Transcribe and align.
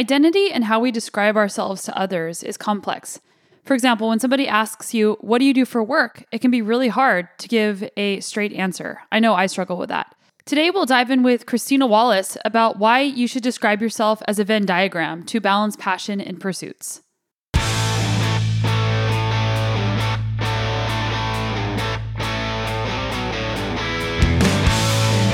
Identity 0.00 0.50
and 0.50 0.64
how 0.64 0.80
we 0.80 0.90
describe 0.90 1.36
ourselves 1.36 1.82
to 1.82 1.94
others 1.94 2.42
is 2.42 2.56
complex. 2.56 3.20
For 3.66 3.74
example, 3.74 4.08
when 4.08 4.18
somebody 4.18 4.48
asks 4.48 4.94
you, 4.94 5.18
What 5.20 5.40
do 5.40 5.44
you 5.44 5.52
do 5.52 5.66
for 5.66 5.84
work? 5.84 6.24
it 6.32 6.38
can 6.38 6.50
be 6.50 6.62
really 6.62 6.88
hard 6.88 7.28
to 7.36 7.48
give 7.48 7.86
a 7.98 8.18
straight 8.20 8.54
answer. 8.54 9.02
I 9.12 9.20
know 9.20 9.34
I 9.34 9.44
struggle 9.44 9.76
with 9.76 9.90
that. 9.90 10.14
Today, 10.46 10.70
we'll 10.70 10.86
dive 10.86 11.10
in 11.10 11.22
with 11.22 11.44
Christina 11.44 11.86
Wallace 11.86 12.38
about 12.46 12.78
why 12.78 13.00
you 13.00 13.28
should 13.28 13.42
describe 13.42 13.82
yourself 13.82 14.22
as 14.26 14.38
a 14.38 14.44
Venn 14.44 14.64
diagram 14.64 15.22
to 15.24 15.38
balance 15.38 15.76
passion 15.76 16.18
and 16.18 16.40
pursuits. 16.40 17.02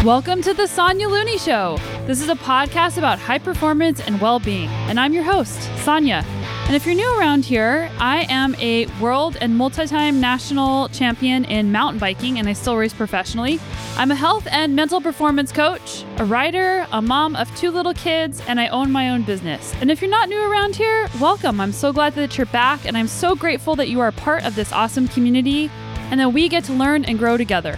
Welcome 0.04 0.42
to 0.42 0.52
the 0.52 0.66
Sonya 0.66 1.08
Looney 1.08 1.38
Show. 1.38 1.78
This 2.06 2.20
is 2.20 2.28
a 2.28 2.36
podcast 2.36 2.98
about 2.98 3.18
high 3.18 3.40
performance 3.40 3.98
and 3.98 4.20
well 4.20 4.38
being, 4.38 4.68
and 4.86 5.00
I'm 5.00 5.12
your 5.12 5.24
host, 5.24 5.60
Sonya. 5.82 6.22
And 6.66 6.76
if 6.76 6.86
you're 6.86 6.94
new 6.94 7.18
around 7.18 7.44
here, 7.44 7.90
I 7.98 8.26
am 8.28 8.54
a 8.60 8.86
world 9.00 9.36
and 9.40 9.56
multi 9.56 9.86
time 9.86 10.20
national 10.20 10.88
champion 10.90 11.44
in 11.46 11.72
mountain 11.72 11.98
biking, 11.98 12.38
and 12.38 12.48
I 12.48 12.52
still 12.52 12.76
race 12.76 12.94
professionally. 12.94 13.58
I'm 13.96 14.12
a 14.12 14.14
health 14.14 14.46
and 14.52 14.76
mental 14.76 15.00
performance 15.00 15.50
coach, 15.50 16.04
a 16.18 16.24
writer, 16.24 16.86
a 16.92 17.02
mom 17.02 17.34
of 17.34 17.52
two 17.56 17.72
little 17.72 17.94
kids, 17.94 18.40
and 18.46 18.60
I 18.60 18.68
own 18.68 18.92
my 18.92 19.10
own 19.10 19.22
business. 19.22 19.74
And 19.80 19.90
if 19.90 20.00
you're 20.00 20.08
not 20.08 20.28
new 20.28 20.40
around 20.48 20.76
here, 20.76 21.08
welcome. 21.20 21.60
I'm 21.60 21.72
so 21.72 21.92
glad 21.92 22.14
that 22.14 22.38
you're 22.38 22.46
back, 22.46 22.86
and 22.86 22.96
I'm 22.96 23.08
so 23.08 23.34
grateful 23.34 23.74
that 23.74 23.88
you 23.88 23.98
are 23.98 24.12
part 24.12 24.44
of 24.44 24.54
this 24.54 24.72
awesome 24.72 25.08
community 25.08 25.72
and 26.12 26.20
that 26.20 26.32
we 26.32 26.48
get 26.48 26.62
to 26.64 26.72
learn 26.72 27.04
and 27.04 27.18
grow 27.18 27.36
together. 27.36 27.76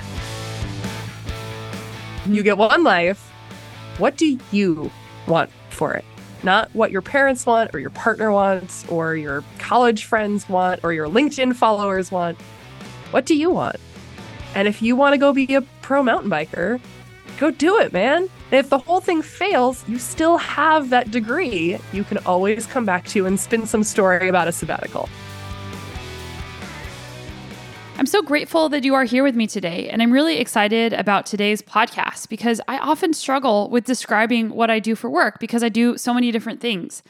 You 2.27 2.43
get 2.43 2.59
one 2.59 2.85
life. 2.85 3.28
What 3.99 4.17
do 4.17 4.39
you 4.51 4.91
want 5.27 5.51
for 5.71 5.95
it? 5.95 6.05
not 6.43 6.73
what 6.75 6.91
your 6.91 7.03
parents 7.03 7.47
want 7.47 7.75
or 7.75 7.79
your 7.79 7.91
partner 7.91 8.31
wants 8.31 8.87
or 8.89 9.17
your 9.17 9.43
college 9.59 10.05
friends 10.05 10.49
want 10.49 10.81
or 10.83 10.93
your 10.93 11.09
LinkedIn 11.09 11.55
followers 11.55 12.11
want. 12.13 12.41
What 13.11 13.27
do 13.27 13.37
you 13.37 13.51
want? 13.51 13.77
And 14.55 14.69
if 14.69 14.83
you 14.83 14.97
want 14.97 15.15
to 15.15 15.19
go 15.19 15.33
be 15.33 15.55
a 15.55 15.63
pro 15.83 16.03
mountain 16.03 16.31
biker, 16.31 16.81
go 17.39 17.51
do 17.51 17.79
it, 17.79 17.93
man. 17.93 18.29
And 18.51 18.59
if 18.59 18.71
the 18.71 18.79
whole 18.79 19.01
thing 19.01 19.23
fails, 19.23 19.87
you 19.89 19.99
still 19.99 20.39
have 20.39 20.91
that 20.91 21.11
degree 21.11 21.79
you 21.93 22.05
can 22.05 22.19
always 22.19 22.67
come 22.67 22.85
back 22.85 23.07
to 23.09 23.27
and 23.27 23.39
spin 23.39 23.67
some 23.67 23.85
story 23.85 24.29
about 24.29 24.49
a 24.49 24.53
sabbatical. 24.53 25.09
I'm 27.99 28.07
so 28.07 28.23
grateful 28.23 28.69
that 28.69 28.85
you 28.85 28.95
are 28.95 29.03
here 29.03 29.25
with 29.25 29.35
me 29.35 29.49
today, 29.49 29.89
and 29.89 30.01
I'm 30.01 30.13
really 30.13 30.39
excited 30.39 30.93
about 30.93 31.27
today's 31.27 31.61
podcast 31.61 32.29
because 32.29 32.61
I 32.69 32.79
often 32.79 33.13
struggle 33.13 33.69
with 33.71 33.87
describing 33.87 34.51
what 34.51 34.71
I 34.71 34.79
do 34.79 34.95
for 34.95 35.11
work 35.11 35.41
because 35.41 35.65
I 35.65 35.69
do 35.69 35.99
so 35.99 36.15
many 36.15 36.31
different 36.31 36.61
things. 36.61 37.03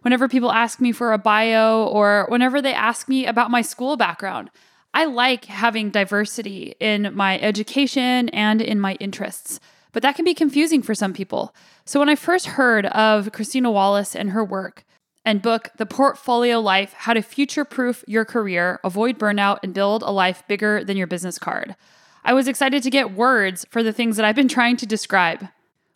Whenever 0.00 0.28
people 0.28 0.50
ask 0.50 0.80
me 0.80 0.92
for 0.92 1.12
a 1.12 1.18
bio 1.18 1.84
or 1.84 2.24
whenever 2.30 2.62
they 2.62 2.72
ask 2.72 3.06
me 3.06 3.26
about 3.26 3.50
my 3.50 3.60
school 3.60 3.98
background, 3.98 4.50
I 4.94 5.04
like 5.04 5.44
having 5.44 5.90
diversity 5.90 6.74
in 6.80 7.14
my 7.14 7.38
education 7.38 8.30
and 8.30 8.62
in 8.62 8.80
my 8.80 8.94
interests, 8.94 9.60
but 9.92 10.02
that 10.02 10.16
can 10.16 10.24
be 10.24 10.32
confusing 10.32 10.80
for 10.80 10.94
some 10.94 11.12
people. 11.12 11.54
So 11.84 12.00
when 12.00 12.08
I 12.08 12.14
first 12.14 12.46
heard 12.46 12.86
of 12.86 13.30
Christina 13.32 13.70
Wallace 13.70 14.16
and 14.16 14.30
her 14.30 14.42
work, 14.42 14.86
and 15.24 15.42
book 15.42 15.70
The 15.76 15.86
Portfolio 15.86 16.60
Life 16.60 16.92
How 16.92 17.12
to 17.12 17.22
Future 17.22 17.64
Proof 17.64 18.04
Your 18.06 18.24
Career, 18.24 18.80
Avoid 18.84 19.18
Burnout, 19.18 19.58
and 19.62 19.74
Build 19.74 20.02
a 20.02 20.10
Life 20.10 20.42
Bigger 20.48 20.84
Than 20.84 20.96
Your 20.96 21.06
Business 21.06 21.38
Card. 21.38 21.76
I 22.24 22.32
was 22.32 22.48
excited 22.48 22.82
to 22.82 22.90
get 22.90 23.14
words 23.14 23.66
for 23.70 23.82
the 23.82 23.92
things 23.92 24.16
that 24.16 24.24
I've 24.24 24.36
been 24.36 24.48
trying 24.48 24.76
to 24.78 24.86
describe. 24.86 25.48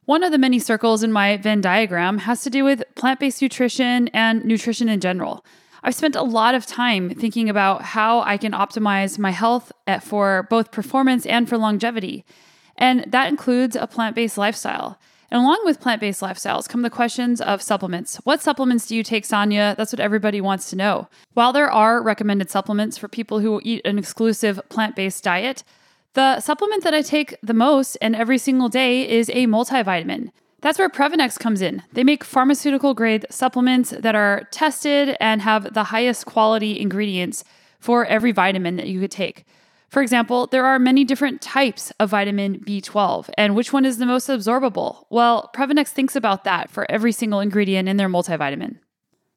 One 0.04 0.22
of 0.22 0.32
the 0.32 0.38
many 0.38 0.58
circles 0.58 1.02
in 1.02 1.12
my 1.12 1.36
Venn 1.38 1.60
diagram 1.60 2.18
has 2.18 2.42
to 2.42 2.50
do 2.50 2.64
with 2.64 2.82
plant 2.94 3.20
based 3.20 3.40
nutrition 3.40 4.08
and 4.08 4.44
nutrition 4.44 4.88
in 4.88 5.00
general. 5.00 5.44
I've 5.82 5.94
spent 5.94 6.16
a 6.16 6.22
lot 6.22 6.54
of 6.54 6.64
time 6.64 7.10
thinking 7.10 7.50
about 7.50 7.82
how 7.82 8.20
I 8.20 8.38
can 8.38 8.52
optimize 8.52 9.18
my 9.18 9.30
health 9.30 9.70
for 10.02 10.46
both 10.48 10.72
performance 10.72 11.26
and 11.26 11.48
for 11.48 11.58
longevity. 11.58 12.24
And 12.76 13.04
that 13.08 13.28
includes 13.28 13.76
a 13.76 13.86
plant 13.86 14.16
based 14.16 14.38
lifestyle. 14.38 14.98
And 15.34 15.42
along 15.42 15.62
with 15.64 15.80
plant 15.80 16.00
based 16.00 16.20
lifestyles 16.20 16.68
come 16.68 16.82
the 16.82 16.90
questions 16.90 17.40
of 17.40 17.60
supplements. 17.60 18.18
What 18.22 18.40
supplements 18.40 18.86
do 18.86 18.94
you 18.94 19.02
take, 19.02 19.24
Sonya? 19.24 19.74
That's 19.76 19.92
what 19.92 19.98
everybody 19.98 20.40
wants 20.40 20.70
to 20.70 20.76
know. 20.76 21.08
While 21.32 21.52
there 21.52 21.68
are 21.68 22.00
recommended 22.00 22.50
supplements 22.50 22.96
for 22.96 23.08
people 23.08 23.40
who 23.40 23.60
eat 23.64 23.84
an 23.84 23.98
exclusive 23.98 24.60
plant 24.68 24.94
based 24.94 25.24
diet, 25.24 25.64
the 26.12 26.38
supplement 26.38 26.84
that 26.84 26.94
I 26.94 27.02
take 27.02 27.34
the 27.42 27.52
most 27.52 27.96
and 28.00 28.14
every 28.14 28.38
single 28.38 28.68
day 28.68 29.10
is 29.10 29.28
a 29.30 29.48
multivitamin. 29.48 30.30
That's 30.60 30.78
where 30.78 30.88
Previnex 30.88 31.36
comes 31.36 31.60
in. 31.60 31.82
They 31.92 32.04
make 32.04 32.22
pharmaceutical 32.22 32.94
grade 32.94 33.26
supplements 33.28 33.90
that 33.90 34.14
are 34.14 34.46
tested 34.52 35.16
and 35.18 35.42
have 35.42 35.74
the 35.74 35.84
highest 35.84 36.26
quality 36.26 36.78
ingredients 36.78 37.42
for 37.80 38.06
every 38.06 38.30
vitamin 38.30 38.76
that 38.76 38.86
you 38.86 39.00
could 39.00 39.10
take. 39.10 39.44
For 39.94 40.02
example, 40.02 40.48
there 40.48 40.66
are 40.66 40.80
many 40.80 41.04
different 41.04 41.40
types 41.40 41.92
of 42.00 42.10
vitamin 42.10 42.58
B12, 42.58 43.30
and 43.38 43.54
which 43.54 43.72
one 43.72 43.84
is 43.84 43.98
the 43.98 44.06
most 44.06 44.28
absorbable? 44.28 45.04
Well, 45.08 45.52
Previnex 45.54 45.90
thinks 45.90 46.16
about 46.16 46.42
that 46.42 46.68
for 46.68 46.84
every 46.90 47.12
single 47.12 47.38
ingredient 47.38 47.88
in 47.88 47.96
their 47.96 48.08
multivitamin. 48.08 48.80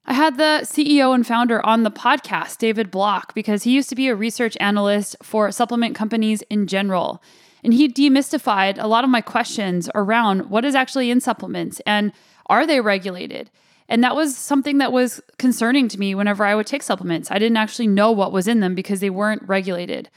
I 0.08 0.14
had 0.14 0.40
the 0.40 0.62
CEO 0.64 1.14
and 1.14 1.28
founder 1.28 1.64
on 1.64 1.84
the 1.84 1.92
podcast, 1.92 2.58
David 2.58 2.90
Block, 2.90 3.36
because 3.36 3.62
he 3.62 3.72
used 3.72 3.88
to 3.90 3.96
be 3.96 4.08
a 4.08 4.16
research 4.16 4.58
analyst 4.60 5.16
for 5.22 5.52
supplement 5.52 5.94
companies 5.94 6.42
in 6.50 6.66
general. 6.66 7.22
And 7.64 7.72
he 7.72 7.88
demystified 7.88 8.82
a 8.82 8.88
lot 8.88 9.04
of 9.04 9.12
my 9.12 9.22
questions 9.22 9.92
around 9.94 10.50
what 10.50 10.66
is 10.66 10.74
actually 10.74 11.12
in 11.12 11.22
supplements 11.22 11.82
and 11.86 12.12
are 12.48 12.66
they 12.66 12.82
regulated? 12.82 13.52
And 13.88 14.04
that 14.04 14.16
was 14.16 14.36
something 14.36 14.80
that 14.80 14.92
was 14.92 15.22
concerning 15.38 15.88
to 15.90 16.00
me 16.00 16.16
whenever 16.16 16.44
I 16.44 16.56
would 16.56 16.66
take 16.66 16.82
supplements. 16.82 17.30
I 17.30 17.38
didn't 17.38 17.58
actually 17.58 17.88
know 17.88 18.12
what 18.12 18.32
was 18.32 18.48
in 18.48 18.60
them 18.60 18.74
because 18.74 19.02
they 19.02 19.12
weren't 19.12 19.44
regulated. 19.48 20.10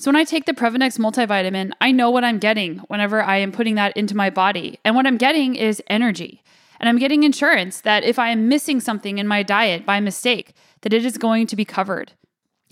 So 0.00 0.12
when 0.12 0.16
I 0.16 0.22
take 0.22 0.44
the 0.44 0.52
Previnex 0.52 0.96
multivitamin, 0.96 1.72
I 1.80 1.90
know 1.90 2.08
what 2.08 2.22
I'm 2.22 2.38
getting 2.38 2.78
whenever 2.86 3.20
I 3.20 3.38
am 3.38 3.50
putting 3.50 3.74
that 3.74 3.96
into 3.96 4.16
my 4.16 4.30
body. 4.30 4.78
And 4.84 4.94
what 4.94 5.08
I'm 5.08 5.16
getting 5.16 5.56
is 5.56 5.82
energy. 5.88 6.40
And 6.78 6.88
I'm 6.88 7.00
getting 7.00 7.24
insurance 7.24 7.80
that 7.80 8.04
if 8.04 8.16
I 8.16 8.28
am 8.28 8.48
missing 8.48 8.78
something 8.78 9.18
in 9.18 9.26
my 9.26 9.42
diet 9.42 9.84
by 9.84 9.98
mistake, 9.98 10.54
that 10.82 10.92
it 10.92 11.04
is 11.04 11.18
going 11.18 11.48
to 11.48 11.56
be 11.56 11.64
covered. 11.64 12.12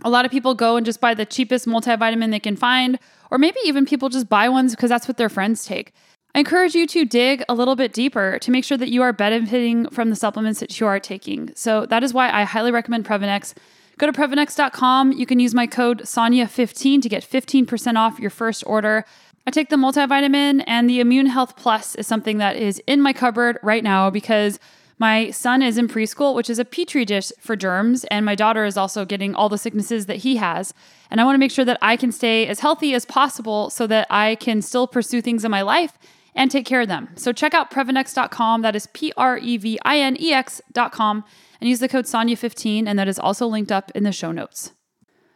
A 0.04 0.08
lot 0.08 0.24
of 0.24 0.30
people 0.30 0.54
go 0.54 0.76
and 0.76 0.86
just 0.86 1.00
buy 1.00 1.14
the 1.14 1.26
cheapest 1.26 1.66
multivitamin 1.66 2.30
they 2.30 2.38
can 2.38 2.54
find, 2.54 2.96
or 3.32 3.38
maybe 3.38 3.58
even 3.64 3.86
people 3.86 4.08
just 4.08 4.28
buy 4.28 4.48
ones 4.48 4.76
because 4.76 4.90
that's 4.90 5.08
what 5.08 5.16
their 5.16 5.28
friends 5.28 5.64
take. 5.64 5.92
I 6.32 6.38
encourage 6.38 6.76
you 6.76 6.86
to 6.86 7.04
dig 7.04 7.42
a 7.48 7.54
little 7.54 7.74
bit 7.74 7.92
deeper 7.92 8.38
to 8.38 8.50
make 8.52 8.64
sure 8.64 8.78
that 8.78 8.90
you 8.90 9.02
are 9.02 9.12
benefiting 9.12 9.88
from 9.88 10.10
the 10.10 10.16
supplements 10.16 10.60
that 10.60 10.78
you 10.78 10.86
are 10.86 11.00
taking. 11.00 11.50
So 11.56 11.86
that 11.86 12.04
is 12.04 12.14
why 12.14 12.30
I 12.30 12.44
highly 12.44 12.70
recommend 12.70 13.04
Previnex. 13.04 13.52
Go 13.98 14.06
to 14.06 14.12
Previnex.com. 14.12 15.12
You 15.12 15.24
can 15.24 15.40
use 15.40 15.54
my 15.54 15.66
code 15.66 16.02
Sonya15 16.02 17.00
to 17.00 17.08
get 17.08 17.22
15% 17.22 17.96
off 17.96 18.18
your 18.18 18.28
first 18.28 18.62
order. 18.66 19.06
I 19.46 19.50
take 19.50 19.70
the 19.70 19.76
multivitamin, 19.76 20.64
and 20.66 20.90
the 20.90 21.00
Immune 21.00 21.26
Health 21.26 21.56
Plus 21.56 21.94
is 21.94 22.06
something 22.06 22.36
that 22.36 22.56
is 22.56 22.82
in 22.86 23.00
my 23.00 23.14
cupboard 23.14 23.58
right 23.62 23.82
now 23.82 24.10
because 24.10 24.58
my 24.98 25.30
son 25.30 25.62
is 25.62 25.78
in 25.78 25.88
preschool, 25.88 26.34
which 26.34 26.50
is 26.50 26.58
a 26.58 26.64
petri 26.64 27.06
dish 27.06 27.32
for 27.40 27.56
germs, 27.56 28.04
and 28.10 28.26
my 28.26 28.34
daughter 28.34 28.66
is 28.66 28.76
also 28.76 29.06
getting 29.06 29.34
all 29.34 29.48
the 29.48 29.56
sicknesses 29.56 30.04
that 30.06 30.16
he 30.16 30.36
has. 30.36 30.74
And 31.10 31.18
I 31.18 31.24
want 31.24 31.36
to 31.36 31.38
make 31.38 31.50
sure 31.50 31.64
that 31.64 31.78
I 31.80 31.96
can 31.96 32.12
stay 32.12 32.46
as 32.46 32.60
healthy 32.60 32.92
as 32.92 33.06
possible 33.06 33.70
so 33.70 33.86
that 33.86 34.06
I 34.10 34.34
can 34.34 34.60
still 34.60 34.86
pursue 34.86 35.22
things 35.22 35.42
in 35.42 35.50
my 35.50 35.62
life 35.62 35.98
and 36.36 36.50
take 36.50 36.66
care 36.66 36.82
of 36.82 36.88
them. 36.88 37.08
So 37.16 37.32
check 37.32 37.54
out 37.54 37.70
Previnex.com. 37.70 38.62
That 38.62 38.76
is 38.76 38.86
P 38.92 39.12
R 39.16 39.38
E 39.38 39.56
V 39.56 39.78
I 39.84 39.98
N 39.98 40.16
E 40.20 40.32
X.com 40.32 41.24
and 41.60 41.68
use 41.68 41.80
the 41.80 41.88
code 41.88 42.04
Sonya15, 42.04 42.86
and 42.86 42.98
that 42.98 43.08
is 43.08 43.18
also 43.18 43.46
linked 43.46 43.72
up 43.72 43.90
in 43.94 44.04
the 44.04 44.12
show 44.12 44.30
notes. 44.30 44.72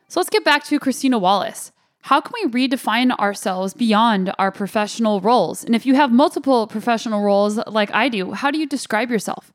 So 0.08 0.20
let's 0.20 0.30
get 0.30 0.44
back 0.44 0.64
to 0.64 0.78
Christina 0.78 1.18
Wallace. 1.18 1.72
How 2.02 2.20
can 2.20 2.32
we 2.34 2.68
redefine 2.68 3.16
ourselves 3.18 3.74
beyond 3.74 4.32
our 4.38 4.50
professional 4.50 5.20
roles? 5.20 5.64
And 5.64 5.74
if 5.74 5.84
you 5.84 5.94
have 5.94 6.12
multiple 6.12 6.66
professional 6.66 7.22
roles 7.22 7.58
like 7.66 7.92
I 7.92 8.08
do, 8.08 8.32
how 8.32 8.50
do 8.50 8.58
you 8.58 8.66
describe 8.66 9.10
yourself? 9.10 9.52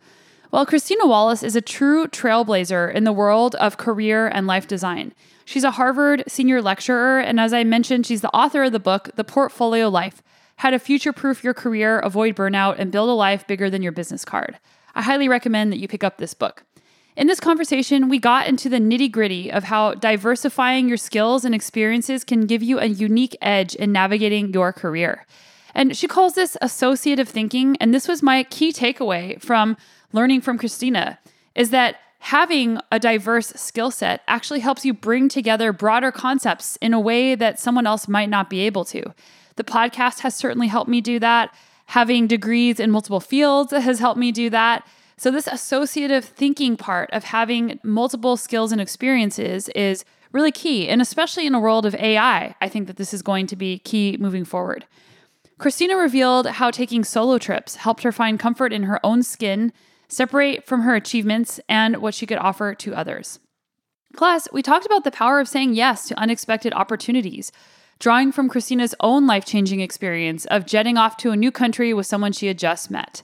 Well, 0.52 0.66
Christina 0.66 1.08
Wallace 1.08 1.44
is 1.44 1.56
a 1.56 1.62
true 1.62 2.08
trailblazer 2.08 2.94
in 2.94 3.04
the 3.04 3.12
world 3.12 3.56
of 3.56 3.78
career 3.78 4.28
and 4.28 4.48
life 4.48 4.68
design. 4.68 5.14
She's 5.44 5.64
a 5.64 5.72
Harvard 5.72 6.24
senior 6.28 6.62
lecturer, 6.62 7.20
and 7.20 7.40
as 7.40 7.52
I 7.52 7.64
mentioned, 7.64 8.06
she's 8.06 8.22
the 8.22 8.34
author 8.34 8.64
of 8.64 8.72
the 8.72 8.80
book, 8.80 9.10
The 9.16 9.24
Portfolio 9.24 9.90
Life 9.90 10.24
How 10.58 10.70
to 10.70 10.80
Future 10.80 11.12
Proof 11.12 11.44
Your 11.44 11.54
Career, 11.54 12.00
Avoid 12.00 12.36
Burnout, 12.36 12.80
and 12.80 12.92
Build 12.92 13.10
a 13.10 13.14
Life 13.14 13.46
Bigger 13.46 13.70
Than 13.70 13.82
Your 13.82 13.92
Business 13.92 14.24
Card. 14.24 14.58
I 14.96 15.02
highly 15.02 15.28
recommend 15.28 15.72
that 15.72 15.80
you 15.80 15.88
pick 15.88 16.04
up 16.04 16.18
this 16.18 16.34
book. 16.34 16.64
In 17.18 17.28
this 17.28 17.40
conversation, 17.40 18.10
we 18.10 18.20
got 18.20 18.48
into 18.48 18.70
the 18.70 18.80
nitty 18.80 19.12
gritty 19.12 19.52
of 19.52 19.66
how 19.66 19.94
diversifying 19.94 20.88
your 20.88 20.98
skills 20.98 21.46
and 21.46 21.54
experiences 21.54 22.24
can 22.24 22.46
give 22.46 22.64
you 22.64 22.80
a 22.80 22.86
unique 22.86 23.38
edge 23.42 23.76
in 23.76 23.92
navigating 23.92 24.54
your 24.54 24.72
career. 24.72 25.26
And 25.74 25.96
she 25.96 26.08
calls 26.08 26.34
this 26.34 26.56
associative 26.62 27.28
thinking. 27.28 27.76
And 27.82 27.94
this 27.94 28.08
was 28.08 28.24
my 28.24 28.44
key 28.44 28.72
takeaway 28.72 29.42
from 29.42 29.76
learning 30.14 30.42
from 30.42 30.58
Christina 30.58 31.20
is 31.54 31.70
that 31.70 31.98
having 32.20 32.80
a 32.92 33.00
diverse 33.00 33.50
skill 33.50 33.92
set 33.92 34.22
actually 34.28 34.62
helps 34.62 34.86
you 34.86 34.94
bring 34.94 35.30
together 35.30 35.72
broader 35.74 36.12
concepts 36.12 36.78
in 36.78 36.94
a 36.94 37.00
way 37.00 37.36
that 37.36 37.60
someone 37.60 37.86
else 37.86 38.08
might 38.08 38.30
not 38.30 38.50
be 38.50 38.62
able 38.62 38.86
to. 38.86 39.14
The 39.56 39.64
podcast 39.64 40.20
has 40.20 40.36
certainly 40.36 40.68
helped 40.68 40.90
me 40.90 41.02
do 41.02 41.20
that. 41.20 41.54
Having 41.88 42.28
degrees 42.28 42.80
in 42.80 42.92
multiple 42.92 43.20
fields 43.20 43.72
has 43.72 44.00
helped 44.00 44.20
me 44.20 44.32
do 44.32 44.50
that. 44.50 44.88
So, 45.18 45.32
this 45.32 45.48
associative 45.48 46.26
thinking 46.26 46.76
part 46.76 47.10
of 47.12 47.26
having 47.26 47.80
multiple 47.84 48.36
skills 48.36 48.72
and 48.72 48.82
experiences 48.82 49.70
is 49.70 50.04
really 50.34 50.52
key. 50.52 50.90
And 50.90 51.02
especially 51.02 51.48
in 51.48 51.56
a 51.56 51.60
world 51.60 51.86
of 51.86 51.96
AI, 51.96 52.56
I 52.60 52.70
think 52.70 52.88
that 52.88 52.98
this 52.98 53.14
is 53.14 53.22
going 53.22 53.48
to 53.48 53.56
be 53.56 53.80
key 53.80 54.18
moving 54.20 54.44
forward. 54.44 54.86
Christina 55.58 55.96
revealed 55.96 56.48
how 56.48 56.70
taking 56.70 57.06
solo 57.06 57.38
trips 57.38 57.78
helped 57.78 58.04
her 58.04 58.12
find 58.12 58.38
comfort 58.38 58.74
in 58.74 58.84
her 58.84 59.00
own 59.06 59.24
skin, 59.24 59.72
separate 60.10 60.66
from 60.66 60.82
her 60.82 60.96
achievements, 60.96 61.62
and 61.70 61.98
what 61.98 62.14
she 62.14 62.26
could 62.26 62.38
offer 62.38 62.76
to 62.76 62.94
others. 62.94 63.40
Plus, 64.18 64.50
we 64.52 64.62
talked 64.62 64.86
about 64.86 65.06
the 65.06 65.12
power 65.12 65.40
of 65.40 65.48
saying 65.48 65.74
yes 65.74 66.08
to 66.08 66.20
unexpected 66.20 66.74
opportunities, 66.74 67.54
drawing 68.00 68.32
from 68.32 68.50
Christina's 68.50 68.96
own 69.00 69.26
life 69.26 69.46
changing 69.46 69.80
experience 69.80 70.46
of 70.46 70.66
jetting 70.66 70.98
off 70.98 71.18
to 71.18 71.32
a 71.32 71.38
new 71.38 71.52
country 71.52 71.94
with 71.94 72.06
someone 72.06 72.32
she 72.32 72.48
had 72.48 72.58
just 72.58 72.92
met. 72.92 73.24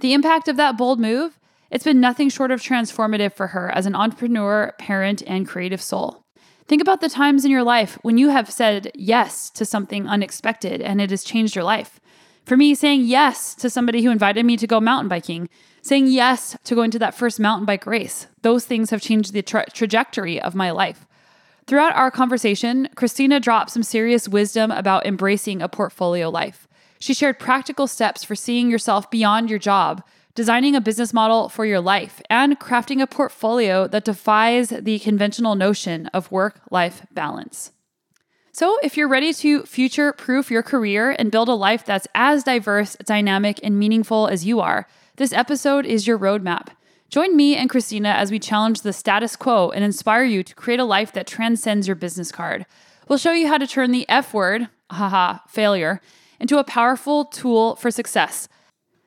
The 0.00 0.12
impact 0.12 0.48
of 0.48 0.56
that 0.56 0.76
bold 0.76 1.00
move? 1.00 1.38
It's 1.70 1.84
been 1.84 2.00
nothing 2.00 2.28
short 2.28 2.50
of 2.50 2.60
transformative 2.60 3.32
for 3.32 3.48
her 3.48 3.70
as 3.70 3.86
an 3.86 3.94
entrepreneur, 3.94 4.74
parent, 4.78 5.22
and 5.26 5.48
creative 5.48 5.80
soul. 5.80 6.22
Think 6.68 6.82
about 6.82 7.00
the 7.00 7.08
times 7.08 7.44
in 7.44 7.50
your 7.50 7.64
life 7.64 7.98
when 8.02 8.18
you 8.18 8.28
have 8.28 8.50
said 8.50 8.90
yes 8.94 9.50
to 9.50 9.64
something 9.64 10.06
unexpected 10.06 10.80
and 10.80 11.00
it 11.00 11.10
has 11.10 11.24
changed 11.24 11.54
your 11.54 11.64
life. 11.64 11.98
For 12.44 12.56
me, 12.56 12.74
saying 12.74 13.02
yes 13.02 13.54
to 13.56 13.70
somebody 13.70 14.02
who 14.02 14.10
invited 14.10 14.44
me 14.44 14.56
to 14.56 14.66
go 14.66 14.80
mountain 14.80 15.08
biking, 15.08 15.48
saying 15.80 16.08
yes 16.08 16.56
to 16.64 16.74
going 16.74 16.90
to 16.92 16.98
that 16.98 17.14
first 17.14 17.40
mountain 17.40 17.66
bike 17.66 17.86
race, 17.86 18.26
those 18.42 18.64
things 18.64 18.90
have 18.90 19.00
changed 19.00 19.32
the 19.32 19.42
tra- 19.42 19.70
trajectory 19.70 20.40
of 20.40 20.54
my 20.54 20.70
life. 20.70 21.06
Throughout 21.72 21.96
our 21.96 22.10
conversation, 22.10 22.90
Christina 22.96 23.40
dropped 23.40 23.70
some 23.70 23.82
serious 23.82 24.28
wisdom 24.28 24.70
about 24.70 25.06
embracing 25.06 25.62
a 25.62 25.70
portfolio 25.70 26.28
life. 26.28 26.68
She 26.98 27.14
shared 27.14 27.38
practical 27.38 27.86
steps 27.86 28.22
for 28.22 28.34
seeing 28.34 28.70
yourself 28.70 29.10
beyond 29.10 29.48
your 29.48 29.58
job, 29.58 30.04
designing 30.34 30.76
a 30.76 30.82
business 30.82 31.14
model 31.14 31.48
for 31.48 31.64
your 31.64 31.80
life, 31.80 32.20
and 32.28 32.60
crafting 32.60 33.00
a 33.00 33.06
portfolio 33.06 33.88
that 33.88 34.04
defies 34.04 34.68
the 34.68 34.98
conventional 34.98 35.54
notion 35.54 36.08
of 36.08 36.30
work 36.30 36.60
life 36.70 37.06
balance. 37.10 37.72
So, 38.52 38.76
if 38.82 38.98
you're 38.98 39.08
ready 39.08 39.32
to 39.32 39.62
future 39.62 40.12
proof 40.12 40.50
your 40.50 40.62
career 40.62 41.16
and 41.18 41.30
build 41.30 41.48
a 41.48 41.54
life 41.54 41.86
that's 41.86 42.06
as 42.14 42.44
diverse, 42.44 42.96
dynamic, 42.96 43.58
and 43.62 43.78
meaningful 43.78 44.28
as 44.28 44.44
you 44.44 44.60
are, 44.60 44.86
this 45.16 45.32
episode 45.32 45.86
is 45.86 46.06
your 46.06 46.18
roadmap. 46.18 46.66
Join 47.12 47.36
me 47.36 47.56
and 47.56 47.68
Christina 47.68 48.08
as 48.08 48.30
we 48.30 48.38
challenge 48.38 48.80
the 48.80 48.92
status 48.94 49.36
quo 49.36 49.68
and 49.68 49.84
inspire 49.84 50.24
you 50.24 50.42
to 50.42 50.54
create 50.54 50.80
a 50.80 50.84
life 50.84 51.12
that 51.12 51.26
transcends 51.26 51.86
your 51.86 51.94
business 51.94 52.32
card. 52.32 52.64
We'll 53.06 53.18
show 53.18 53.32
you 53.32 53.48
how 53.48 53.58
to 53.58 53.66
turn 53.66 53.90
the 53.90 54.08
F 54.08 54.32
word, 54.32 54.70
haha, 54.90 55.40
failure, 55.46 56.00
into 56.40 56.56
a 56.56 56.64
powerful 56.64 57.26
tool 57.26 57.76
for 57.76 57.90
success. 57.90 58.48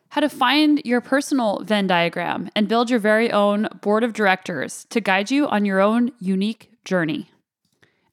How 0.10 0.22
to 0.22 0.30
find 0.30 0.84
your 0.86 1.02
personal 1.02 1.64
Venn 1.64 1.88
diagram 1.88 2.52
and 2.56 2.68
build 2.68 2.92
your 2.92 3.00
very 3.00 3.32
own 3.32 3.68
board 3.82 4.04
of 4.04 4.14
directors 4.14 4.86
to 4.92 5.02
guide 5.02 5.32
you 5.32 5.48
on 5.48 5.66
your 5.66 5.80
own 5.82 6.12
unique 6.20 6.70
journey. 6.86 7.32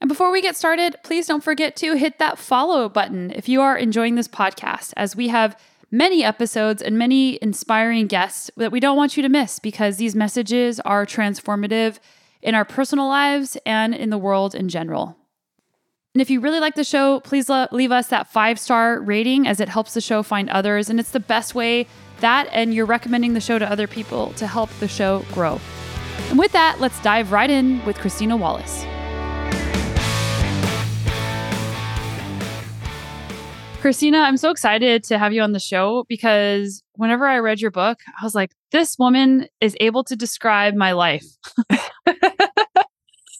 And 0.01 0.09
before 0.09 0.33
we 0.33 0.41
get 0.41 0.57
started, 0.57 0.97
please 1.05 1.27
don't 1.27 1.45
forget 1.45 1.77
to 1.77 1.97
hit 1.97 2.19
that 2.19 2.39
follow 2.39 2.89
button 2.89 3.31
if 3.33 3.47
you 3.47 3.61
are 3.61 3.77
enjoying 3.77 4.15
this 4.15 4.27
podcast, 4.27 4.95
as 4.97 5.15
we 5.15 5.29
have 5.29 5.55
many 5.93 6.25
episodes 6.25 6.83
and 6.83 6.99
many 6.99 7.39
inspiring 7.43 8.07
guests 8.09 8.51
that 8.57 8.73
we 8.73 8.81
don't 8.81 8.97
want 8.97 9.17
you 9.17 9.23
to 9.23 9.29
miss 9.29 9.59
because 9.59 9.99
these 9.99 10.17
messages 10.17 10.81
are 10.81 11.07
transformative 11.07 12.01
in 12.41 12.55
our 12.57 12.65
personal 12.65 13.07
lives 13.07 13.57
and 13.65 13.95
in 13.95 14.11
the 14.11 14.19
world 14.19 14.55
in 14.55 14.69
general. 14.69 15.17
And 16.15 16.21
if 16.21 16.29
you 16.29 16.41
really 16.41 16.61
like 16.61 16.75
the 16.75 16.85
show, 16.85 17.21
please 17.21 17.49
leave 17.49 17.93
us 17.93 18.09
that 18.09 18.27
five 18.27 18.59
star 18.59 19.01
rating 19.01 19.47
as 19.47 19.61
it 19.61 19.69
helps 19.69 19.95
the 19.95 20.01
show 20.01 20.23
find 20.23 20.51
others. 20.51 20.91
And 20.91 20.99
it's 20.99 21.11
the 21.11 21.21
best 21.21 21.55
way 21.55 21.87
that 22.21 22.49
and 22.53 22.75
you're 22.75 22.87
recommending 22.87 23.35
the 23.35 23.41
show 23.41 23.59
to 23.59 23.71
other 23.71 23.87
people 23.87 24.33
to 24.35 24.47
help 24.47 24.71
the 24.81 24.89
show 24.89 25.25
grow. 25.33 25.61
And 26.29 26.39
with 26.39 26.53
that, 26.53 26.81
let's 26.81 27.01
dive 27.03 27.33
right 27.33 27.51
in 27.51 27.85
with 27.85 27.99
Christina 27.99 28.37
Wallace. 28.37 28.85
Christina, 33.83 34.19
I'm 34.19 34.37
so 34.37 34.51
excited 34.51 35.03
to 35.07 35.19
have 35.19 35.33
you 35.33 35.43
on 35.43 35.51
the 35.51 35.59
show 35.59 36.05
because 36.09 36.85
whenever 36.93 37.27
I 37.27 37.41
read 37.41 37.61
your 37.61 37.73
book, 37.73 37.99
I 38.07 38.25
was 38.25 38.33
like, 38.33 38.53
this 38.71 38.97
woman 38.97 39.49
is 39.61 39.77
able 39.81 40.05
to 40.05 40.15
describe 40.15 40.77
my 40.77 40.93
life. 40.93 41.27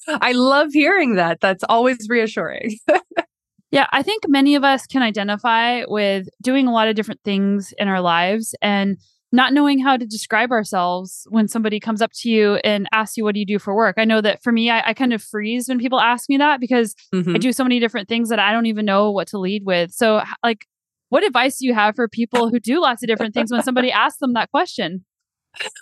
I 0.09 0.33
love 0.33 0.73
hearing 0.73 1.15
that. 1.15 1.39
That's 1.41 1.63
always 1.69 2.09
reassuring. 2.09 2.77
yeah, 3.71 3.87
I 3.93 4.03
think 4.03 4.25
many 4.27 4.57
of 4.57 4.65
us 4.65 4.85
can 4.85 5.01
identify 5.01 5.85
with 5.87 6.27
doing 6.43 6.67
a 6.67 6.73
lot 6.73 6.89
of 6.89 6.97
different 6.97 7.21
things 7.23 7.73
in 7.79 7.87
our 7.87 8.01
lives 8.01 8.53
and 8.61 8.97
not 9.33 9.53
knowing 9.55 9.79
how 9.79 9.97
to 9.97 10.07
describe 10.07 10.51
ourselves 10.51 11.27
when 11.31 11.49
somebody 11.49 11.81
comes 11.81 12.03
up 12.03 12.13
to 12.13 12.31
you 12.31 12.57
and 12.57 12.87
asks 12.93 13.17
you, 13.17 13.25
What 13.25 13.35
do 13.35 13.41
you 13.41 13.47
do 13.47 13.59
for 13.59 13.75
work? 13.75 13.97
I 13.99 14.05
know 14.05 14.21
that 14.21 14.43
for 14.43 14.53
me, 14.53 14.71
I, 14.71 14.91
I 14.91 14.95
kind 14.95 15.13
of 15.13 15.23
freeze 15.23 15.69
when 15.69 15.79
people 15.79 15.99
ask 15.99 16.29
me 16.29 16.37
that 16.37 16.61
because 16.61 16.95
mm-hmm. 17.15 17.35
I 17.35 17.39
do 17.39 17.53
so 17.53 17.65
many 17.65 17.81
different 17.81 18.09
things 18.09 18.29
that 18.29 18.39
I 18.39 18.53
don't 18.53 18.67
even 18.67 18.85
know 18.85 19.11
what 19.11 19.29
to 19.29 19.39
lead 19.39 19.65
with. 19.65 19.93
So, 19.93 20.23
like, 20.45 20.67
what 21.09 21.25
advice 21.25 21.59
do 21.59 21.67
you 21.67 21.75
have 21.75 21.97
for 21.97 22.09
people 22.09 22.51
who 22.51 22.61
do 22.61 22.81
lots 22.81 23.03
of 23.03 23.07
different 23.07 23.35
things 23.35 23.51
when 23.51 23.63
somebody 23.63 23.91
asks 23.91 24.19
them 24.19 24.35
that 24.35 24.51
question? 24.51 25.05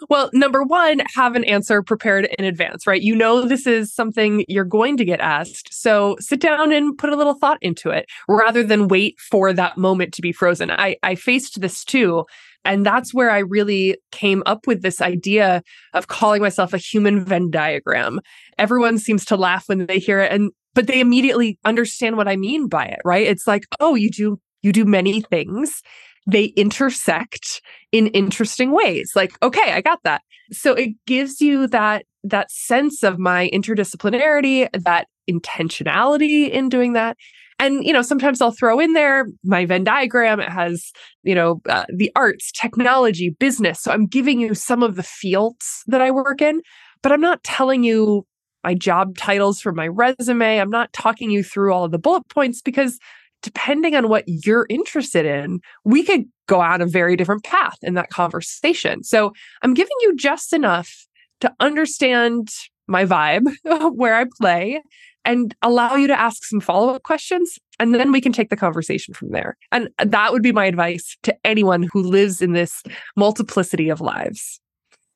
Well, 0.08 0.30
number 0.32 0.64
one, 0.64 1.00
have 1.14 1.36
an 1.36 1.44
answer 1.44 1.82
prepared 1.82 2.28
in 2.38 2.44
advance, 2.44 2.86
right? 2.86 3.00
You 3.00 3.14
know, 3.14 3.46
this 3.46 3.66
is 3.66 3.94
something 3.94 4.44
you're 4.48 4.64
going 4.64 4.96
to 4.96 5.04
get 5.04 5.20
asked. 5.20 5.72
So 5.72 6.16
sit 6.18 6.40
down 6.40 6.72
and 6.72 6.98
put 6.98 7.10
a 7.10 7.16
little 7.16 7.34
thought 7.34 7.58
into 7.60 7.90
it 7.90 8.06
rather 8.28 8.64
than 8.64 8.88
wait 8.88 9.18
for 9.20 9.52
that 9.52 9.78
moment 9.78 10.12
to 10.14 10.22
be 10.22 10.32
frozen. 10.32 10.70
I, 10.70 10.96
I 11.02 11.14
faced 11.14 11.60
this 11.60 11.84
too. 11.84 12.24
And 12.64 12.84
that's 12.84 13.14
where 13.14 13.30
I 13.30 13.38
really 13.38 13.96
came 14.12 14.42
up 14.46 14.66
with 14.66 14.82
this 14.82 15.00
idea 15.00 15.62
of 15.94 16.08
calling 16.08 16.42
myself 16.42 16.72
a 16.72 16.78
human 16.78 17.24
Venn 17.24 17.50
diagram. 17.50 18.20
Everyone 18.58 18.98
seems 18.98 19.24
to 19.26 19.36
laugh 19.36 19.64
when 19.66 19.86
they 19.86 19.98
hear 19.98 20.20
it 20.20 20.32
and 20.32 20.50
but 20.72 20.86
they 20.86 21.00
immediately 21.00 21.58
understand 21.64 22.16
what 22.16 22.28
I 22.28 22.36
mean 22.36 22.68
by 22.68 22.84
it, 22.86 23.00
right? 23.04 23.26
It's 23.26 23.46
like, 23.46 23.64
oh, 23.80 23.96
you 23.96 24.10
do 24.10 24.38
you 24.62 24.72
do 24.72 24.84
many 24.84 25.20
things 25.20 25.82
they 26.26 26.46
intersect 26.56 27.62
in 27.92 28.08
interesting 28.08 28.70
ways. 28.70 29.12
Like, 29.16 29.32
okay, 29.42 29.72
I 29.72 29.80
got 29.80 30.00
that. 30.04 30.22
So 30.52 30.74
it 30.74 30.90
gives 31.06 31.40
you 31.40 31.66
that 31.68 32.04
that 32.24 32.50
sense 32.50 33.02
of 33.02 33.18
my 33.18 33.50
interdisciplinarity, 33.52 34.68
that 34.84 35.06
intentionality 35.30 36.50
in 36.50 36.68
doing 36.68 36.92
that. 36.92 37.16
And 37.60 37.84
you 37.84 37.92
know, 37.92 38.02
sometimes 38.02 38.40
I'll 38.40 38.50
throw 38.50 38.80
in 38.80 38.94
there 38.94 39.26
my 39.44 39.66
Venn 39.66 39.84
diagram. 39.84 40.40
It 40.40 40.48
has 40.48 40.90
you 41.22 41.34
know 41.34 41.60
uh, 41.68 41.84
the 41.94 42.10
arts, 42.16 42.50
technology, 42.50 43.30
business. 43.38 43.80
So 43.80 43.92
I'm 43.92 44.06
giving 44.06 44.40
you 44.40 44.54
some 44.54 44.82
of 44.82 44.96
the 44.96 45.02
fields 45.02 45.82
that 45.86 46.00
I 46.00 46.10
work 46.10 46.42
in, 46.42 46.62
but 47.02 47.12
I'm 47.12 47.20
not 47.20 47.44
telling 47.44 47.84
you 47.84 48.26
my 48.64 48.74
job 48.74 49.16
titles 49.16 49.60
for 49.60 49.72
my 49.72 49.88
resume. 49.88 50.58
I'm 50.58 50.70
not 50.70 50.92
talking 50.92 51.30
you 51.30 51.42
through 51.44 51.72
all 51.72 51.84
of 51.84 51.92
the 51.92 51.98
bullet 51.98 52.28
points 52.28 52.60
because 52.62 52.98
depending 53.42 53.94
on 53.94 54.08
what 54.08 54.24
you're 54.26 54.66
interested 54.68 55.24
in, 55.24 55.60
we 55.84 56.02
could 56.02 56.24
go 56.46 56.60
on 56.60 56.80
a 56.82 56.86
very 56.86 57.16
different 57.16 57.44
path 57.44 57.76
in 57.82 57.94
that 57.94 58.10
conversation. 58.10 59.02
So 59.02 59.32
I'm 59.62 59.74
giving 59.74 59.96
you 60.02 60.14
just 60.16 60.52
enough 60.52 61.06
to 61.40 61.52
understand 61.60 62.50
my 62.90 63.04
vibe, 63.04 63.46
where 63.94 64.16
I 64.16 64.26
play, 64.40 64.82
and 65.24 65.54
allow 65.62 65.94
you 65.96 66.06
to 66.06 66.18
ask 66.18 66.44
some 66.44 66.60
follow 66.60 66.94
up 66.94 67.02
questions. 67.02 67.58
And 67.78 67.94
then 67.94 68.12
we 68.12 68.20
can 68.20 68.32
take 68.32 68.50
the 68.50 68.56
conversation 68.56 69.14
from 69.14 69.30
there. 69.30 69.56
And 69.72 69.88
that 70.04 70.32
would 70.32 70.42
be 70.42 70.52
my 70.52 70.66
advice 70.66 71.16
to 71.22 71.34
anyone 71.44 71.88
who 71.92 72.02
lives 72.02 72.42
in 72.42 72.52
this 72.52 72.82
multiplicity 73.16 73.88
of 73.88 74.00
lives. 74.00 74.60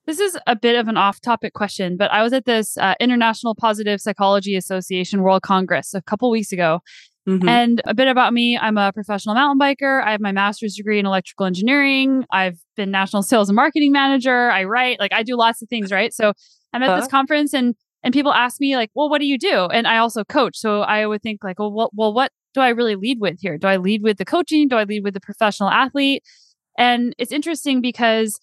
This 0.07 0.21
is 0.21 0.39
a 0.47 0.55
bit 0.55 0.77
of 0.77 0.89
an 0.89 0.99
off 0.99 1.21
topic 1.21 1.55
question, 1.55 1.97
but 1.97 2.11
I 2.13 2.23
was 2.23 2.35
at 2.35 2.45
this 2.45 2.77
uh, 2.77 2.95
International 3.01 3.55
Positive 3.55 4.01
Psychology 4.01 4.55
Association 4.55 5.23
World 5.23 5.43
Congress 5.43 5.95
a 5.95 6.03
couple 6.03 6.31
weeks 6.31 6.53
ago. 6.53 6.81
Mm-hmm. 7.27 7.49
And 7.49 7.81
a 7.87 7.95
bit 7.95 8.07
about 8.07 8.35
me 8.35 8.59
I'm 8.61 8.77
a 8.77 8.93
professional 8.93 9.35
mountain 9.35 9.59
biker. 9.59 10.05
I 10.05 10.11
have 10.11 10.21
my 10.21 10.33
master's 10.33 10.75
degree 10.75 10.99
in 10.99 11.07
electrical 11.07 11.47
engineering. 11.47 12.27
I've 12.31 12.59
been 12.77 12.91
national 12.91 13.23
sales 13.23 13.49
and 13.49 13.57
marketing 13.57 13.93
manager. 13.93 14.51
I 14.51 14.65
write, 14.65 15.01
like, 15.01 15.15
I 15.15 15.23
do 15.23 15.35
lots 15.37 15.63
of 15.63 15.71
things, 15.71 15.91
right? 15.91 16.13
So 16.13 16.35
I'm 16.75 16.83
at 16.83 16.91
uh 16.91 17.01
this 17.01 17.09
conference 17.09 17.55
and 17.55 17.75
and 18.03 18.13
people 18.13 18.33
ask 18.33 18.61
me 18.61 18.77
like, 18.77 18.91
well, 18.95 19.09
what 19.09 19.21
do 19.21 19.27
you 19.27 19.39
do? 19.39 19.65
And 19.65 19.87
I 19.87 19.97
also 19.97 20.25
coach. 20.25 20.59
So 20.59 20.83
I 20.83 21.07
would 21.07 21.23
think 21.23 21.43
like, 21.43 21.59
well, 21.59 21.73
well, 21.73 21.91
well, 21.95 22.13
what 22.13 22.31
do 22.53 22.61
I 22.61 22.69
really 22.69 22.97
lead 22.97 23.19
with 23.19 23.39
here? 23.41 23.57
Do 23.57 23.67
I 23.67 23.79
lead 23.79 24.03
with 24.03 24.19
the 24.19 24.27
coaching? 24.27 24.69
Do 24.69 24.77
I 24.77 24.85
lead 24.85 25.03
with 25.03 25.15
the 25.15 25.21
professional 25.21 25.71
athlete? 25.71 26.23
And 26.79 27.15
it's 27.19 27.33
interesting 27.33 27.81
because 27.81 28.39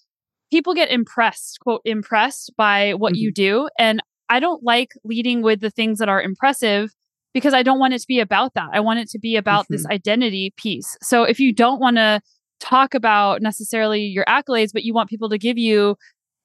people 0.52 0.74
get 0.74 0.90
impressed, 0.90 1.60
quote, 1.62 1.82
impressed 1.86 2.54
by 2.58 2.94
what 2.94 3.14
mm-hmm. 3.14 3.22
you 3.22 3.34
do. 3.34 3.70
And 3.78 4.02
I 4.30 4.40
don't 4.40 4.64
like 4.64 4.94
leading 5.04 5.44
with 5.44 5.62
the 5.62 5.70
things 5.70 6.00
that 6.00 6.10
are 6.10 6.22
impressive 6.22 6.92
because 7.34 7.54
I 7.54 7.64
don't 7.64 7.80
want 7.80 7.94
it 7.94 8.00
to 8.00 8.08
be 8.08 8.20
about 8.20 8.56
that. 8.56 8.70
I 8.74 8.80
want 8.80 9.00
it 9.00 9.10
to 9.10 9.20
be 9.20 9.36
about 9.36 9.66
mm-hmm. 9.66 9.74
this 9.76 9.86
identity 9.86 10.54
piece. 10.58 10.98
So 11.02 11.24
if 11.24 11.40
you 11.40 11.54
don't 11.54 11.80
want 11.80 11.98
to 11.98 12.22
talk 12.60 12.94
about 12.94 13.42
necessarily 13.42 14.02
your 14.02 14.26
accolades, 14.26 14.72
but 14.74 14.84
you 14.84 14.94
want 14.94 15.10
people 15.10 15.30
to 15.30 15.38
give 15.38 15.58
you 15.58 15.98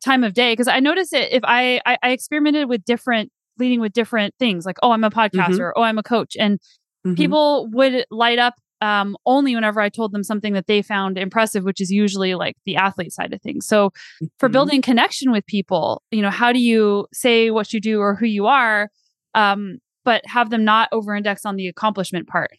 time 0.05 0.25
of 0.25 0.35
day, 0.35 0.53
because 0.53 0.69
I 0.69 0.81
notice 0.81 1.13
it 1.13 1.33
if 1.33 1.43
I, 1.45 1.81
I, 1.87 1.99
I 2.03 2.11
experimented 2.11 2.69
with 2.69 2.85
different 2.85 3.31
leading 3.59 3.81
with 3.81 3.93
different 3.93 4.35
things 4.39 4.67
like 4.67 4.77
oh 4.83 4.91
i'm 4.91 5.03
a 5.03 5.09
mm-hmm. 5.09 5.19
podcaster 5.19 5.59
mm-hmm. 5.59 5.81
oh 5.81 5.83
i'm 5.83 5.97
a 5.97 6.03
coach 6.03 6.37
and 6.39 6.59
mm-hmm. 6.59 7.15
people 7.15 7.69
would 7.73 8.05
light 8.11 8.39
up 8.39 8.55
um, 8.83 9.17
only 9.25 9.55
whenever 9.55 9.81
I 9.81 9.89
told 9.89 10.13
them 10.13 10.23
something 10.23 10.53
that 10.53 10.67
they 10.67 10.83
found 10.83 11.17
impressive, 11.17 11.65
which 11.65 11.81
is 11.81 11.91
usually 11.91 12.35
like 12.35 12.57
the 12.67 12.77
athlete 12.77 13.13
side 13.13 13.33
of 13.33 13.41
things. 13.41 13.67
So 13.67 13.89
mm-hmm. 13.89 14.27
for 14.39 14.49
building 14.49 14.83
connection 14.83 15.33
with 15.33 15.47
people, 15.47 16.03
you 16.11 16.23
know, 16.23 16.31
how 16.31 16.53
do 16.53 16.59
you 16.59 17.07
say 17.13 17.51
what 17.51 17.73
you 17.73 17.81
do 17.81 18.01
or 18.01 18.15
who 18.15 18.27
you 18.27 18.47
are, 18.47 18.91
um, 19.35 19.79
but 20.05 20.27
have 20.27 20.51
them 20.51 20.65
not 20.65 20.89
over 20.93 21.15
index 21.15 21.47
on 21.47 21.57
the 21.57 21.69
accomplishment 21.69 22.29
part? 22.29 22.51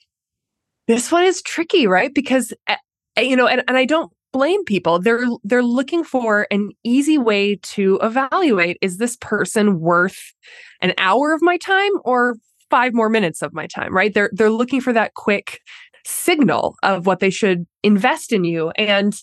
This 0.88 1.12
one 1.12 1.24
is 1.24 1.42
tricky, 1.42 1.86
right? 1.86 2.14
Because 2.14 2.54
eh, 2.68 2.78
eh, 3.16 3.22
you 3.22 3.36
know, 3.36 3.48
and, 3.48 3.64
and 3.68 3.78
I 3.78 3.86
don't 3.86 4.12
blame 4.32 4.64
people. 4.66 5.00
They're 5.00 5.26
they're 5.44 5.64
looking 5.64 6.04
for 6.04 6.48
an 6.52 6.72
easy 6.84 7.18
way 7.18 7.56
to 7.56 8.00
evaluate 8.02 8.78
is 8.82 8.98
this 8.98 9.18
person 9.18 9.80
worth 9.80 10.34
an 10.82 10.94
hour 10.98 11.34
of 11.34 11.42
my 11.42 11.58
time 11.58 11.92
or 12.04 12.36
5 12.70 12.94
more 12.94 13.10
minutes 13.10 13.42
of 13.42 13.54
my 13.54 13.68
time, 13.68 13.96
right? 13.96 14.14
They're 14.14 14.30
they're 14.34 14.50
looking 14.50 14.82
for 14.82 14.94
that 14.94 15.14
quick 15.14 15.62
signal 16.06 16.76
of 16.84 17.06
what 17.06 17.20
they 17.20 17.30
should 17.30 17.66
invest 17.84 18.32
in 18.32 18.44
you. 18.44 18.72
And 18.72 19.16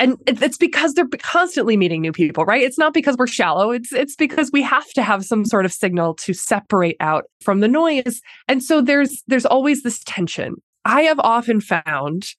and 0.00 0.16
it's 0.26 0.56
because 0.56 0.94
they're 0.94 1.06
constantly 1.18 1.76
meeting 1.76 2.00
new 2.00 2.10
people 2.12 2.44
right? 2.44 2.62
It's 2.62 2.78
not 2.78 2.94
because 2.94 3.16
we're 3.16 3.26
shallow. 3.26 3.70
It's 3.70 3.92
it's 3.92 4.16
because 4.16 4.50
we 4.52 4.62
have 4.62 4.90
to 4.92 5.02
have 5.02 5.24
some 5.24 5.44
sort 5.44 5.64
of 5.64 5.72
signal 5.72 6.14
to 6.14 6.32
separate 6.32 6.96
out 7.00 7.24
from 7.40 7.60
the 7.60 7.68
noise. 7.68 8.20
And 8.48 8.62
so 8.62 8.80
there's 8.80 9.22
there's 9.26 9.46
always 9.46 9.82
this 9.82 10.02
tension. 10.04 10.56
I 10.84 11.02
have 11.02 11.18
often 11.20 11.60
found 11.60 12.34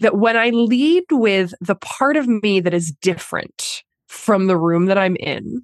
that 0.00 0.16
when 0.16 0.36
I 0.36 0.50
lead 0.50 1.04
with 1.10 1.54
the 1.60 1.76
part 1.76 2.16
of 2.16 2.26
me 2.26 2.60
that 2.60 2.74
is 2.74 2.92
different 3.00 3.82
from 4.08 4.46
the 4.46 4.56
room 4.56 4.86
that 4.86 4.98
I'm 4.98 5.16
in, 5.16 5.62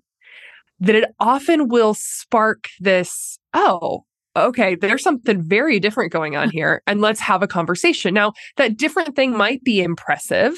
that 0.80 0.94
it 0.94 1.10
often 1.18 1.68
will 1.68 1.94
spark 1.94 2.68
this, 2.80 3.38
oh, 3.54 4.04
okay, 4.36 4.74
there's 4.74 5.02
something 5.02 5.42
very 5.42 5.80
different 5.80 6.12
going 6.12 6.36
on 6.36 6.50
here, 6.50 6.82
and 6.86 7.00
let's 7.00 7.20
have 7.20 7.42
a 7.42 7.48
conversation. 7.48 8.14
Now, 8.14 8.32
that 8.56 8.76
different 8.76 9.16
thing 9.16 9.36
might 9.36 9.64
be 9.64 9.80
impressive. 9.80 10.54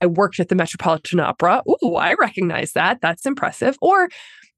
I 0.00 0.06
worked 0.06 0.40
at 0.40 0.48
the 0.48 0.54
Metropolitan 0.54 1.20
Opera. 1.20 1.62
Ooh, 1.84 1.96
I 1.96 2.14
recognize 2.14 2.72
that. 2.72 3.00
That's 3.00 3.26
impressive. 3.26 3.76
Or 3.80 4.08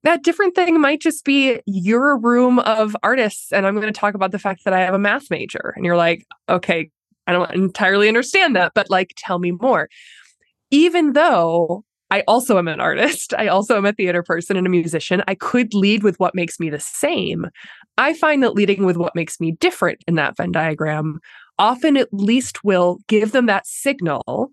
that 0.05 0.23
different 0.23 0.55
thing 0.55 0.81
might 0.81 1.01
just 1.01 1.25
be 1.25 1.61
your 1.67 2.19
room 2.19 2.59
of 2.61 2.97
artists, 3.03 3.53
and 3.53 3.67
I'm 3.67 3.75
going 3.75 3.93
to 3.93 4.01
talk 4.01 4.15
about 4.15 4.33
the 4.33 4.39
fact 4.39 4.65
that 4.65 4.75
I 4.75 4.81
have 4.81 4.95
a 4.95 4.99
math 4.99 5.31
major. 5.31 5.73
And 5.77 5.85
you're 5.85 5.97
like, 5.97 6.25
okay, 6.49 6.91
I 7.27 7.33
don't 7.33 7.53
entirely 7.55 8.09
understand 8.09 8.57
that, 8.57 8.73
but 8.75 8.91
like, 8.91 9.15
tell 9.17 9.39
me 9.39 9.53
more. 9.53 9.89
Even 10.71 11.13
though 11.13 11.85
I 12.11 12.23
also 12.29 12.59
am 12.59 12.69
an 12.69 12.81
artist, 12.81 13.33
I 13.39 13.49
also 13.49 13.77
am 13.77 13.87
a 13.87 13.93
theater 13.93 14.23
person 14.23 14.57
and 14.57 14.67
a 14.67 14.71
musician, 14.71 15.23
I 15.27 15.35
could 15.35 15.75
lead 15.75 16.03
with 16.03 16.19
what 16.19 16.35
makes 16.35 16.59
me 16.61 16.71
the 16.71 16.81
same. 16.81 17.47
I 17.99 18.15
find 18.15 18.43
that 18.43 18.55
leading 18.55 18.85
with 18.85 18.97
what 18.97 19.15
makes 19.15 19.41
me 19.41 19.53
different 19.53 20.03
in 20.07 20.15
that 20.17 20.37
Venn 20.37 20.53
diagram 20.53 21.21
often 21.59 21.97
at 21.97 22.09
least 22.13 22.65
will 22.65 22.99
give 23.09 23.33
them 23.33 23.47
that 23.47 23.67
signal 23.67 24.51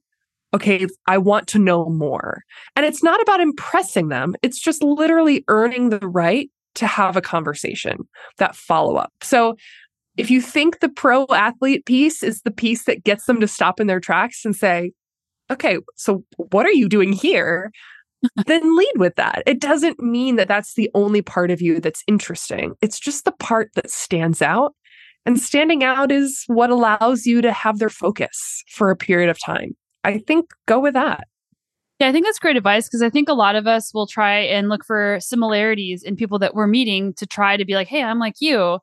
okay, 0.54 0.88
I 1.06 1.18
want 1.18 1.48
to 1.50 1.60
know 1.60 1.86
more. 1.90 2.44
And 2.76 2.86
it's 2.86 3.04
not 3.04 3.22
about 3.22 3.40
impressing 3.40 4.10
them, 4.10 4.36
it's 4.42 4.60
just 4.60 4.84
literally 4.84 5.44
earning 5.48 5.90
the 5.90 6.00
right 6.00 6.50
to 6.76 6.88
have 6.88 7.16
a 7.16 7.22
conversation, 7.22 8.08
that 8.38 8.56
follow 8.56 8.96
up. 8.96 9.12
So 9.22 9.56
if 10.20 10.30
you 10.30 10.42
think 10.42 10.82
the 10.82 10.90
pro 10.90 11.26
athlete 11.32 11.86
piece 11.86 12.22
is 12.24 12.42
the 12.42 12.52
piece 12.52 12.84
that 12.84 13.06
gets 13.06 13.26
them 13.26 13.40
to 13.40 13.48
stop 13.48 13.80
in 13.80 13.88
their 13.88 14.02
tracks 14.02 14.44
and 14.44 14.54
say, 14.54 14.92
okay, 15.50 15.78
so 15.96 16.26
what 16.52 16.66
are 16.66 16.74
you 16.74 16.90
doing 16.90 17.14
here? 17.14 17.72
then 18.46 18.78
lead 18.78 18.94
with 18.98 19.16
that. 19.16 19.44
It 19.46 19.62
doesn't 19.62 20.02
mean 20.02 20.36
that 20.36 20.50
that's 20.50 20.74
the 20.74 20.92
only 20.94 21.22
part 21.22 21.52
of 21.52 21.62
you 21.62 21.80
that's 21.80 22.04
interesting. 22.06 22.74
It's 22.82 23.00
just 23.00 23.24
the 23.24 23.32
part 23.32 23.72
that 23.76 23.90
stands 23.90 24.42
out. 24.42 24.76
And 25.26 25.40
standing 25.40 25.86
out 25.86 26.12
is 26.12 26.44
what 26.48 26.70
allows 26.70 27.26
you 27.26 27.42
to 27.42 27.54
have 27.54 27.80
their 27.80 27.90
focus 27.90 28.64
for 28.68 28.92
a 28.92 28.98
period 28.98 29.30
of 29.30 29.40
time. 29.40 29.72
I 30.04 30.18
think 30.18 30.50
go 30.66 30.82
with 30.82 30.96
that. 30.96 31.28
Yeah, 32.00 32.10
I 32.10 32.12
think 32.12 32.26
that's 32.26 32.40
great 32.40 32.58
advice 32.58 32.88
because 32.88 33.02
I 33.02 33.10
think 33.10 33.30
a 33.30 33.34
lot 33.34 33.56
of 33.56 33.68
us 33.68 33.94
will 33.94 34.08
try 34.08 34.40
and 34.40 34.68
look 34.68 34.84
for 34.86 35.18
similarities 35.22 36.04
in 36.04 36.18
people 36.18 36.40
that 36.40 36.56
we're 36.56 36.68
meeting 36.68 37.14
to 37.16 37.26
try 37.26 37.56
to 37.56 37.64
be 37.64 37.76
like, 37.76 37.88
hey, 37.88 38.04
I'm 38.04 38.20
like 38.20 38.36
you 38.40 38.80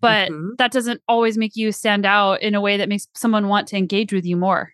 but 0.00 0.30
mm-hmm. 0.30 0.50
that 0.58 0.72
doesn't 0.72 1.00
always 1.08 1.36
make 1.36 1.56
you 1.56 1.72
stand 1.72 2.06
out 2.06 2.42
in 2.42 2.54
a 2.54 2.60
way 2.60 2.76
that 2.76 2.88
makes 2.88 3.06
someone 3.14 3.48
want 3.48 3.68
to 3.68 3.76
engage 3.76 4.12
with 4.12 4.24
you 4.24 4.36
more. 4.36 4.72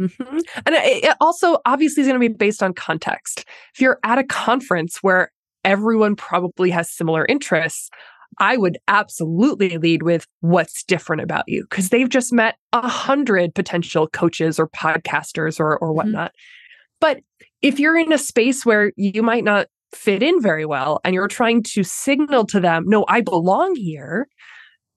Mm-hmm. 0.00 0.38
And 0.66 0.74
it 0.74 1.16
also 1.20 1.58
obviously 1.66 2.02
is 2.02 2.08
going 2.08 2.20
to 2.20 2.28
be 2.28 2.34
based 2.34 2.62
on 2.62 2.72
context. 2.72 3.44
If 3.74 3.80
you're 3.80 3.98
at 4.02 4.18
a 4.18 4.24
conference 4.24 4.98
where 5.02 5.30
everyone 5.64 6.16
probably 6.16 6.70
has 6.70 6.90
similar 6.90 7.26
interests, 7.26 7.90
I 8.38 8.56
would 8.56 8.78
absolutely 8.88 9.76
lead 9.76 10.02
with 10.02 10.26
what's 10.40 10.82
different 10.84 11.22
about 11.22 11.44
you 11.46 11.64
because 11.68 11.90
they've 11.90 12.08
just 12.08 12.32
met 12.32 12.56
a 12.72 12.88
hundred 12.88 13.54
potential 13.54 14.08
coaches 14.08 14.58
or 14.58 14.68
podcasters 14.68 15.60
or, 15.60 15.78
or 15.78 15.88
mm-hmm. 15.88 15.96
whatnot. 15.96 16.30
Mm-hmm. 16.30 16.98
But 17.00 17.20
if 17.60 17.78
you're 17.78 17.98
in 17.98 18.12
a 18.12 18.18
space 18.18 18.64
where 18.64 18.92
you 18.96 19.22
might 19.22 19.44
not 19.44 19.66
fit 19.92 20.22
in 20.22 20.40
very 20.40 20.64
well 20.64 21.00
and 21.04 21.14
you're 21.14 21.28
trying 21.28 21.62
to 21.62 21.84
signal 21.84 22.46
to 22.46 22.60
them, 22.60 22.84
no, 22.86 23.04
I 23.08 23.20
belong 23.20 23.76
here, 23.76 24.28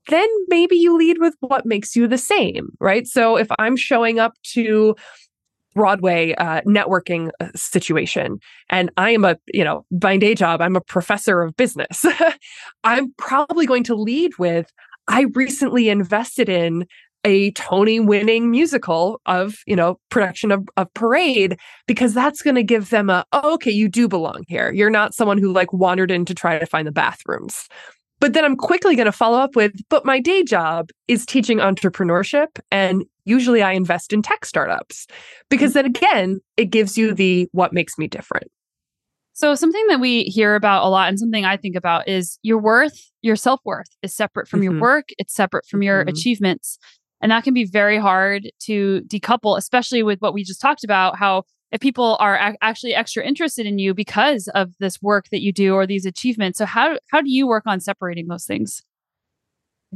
then 0.10 0.28
maybe 0.48 0.76
you 0.76 0.98
lead 0.98 1.18
with 1.20 1.36
what 1.40 1.66
makes 1.66 1.96
you 1.96 2.08
the 2.08 2.18
same, 2.18 2.70
right? 2.80 3.08
So 3.08 3.38
if 3.38 3.48
I'm 3.60 3.76
showing 3.76 4.20
up 4.20 4.34
to 4.54 4.96
Broadway 5.74 6.34
uh, 6.36 6.62
networking 6.62 7.32
uh, 7.42 7.50
situation. 7.54 8.40
And 8.70 8.90
I 8.96 9.12
am 9.12 9.26
a, 9.26 9.36
you 9.54 9.64
know, 9.64 9.86
by 9.92 10.16
day 10.16 10.34
job, 10.34 10.62
I'm 10.62 10.78
a 10.78 10.82
professor 10.82 11.42
of 11.42 11.58
business. 11.58 12.06
I'm 12.86 13.14
probably 13.18 13.66
going 13.66 13.84
to 13.84 13.96
lead 13.96 14.32
with 14.40 14.72
I 15.08 15.26
recently 15.34 15.90
invested 15.90 16.50
in 16.50 16.88
a 17.24 17.52
Tony 17.52 18.00
winning 18.00 18.52
musical 18.52 19.20
of, 19.26 19.58
you 19.66 19.76
know, 19.76 20.00
production 20.10 20.52
of, 20.52 20.68
of 20.78 20.94
Parade, 20.94 21.58
because 21.88 22.14
that's 22.14 22.42
going 22.42 22.56
to 22.56 22.64
give 22.64 22.92
them 22.92 23.10
a, 23.10 23.26
oh, 23.34 23.56
okay, 23.56 23.72
you 23.72 23.90
do 23.90 24.08
belong 24.08 24.44
here. 24.48 24.72
You're 24.72 24.92
not 24.92 25.16
someone 25.16 25.40
who 25.40 25.52
like 25.52 25.74
wandered 25.74 26.12
in 26.12 26.26
to 26.26 26.36
try 26.36 26.60
to 26.60 26.66
find 26.66 26.88
the 26.88 26.92
bathrooms. 26.92 27.68
But 28.20 28.34
then 28.34 28.46
I'm 28.46 28.56
quickly 28.56 28.96
going 28.96 29.08
to 29.08 29.12
follow 29.12 29.38
up 29.38 29.56
with, 29.56 29.74
but 29.90 30.06
my 30.06 30.20
day 30.20 30.44
job 30.44 30.90
is 31.08 31.26
teaching 31.26 31.58
entrepreneurship. 31.58 32.60
And 32.72 33.04
usually 33.26 33.62
I 33.62 33.74
invest 33.74 34.14
in 34.14 34.22
tech 34.22 34.46
startups 34.46 35.08
because 35.50 35.74
then 35.74 35.86
again, 35.86 36.40
it 36.58 36.66
gives 36.66 36.98
you 36.98 37.14
the 37.14 37.50
what 37.52 37.74
makes 37.74 37.98
me 37.98 38.08
different. 38.08 38.48
So, 39.34 39.54
something 39.54 39.86
that 39.88 40.00
we 40.00 40.24
hear 40.24 40.56
about 40.56 40.86
a 40.86 40.90
lot 40.90 41.10
and 41.10 41.20
something 41.20 41.44
I 41.44 41.58
think 41.58 41.76
about 41.76 42.08
is 42.08 42.40
your 42.42 42.58
worth, 42.58 43.12
your 43.22 43.36
self 43.36 43.60
worth 43.66 43.90
is 44.02 44.16
separate 44.16 44.48
from 44.48 44.62
mm-hmm. 44.62 44.72
your 44.72 44.82
work, 44.82 45.10
it's 45.18 45.36
separate 45.36 45.66
from 45.66 45.84
your 45.84 46.02
mm-hmm. 46.02 46.10
achievements. 46.10 46.80
And 47.22 47.32
that 47.32 47.44
can 47.44 47.54
be 47.54 47.66
very 47.66 47.98
hard 47.98 48.50
to 48.62 49.02
decouple, 49.08 49.58
especially 49.58 50.04
with 50.04 50.20
what 50.20 50.34
we 50.34 50.44
just 50.44 50.62
talked 50.62 50.84
about 50.86 51.18
how 51.18 51.44
if 51.72 51.82
people 51.82 52.18
are 52.20 52.36
a- 52.36 52.58
actually 52.62 52.94
extra 52.94 53.26
interested 53.26 53.66
in 53.66 53.80
you 53.80 53.94
because 53.94 54.48
of 54.50 54.72
this 54.80 55.02
work 55.02 55.26
that 55.32 55.42
you 55.42 55.52
do 55.52 55.74
or 55.74 55.86
these 55.88 56.06
achievements. 56.06 56.58
So 56.58 56.66
how 56.66 56.98
how 57.12 57.22
do 57.22 57.32
you 57.32 57.48
work 57.48 57.64
on 57.66 57.80
separating 57.80 58.28
those 58.28 58.46
things? 58.46 58.84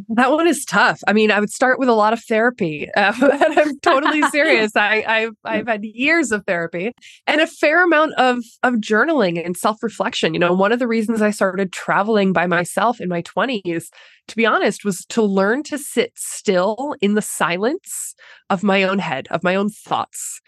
That 0.10 0.32
one 0.32 0.48
is 0.48 0.66
tough. 0.66 1.02
I 1.08 1.14
mean, 1.14 1.32
I 1.32 1.40
would 1.40 1.50
start 1.50 1.80
with 1.80 1.90
a 1.90 1.94
lot 1.94 2.14
of 2.14 2.24
therapy. 2.24 2.90
Uh, 3.00 3.14
I'm 3.22 3.80
totally 3.80 4.22
serious. 4.30 4.76
I, 4.76 5.04
I've 5.08 5.34
I've 5.46 5.68
had 5.68 5.86
years 5.86 6.32
of 6.32 6.44
therapy 6.46 6.92
and 7.26 7.40
a 7.40 7.48
fair 7.48 7.84
amount 7.84 8.14
of 8.16 8.40
of 8.62 8.76
journaling 8.76 9.44
and 9.44 9.56
self 9.56 9.82
reflection. 9.82 10.34
You 10.34 10.40
know, 10.40 10.54
one 10.54 10.72
of 10.72 10.80
the 10.80 10.88
reasons 10.88 11.22
I 11.22 11.32
started 11.32 11.72
traveling 11.72 12.34
by 12.34 12.46
myself 12.46 13.00
in 13.00 13.08
my 13.08 13.22
20s, 13.22 13.86
to 14.28 14.36
be 14.36 14.46
honest, 14.46 14.84
was 14.84 15.06
to 15.10 15.22
learn 15.22 15.64
to 15.64 15.78
sit 15.78 16.12
still 16.16 16.96
in 17.02 17.16
the 17.16 17.22
silence 17.22 18.16
of 18.50 18.64
my 18.64 18.84
own 18.84 19.00
head, 19.00 19.28
of 19.32 19.44
my 19.44 19.56
own 19.56 19.70
thoughts, 19.70 20.42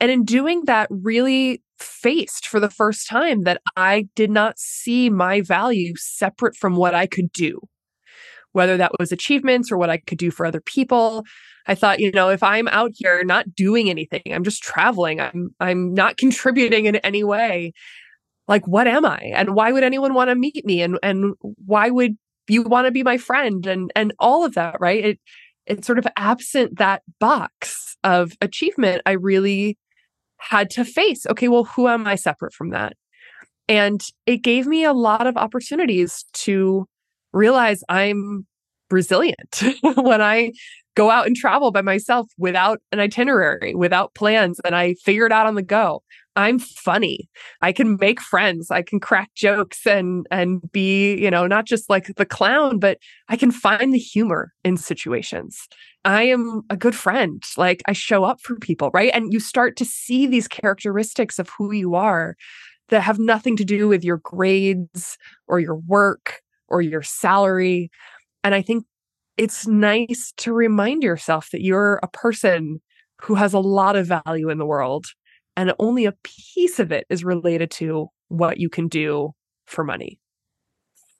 and 0.00 0.10
in 0.10 0.24
doing 0.24 0.64
that, 0.66 0.88
really 0.90 1.62
faced 1.78 2.46
for 2.46 2.60
the 2.60 2.70
first 2.70 3.08
time 3.08 3.42
that 3.42 3.60
I 3.76 4.08
did 4.14 4.30
not 4.30 4.58
see 4.58 5.10
my 5.10 5.40
value 5.40 5.94
separate 5.96 6.56
from 6.56 6.76
what 6.76 6.94
I 6.94 7.06
could 7.06 7.32
do, 7.32 7.60
whether 8.52 8.76
that 8.76 8.92
was 8.98 9.12
achievements 9.12 9.70
or 9.70 9.78
what 9.78 9.90
I 9.90 9.98
could 9.98 10.18
do 10.18 10.30
for 10.30 10.46
other 10.46 10.60
people. 10.60 11.24
I 11.66 11.74
thought, 11.74 12.00
you 12.00 12.10
know, 12.12 12.30
if 12.30 12.42
I'm 12.42 12.68
out 12.68 12.92
here 12.94 13.22
not 13.24 13.54
doing 13.54 13.90
anything, 13.90 14.22
I'm 14.32 14.44
just 14.44 14.62
traveling, 14.62 15.20
I'm 15.20 15.50
I'm 15.60 15.94
not 15.94 16.16
contributing 16.18 16.86
in 16.86 16.96
any 16.96 17.24
way. 17.24 17.72
Like 18.46 18.66
what 18.66 18.86
am 18.86 19.04
I? 19.04 19.32
And 19.34 19.54
why 19.54 19.72
would 19.72 19.84
anyone 19.84 20.14
want 20.14 20.30
to 20.30 20.34
meet 20.34 20.64
me? 20.64 20.82
And 20.82 20.98
and 21.02 21.34
why 21.40 21.90
would 21.90 22.16
you 22.48 22.62
want 22.62 22.86
to 22.86 22.92
be 22.92 23.02
my 23.02 23.18
friend? 23.18 23.66
And 23.66 23.92
and 23.94 24.14
all 24.18 24.44
of 24.44 24.54
that, 24.54 24.76
right? 24.80 25.04
It 25.04 25.20
it's 25.66 25.86
sort 25.86 25.98
of 25.98 26.06
absent 26.16 26.78
that 26.78 27.02
box 27.20 27.96
of 28.02 28.32
achievement. 28.40 29.02
I 29.04 29.12
really 29.12 29.76
had 30.38 30.70
to 30.70 30.84
face 30.84 31.26
okay, 31.26 31.48
well, 31.48 31.64
who 31.64 31.88
am 31.88 32.06
I 32.06 32.14
separate 32.14 32.52
from 32.52 32.70
that? 32.70 32.94
And 33.68 34.02
it 34.26 34.38
gave 34.38 34.66
me 34.66 34.84
a 34.84 34.92
lot 34.92 35.26
of 35.26 35.36
opportunities 35.36 36.24
to 36.32 36.86
realize 37.32 37.84
I'm 37.88 38.46
resilient, 38.90 39.62
when 39.96 40.20
I 40.22 40.52
go 40.94 41.10
out 41.10 41.26
and 41.26 41.36
travel 41.36 41.70
by 41.70 41.82
myself 41.82 42.28
without 42.38 42.80
an 42.90 42.98
itinerary, 42.98 43.74
without 43.74 44.14
plans, 44.14 44.60
and 44.64 44.74
I 44.74 44.94
figure 44.94 45.26
it 45.26 45.32
out 45.32 45.46
on 45.46 45.54
the 45.54 45.62
go. 45.62 46.02
I'm 46.34 46.60
funny. 46.60 47.28
I 47.62 47.72
can 47.72 47.96
make 48.00 48.20
friends. 48.20 48.70
I 48.70 48.82
can 48.82 49.00
crack 49.00 49.30
jokes 49.34 49.86
and 49.86 50.26
and 50.30 50.60
be, 50.70 51.16
you 51.16 51.30
know, 51.30 51.46
not 51.46 51.64
just 51.64 51.90
like 51.90 52.14
the 52.14 52.26
clown, 52.26 52.78
but 52.78 52.98
I 53.28 53.36
can 53.36 53.50
find 53.50 53.92
the 53.92 53.98
humor 53.98 54.52
in 54.64 54.76
situations. 54.76 55.68
I 56.04 56.22
am 56.22 56.62
a 56.70 56.76
good 56.76 56.94
friend. 56.94 57.42
Like 57.56 57.82
I 57.86 57.92
show 57.92 58.24
up 58.24 58.40
for 58.40 58.56
people, 58.56 58.90
right? 58.94 59.10
And 59.12 59.32
you 59.32 59.40
start 59.40 59.76
to 59.76 59.84
see 59.84 60.26
these 60.26 60.46
characteristics 60.46 61.38
of 61.40 61.48
who 61.58 61.72
you 61.72 61.96
are 61.96 62.36
that 62.88 63.02
have 63.02 63.18
nothing 63.18 63.56
to 63.56 63.64
do 63.64 63.88
with 63.88 64.04
your 64.04 64.18
grades 64.18 65.18
or 65.46 65.60
your 65.60 65.76
work 65.76 66.40
or 66.68 66.82
your 66.82 67.02
salary. 67.02 67.90
And 68.44 68.54
I 68.54 68.62
think 68.62 68.84
it's 69.36 69.66
nice 69.66 70.32
to 70.38 70.52
remind 70.52 71.02
yourself 71.02 71.50
that 71.52 71.62
you're 71.62 72.00
a 72.02 72.08
person 72.08 72.80
who 73.22 73.34
has 73.34 73.52
a 73.52 73.58
lot 73.58 73.96
of 73.96 74.06
value 74.06 74.48
in 74.48 74.58
the 74.58 74.66
world 74.66 75.06
and 75.56 75.72
only 75.80 76.04
a 76.04 76.14
piece 76.22 76.78
of 76.78 76.92
it 76.92 77.04
is 77.10 77.24
related 77.24 77.70
to 77.72 78.08
what 78.28 78.58
you 78.58 78.68
can 78.68 78.86
do 78.86 79.32
for 79.66 79.82
money. 79.82 80.20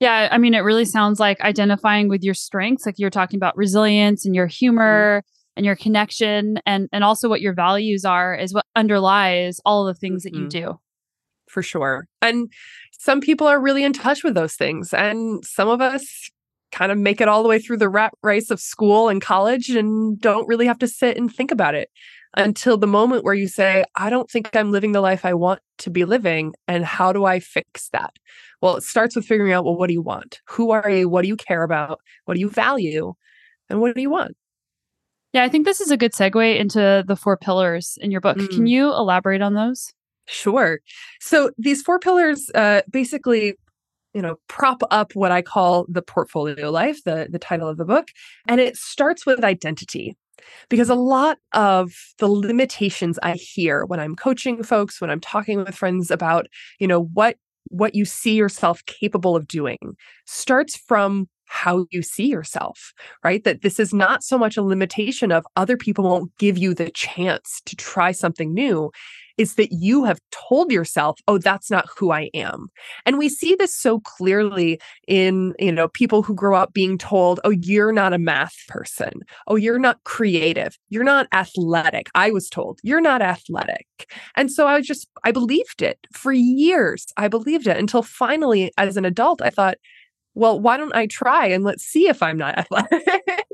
Yeah, 0.00 0.28
I 0.30 0.38
mean, 0.38 0.54
it 0.54 0.60
really 0.60 0.84
sounds 0.84 1.18
like 1.18 1.40
identifying 1.40 2.08
with 2.08 2.22
your 2.22 2.34
strengths, 2.34 2.86
like 2.86 2.98
you're 2.98 3.10
talking 3.10 3.36
about 3.36 3.56
resilience 3.56 4.24
and 4.24 4.34
your 4.34 4.46
mm-hmm. 4.46 4.52
humor 4.52 5.18
mm-hmm. 5.20 5.52
and 5.56 5.66
your 5.66 5.74
connection, 5.74 6.60
and 6.66 6.88
and 6.92 7.02
also 7.02 7.28
what 7.28 7.40
your 7.40 7.52
values 7.52 8.04
are 8.04 8.32
is 8.34 8.54
what 8.54 8.64
underlies 8.76 9.60
all 9.64 9.84
the 9.84 9.94
things 9.94 10.24
mm-hmm. 10.24 10.34
that 10.34 10.56
you 10.56 10.62
mm-hmm. 10.62 10.72
do. 10.72 10.80
For 11.48 11.62
sure, 11.62 12.06
and 12.22 12.48
some 12.92 13.20
people 13.20 13.48
are 13.48 13.60
really 13.60 13.82
in 13.82 13.92
touch 13.92 14.22
with 14.22 14.34
those 14.34 14.54
things, 14.54 14.94
and 14.94 15.44
some 15.44 15.68
of 15.68 15.80
us 15.80 16.30
kind 16.72 16.92
of 16.92 16.98
make 16.98 17.20
it 17.20 17.28
all 17.28 17.42
the 17.42 17.48
way 17.48 17.58
through 17.58 17.78
the 17.78 17.88
rat 17.88 18.12
race 18.22 18.50
of 18.50 18.60
school 18.60 19.08
and 19.08 19.22
college 19.22 19.70
and 19.70 20.20
don't 20.20 20.48
really 20.48 20.66
have 20.66 20.78
to 20.78 20.88
sit 20.88 21.16
and 21.16 21.32
think 21.32 21.50
about 21.50 21.74
it 21.74 21.90
until 22.36 22.76
the 22.76 22.86
moment 22.86 23.24
where 23.24 23.34
you 23.34 23.48
say, 23.48 23.84
I 23.96 24.10
don't 24.10 24.30
think 24.30 24.54
I'm 24.54 24.70
living 24.70 24.92
the 24.92 25.00
life 25.00 25.24
I 25.24 25.34
want 25.34 25.60
to 25.78 25.90
be 25.90 26.04
living. 26.04 26.54
And 26.66 26.84
how 26.84 27.12
do 27.12 27.24
I 27.24 27.40
fix 27.40 27.88
that? 27.90 28.14
Well, 28.60 28.76
it 28.76 28.82
starts 28.82 29.16
with 29.16 29.24
figuring 29.24 29.52
out, 29.52 29.64
well, 29.64 29.76
what 29.76 29.88
do 29.88 29.94
you 29.94 30.02
want? 30.02 30.40
Who 30.48 30.70
are 30.70 30.90
you? 30.90 31.08
What 31.08 31.22
do 31.22 31.28
you 31.28 31.36
care 31.36 31.62
about? 31.62 32.00
What 32.26 32.34
do 32.34 32.40
you 32.40 32.50
value? 32.50 33.14
And 33.70 33.80
what 33.80 33.94
do 33.94 34.00
you 34.00 34.10
want? 34.10 34.36
Yeah, 35.32 35.44
I 35.44 35.48
think 35.48 35.64
this 35.66 35.80
is 35.80 35.90
a 35.90 35.96
good 35.96 36.12
segue 36.12 36.58
into 36.58 37.04
the 37.06 37.16
four 37.16 37.36
pillars 37.36 37.98
in 38.00 38.10
your 38.10 38.20
book. 38.20 38.38
Mm. 38.38 38.50
Can 38.50 38.66
you 38.66 38.90
elaborate 38.92 39.42
on 39.42 39.54
those? 39.54 39.92
Sure. 40.26 40.80
So 41.20 41.50
these 41.58 41.82
four 41.82 41.98
pillars 41.98 42.50
uh, 42.54 42.82
basically 42.90 43.54
you 44.18 44.22
know 44.22 44.34
prop 44.48 44.82
up 44.90 45.14
what 45.14 45.30
i 45.30 45.40
call 45.40 45.86
the 45.88 46.02
portfolio 46.02 46.72
life 46.72 47.04
the 47.04 47.28
the 47.30 47.38
title 47.38 47.68
of 47.68 47.76
the 47.76 47.84
book 47.84 48.08
and 48.48 48.60
it 48.60 48.76
starts 48.76 49.24
with 49.24 49.44
identity 49.44 50.16
because 50.68 50.90
a 50.90 50.94
lot 50.94 51.38
of 51.52 51.92
the 52.18 52.28
limitations 52.28 53.18
I 53.22 53.34
hear 53.34 53.84
when 53.84 54.00
I'm 54.00 54.16
coaching 54.16 54.62
folks, 54.62 55.00
when 55.00 55.10
I'm 55.10 55.20
talking 55.20 55.58
with 55.58 55.74
friends 55.74 56.10
about, 56.10 56.46
you 56.78 56.86
know, 56.86 57.04
what 57.04 57.36
what 57.70 57.94
you 57.94 58.04
see 58.06 58.34
yourself 58.34 58.84
capable 58.86 59.36
of 59.36 59.46
doing 59.46 59.78
starts 60.24 60.76
from 60.76 61.28
how 61.48 61.86
you 61.90 62.02
see 62.02 62.26
yourself, 62.26 62.92
right? 63.24 63.44
That 63.44 63.62
this 63.62 63.80
is 63.80 63.92
not 63.92 64.22
so 64.22 64.38
much 64.38 64.56
a 64.56 64.62
limitation 64.62 65.32
of 65.32 65.46
other 65.56 65.76
people 65.76 66.04
won't 66.04 66.36
give 66.38 66.56
you 66.56 66.74
the 66.74 66.90
chance 66.90 67.60
to 67.66 67.76
try 67.76 68.12
something 68.12 68.54
new 68.54 68.90
is 69.38 69.54
that 69.54 69.72
you 69.72 70.04
have 70.04 70.20
told 70.30 70.70
yourself, 70.72 71.18
oh, 71.28 71.38
that's 71.38 71.70
not 71.70 71.88
who 71.96 72.10
I 72.10 72.28
am. 72.34 72.68
And 73.06 73.16
we 73.16 73.28
see 73.28 73.54
this 73.54 73.74
so 73.74 74.00
clearly 74.00 74.80
in, 75.06 75.54
you 75.58 75.72
know, 75.72 75.88
people 75.88 76.22
who 76.22 76.34
grow 76.34 76.56
up 76.56 76.72
being 76.72 76.98
told, 76.98 77.40
oh, 77.44 77.50
you're 77.50 77.92
not 77.92 78.12
a 78.12 78.18
math 78.18 78.56
person. 78.66 79.12
Oh, 79.46 79.56
you're 79.56 79.78
not 79.78 80.02
creative. 80.04 80.76
You're 80.88 81.04
not 81.04 81.28
athletic. 81.32 82.08
I 82.14 82.30
was 82.30 82.48
told 82.48 82.80
you're 82.82 83.00
not 83.00 83.22
athletic. 83.22 83.86
And 84.36 84.50
so 84.50 84.66
I 84.66 84.80
just, 84.80 85.08
I 85.24 85.30
believed 85.30 85.82
it 85.82 85.98
for 86.12 86.32
years. 86.32 87.06
I 87.16 87.28
believed 87.28 87.66
it 87.68 87.76
until 87.76 88.02
finally, 88.02 88.72
as 88.76 88.96
an 88.96 89.04
adult, 89.04 89.40
I 89.40 89.50
thought, 89.50 89.76
well, 90.34 90.60
why 90.60 90.76
don't 90.76 90.94
I 90.94 91.06
try 91.06 91.46
and 91.46 91.64
let's 91.64 91.84
see 91.84 92.08
if 92.08 92.22
I'm 92.22 92.36
not 92.36 92.58
athletic? 92.58 93.44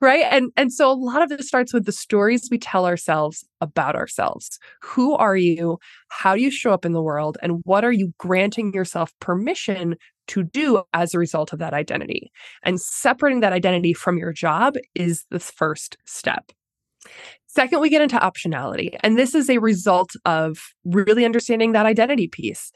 Right? 0.00 0.24
And 0.30 0.50
and 0.56 0.72
so 0.72 0.90
a 0.90 0.94
lot 0.94 1.22
of 1.22 1.32
it 1.32 1.44
starts 1.44 1.72
with 1.72 1.86
the 1.86 1.92
stories 1.92 2.48
we 2.50 2.58
tell 2.58 2.86
ourselves 2.86 3.44
about 3.60 3.96
ourselves. 3.96 4.58
Who 4.82 5.14
are 5.14 5.36
you? 5.36 5.78
How 6.08 6.34
do 6.34 6.42
you 6.42 6.50
show 6.50 6.72
up 6.72 6.84
in 6.84 6.92
the 6.92 7.02
world? 7.02 7.38
And 7.42 7.60
what 7.64 7.84
are 7.84 7.92
you 7.92 8.12
granting 8.18 8.72
yourself 8.72 9.12
permission 9.20 9.96
to 10.28 10.42
do 10.42 10.82
as 10.92 11.14
a 11.14 11.18
result 11.18 11.52
of 11.52 11.58
that 11.58 11.74
identity? 11.74 12.30
And 12.62 12.80
separating 12.80 13.40
that 13.40 13.52
identity 13.52 13.92
from 13.92 14.18
your 14.18 14.32
job 14.32 14.74
is 14.94 15.24
the 15.30 15.40
first 15.40 15.96
step. 16.06 16.52
Second, 17.46 17.80
we 17.80 17.88
get 17.88 18.02
into 18.02 18.16
optionality. 18.16 18.96
And 19.00 19.18
this 19.18 19.34
is 19.34 19.48
a 19.48 19.58
result 19.58 20.10
of 20.26 20.58
really 20.84 21.24
understanding 21.24 21.72
that 21.72 21.86
identity 21.86 22.28
piece. 22.28 22.70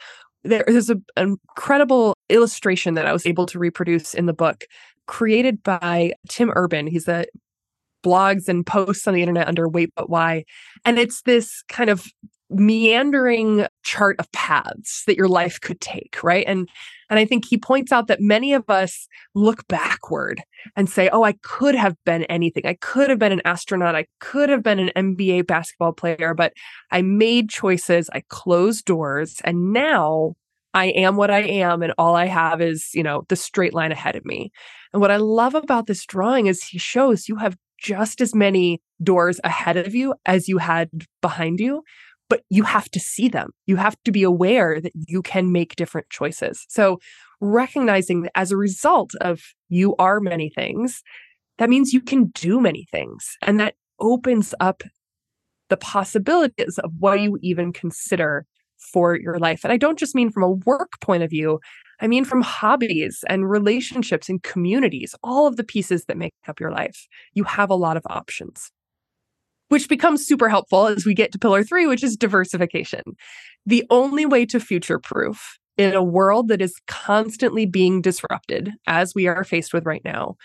There 0.45 0.65
is 0.65 0.91
an 0.91 1.05
incredible 1.17 2.15
illustration 2.29 2.95
that 2.95 3.07
I 3.07 3.13
was 3.13 3.27
able 3.27 3.47
to 3.47 3.59
reproduce 3.59 4.15
in 4.15 4.27
the 4.27 4.33
book 4.33 4.65
created 5.07 5.63
by 5.63 6.15
Tim 6.29 6.53
Urban. 6.55 6.87
He's 6.87 7.09
a 7.09 7.27
blogs 8.05 8.49
and 8.49 8.67
posts 8.67 9.07
on 9.07 9.15
the 9.15 9.23
internet 9.23 9.49
under 9.49 9.69
Wait 9.69 9.93
But 9.95 10.11
Why. 10.11 10.45
And 10.85 10.99
it's 10.99 11.23
this 11.23 11.63
kind 11.69 11.91
of 11.91 12.07
meandering 12.55 13.67
chart 13.83 14.17
of 14.19 14.31
paths 14.33 15.05
that 15.07 15.17
your 15.17 15.29
life 15.29 15.61
could 15.61 15.81
take, 15.81 16.19
right? 16.23 16.45
And 16.47 16.69
and 17.11 17.19
I 17.19 17.27
think 17.27 17.45
he 17.45 17.59
points 17.59 17.93
out 17.93 18.07
that 18.07 18.21
many 18.23 18.55
of 18.55 18.71
us 18.71 19.07
look 19.35 19.67
backward 19.69 20.43
and 20.77 20.89
say, 20.89 21.09
"Oh, 21.13 21.23
I 21.25 21.35
could 21.43 21.75
have 21.75 21.97
been 22.07 22.25
anything. 22.25 22.65
I 22.67 22.75
could 22.81 23.11
have 23.11 23.19
been 23.19 23.33
an 23.33 23.43
astronaut. 23.45 23.95
I 23.95 24.07
could 24.21 24.49
have 24.49 24.63
been 24.63 24.79
an 24.79 24.91
NBA 24.97 25.43
basketball 25.43 25.93
player, 25.93 26.35
but 26.35 26.53
I 26.91 27.03
made 27.03 27.51
choices, 27.51 28.09
I 28.13 28.23
closed 28.29 28.85
doors, 28.87 29.41
and 29.45 29.73
now 29.73 30.35
I 30.75 30.87
am 30.87 31.17
what 31.17 31.31
I 31.31 31.41
am 31.43 31.83
and 31.83 31.93
all 31.99 32.17
I 32.17 32.27
have 32.27 32.63
is, 32.63 32.91
you 32.95 33.03
know, 33.03 33.25
the 33.29 33.37
straight 33.37 33.75
line 33.75 33.93
ahead 33.93 34.17
of 34.17 34.25
me." 34.25 34.51
And 34.93 35.01
what 35.01 35.11
I 35.11 35.17
love 35.17 35.55
about 35.55 35.87
this 35.87 36.07
drawing 36.07 36.47
is 36.47 36.63
he 36.63 36.79
shows 36.79 37.29
you 37.29 37.37
have 37.37 37.57
just 37.79 38.21
as 38.21 38.35
many 38.35 38.81
doors 39.03 39.41
ahead 39.45 39.77
of 39.77 39.95
you 39.95 40.15
as 40.27 40.49
you 40.49 40.59
had 40.59 40.89
behind 41.21 41.61
you, 41.61 41.83
but 42.33 42.45
you 42.49 42.63
have 42.63 42.89
to 42.89 42.99
see 42.99 43.29
them. 43.29 43.51
You 43.67 43.77
have 43.77 43.95
to 44.07 44.11
be 44.11 44.23
aware 44.23 44.81
that 44.81 44.93
you 44.95 45.21
can 45.21 45.53
make 45.53 45.77
different 45.77 46.09
choices. 46.09 46.65
So, 46.71 46.99
recognizing 47.43 48.23
that 48.23 48.33
as 48.35 48.51
a 48.51 48.57
result 48.57 49.11
of 49.21 49.43
you 49.69 49.95
are 49.99 50.19
many 50.19 50.49
things, 50.49 51.03
that 51.59 51.69
means 51.69 51.93
you 51.93 52.01
can 52.01 52.29
do 52.29 52.59
many 52.59 52.87
things. 52.91 53.37
And 53.43 53.61
that 53.61 53.75
opens 54.01 54.55
up 54.61 54.83
the 55.69 55.77
possibilities 55.77 56.79
of 56.79 56.93
what 56.99 57.21
you 57.21 57.39
even 57.43 57.71
consider 57.71 58.47
for 58.79 59.15
your 59.15 59.39
life. 59.39 59.61
And 59.63 59.71
I 59.71 59.77
don't 59.77 59.99
just 59.99 60.15
mean 60.15 60.31
from 60.31 60.43
a 60.43 60.53
work 60.53 60.93
point 61.03 61.23
of 61.23 61.29
view, 61.29 61.61
I 62.01 62.07
mean, 62.07 62.25
from 62.25 62.41
hobbies 62.41 63.23
and 63.29 63.51
relationships 63.51 64.31
and 64.31 64.43
communities, 64.43 65.15
all 65.23 65.47
of 65.47 65.57
the 65.57 65.65
pieces 65.65 66.07
that 66.07 66.17
make 66.17 66.33
up 66.49 66.61
your 66.61 66.71
life, 66.71 67.07
you 67.35 67.45
have 67.45 67.69
a 67.69 67.75
lot 67.75 67.99
of 67.99 68.05
options, 68.07 68.71
which 69.73 69.89
becomes 69.89 70.27
super 70.27 70.51
helpful 70.51 70.87
as 70.87 71.07
we 71.07 71.15
get 71.15 71.33
to 71.33 71.39
pillar 71.39 71.65
three, 71.65 71.87
which 71.87 72.05
is 72.05 72.15
diversification. 72.15 73.01
The 73.65 73.87
only 73.89 74.27
way 74.27 74.45
to 74.45 74.61
future 74.61 74.99
proof 74.99 75.59
in 75.79 75.95
a 75.95 76.03
world 76.03 76.49
that 76.49 76.61
is 76.61 76.75
constantly 76.89 77.65
being 77.65 78.03
disrupted, 78.03 78.73
as 78.87 79.15
we 79.15 79.27
are 79.27 79.45
faced 79.45 79.73
with 79.73 79.87
right 79.87 80.03
now, 80.05 80.37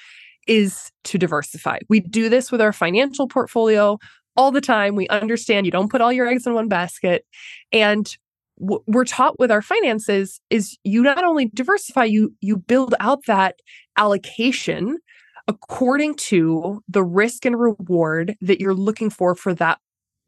is 0.48 0.94
to 1.04 1.18
diversify. 1.18 1.80
We 1.90 2.00
do 2.00 2.30
this 2.30 2.54
with 2.54 2.62
our 2.62 2.72
financial 2.72 3.28
portfolio 3.28 3.98
all 4.38 4.54
the 4.54 4.62
time. 4.62 4.96
We 4.96 5.10
understand 5.10 5.66
you 5.66 5.74
don't 5.74 5.92
put 5.92 6.00
all 6.00 6.14
your 6.14 6.30
eggs 6.30 6.48
in 6.48 6.54
one 6.54 6.70
basket. 6.70 7.26
And 7.74 8.10
we're 8.58 9.04
taught 9.04 9.38
with 9.40 9.52
our 9.52 9.62
finances 9.62 10.40
is 10.50 10.78
you 10.86 11.04
not 11.04 11.26
only 11.26 11.52
diversify 11.54 12.06
you 12.06 12.34
you 12.40 12.56
build 12.56 12.96
out 13.02 13.26
that 13.28 13.56
allocation 13.98 14.98
according 15.48 16.16
to 16.16 16.82
the 16.88 17.04
risk 17.04 17.46
and 17.46 17.60
reward 17.60 18.36
that 18.42 18.60
you're 18.60 18.74
looking 18.74 19.10
for 19.10 19.36
for 19.36 19.54
that 19.54 19.80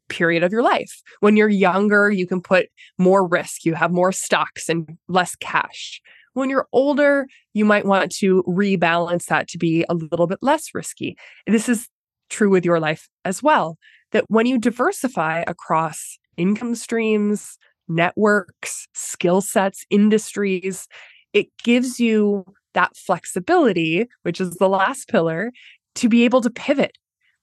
period 0.08 0.42
of 0.42 0.50
your 0.50 0.62
life 0.62 1.02
when 1.20 1.36
you're 1.36 1.48
younger 1.48 2.10
you 2.10 2.26
can 2.26 2.40
put 2.40 2.66
more 2.98 3.26
risk 3.26 3.64
you 3.64 3.74
have 3.74 3.92
more 3.92 4.10
stocks 4.10 4.68
and 4.68 4.98
less 5.08 5.36
cash 5.36 6.00
when 6.34 6.50
you're 6.50 6.66
older 6.72 7.26
you 7.54 7.64
might 7.64 7.86
want 7.86 8.10
to 8.10 8.42
rebalance 8.42 9.26
that 9.26 9.46
to 9.46 9.56
be 9.56 9.84
a 9.88 9.94
little 9.94 10.26
bit 10.26 10.38
less 10.42 10.74
risky 10.74 11.16
this 11.46 11.68
is 11.68 11.88
true 12.28 12.50
with 12.50 12.64
your 12.64 12.80
life 12.80 13.08
as 13.24 13.40
well 13.40 13.78
that 14.10 14.24
when 14.26 14.46
you 14.46 14.58
diversify 14.58 15.44
across 15.46 16.18
income 16.36 16.74
streams 16.74 17.56
networks, 17.90 18.86
skill 18.94 19.40
sets, 19.42 19.84
industries. 19.90 20.86
It 21.32 21.48
gives 21.62 22.00
you 22.00 22.44
that 22.74 22.96
flexibility, 22.96 24.06
which 24.22 24.40
is 24.40 24.54
the 24.56 24.68
last 24.68 25.08
pillar, 25.08 25.52
to 25.96 26.08
be 26.08 26.24
able 26.24 26.40
to 26.40 26.50
pivot 26.50 26.96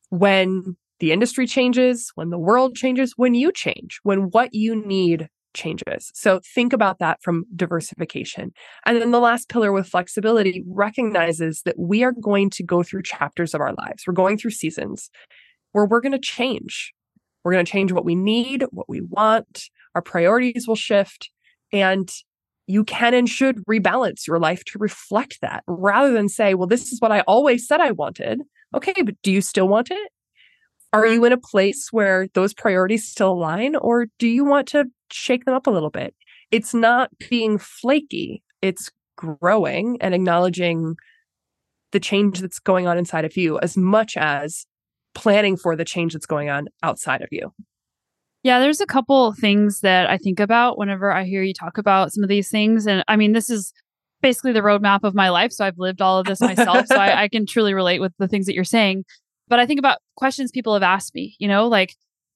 when 0.10 0.76
the 1.00 1.12
industry 1.12 1.46
changes, 1.46 2.12
when 2.16 2.30
the 2.30 2.40
world 2.40 2.76
changes, 2.76 3.14
when 3.18 3.34
you 3.34 3.52
change, 3.52 4.00
when 4.04 4.30
what 4.32 4.54
you 4.54 4.76
need 4.76 5.30
changes. 5.54 6.12
So 6.14 6.40
think 6.56 6.72
about 6.72 7.00
that 7.00 7.22
from 7.22 7.46
diversification. 7.56 8.52
And 8.86 9.02
then 9.02 9.12
the 9.12 9.20
last 9.20 9.50
pillar 9.50 9.72
with 9.72 9.88
flexibility 9.88 10.64
recognizes 10.68 11.64
that 11.64 11.78
we 11.78 12.04
are 12.04 12.14
going 12.14 12.50
to 12.52 12.64
go 12.64 12.84
through 12.84 13.04
chapters 13.04 13.54
of 13.54 13.62
our 13.62 13.74
lives. 13.74 14.04
We're 14.06 14.14
going 14.14 14.38
through 14.38 14.52
seasons 14.52 15.10
where 15.72 15.86
we're 15.86 16.02
going 16.02 16.12
to 16.14 16.20
change. 16.20 16.94
We're 17.44 17.54
going 17.54 17.66
to 17.66 17.72
change 17.72 17.92
what 17.92 18.06
we 18.06 18.16
need, 18.16 18.66
what 18.72 18.90
we 18.90 19.02
want, 19.02 19.70
our 19.96 20.02
priorities 20.02 20.68
will 20.68 20.76
shift. 20.76 21.32
And 21.74 22.10
you 22.68 22.84
can 22.84 23.14
and 23.14 23.30
should 23.30 23.64
rebalance 23.66 24.28
your 24.28 24.40
life 24.40 24.64
to 24.66 24.78
reflect 24.78 25.40
that 25.42 25.64
rather 25.68 26.12
than 26.12 26.30
say, 26.30 26.54
well, 26.54 26.68
this 26.68 26.92
is 26.92 27.00
what 27.00 27.12
I 27.12 27.22
always 27.22 27.66
said 27.66 27.80
I 27.80 27.92
wanted. 27.92 28.42
Okay, 28.76 29.02
but 29.02 29.16
do 29.24 29.32
you 29.32 29.42
still 29.42 29.68
want 29.68 29.90
it? 29.90 30.12
Are 30.94 31.04
mm-hmm. 31.04 31.14
you 31.14 31.26
in 31.26 31.34
a 31.34 31.38
place 31.38 31.88
where 31.92 32.28
those 32.34 32.54
priorities 32.54 33.08
still 33.08 33.32
align, 33.32 33.76
or 33.76 34.08
do 34.20 34.28
you 34.28 34.44
want 34.44 34.68
to 34.70 34.86
shake 35.12 35.46
them 35.46 35.56
up 35.56 35.68
a 35.68 35.72
little 35.72 35.90
bit? 35.90 36.14
It's 36.52 36.74
not 36.74 37.10
being 37.30 37.58
flaky, 37.58 38.44
it's 38.62 38.90
growing 39.16 39.98
and 40.02 40.14
acknowledging 40.14 40.96
the 41.92 42.00
change 42.00 42.42
that's 42.42 42.60
going 42.60 42.88
on 42.88 42.98
inside 42.98 43.26
of 43.26 43.38
you 43.38 43.60
as 43.60 43.78
much 43.78 44.18
as 44.18 44.66
planning 45.16 45.58
for 45.58 45.76
the 45.76 45.86
change 45.86 46.14
that's 46.14 46.26
going 46.26 46.50
on 46.50 46.68
outside 46.84 47.22
of 47.22 47.30
you. 47.32 47.54
Yeah, 48.44 48.60
there's 48.60 48.82
a 48.82 48.86
couple 48.86 49.34
things 49.34 49.82
that 49.82 50.10
I 50.10 50.18
think 50.18 50.40
about 50.40 50.78
whenever 50.78 51.12
I 51.12 51.26
hear 51.26 51.44
you 51.44 51.54
talk 51.54 51.78
about 51.78 52.14
some 52.14 52.24
of 52.24 52.30
these 52.30 52.50
things. 52.50 52.88
And 52.88 53.04
I 53.08 53.16
mean, 53.16 53.34
this 53.34 53.50
is 53.50 53.74
basically 54.22 54.52
the 54.52 54.62
roadmap 54.62 55.00
of 55.04 55.16
my 55.16 55.30
life. 55.30 55.52
So 55.52 55.66
I've 55.66 55.78
lived 55.78 56.02
all 56.02 56.20
of 56.20 56.26
this 56.26 56.42
myself. 56.42 56.88
so 56.88 56.96
I, 56.96 57.22
I, 57.24 57.28
can 57.28 57.46
truly 57.46 57.74
relate 57.74 58.00
with 58.00 58.14
the 58.18 58.28
things 58.28 58.46
that 58.46 58.56
you're 58.56 58.64
saying. 58.64 59.06
But 59.48 59.60
I 59.60 59.66
think 59.66 59.80
about 59.80 60.00
questions 60.16 60.52
people 60.52 60.74
have 60.74 60.84
asked 60.84 61.14
me, 61.16 61.36
you 61.40 61.48
know, 61.48 61.68
like, 61.68 61.96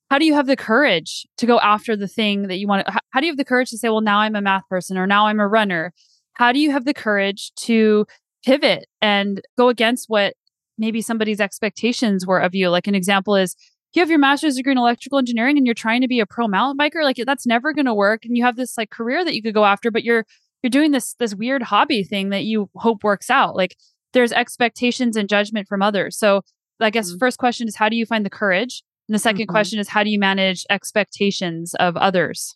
how 0.09 0.19
do 0.19 0.25
you 0.25 0.33
have 0.33 0.47
the 0.47 0.57
courage 0.57 1.25
to 1.37 1.45
go 1.45 1.59
after 1.59 1.95
the 1.95 2.07
thing 2.07 2.47
that 2.47 2.57
you 2.57 2.67
want? 2.67 2.89
How, 2.89 2.99
how 3.11 3.19
do 3.19 3.25
you 3.25 3.31
have 3.31 3.37
the 3.37 3.45
courage 3.45 3.69
to 3.69 3.77
say, 3.77 3.89
well, 3.89 4.01
now 4.01 4.19
I'm 4.19 4.35
a 4.35 4.41
math 4.41 4.67
person 4.69 4.97
or 4.97 5.07
now 5.07 5.27
I'm 5.27 5.39
a 5.39 5.47
runner? 5.47 5.93
How 6.33 6.51
do 6.51 6.59
you 6.59 6.71
have 6.71 6.85
the 6.85 6.93
courage 6.93 7.51
to 7.57 8.05
pivot 8.45 8.87
and 9.01 9.41
go 9.57 9.69
against 9.69 10.09
what 10.09 10.33
maybe 10.77 11.01
somebody's 11.01 11.39
expectations 11.39 12.25
were 12.25 12.39
of 12.39 12.53
you? 12.53 12.69
Like 12.69 12.87
an 12.87 12.95
example 12.95 13.35
is, 13.35 13.55
you 13.93 14.01
have 14.01 14.09
your 14.09 14.19
master's 14.19 14.55
degree 14.55 14.71
in 14.71 14.77
electrical 14.77 15.19
engineering 15.19 15.57
and 15.57 15.65
you're 15.65 15.73
trying 15.73 16.01
to 16.01 16.07
be 16.07 16.19
a 16.19 16.25
pro 16.25 16.47
mountain 16.47 16.77
biker 16.77 17.03
like 17.03 17.17
that's 17.25 17.45
never 17.45 17.73
going 17.73 17.85
to 17.85 17.93
work 17.93 18.25
and 18.25 18.37
you 18.37 18.43
have 18.43 18.55
this 18.55 18.77
like 18.77 18.89
career 18.89 19.23
that 19.25 19.35
you 19.35 19.41
could 19.41 19.53
go 19.53 19.65
after 19.65 19.91
but 19.91 20.03
you're 20.03 20.25
you're 20.63 20.69
doing 20.69 20.91
this 20.91 21.13
this 21.15 21.35
weird 21.35 21.63
hobby 21.63 22.03
thing 22.03 22.29
that 22.29 22.43
you 22.43 22.69
hope 22.75 23.03
works 23.03 23.29
out 23.29 23.55
like 23.55 23.75
there's 24.13 24.31
expectations 24.31 25.15
and 25.15 25.27
judgment 25.29 25.67
from 25.67 25.81
others 25.81 26.17
so 26.17 26.41
I 26.81 26.89
guess 26.89 27.09
mm-hmm. 27.09 27.19
first 27.19 27.37
question 27.37 27.67
is 27.67 27.75
how 27.75 27.89
do 27.89 27.95
you 27.95 28.05
find 28.05 28.25
the 28.25 28.29
courage? 28.29 28.83
And 29.07 29.15
the 29.15 29.19
2nd 29.19 29.33
mm-hmm. 29.33 29.51
question 29.51 29.79
is 29.79 29.89
how 29.89 30.03
do 30.03 30.09
you 30.09 30.19
manage 30.19 30.65
expectations 30.69 31.73
of 31.75 31.97
others? 31.97 32.55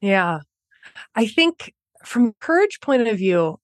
Yeah. 0.00 0.40
I 1.14 1.26
think 1.26 1.74
from 2.04 2.34
courage 2.40 2.80
point 2.80 3.06
of 3.06 3.18
view, 3.18 3.58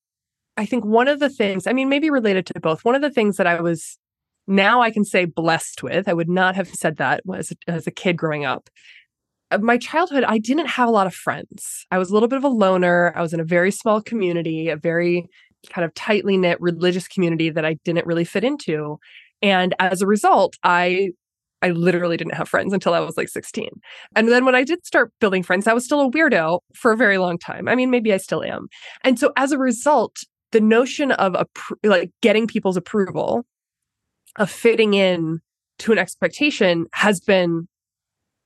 I 0.57 0.66
think 0.66 0.85
one 0.85 1.09
of 1.09 1.20
the 1.20 1.31
things, 1.31 1.66
I 1.66 1.72
mean, 1.72 1.88
maybe 1.88 2.11
related 2.11 2.46
to 2.46 2.61
both, 2.61 2.85
one 2.85 2.94
of 2.94 3.03
the 3.03 3.11
things 3.11 3.37
that 3.37 3.46
I 3.46 3.61
was 3.61 3.98
now 4.46 4.80
I 4.80 4.90
can 4.90 5.04
say 5.04 5.24
blessed 5.24 5.83
with, 5.83 6.09
I 6.09 6.12
would 6.12 6.28
not 6.28 6.54
have 6.57 6.68
said 6.68 6.96
that 6.98 7.22
as, 7.35 7.52
as 7.66 7.87
a 7.87 7.90
kid 7.90 8.16
growing 8.16 8.44
up. 8.44 8.68
My 9.61 9.78
childhood, 9.78 10.24
I 10.24 10.38
didn't 10.38 10.66
have 10.66 10.88
a 10.88 10.92
lot 10.92 11.07
of 11.07 11.14
friends. 11.14 11.87
I 11.90 11.98
was 11.98 12.11
a 12.11 12.14
little 12.14 12.28
bit 12.28 12.38
of 12.38 12.44
a 12.44 12.48
loner. 12.48 13.12
I 13.14 13.22
was 13.22 13.33
in 13.33 13.40
a 13.40 13.44
very 13.44 13.70
small 13.70 14.00
community, 14.00 14.68
a 14.68 14.76
very 14.76 15.28
kind 15.70 15.85
of 15.85 15.94
tightly 15.94 16.37
knit 16.37 16.61
religious 16.61 17.09
community 17.09 17.50
that 17.50 17.64
I 17.64 17.74
didn't 17.85 18.07
really 18.07 18.24
fit 18.24 18.44
into. 18.44 18.98
And 19.42 19.74
as 19.78 20.02
a 20.02 20.07
result, 20.07 20.57
I 20.62 21.11
I 21.62 21.70
literally 21.70 22.18
didn't 22.18 22.35
have 22.35 22.48
friends 22.48 22.74
until 22.74 22.92
I 22.92 23.00
was 23.00 23.16
like 23.16 23.30
16. 23.30 23.70
And 24.14 24.28
then 24.28 24.44
when 24.44 24.54
I 24.54 24.64
did 24.64 24.85
start 24.85 25.12
building 25.18 25.42
friends, 25.42 25.66
I 25.66 25.72
was 25.72 25.83
still 25.83 26.02
a 26.02 26.11
weirdo 26.11 26.61
for 26.74 26.92
a 26.92 26.96
very 26.96 27.16
long 27.16 27.38
time. 27.38 27.68
I 27.68 27.74
mean, 27.74 27.90
maybe 27.90 28.12
I 28.12 28.18
still 28.18 28.42
am. 28.42 28.66
And 29.02 29.18
so 29.18 29.33
as 29.37 29.50
a 29.50 29.59
result, 29.59 30.18
the 30.52 30.61
notion 30.61 31.12
of 31.12 31.35
a 31.35 31.46
like 31.83 32.11
getting 32.20 32.46
people's 32.46 32.76
approval, 32.76 33.46
of 34.36 34.50
fitting 34.50 34.94
in 34.94 35.40
to 35.80 35.92
an 35.92 35.98
expectation 35.98 36.86
has 36.92 37.20
been 37.20 37.68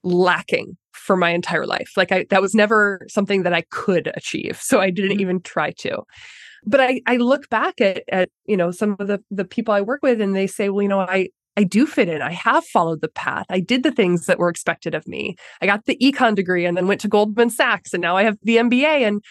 lacking 0.03 0.77
for 0.93 1.17
my 1.17 1.31
entire 1.31 1.67
life. 1.67 1.93
Like 1.97 2.13
I 2.13 2.27
that 2.31 2.43
was 2.43 2.55
never 2.55 3.07
something 3.09 3.43
that 3.43 3.53
I 3.53 3.63
could 3.71 4.11
achieve. 4.15 4.61
So 4.61 4.81
I 4.81 4.91
didn't 4.91 5.13
mm-hmm. 5.13 5.21
even 5.21 5.41
try 5.41 5.73
to 5.79 6.03
but 6.65 6.81
I, 6.81 7.01
I 7.07 7.17
look 7.17 7.49
back 7.49 7.81
at, 7.81 8.03
at, 8.09 8.31
you 8.47 8.57
know, 8.57 8.71
some 8.71 8.97
of 8.99 9.07
the, 9.07 9.23
the 9.31 9.45
people 9.45 9.75
I 9.75 9.81
work 9.81 10.01
with 10.03 10.21
and 10.21 10.35
they 10.35 10.47
say, 10.47 10.69
well, 10.69 10.83
you 10.83 10.89
know, 10.89 11.01
I, 11.01 11.29
I 11.57 11.65
do 11.65 11.87
fit 11.87 12.09
in. 12.09 12.23
I 12.23 12.33
have 12.33 12.65
followed 12.65 13.01
the 13.01 13.09
path. 13.09 13.47
I 13.49 13.61
did 13.61 13.83
the 13.83 13.91
things 13.91 14.27
that 14.27 14.39
were 14.39 14.49
expected 14.49 14.95
of 14.95 15.07
me. 15.09 15.37
I 15.61 15.67
got 15.67 15.87
the 15.87 15.97
econ 15.97 16.35
degree 16.35 16.65
and 16.65 16.77
then 16.77 16.87
went 16.87 17.01
to 17.03 17.09
Goldman 17.09 17.51
Sachs 17.51 17.93
and 17.93 18.01
now 18.01 18.17
I 18.17 18.23
have 18.23 18.39
the 18.43 18.57
MBA 18.57 19.07
and, 19.07 19.23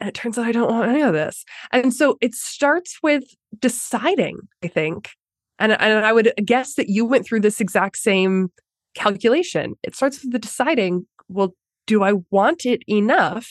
and 0.00 0.08
it 0.08 0.14
turns 0.14 0.38
out 0.38 0.46
I 0.46 0.52
don't 0.52 0.70
want 0.70 0.90
any 0.90 1.02
of 1.02 1.12
this. 1.12 1.44
And 1.72 1.92
so 1.92 2.16
it 2.20 2.34
starts 2.34 2.98
with 3.02 3.24
deciding, 3.58 4.38
I 4.62 4.68
think. 4.68 5.10
And, 5.58 5.72
and 5.72 6.04
I 6.04 6.12
would 6.12 6.32
guess 6.44 6.74
that 6.74 6.88
you 6.88 7.04
went 7.04 7.26
through 7.26 7.40
this 7.40 7.60
exact 7.60 7.98
same 7.98 8.48
calculation. 8.94 9.74
It 9.82 9.94
starts 9.94 10.22
with 10.22 10.32
the 10.32 10.38
deciding, 10.38 11.06
well, 11.28 11.54
do 11.86 12.02
I 12.02 12.14
want 12.30 12.66
it 12.66 12.82
enough 12.88 13.48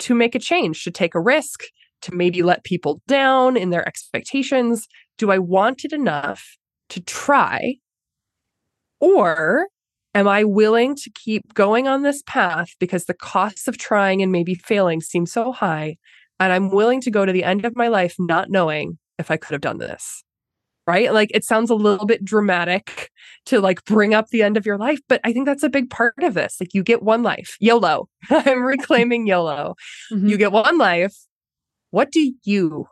to 0.00 0.14
make 0.14 0.34
a 0.34 0.40
change, 0.40 0.84
to 0.84 0.90
take 0.90 1.14
a 1.14 1.20
risk, 1.20 1.64
to 2.02 2.14
maybe 2.14 2.42
let 2.42 2.64
people 2.64 3.00
down 3.06 3.56
in 3.56 3.70
their 3.70 3.86
expectations? 3.86 4.86
Do 5.18 5.30
I 5.30 5.38
want 5.38 5.84
it 5.84 5.92
enough 5.92 6.56
to 6.90 7.00
try? 7.00 7.76
Or 9.00 9.68
am 10.14 10.28
I 10.28 10.44
willing 10.44 10.96
to 10.96 11.10
keep 11.14 11.54
going 11.54 11.86
on 11.86 12.02
this 12.02 12.22
path 12.26 12.68
because 12.78 13.04
the 13.04 13.14
costs 13.14 13.68
of 13.68 13.78
trying 13.78 14.22
and 14.22 14.32
maybe 14.32 14.54
failing 14.54 15.00
seem 15.00 15.26
so 15.26 15.52
high? 15.52 15.96
And 16.38 16.52
I'm 16.52 16.70
willing 16.70 17.00
to 17.02 17.10
go 17.10 17.24
to 17.24 17.32
the 17.32 17.44
end 17.44 17.64
of 17.64 17.76
my 17.76 17.88
life 17.88 18.14
not 18.18 18.50
knowing 18.50 18.98
if 19.18 19.30
I 19.30 19.36
could 19.36 19.52
have 19.52 19.60
done 19.60 19.78
this. 19.78 20.22
Right. 20.86 21.12
Like 21.12 21.32
it 21.34 21.44
sounds 21.44 21.70
a 21.70 21.74
little 21.74 22.06
bit 22.06 22.24
dramatic 22.24 23.10
to 23.46 23.60
like 23.60 23.84
bring 23.84 24.14
up 24.14 24.28
the 24.28 24.42
end 24.42 24.56
of 24.56 24.64
your 24.64 24.78
life, 24.78 25.00
but 25.08 25.20
I 25.24 25.32
think 25.32 25.44
that's 25.44 25.64
a 25.64 25.68
big 25.68 25.90
part 25.90 26.14
of 26.22 26.34
this. 26.34 26.58
Like 26.60 26.74
you 26.74 26.84
get 26.84 27.02
one 27.02 27.24
life, 27.24 27.56
YOLO. 27.58 28.08
I'm 28.30 28.62
reclaiming 28.62 29.26
YOLO. 29.26 29.74
Mm-hmm. 30.12 30.28
You 30.28 30.36
get 30.38 30.52
one 30.52 30.78
life 30.78 31.26
what 31.90 32.12
do 32.12 32.32
you 32.44 32.86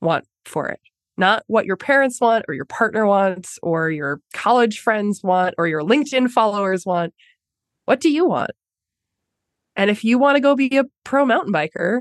want 0.00 0.26
for 0.44 0.68
it? 0.68 0.80
Not 1.16 1.44
what 1.46 1.64
your 1.64 1.78
parents 1.78 2.20
want 2.20 2.44
or 2.48 2.54
your 2.54 2.64
partner 2.64 3.06
wants 3.06 3.58
or 3.62 3.90
your 3.90 4.20
college 4.34 4.80
friends 4.80 5.22
want 5.22 5.54
or 5.56 5.66
your 5.66 5.82
LinkedIn 5.82 6.28
followers 6.28 6.84
want. 6.84 7.14
What 7.86 8.00
do 8.00 8.10
you 8.10 8.26
want? 8.26 8.50
And 9.76 9.90
if 9.90 10.04
you 10.04 10.18
want 10.18 10.36
to 10.36 10.40
go 10.40 10.54
be 10.54 10.76
a 10.76 10.84
pro 11.04 11.24
mountain 11.24 11.52
biker, 11.52 12.00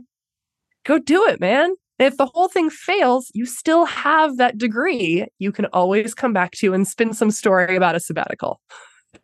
go 0.84 1.00
do 1.00 1.26
it, 1.28 1.39
man. 1.39 1.76
If 2.04 2.18
the 2.18 2.26
whole 2.26 2.48
thing 2.48 2.70
fails, 2.70 3.32
you 3.34 3.46
still 3.46 3.86
have 3.86 4.38
that 4.38 4.58
degree 4.58 5.28
you 5.39 5.52
can 5.52 5.66
always 5.68 6.13
come 6.13 6.34
back 6.34 6.52
to 6.52 6.74
and 6.74 6.88
spin 6.88 7.13
some 7.13 7.32
story 7.32 7.76
about 7.76 7.96
a 7.96 8.00
sabbatical. 8.00 8.60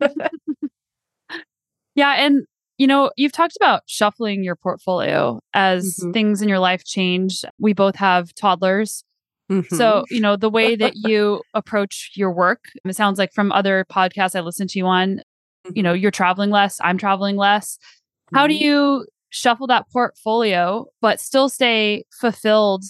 yeah. 1.94 2.14
And 2.14 2.46
you 2.80 2.86
know, 2.86 3.10
you've 3.14 3.32
talked 3.32 3.56
about 3.56 3.82
shuffling 3.84 4.42
your 4.42 4.56
portfolio 4.56 5.38
as 5.52 5.98
mm-hmm. 6.00 6.12
things 6.12 6.40
in 6.40 6.48
your 6.48 6.60
life 6.60 6.82
change. 6.82 7.44
We 7.58 7.74
both 7.74 7.94
have 7.96 8.34
toddlers. 8.34 9.04
Mm-hmm. 9.52 9.76
So, 9.76 10.04
you 10.08 10.18
know, 10.18 10.34
the 10.34 10.48
way 10.48 10.76
that 10.76 10.94
you 10.96 11.42
approach 11.54 12.12
your 12.14 12.32
work, 12.32 12.64
it 12.82 12.96
sounds 12.96 13.18
like 13.18 13.34
from 13.34 13.52
other 13.52 13.84
podcasts 13.92 14.34
I 14.34 14.40
listen 14.40 14.66
to 14.68 14.78
you 14.78 14.86
on, 14.86 15.20
you 15.74 15.82
know, 15.82 15.92
mm-hmm. 15.92 16.00
you're 16.00 16.10
traveling 16.10 16.48
less, 16.48 16.80
I'm 16.82 16.96
traveling 16.96 17.36
less. 17.36 17.78
How 18.32 18.46
do 18.46 18.54
mm-hmm. 18.54 18.64
you 18.64 19.06
shuffle 19.30 19.66
that 19.68 19.88
portfolio, 19.90 20.86
but 21.00 21.20
still 21.20 21.48
stay 21.48 22.04
fulfilled 22.10 22.84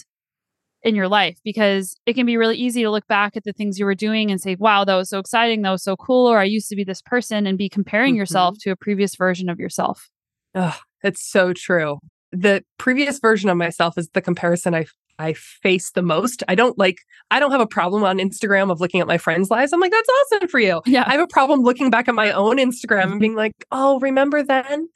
in 0.83 0.95
your 0.95 1.07
life 1.07 1.37
because 1.43 1.95
it 2.05 2.13
can 2.13 2.25
be 2.25 2.37
really 2.37 2.57
easy 2.57 2.81
to 2.81 2.89
look 2.89 3.07
back 3.07 3.37
at 3.37 3.43
the 3.43 3.53
things 3.53 3.77
you 3.77 3.85
were 3.85 3.95
doing 3.95 4.31
and 4.31 4.41
say, 4.41 4.55
wow, 4.59 4.83
that 4.83 4.95
was 4.95 5.09
so 5.09 5.19
exciting. 5.19 5.61
That 5.61 5.71
was 5.71 5.83
so 5.83 5.95
cool. 5.95 6.27
Or 6.27 6.39
I 6.39 6.43
used 6.43 6.69
to 6.69 6.75
be 6.75 6.83
this 6.83 7.01
person 7.01 7.45
and 7.45 7.57
be 7.57 7.69
comparing 7.69 8.13
mm-hmm. 8.13 8.19
yourself 8.19 8.57
to 8.61 8.71
a 8.71 8.75
previous 8.75 9.15
version 9.15 9.47
of 9.47 9.59
yourself. 9.59 10.09
Oh, 10.55 10.77
it's 11.03 11.23
so 11.23 11.53
true. 11.53 11.99
The 12.31 12.63
previous 12.77 13.19
version 13.19 13.49
of 13.49 13.57
myself 13.57 13.97
is 13.97 14.09
the 14.13 14.21
comparison 14.21 14.73
I 14.73 14.85
I 15.19 15.33
face 15.33 15.91
the 15.91 16.01
most. 16.01 16.41
I 16.47 16.55
don't 16.55 16.77
like 16.79 16.99
I 17.29 17.39
don't 17.39 17.51
have 17.51 17.61
a 17.61 17.67
problem 17.67 18.03
on 18.03 18.17
Instagram 18.17 18.71
of 18.71 18.81
looking 18.81 19.01
at 19.01 19.07
my 19.07 19.19
friends' 19.19 19.51
lives. 19.51 19.71
I'm 19.71 19.79
like, 19.79 19.91
that's 19.91 20.09
awesome 20.09 20.47
for 20.47 20.59
you. 20.59 20.81
Yeah. 20.87 21.03
I 21.05 21.11
have 21.11 21.21
a 21.21 21.27
problem 21.27 21.61
looking 21.61 21.91
back 21.91 22.07
at 22.07 22.15
my 22.15 22.31
own 22.31 22.57
Instagram 22.57 23.03
and 23.03 23.11
mm-hmm. 23.11 23.19
being 23.19 23.35
like, 23.35 23.53
oh, 23.71 23.99
remember 23.99 24.41
then? 24.41 24.87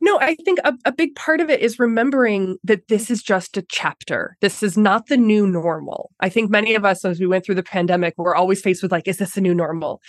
No, 0.00 0.18
I 0.20 0.34
think 0.36 0.58
a, 0.62 0.74
a 0.84 0.92
big 0.92 1.14
part 1.14 1.40
of 1.40 1.48
it 1.48 1.60
is 1.60 1.78
remembering 1.78 2.58
that 2.64 2.88
this 2.88 3.10
is 3.10 3.22
just 3.22 3.56
a 3.56 3.62
chapter. 3.62 4.36
This 4.40 4.62
is 4.62 4.76
not 4.76 5.06
the 5.06 5.16
new 5.16 5.46
normal. 5.46 6.10
I 6.20 6.28
think 6.28 6.50
many 6.50 6.74
of 6.74 6.84
us, 6.84 7.04
as 7.04 7.18
we 7.18 7.26
went 7.26 7.44
through 7.44 7.54
the 7.54 7.62
pandemic, 7.62 8.14
we're 8.16 8.34
always 8.34 8.60
faced 8.60 8.82
with 8.82 8.92
like, 8.92 9.08
is 9.08 9.16
this 9.16 9.36
a 9.36 9.40
new 9.40 9.54
normal? 9.54 10.00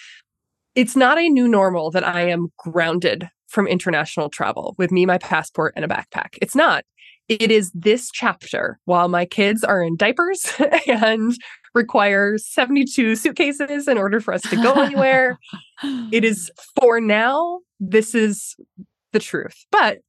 It's 0.75 0.95
not 0.95 1.17
a 1.17 1.29
new 1.29 1.47
normal 1.47 1.89
that 1.91 2.05
I 2.05 2.29
am 2.29 2.49
grounded 2.57 3.29
from 3.47 3.65
international 3.65 4.29
travel 4.29 4.75
with 4.77 4.91
me, 4.91 5.05
my 5.05 5.17
passport, 5.17 5.73
and 5.75 5.85
a 5.85 5.87
backpack. 5.87 6.37
It's 6.41 6.55
not. 6.55 6.83
It 7.29 7.49
is 7.51 7.71
this 7.73 8.09
chapter 8.11 8.79
while 8.85 9.07
my 9.07 9.25
kids 9.25 9.63
are 9.63 9.81
in 9.81 9.97
diapers 9.97 10.45
and 10.87 11.33
require 11.73 12.37
72 12.37 13.15
suitcases 13.15 13.87
in 13.87 13.97
order 13.97 14.19
for 14.19 14.33
us 14.33 14.41
to 14.43 14.55
go 14.57 14.73
anywhere. 14.73 15.37
it 16.11 16.25
is 16.25 16.51
for 16.79 16.99
now, 16.99 17.59
this 17.79 18.15
is 18.15 18.55
the 19.13 19.19
truth. 19.19 19.65
But 19.71 19.99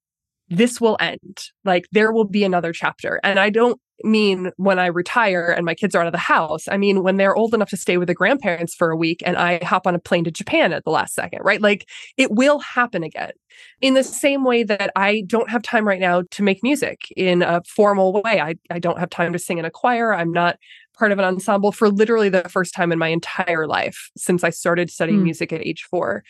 this 0.51 0.81
will 0.81 0.97
end. 1.01 1.39
Like 1.65 1.87
there 1.93 2.13
will 2.13 2.25
be 2.25 2.45
another 2.45 2.73
chapter. 2.73 3.21
And 3.23 3.39
I 3.39 3.51
don't 3.51 3.81
mean 4.05 4.53
when 4.57 4.79
I 4.79 4.87
retire 4.87 5.51
and 5.51 5.67
my 5.67 5.75
kids 5.75 5.95
are 5.95 6.01
out 6.01 6.07
of 6.07 6.13
the 6.13 6.19
house. 6.19 6.69
I 6.69 6.77
mean 6.77 7.03
when 7.03 7.17
they're 7.17 7.35
old 7.35 7.53
enough 7.53 7.71
to 7.71 7.77
stay 7.77 7.99
with 7.99 8.07
the 8.07 8.15
grandparents 8.15 8.75
for 8.75 8.91
a 8.91 8.97
week 8.97 9.23
and 9.27 9.37
I 9.37 9.63
hop 9.65 9.87
on 9.87 9.95
a 9.95 9.99
plane 9.99 10.25
to 10.25 10.31
Japan 10.31 10.73
at 10.73 10.85
the 10.85 10.91
last 10.91 11.15
second, 11.15 11.41
right? 11.43 11.61
Like 11.61 11.87
it 12.17 12.31
will 12.31 12.61
happen 12.61 13.03
again. 13.03 13.33
In 13.81 13.95
the 13.95 14.05
same 14.05 14.45
way 14.45 14.63
that 14.63 14.93
I 14.95 15.25
don't 15.27 15.51
have 15.51 15.63
time 15.63 15.87
right 15.87 16.01
now 16.01 16.23
to 16.31 16.43
make 16.43 16.63
music 16.63 17.13
in 17.17 17.43
a 17.43 17.61
formal 17.65 18.23
way. 18.23 18.41
I, 18.41 18.55
I 18.71 18.79
don't 18.79 19.01
have 19.01 19.11
time 19.11 19.33
to 19.33 19.39
sing 19.39 19.59
in 19.59 19.65
a 19.65 19.71
choir. 19.71 20.15
I'm 20.15 20.33
not 20.33 20.59
part 20.97 21.11
of 21.11 21.19
an 21.19 21.25
ensemble 21.25 21.73
for 21.73 21.89
literally 21.89 22.29
the 22.29 22.49
first 22.49 22.75
time 22.75 22.93
in 22.93 22.99
my 22.99 23.09
entire 23.09 23.67
life 23.67 24.11
since 24.17 24.45
I 24.45 24.51
started 24.51 24.91
studying 24.91 25.21
mm. 25.21 25.25
music 25.25 25.53
at 25.53 25.61
age 25.61 25.87
four. 25.91 26.23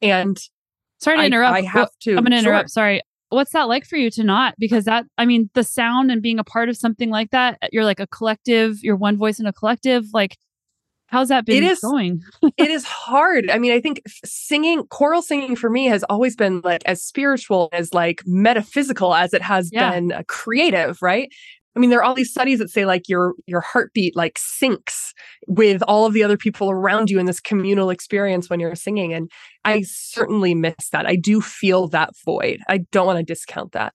And 0.00 0.38
sorry 1.02 1.18
to 1.18 1.24
interrupt. 1.24 1.54
I, 1.54 1.58
I 1.58 1.62
have 1.62 1.90
to. 2.02 2.16
I'm 2.16 2.24
going 2.24 2.32
to 2.32 2.38
interrupt. 2.38 2.70
Sure. 2.70 2.74
Sorry 2.74 3.02
what's 3.32 3.52
that 3.52 3.68
like 3.68 3.86
for 3.86 3.96
you 3.96 4.10
to 4.10 4.22
not 4.22 4.54
because 4.58 4.84
that 4.84 5.04
i 5.18 5.24
mean 5.24 5.48
the 5.54 5.64
sound 5.64 6.10
and 6.10 6.22
being 6.22 6.38
a 6.38 6.44
part 6.44 6.68
of 6.68 6.76
something 6.76 7.10
like 7.10 7.30
that 7.30 7.58
you're 7.72 7.84
like 7.84 8.00
a 8.00 8.06
collective 8.06 8.76
you're 8.82 8.96
one 8.96 9.16
voice 9.16 9.40
in 9.40 9.46
a 9.46 9.52
collective 9.52 10.04
like 10.12 10.36
how's 11.06 11.28
that 11.28 11.44
been 11.44 11.62
it 11.62 11.64
is, 11.64 11.80
going 11.80 12.22
it 12.56 12.70
is 12.70 12.84
hard 12.86 13.50
i 13.50 13.58
mean 13.58 13.72
i 13.72 13.80
think 13.80 14.02
singing 14.24 14.84
choral 14.88 15.22
singing 15.22 15.56
for 15.56 15.70
me 15.70 15.86
has 15.86 16.02
always 16.04 16.36
been 16.36 16.60
like 16.62 16.82
as 16.84 17.02
spiritual 17.02 17.68
as 17.72 17.92
like 17.94 18.22
metaphysical 18.26 19.14
as 19.14 19.32
it 19.32 19.42
has 19.42 19.70
yeah. 19.72 19.90
been 19.90 20.12
uh, 20.12 20.22
creative 20.28 21.00
right 21.00 21.32
I 21.74 21.80
mean, 21.80 21.90
there 21.90 22.00
are 22.00 22.04
all 22.04 22.14
these 22.14 22.30
studies 22.30 22.58
that 22.58 22.70
say 22.70 22.84
like 22.84 23.08
your 23.08 23.34
your 23.46 23.60
heartbeat 23.60 24.14
like 24.14 24.38
syncs 24.38 25.12
with 25.46 25.82
all 25.88 26.04
of 26.06 26.12
the 26.12 26.22
other 26.22 26.36
people 26.36 26.70
around 26.70 27.10
you 27.10 27.18
in 27.18 27.26
this 27.26 27.40
communal 27.40 27.90
experience 27.90 28.50
when 28.50 28.60
you're 28.60 28.74
singing. 28.74 29.12
And 29.12 29.30
I 29.64 29.82
certainly 29.82 30.54
miss 30.54 30.90
that. 30.90 31.06
I 31.06 31.16
do 31.16 31.40
feel 31.40 31.88
that 31.88 32.10
void. 32.24 32.60
I 32.68 32.78
don't 32.90 33.06
want 33.06 33.18
to 33.18 33.24
discount 33.24 33.72
that. 33.72 33.94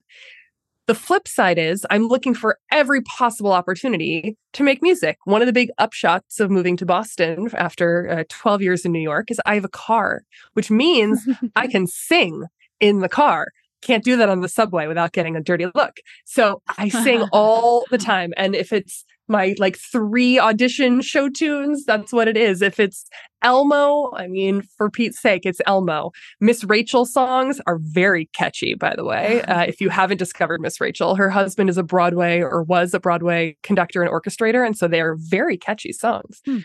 The 0.88 0.94
flip 0.94 1.28
side 1.28 1.58
is 1.58 1.86
I'm 1.90 2.08
looking 2.08 2.32
for 2.32 2.58
every 2.72 3.02
possible 3.02 3.52
opportunity 3.52 4.38
to 4.54 4.62
make 4.62 4.80
music. 4.80 5.18
One 5.24 5.42
of 5.42 5.46
the 5.46 5.52
big 5.52 5.70
upshots 5.78 6.40
of 6.40 6.50
moving 6.50 6.78
to 6.78 6.86
Boston 6.86 7.50
after 7.52 8.08
uh, 8.08 8.24
12 8.30 8.62
years 8.62 8.84
in 8.86 8.92
New 8.92 8.98
York 8.98 9.30
is 9.30 9.38
I 9.44 9.54
have 9.54 9.66
a 9.66 9.68
car, 9.68 10.22
which 10.54 10.70
means 10.70 11.28
I 11.56 11.66
can 11.66 11.86
sing 11.86 12.44
in 12.80 13.00
the 13.00 13.08
car 13.08 13.48
can't 13.82 14.04
do 14.04 14.16
that 14.16 14.28
on 14.28 14.40
the 14.40 14.48
subway 14.48 14.86
without 14.86 15.12
getting 15.12 15.36
a 15.36 15.42
dirty 15.42 15.66
look. 15.74 15.98
So 16.24 16.62
I 16.76 16.88
sing 16.88 17.22
all 17.32 17.84
the 17.90 17.98
time. 17.98 18.32
And 18.36 18.54
if 18.54 18.72
it's 18.72 19.04
my 19.28 19.54
like 19.58 19.76
three 19.76 20.38
audition 20.38 21.02
show 21.02 21.28
tunes, 21.28 21.84
that's 21.84 22.12
what 22.12 22.28
it 22.28 22.36
is. 22.36 22.62
If 22.62 22.80
it's 22.80 23.06
Elmo, 23.42 24.10
I 24.16 24.26
mean, 24.26 24.62
for 24.76 24.90
Pete's 24.90 25.20
sake, 25.20 25.42
it's 25.44 25.60
Elmo. 25.66 26.10
Miss 26.40 26.64
Rachel 26.64 27.04
songs 27.04 27.60
are 27.66 27.78
very 27.80 28.28
catchy, 28.34 28.74
by 28.74 28.94
the 28.96 29.04
way. 29.04 29.42
Uh, 29.48 29.64
if 29.66 29.80
you 29.80 29.88
haven't 29.88 30.18
discovered 30.18 30.60
Miss 30.60 30.80
Rachel, 30.80 31.14
her 31.14 31.30
husband 31.30 31.70
is 31.70 31.78
a 31.78 31.82
Broadway 31.82 32.40
or 32.40 32.62
was 32.62 32.92
a 32.92 33.00
Broadway 33.00 33.56
conductor 33.62 34.02
and 34.02 34.10
orchestrator. 34.10 34.66
And 34.66 34.76
so 34.76 34.88
they 34.88 35.00
are 35.00 35.16
very 35.18 35.56
catchy 35.56 35.92
songs. 35.92 36.42
Hmm. 36.44 36.58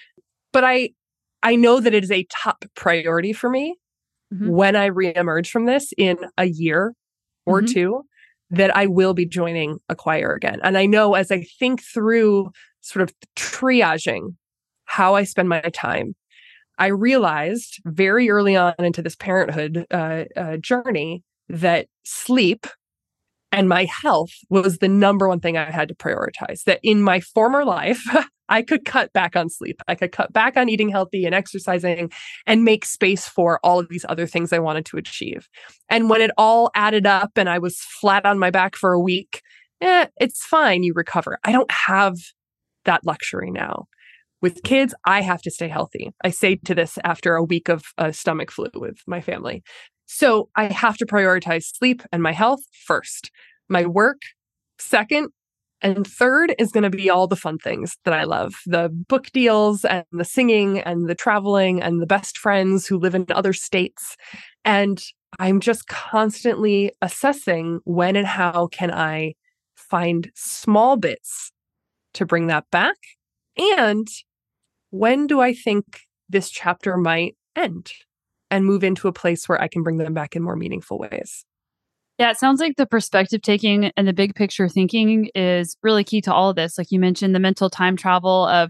But 0.51 0.65
I, 0.65 0.89
I 1.43 1.55
know 1.55 1.79
that 1.79 1.93
it 1.93 2.03
is 2.03 2.11
a 2.11 2.25
top 2.29 2.65
priority 2.75 3.31
for 3.31 3.49
me 3.49 3.77
mm-hmm. 4.33 4.49
when 4.49 4.75
I 4.75 4.89
reemerge 4.89 5.47
from 5.47 5.65
this 5.65 5.93
in 5.97 6.17
a 6.37 6.45
year 6.45 6.93
or 7.45 7.61
mm-hmm. 7.61 7.73
two 7.73 8.01
that 8.49 8.75
I 8.75 8.85
will 8.85 9.13
be 9.13 9.25
joining 9.25 9.79
a 9.89 9.95
choir 9.95 10.33
again. 10.33 10.59
And 10.63 10.77
I 10.77 10.85
know 10.85 11.15
as 11.15 11.31
I 11.31 11.45
think 11.59 11.81
through 11.81 12.51
sort 12.81 13.01
of 13.03 13.13
triaging 13.35 14.35
how 14.85 15.15
I 15.15 15.23
spend 15.23 15.49
my 15.49 15.61
time, 15.61 16.15
I 16.77 16.87
realized 16.87 17.79
very 17.85 18.29
early 18.29 18.55
on 18.55 18.73
into 18.79 19.01
this 19.01 19.15
parenthood 19.15 19.85
uh, 19.91 20.25
uh, 20.35 20.57
journey 20.57 21.23
that 21.49 21.87
sleep 22.03 22.67
and 23.51 23.69
my 23.69 23.85
health 23.85 24.31
was 24.49 24.79
the 24.79 24.87
number 24.87 25.27
one 25.27 25.39
thing 25.39 25.57
I 25.57 25.69
had 25.69 25.87
to 25.89 25.95
prioritize. 25.95 26.63
That 26.63 26.79
in 26.81 27.01
my 27.01 27.19
former 27.19 27.63
life, 27.63 28.03
I 28.49 28.61
could 28.61 28.85
cut 28.85 29.11
back 29.13 29.35
on 29.35 29.49
sleep. 29.49 29.81
I 29.87 29.95
could 29.95 30.11
cut 30.11 30.33
back 30.33 30.57
on 30.57 30.69
eating 30.69 30.89
healthy 30.89 31.25
and 31.25 31.33
exercising 31.33 32.11
and 32.45 32.63
make 32.63 32.85
space 32.85 33.27
for 33.27 33.59
all 33.63 33.79
of 33.79 33.89
these 33.89 34.05
other 34.07 34.27
things 34.27 34.51
I 34.51 34.59
wanted 34.59 34.85
to 34.87 34.97
achieve. 34.97 35.47
And 35.89 36.09
when 36.09 36.21
it 36.21 36.31
all 36.37 36.71
added 36.75 37.07
up 37.07 37.31
and 37.37 37.49
I 37.49 37.59
was 37.59 37.77
flat 37.79 38.25
on 38.25 38.39
my 38.39 38.51
back 38.51 38.75
for 38.75 38.93
a 38.93 38.99
week, 38.99 39.41
eh, 39.81 40.07
it's 40.17 40.45
fine. 40.45 40.83
You 40.83 40.93
recover. 40.93 41.39
I 41.43 41.51
don't 41.51 41.71
have 41.71 42.15
that 42.85 43.05
luxury 43.05 43.51
now. 43.51 43.85
With 44.41 44.63
kids, 44.63 44.93
I 45.05 45.21
have 45.21 45.41
to 45.43 45.51
stay 45.51 45.69
healthy. 45.69 46.11
I 46.21 46.29
say 46.29 46.55
to 46.65 46.75
this 46.75 46.99
after 47.05 47.35
a 47.35 47.43
week 47.43 47.69
of 47.69 47.85
uh, 47.97 48.11
stomach 48.11 48.51
flu 48.51 48.67
with 48.75 48.97
my 49.07 49.21
family. 49.21 49.63
So 50.05 50.49
I 50.55 50.65
have 50.65 50.97
to 50.97 51.05
prioritize 51.05 51.63
sleep 51.63 52.03
and 52.11 52.21
my 52.21 52.33
health 52.33 52.59
first, 52.85 53.31
my 53.69 53.85
work 53.85 54.21
second, 54.79 55.29
and 55.83 56.07
third 56.07 56.55
is 56.57 56.71
going 56.71 56.89
to 56.89 56.89
be 56.89 57.09
all 57.09 57.27
the 57.27 57.35
fun 57.35 57.57
things 57.57 57.97
that 58.05 58.13
I 58.13 58.23
love 58.23 58.55
the 58.65 58.89
book 58.89 59.27
deals 59.31 59.83
and 59.83 60.05
the 60.11 60.23
singing 60.23 60.79
and 60.79 61.09
the 61.09 61.15
traveling 61.15 61.81
and 61.81 62.01
the 62.01 62.07
best 62.07 62.37
friends 62.37 62.87
who 62.87 62.97
live 62.97 63.13
in 63.13 63.25
other 63.29 63.51
states. 63.51 64.15
And 64.63 65.03
I'm 65.39 65.59
just 65.59 65.87
constantly 65.87 66.91
assessing 67.01 67.81
when 67.83 68.15
and 68.15 68.25
how 68.25 68.67
can 68.67 68.91
I 68.91 69.33
find 69.75 70.31
small 70.35 70.95
bits 70.95 71.51
to 72.13 72.25
bring 72.25 72.47
that 72.47 72.65
back? 72.71 72.95
And 73.75 74.07
when 74.91 75.27
do 75.27 75.41
I 75.41 75.53
think 75.53 75.99
this 76.29 76.49
chapter 76.49 76.95
might 76.95 77.35
end 77.55 77.91
and 78.49 78.65
move 78.65 78.83
into 78.83 79.07
a 79.07 79.13
place 79.13 79.49
where 79.49 79.61
I 79.61 79.67
can 79.67 79.83
bring 79.83 79.97
them 79.97 80.13
back 80.13 80.35
in 80.35 80.43
more 80.43 80.55
meaningful 80.55 80.97
ways? 80.97 81.45
Yeah, 82.19 82.29
it 82.29 82.37
sounds 82.37 82.59
like 82.59 82.75
the 82.77 82.85
perspective 82.85 83.41
taking 83.41 83.91
and 83.97 84.07
the 84.07 84.13
big 84.13 84.35
picture 84.35 84.69
thinking 84.69 85.29
is 85.33 85.75
really 85.81 86.03
key 86.03 86.21
to 86.21 86.33
all 86.33 86.49
of 86.51 86.55
this. 86.55 86.77
Like 86.77 86.91
you 86.91 86.99
mentioned, 86.99 87.33
the 87.33 87.39
mental 87.39 87.69
time 87.69 87.97
travel 87.97 88.45
of 88.47 88.69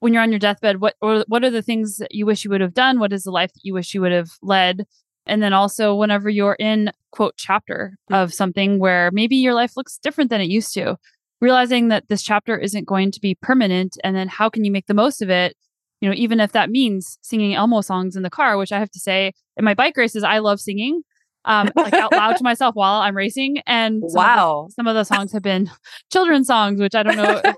when 0.00 0.12
you're 0.12 0.22
on 0.22 0.30
your 0.30 0.38
deathbed, 0.38 0.80
what 0.80 0.94
what 1.00 1.44
are 1.44 1.50
the 1.50 1.62
things 1.62 1.96
that 1.98 2.14
you 2.14 2.24
wish 2.24 2.44
you 2.44 2.50
would 2.50 2.60
have 2.60 2.74
done? 2.74 3.00
What 3.00 3.12
is 3.12 3.24
the 3.24 3.32
life 3.32 3.52
that 3.52 3.64
you 3.64 3.74
wish 3.74 3.94
you 3.94 4.00
would 4.02 4.12
have 4.12 4.30
led? 4.42 4.84
And 5.26 5.42
then 5.42 5.52
also 5.52 5.94
whenever 5.94 6.30
you're 6.30 6.56
in 6.58 6.92
quote 7.12 7.34
chapter 7.36 7.96
of 8.10 8.32
something 8.32 8.78
where 8.78 9.10
maybe 9.12 9.36
your 9.36 9.54
life 9.54 9.76
looks 9.76 9.98
different 9.98 10.30
than 10.30 10.40
it 10.40 10.48
used 10.48 10.72
to, 10.74 10.96
realizing 11.40 11.88
that 11.88 12.08
this 12.08 12.22
chapter 12.22 12.56
isn't 12.56 12.86
going 12.86 13.10
to 13.12 13.20
be 13.20 13.34
permanent, 13.42 13.96
and 14.04 14.14
then 14.16 14.28
how 14.28 14.48
can 14.48 14.64
you 14.64 14.70
make 14.70 14.86
the 14.86 14.94
most 14.94 15.20
of 15.20 15.30
it? 15.30 15.56
You 16.00 16.08
know, 16.08 16.14
even 16.16 16.38
if 16.38 16.52
that 16.52 16.70
means 16.70 17.18
singing 17.22 17.54
Elmo 17.54 17.80
songs 17.80 18.14
in 18.14 18.22
the 18.22 18.30
car, 18.30 18.56
which 18.56 18.70
I 18.72 18.78
have 18.78 18.90
to 18.92 19.00
say, 19.00 19.32
in 19.56 19.64
my 19.64 19.74
bike 19.74 19.96
races, 19.96 20.22
I 20.22 20.38
love 20.38 20.60
singing 20.60 21.02
um, 21.48 21.70
like 21.74 21.94
out 21.94 22.12
loud 22.12 22.36
to 22.36 22.44
myself 22.44 22.76
while 22.76 23.00
I'm 23.00 23.16
racing. 23.16 23.58
And 23.66 24.02
some 24.06 24.16
wow, 24.16 24.60
of 24.60 24.68
the, 24.68 24.74
some 24.74 24.86
of 24.86 24.94
the 24.94 25.04
songs 25.04 25.32
have 25.32 25.42
been 25.42 25.70
children's 26.12 26.46
songs, 26.46 26.80
which 26.80 26.94
I 26.94 27.02
don't 27.02 27.16
know. 27.16 27.42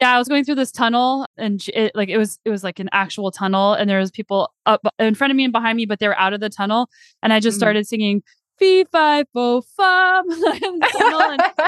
Yeah, 0.00 0.14
I 0.14 0.18
was 0.18 0.28
going 0.28 0.44
through 0.44 0.54
this 0.54 0.70
tunnel, 0.70 1.26
and 1.36 1.60
it 1.74 1.90
like 1.96 2.08
it 2.08 2.18
was 2.18 2.38
it 2.44 2.50
was 2.50 2.62
like 2.62 2.78
an 2.78 2.88
actual 2.92 3.32
tunnel, 3.32 3.72
and 3.72 3.90
there 3.90 3.98
was 3.98 4.12
people 4.12 4.52
up 4.64 4.80
in 5.00 5.16
front 5.16 5.32
of 5.32 5.36
me 5.36 5.42
and 5.42 5.52
behind 5.52 5.76
me, 5.76 5.86
but 5.86 5.98
they 5.98 6.06
were 6.06 6.16
out 6.16 6.32
of 6.32 6.38
the 6.38 6.48
tunnel, 6.48 6.88
and 7.20 7.32
I 7.32 7.40
just 7.40 7.56
mm. 7.56 7.58
started 7.58 7.84
singing 7.84 8.22
fee 8.60 8.84
fi 8.92 9.24
fo 9.34 9.60
fum 9.60 10.30
and 10.30 10.82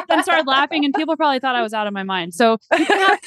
then 0.09 0.23
started 0.23 0.47
laughing 0.47 0.85
and 0.85 0.95
people 0.95 1.17
probably 1.17 1.41
thought 1.41 1.57
I 1.57 1.63
was 1.63 1.73
out 1.73 1.89
of 1.89 1.93
my 1.93 2.05
mind. 2.05 2.35
So 2.35 2.59
have, 2.71 3.19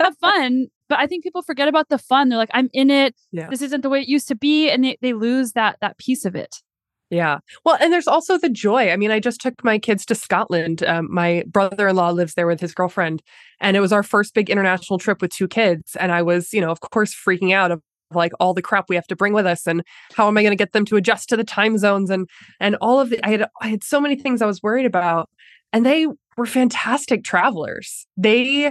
have, 0.00 0.16
fun, 0.20 0.66
but 0.88 0.98
I 0.98 1.06
think 1.06 1.22
people 1.22 1.42
forget 1.42 1.68
about 1.68 1.88
the 1.88 1.98
fun. 1.98 2.28
They're 2.28 2.38
like, 2.38 2.50
I'm 2.52 2.70
in 2.72 2.90
it. 2.90 3.14
Yeah. 3.32 3.48
This 3.48 3.62
isn't 3.62 3.82
the 3.82 3.88
way 3.88 4.00
it 4.00 4.08
used 4.08 4.28
to 4.28 4.34
be. 4.34 4.70
And 4.70 4.84
they, 4.84 4.98
they 5.00 5.12
lose 5.12 5.52
that 5.52 5.78
that 5.80 5.98
piece 5.98 6.24
of 6.24 6.34
it. 6.34 6.62
Yeah. 7.10 7.38
Well, 7.64 7.76
and 7.80 7.92
there's 7.92 8.08
also 8.08 8.36
the 8.36 8.48
joy. 8.48 8.90
I 8.90 8.96
mean, 8.96 9.12
I 9.12 9.20
just 9.20 9.40
took 9.40 9.62
my 9.62 9.78
kids 9.78 10.04
to 10.06 10.14
Scotland. 10.14 10.82
Um, 10.82 11.08
my 11.12 11.44
brother 11.46 11.86
in 11.88 11.96
law 11.96 12.10
lives 12.10 12.34
there 12.34 12.48
with 12.48 12.60
his 12.60 12.74
girlfriend, 12.74 13.22
and 13.60 13.76
it 13.76 13.80
was 13.80 13.92
our 13.92 14.02
first 14.02 14.34
big 14.34 14.50
international 14.50 14.98
trip 14.98 15.22
with 15.22 15.30
two 15.30 15.46
kids. 15.46 15.96
And 15.96 16.10
I 16.10 16.22
was, 16.22 16.52
you 16.52 16.60
know, 16.60 16.70
of 16.70 16.80
course, 16.80 17.14
freaking 17.14 17.52
out 17.52 17.70
of 17.70 17.80
like 18.12 18.32
all 18.40 18.54
the 18.54 18.62
crap 18.62 18.88
we 18.88 18.96
have 18.96 19.06
to 19.08 19.16
bring 19.16 19.32
with 19.32 19.46
us 19.46 19.66
and 19.66 19.82
how 20.14 20.28
am 20.28 20.38
i 20.38 20.42
going 20.42 20.52
to 20.52 20.56
get 20.56 20.70
them 20.72 20.84
to 20.84 20.94
adjust 20.94 21.28
to 21.28 21.36
the 21.36 21.42
time 21.42 21.76
zones 21.76 22.08
and 22.08 22.28
and 22.60 22.76
all 22.76 23.00
of 23.00 23.10
the 23.10 23.18
i 23.26 23.30
had 23.30 23.48
i 23.60 23.66
had 23.66 23.82
so 23.82 24.00
many 24.00 24.14
things 24.14 24.40
i 24.40 24.46
was 24.46 24.62
worried 24.62 24.86
about 24.86 25.28
and 25.72 25.84
they 25.84 26.06
were 26.36 26.46
fantastic 26.46 27.24
travelers 27.24 28.06
they 28.16 28.70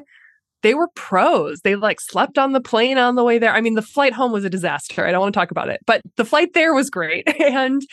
they 0.66 0.74
were 0.74 0.88
pros. 0.96 1.62
They 1.62 1.76
like 1.76 2.02
slept 2.02 2.40
on 2.40 2.52
the 2.52 2.60
plane 2.60 2.98
on 2.98 3.14
the 3.14 3.24
way 3.24 3.38
there. 3.38 3.54
I 3.54 3.62
mean, 3.62 3.76
the 3.76 3.84
flight 3.84 4.14
home 4.14 4.32
was 4.32 4.44
a 4.44 4.50
disaster. 4.50 5.06
I 5.06 5.12
don't 5.12 5.22
want 5.22 5.32
to 5.32 5.40
talk 5.40 5.52
about 5.52 5.70
it, 5.70 5.80
but 5.86 6.02
the 6.18 6.26
flight 6.26 6.56
there 6.56 6.74
was 6.74 6.90
great. 6.90 7.28
And 7.40 7.84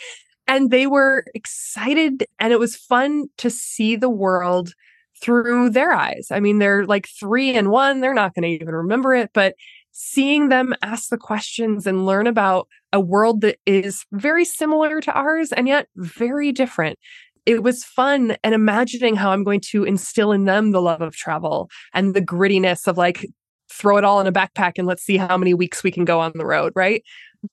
and 0.47 0.71
they 0.71 0.87
were 0.87 1.25
excited 1.33 2.25
and 2.39 2.53
it 2.53 2.59
was 2.59 2.75
fun 2.75 3.27
to 3.37 3.49
see 3.49 3.95
the 3.95 4.09
world 4.09 4.73
through 5.21 5.69
their 5.69 5.91
eyes. 5.93 6.27
I 6.31 6.39
mean, 6.39 6.59
they're 6.59 6.85
like 6.85 7.07
three 7.07 7.55
and 7.55 7.69
one, 7.69 8.01
they're 8.01 8.13
not 8.13 8.35
going 8.35 8.43
to 8.43 8.63
even 8.63 8.73
remember 8.73 9.13
it, 9.13 9.31
but 9.33 9.55
seeing 9.91 10.49
them 10.49 10.73
ask 10.81 11.09
the 11.09 11.17
questions 11.17 11.87
and 11.87 12.05
learn 12.05 12.27
about 12.27 12.67
a 12.91 12.99
world 12.99 13.41
that 13.41 13.57
is 13.65 14.05
very 14.11 14.43
similar 14.43 14.99
to 15.01 15.13
ours 15.13 15.51
and 15.51 15.67
yet 15.67 15.87
very 15.95 16.51
different. 16.51 16.99
It 17.45 17.61
was 17.63 17.83
fun 17.83 18.35
and 18.43 18.53
imagining 18.55 19.15
how 19.15 19.31
I'm 19.31 19.43
going 19.43 19.61
to 19.71 19.83
instill 19.83 20.31
in 20.31 20.45
them 20.45 20.71
the 20.71 20.81
love 20.81 21.01
of 21.01 21.15
travel 21.15 21.69
and 21.93 22.13
the 22.13 22.21
grittiness 22.21 22.87
of 22.87 22.97
like, 22.97 23.25
throw 23.69 23.97
it 23.97 24.03
all 24.03 24.19
in 24.19 24.27
a 24.27 24.31
backpack 24.31 24.73
and 24.77 24.87
let's 24.87 25.03
see 25.03 25.17
how 25.17 25.37
many 25.37 25.53
weeks 25.53 25.83
we 25.83 25.91
can 25.91 26.05
go 26.05 26.19
on 26.19 26.31
the 26.35 26.45
road, 26.45 26.71
right? 26.75 27.03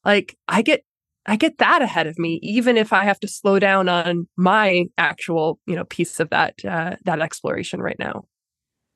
Like, 0.05 0.37
I 0.49 0.63
get 0.63 0.85
I 1.31 1.37
get 1.37 1.59
that 1.59 1.81
ahead 1.81 2.09
of 2.09 2.19
me, 2.19 2.41
even 2.43 2.77
if 2.77 2.93
I 2.93 3.05
have 3.05 3.21
to 3.21 3.29
slow 3.29 3.61
down 3.61 3.89
on 3.89 4.27
my 4.37 4.87
actual, 4.99 5.61
you 5.65 5.77
know, 5.77 5.85
piece 5.85 6.19
of 6.19 6.29
that 6.31 6.57
uh, 6.65 6.97
that 7.05 7.21
exploration 7.21 7.81
right 7.81 7.99
now. 8.01 8.25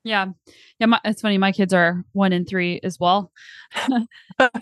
Yeah, 0.03 0.27
yeah. 0.77 0.87
My, 0.87 0.99
it's 1.05 1.21
funny. 1.21 1.37
My 1.37 1.53
kids 1.53 1.73
are 1.73 2.03
one 2.11 2.33
and 2.33 2.45
three 2.45 2.81
as 2.83 2.99
well. 2.99 3.31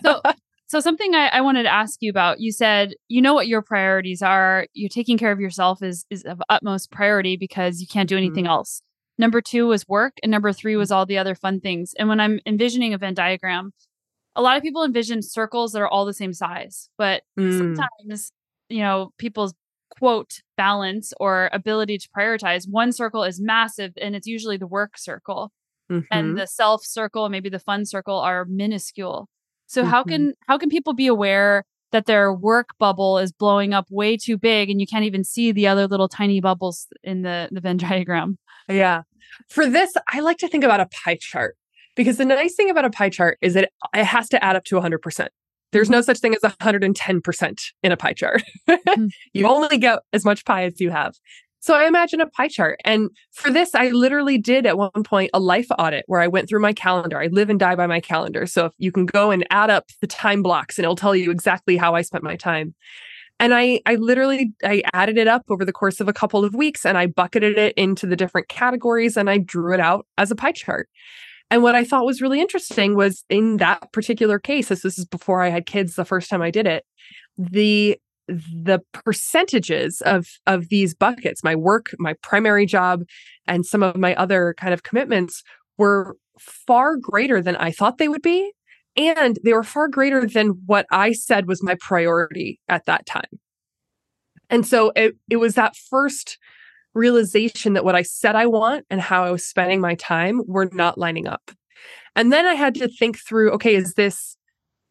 so, 0.04 0.22
so 0.68 0.78
something 0.78 1.16
I, 1.16 1.30
I 1.32 1.40
wanted 1.40 1.64
to 1.64 1.72
ask 1.72 2.00
you 2.00 2.10
about. 2.10 2.38
You 2.38 2.52
said 2.52 2.94
you 3.08 3.20
know 3.20 3.34
what 3.34 3.48
your 3.48 3.60
priorities 3.60 4.22
are. 4.22 4.68
You're 4.72 4.88
taking 4.88 5.18
care 5.18 5.32
of 5.32 5.40
yourself 5.40 5.82
is 5.82 6.06
is 6.10 6.22
of 6.22 6.40
utmost 6.48 6.92
priority 6.92 7.36
because 7.36 7.80
you 7.80 7.88
can't 7.88 8.08
do 8.08 8.14
mm-hmm. 8.14 8.26
anything 8.26 8.44
mm-hmm. 8.44 8.52
else. 8.52 8.82
Number 9.18 9.40
two 9.40 9.66
was 9.66 9.88
work, 9.88 10.12
and 10.22 10.30
number 10.30 10.52
three 10.52 10.76
was 10.76 10.92
all 10.92 11.06
the 11.06 11.18
other 11.18 11.34
fun 11.34 11.58
things. 11.58 11.92
And 11.98 12.08
when 12.08 12.20
I'm 12.20 12.38
envisioning 12.46 12.94
a 12.94 12.98
Venn 12.98 13.14
diagram, 13.14 13.72
a 14.36 14.42
lot 14.42 14.56
of 14.56 14.62
people 14.62 14.84
envision 14.84 15.22
circles 15.22 15.72
that 15.72 15.82
are 15.82 15.88
all 15.88 16.04
the 16.04 16.14
same 16.14 16.32
size, 16.32 16.88
but 16.98 17.22
mm. 17.38 17.56
sometimes, 17.56 18.32
you 18.68 18.80
know, 18.80 19.10
people's 19.18 19.54
quote 19.98 20.40
balance 20.56 21.12
or 21.20 21.50
ability 21.52 21.98
to 21.98 22.08
prioritize, 22.16 22.68
one 22.68 22.92
circle 22.92 23.24
is 23.24 23.40
massive 23.40 23.92
and 24.00 24.16
it's 24.16 24.26
usually 24.26 24.56
the 24.56 24.66
work 24.66 24.98
circle. 24.98 25.52
Mm-hmm. 25.90 26.06
And 26.10 26.38
the 26.38 26.46
self 26.46 26.82
circle, 26.84 27.28
maybe 27.28 27.50
the 27.50 27.58
fun 27.58 27.84
circle 27.84 28.18
are 28.18 28.46
minuscule. 28.46 29.28
So 29.66 29.82
mm-hmm. 29.82 29.90
how 29.90 30.02
can 30.04 30.34
how 30.46 30.56
can 30.56 30.70
people 30.70 30.94
be 30.94 31.06
aware 31.06 31.64
that 31.92 32.06
their 32.06 32.32
work 32.32 32.70
bubble 32.78 33.18
is 33.18 33.32
blowing 33.32 33.74
up 33.74 33.86
way 33.90 34.16
too 34.16 34.38
big 34.38 34.70
and 34.70 34.80
you 34.80 34.86
can't 34.86 35.04
even 35.04 35.24
see 35.24 35.52
the 35.52 35.66
other 35.66 35.86
little 35.86 36.08
tiny 36.08 36.40
bubbles 36.40 36.86
in 37.02 37.22
the 37.22 37.48
the 37.52 37.60
Venn 37.60 37.76
diagram? 37.88 38.38
Yeah. 38.68 39.02
For 39.48 39.68
this, 39.68 39.92
I 40.08 40.20
like 40.20 40.38
to 40.38 40.48
think 40.48 40.64
about 40.64 40.80
a 40.80 40.86
pie 40.86 41.18
chart. 41.20 41.56
Because 41.96 42.16
the 42.16 42.24
nice 42.24 42.54
thing 42.54 42.70
about 42.70 42.84
a 42.84 42.90
pie 42.90 43.10
chart 43.10 43.38
is 43.40 43.54
that 43.54 43.70
it 43.94 44.04
has 44.04 44.28
to 44.30 44.42
add 44.42 44.56
up 44.56 44.64
to 44.64 44.76
100%. 44.76 45.28
There's 45.72 45.90
no 45.90 46.00
such 46.00 46.18
thing 46.18 46.34
as 46.34 46.40
110% 46.40 47.62
in 47.82 47.92
a 47.92 47.96
pie 47.96 48.12
chart. 48.12 48.42
mm-hmm. 48.68 49.06
You 49.32 49.48
only 49.48 49.78
get 49.78 50.00
as 50.12 50.24
much 50.24 50.44
pie 50.44 50.64
as 50.64 50.80
you 50.80 50.90
have. 50.90 51.14
So 51.64 51.74
I 51.74 51.86
imagine 51.86 52.20
a 52.20 52.26
pie 52.28 52.48
chart. 52.48 52.78
And 52.84 53.08
for 53.32 53.50
this, 53.50 53.74
I 53.74 53.88
literally 53.88 54.36
did 54.36 54.66
at 54.66 54.76
one 54.76 55.02
point 55.02 55.30
a 55.32 55.40
life 55.40 55.66
audit 55.78 56.04
where 56.06 56.20
I 56.20 56.28
went 56.28 56.46
through 56.46 56.60
my 56.60 56.74
calendar. 56.74 57.18
I 57.18 57.28
live 57.28 57.48
and 57.48 57.58
die 57.58 57.74
by 57.74 57.86
my 57.86 58.00
calendar. 58.00 58.44
So 58.44 58.66
if 58.66 58.74
you 58.76 58.92
can 58.92 59.06
go 59.06 59.30
and 59.30 59.46
add 59.50 59.70
up 59.70 59.86
the 60.02 60.06
time 60.06 60.42
blocks 60.42 60.78
and 60.78 60.84
it'll 60.84 60.94
tell 60.94 61.16
you 61.16 61.30
exactly 61.30 61.78
how 61.78 61.94
I 61.94 62.02
spent 62.02 62.22
my 62.22 62.36
time. 62.36 62.74
And 63.40 63.54
I 63.54 63.80
I 63.86 63.94
literally 63.94 64.52
I 64.62 64.82
added 64.92 65.16
it 65.16 65.26
up 65.26 65.42
over 65.48 65.64
the 65.64 65.72
course 65.72 66.00
of 66.00 66.08
a 66.08 66.12
couple 66.12 66.44
of 66.44 66.54
weeks 66.54 66.84
and 66.84 66.98
I 66.98 67.06
bucketed 67.06 67.56
it 67.56 67.72
into 67.78 68.06
the 68.06 68.14
different 68.14 68.48
categories 68.48 69.16
and 69.16 69.30
I 69.30 69.38
drew 69.38 69.72
it 69.72 69.80
out 69.80 70.06
as 70.18 70.30
a 70.30 70.36
pie 70.36 70.52
chart. 70.52 70.88
And 71.50 71.62
what 71.62 71.74
I 71.74 71.84
thought 71.84 72.06
was 72.06 72.22
really 72.22 72.40
interesting 72.40 72.96
was 72.96 73.24
in 73.28 73.58
that 73.58 73.92
particular 73.92 74.38
case, 74.38 74.68
this, 74.68 74.82
this 74.82 74.98
is 74.98 75.04
before 75.04 75.42
I 75.42 75.50
had 75.50 75.66
kids 75.66 75.94
the 75.94 76.04
first 76.04 76.30
time 76.30 76.42
I 76.42 76.50
did 76.50 76.66
it, 76.66 76.84
the 77.36 77.98
the 78.26 78.80
percentages 78.92 80.00
of 80.00 80.26
of 80.46 80.70
these 80.70 80.94
buckets, 80.94 81.44
my 81.44 81.54
work, 81.54 81.94
my 81.98 82.14
primary 82.22 82.64
job, 82.64 83.02
and 83.46 83.66
some 83.66 83.82
of 83.82 83.96
my 83.96 84.14
other 84.14 84.54
kind 84.58 84.72
of 84.72 84.82
commitments 84.82 85.42
were 85.76 86.16
far 86.38 86.96
greater 86.96 87.42
than 87.42 87.56
I 87.56 87.70
thought 87.70 87.98
they 87.98 88.08
would 88.08 88.22
be. 88.22 88.52
And 88.96 89.38
they 89.44 89.52
were 89.52 89.64
far 89.64 89.88
greater 89.88 90.26
than 90.26 90.50
what 90.66 90.86
I 90.90 91.12
said 91.12 91.48
was 91.48 91.62
my 91.62 91.76
priority 91.80 92.60
at 92.68 92.86
that 92.86 93.06
time. 93.06 93.40
And 94.50 94.66
so 94.66 94.92
it, 94.94 95.16
it 95.28 95.36
was 95.36 95.54
that 95.54 95.74
first 95.76 96.38
realization 96.94 97.74
that 97.74 97.84
what 97.84 97.94
I 97.94 98.02
said 98.02 98.36
I 98.36 98.46
want 98.46 98.86
and 98.90 99.00
how 99.00 99.24
I 99.24 99.30
was 99.30 99.44
spending 99.44 99.80
my 99.80 99.94
time 99.94 100.40
were 100.46 100.68
not 100.72 100.98
lining 100.98 101.26
up. 101.26 101.50
And 102.16 102.32
then 102.32 102.46
I 102.46 102.54
had 102.54 102.74
to 102.76 102.88
think 102.88 103.18
through 103.18 103.52
okay, 103.52 103.74
is 103.74 103.94
this 103.94 104.36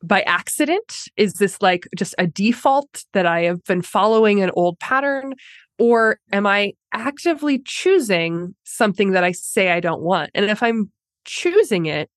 by 0.04 0.22
accident? 0.24 1.08
Is 1.16 1.36
this 1.36 1.62
like 1.62 1.88
just 1.98 2.14
a 2.18 2.28
default 2.28 3.06
that 3.14 3.26
I 3.26 3.44
have 3.44 3.64
been 3.64 3.82
following 3.82 4.42
an 4.42 4.52
old 4.56 4.80
pattern? 4.80 5.34
Or 5.80 6.20
am 6.32 6.46
I 6.46 6.74
actively 6.94 7.60
choosing 7.66 8.54
something 8.64 9.12
that 9.12 9.24
I 9.24 9.32
say 9.32 9.72
I 9.72 9.80
don't 9.80 10.02
want? 10.02 10.30
And 10.36 10.46
if 10.46 10.62
I'm 10.62 10.92
choosing 11.26 11.88
it, 11.88 12.10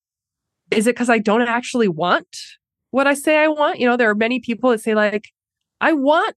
is 0.69 0.85
it 0.85 0.95
because 0.95 1.09
I 1.09 1.17
don't 1.17 1.41
actually 1.41 1.87
want 1.87 2.27
what 2.91 3.07
I 3.07 3.13
say 3.13 3.37
I 3.37 3.47
want? 3.47 3.79
You 3.79 3.87
know, 3.87 3.97
there 3.97 4.09
are 4.09 4.15
many 4.15 4.39
people 4.39 4.71
that 4.71 4.81
say, 4.81 4.95
like, 4.95 5.29
I 5.81 5.93
want 5.93 6.35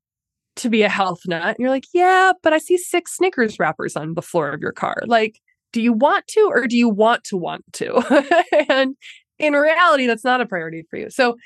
to 0.57 0.69
be 0.69 0.83
a 0.83 0.89
health 0.89 1.21
nut. 1.27 1.43
And 1.43 1.57
you're 1.59 1.71
like, 1.71 1.87
yeah, 1.93 2.33
but 2.43 2.53
I 2.53 2.59
see 2.59 2.77
six 2.77 3.17
Snickers 3.17 3.59
wrappers 3.59 3.97
on 3.97 4.15
the 4.15 4.23
floor 4.23 4.51
of 4.51 4.61
your 4.61 4.73
car. 4.73 5.03
Like, 5.07 5.41
do 5.73 5.81
you 5.81 5.93
want 5.93 6.27
to 6.29 6.51
or 6.53 6.67
do 6.67 6.77
you 6.77 6.89
want 6.89 7.25
to 7.25 7.37
want 7.37 7.65
to? 7.75 8.35
and 8.69 8.97
in 9.39 9.55
reality, 9.55 10.07
that's 10.07 10.25
not 10.25 10.41
a 10.41 10.47
priority 10.47 10.85
for 10.91 10.99
you. 10.99 11.11
So, 11.11 11.37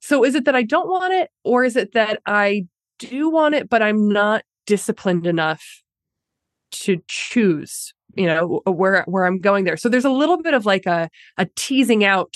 so 0.00 0.24
is 0.24 0.34
it 0.34 0.44
that 0.44 0.54
I 0.54 0.62
don't 0.62 0.88
want 0.88 1.12
it 1.14 1.30
or 1.44 1.64
is 1.64 1.76
it 1.76 1.92
that 1.92 2.20
I 2.26 2.66
do 2.98 3.30
want 3.30 3.54
it, 3.54 3.68
but 3.68 3.82
I'm 3.82 4.08
not 4.08 4.44
disciplined 4.66 5.26
enough 5.26 5.64
to 6.70 6.98
choose 7.08 7.92
you 8.16 8.26
know 8.26 8.60
uh, 8.66 8.72
where 8.72 9.04
where 9.06 9.24
i'm 9.26 9.38
going 9.38 9.64
there. 9.64 9.76
So 9.76 9.88
there's 9.88 10.04
a 10.04 10.10
little 10.10 10.42
bit 10.42 10.54
of 10.54 10.66
like 10.66 10.86
a 10.86 11.08
a 11.36 11.46
teasing 11.56 12.04
out 12.04 12.34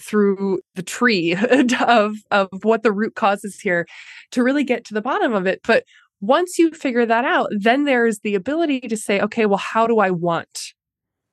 through 0.00 0.60
the 0.74 0.82
tree 0.82 1.34
of 1.80 2.16
of 2.30 2.48
what 2.62 2.82
the 2.82 2.92
root 2.92 3.14
causes 3.14 3.60
here 3.60 3.86
to 4.32 4.42
really 4.42 4.64
get 4.64 4.84
to 4.86 4.94
the 4.94 5.02
bottom 5.02 5.32
of 5.32 5.46
it. 5.46 5.60
But 5.64 5.84
once 6.20 6.58
you 6.58 6.70
figure 6.70 7.04
that 7.06 7.24
out 7.24 7.48
then 7.58 7.84
there's 7.84 8.20
the 8.20 8.34
ability 8.34 8.80
to 8.80 8.96
say 8.96 9.20
okay 9.20 9.44
well 9.46 9.58
how 9.58 9.86
do 9.86 9.98
i 9.98 10.10
want 10.10 10.72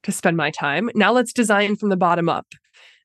to 0.04 0.12
spend 0.13 0.38
my 0.38 0.49
time? 0.49 0.89
Now 0.95 1.12
let's 1.12 1.34
design 1.34 1.75
from 1.75 1.89
the 1.89 1.97
bottom 1.97 2.30
up. 2.30 2.47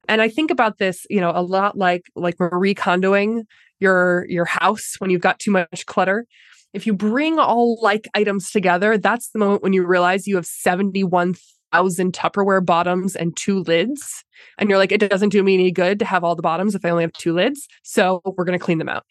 And 0.09 0.23
i 0.23 0.29
think 0.29 0.51
about 0.51 0.79
this 0.79 1.07
you 1.11 1.21
know 1.21 1.33
a 1.35 1.43
lot 1.43 1.77
like 1.77 2.03
like 2.15 2.39
marie 2.39 2.75
kondoing 2.75 3.43
your 3.81 4.27
your 4.29 4.45
house 4.45 4.95
when 4.99 5.11
you've 5.11 5.21
got 5.21 5.39
too 5.39 5.51
much 5.51 5.87
clutter 5.87 6.27
if 6.75 6.87
you 6.87 6.93
bring 6.93 7.39
all 7.39 7.79
like 7.81 8.09
items 8.15 8.51
together, 8.51 8.99
that's 8.99 9.31
the 9.31 9.39
moment 9.39 9.63
when 9.63 9.73
you 9.73 9.87
realize 9.87 10.27
you 10.27 10.35
have 10.37 10.45
71,000 10.45 12.13
Tupperware 12.13 12.67
bottoms 12.67 13.15
and 13.15 13.37
two 13.37 13.63
lids. 13.63 14.25
And 14.59 14.69
you're 14.69 14.79
like, 14.79 14.93
it 14.93 14.99
doesn't 14.99 15.29
do 15.31 15.43
me 15.43 15.55
any 15.55 15.71
good 15.71 16.01
to 16.01 16.05
have 16.05 16.25
all 16.25 16.35
the 16.35 16.43
bottoms 16.43 16.75
if 16.75 16.85
I 16.85 16.91
only 16.91 17.05
have 17.05 17.13
two 17.13 17.33
lids. 17.33 17.67
So 17.85 18.21
we're 18.25 18.45
going 18.45 18.59
to 18.59 18.65
clean 18.65 18.79
them 18.79 18.89
out. 18.89 19.05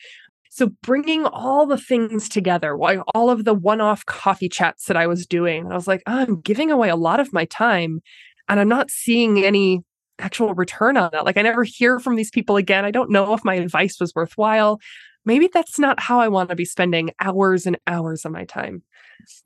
So 0.50 0.72
bringing 0.84 1.26
all 1.26 1.66
the 1.66 1.78
things 1.78 2.30
together, 2.30 2.78
all 3.16 3.30
of 3.32 3.46
the 3.46 3.56
one-off 3.56 4.06
coffee 4.06 4.50
chats 4.50 4.86
that 4.86 4.98
I 4.98 5.08
was 5.08 5.26
doing, 5.26 5.72
I 5.72 5.76
was 5.76 5.88
like, 5.88 6.04
oh, 6.06 6.20
I'm 6.20 6.42
giving 6.42 6.70
away 6.70 6.90
a 6.90 6.96
lot 6.96 7.20
of 7.20 7.34
my 7.34 7.46
time 7.46 8.02
and 8.48 8.60
I'm 8.60 8.68
not 8.68 8.92
seeing 8.92 9.44
any 9.44 9.82
actual 10.20 10.54
return 10.54 10.96
on 10.96 11.10
that. 11.14 11.26
Like 11.26 11.38
I 11.38 11.42
never 11.42 11.64
hear 11.64 12.00
from 12.00 12.18
these 12.18 12.30
people 12.30 12.58
again. 12.58 12.86
I 12.86 12.92
don't 12.92 13.10
know 13.10 13.34
if 13.34 13.44
my 13.44 13.56
advice 13.56 14.00
was 14.00 14.14
worthwhile 14.14 14.80
maybe 15.26 15.50
that's 15.54 15.80
not 15.80 16.00
how 16.00 16.20
I 16.20 16.28
want 16.28 16.50
to 16.50 16.56
be 16.56 16.66
spending 16.66 17.12
hours 17.20 17.66
and 17.66 17.78
hours 17.88 18.26
of 18.26 18.32
my 18.32 18.46
time. 18.46 18.84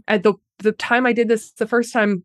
At 0.08 0.24
the 0.24 0.34
the 0.60 0.72
time 0.72 1.06
I 1.06 1.13
did 1.13 1.28
this 1.28 1.52
the 1.52 1.68
first 1.68 1.94
time, 1.94 2.24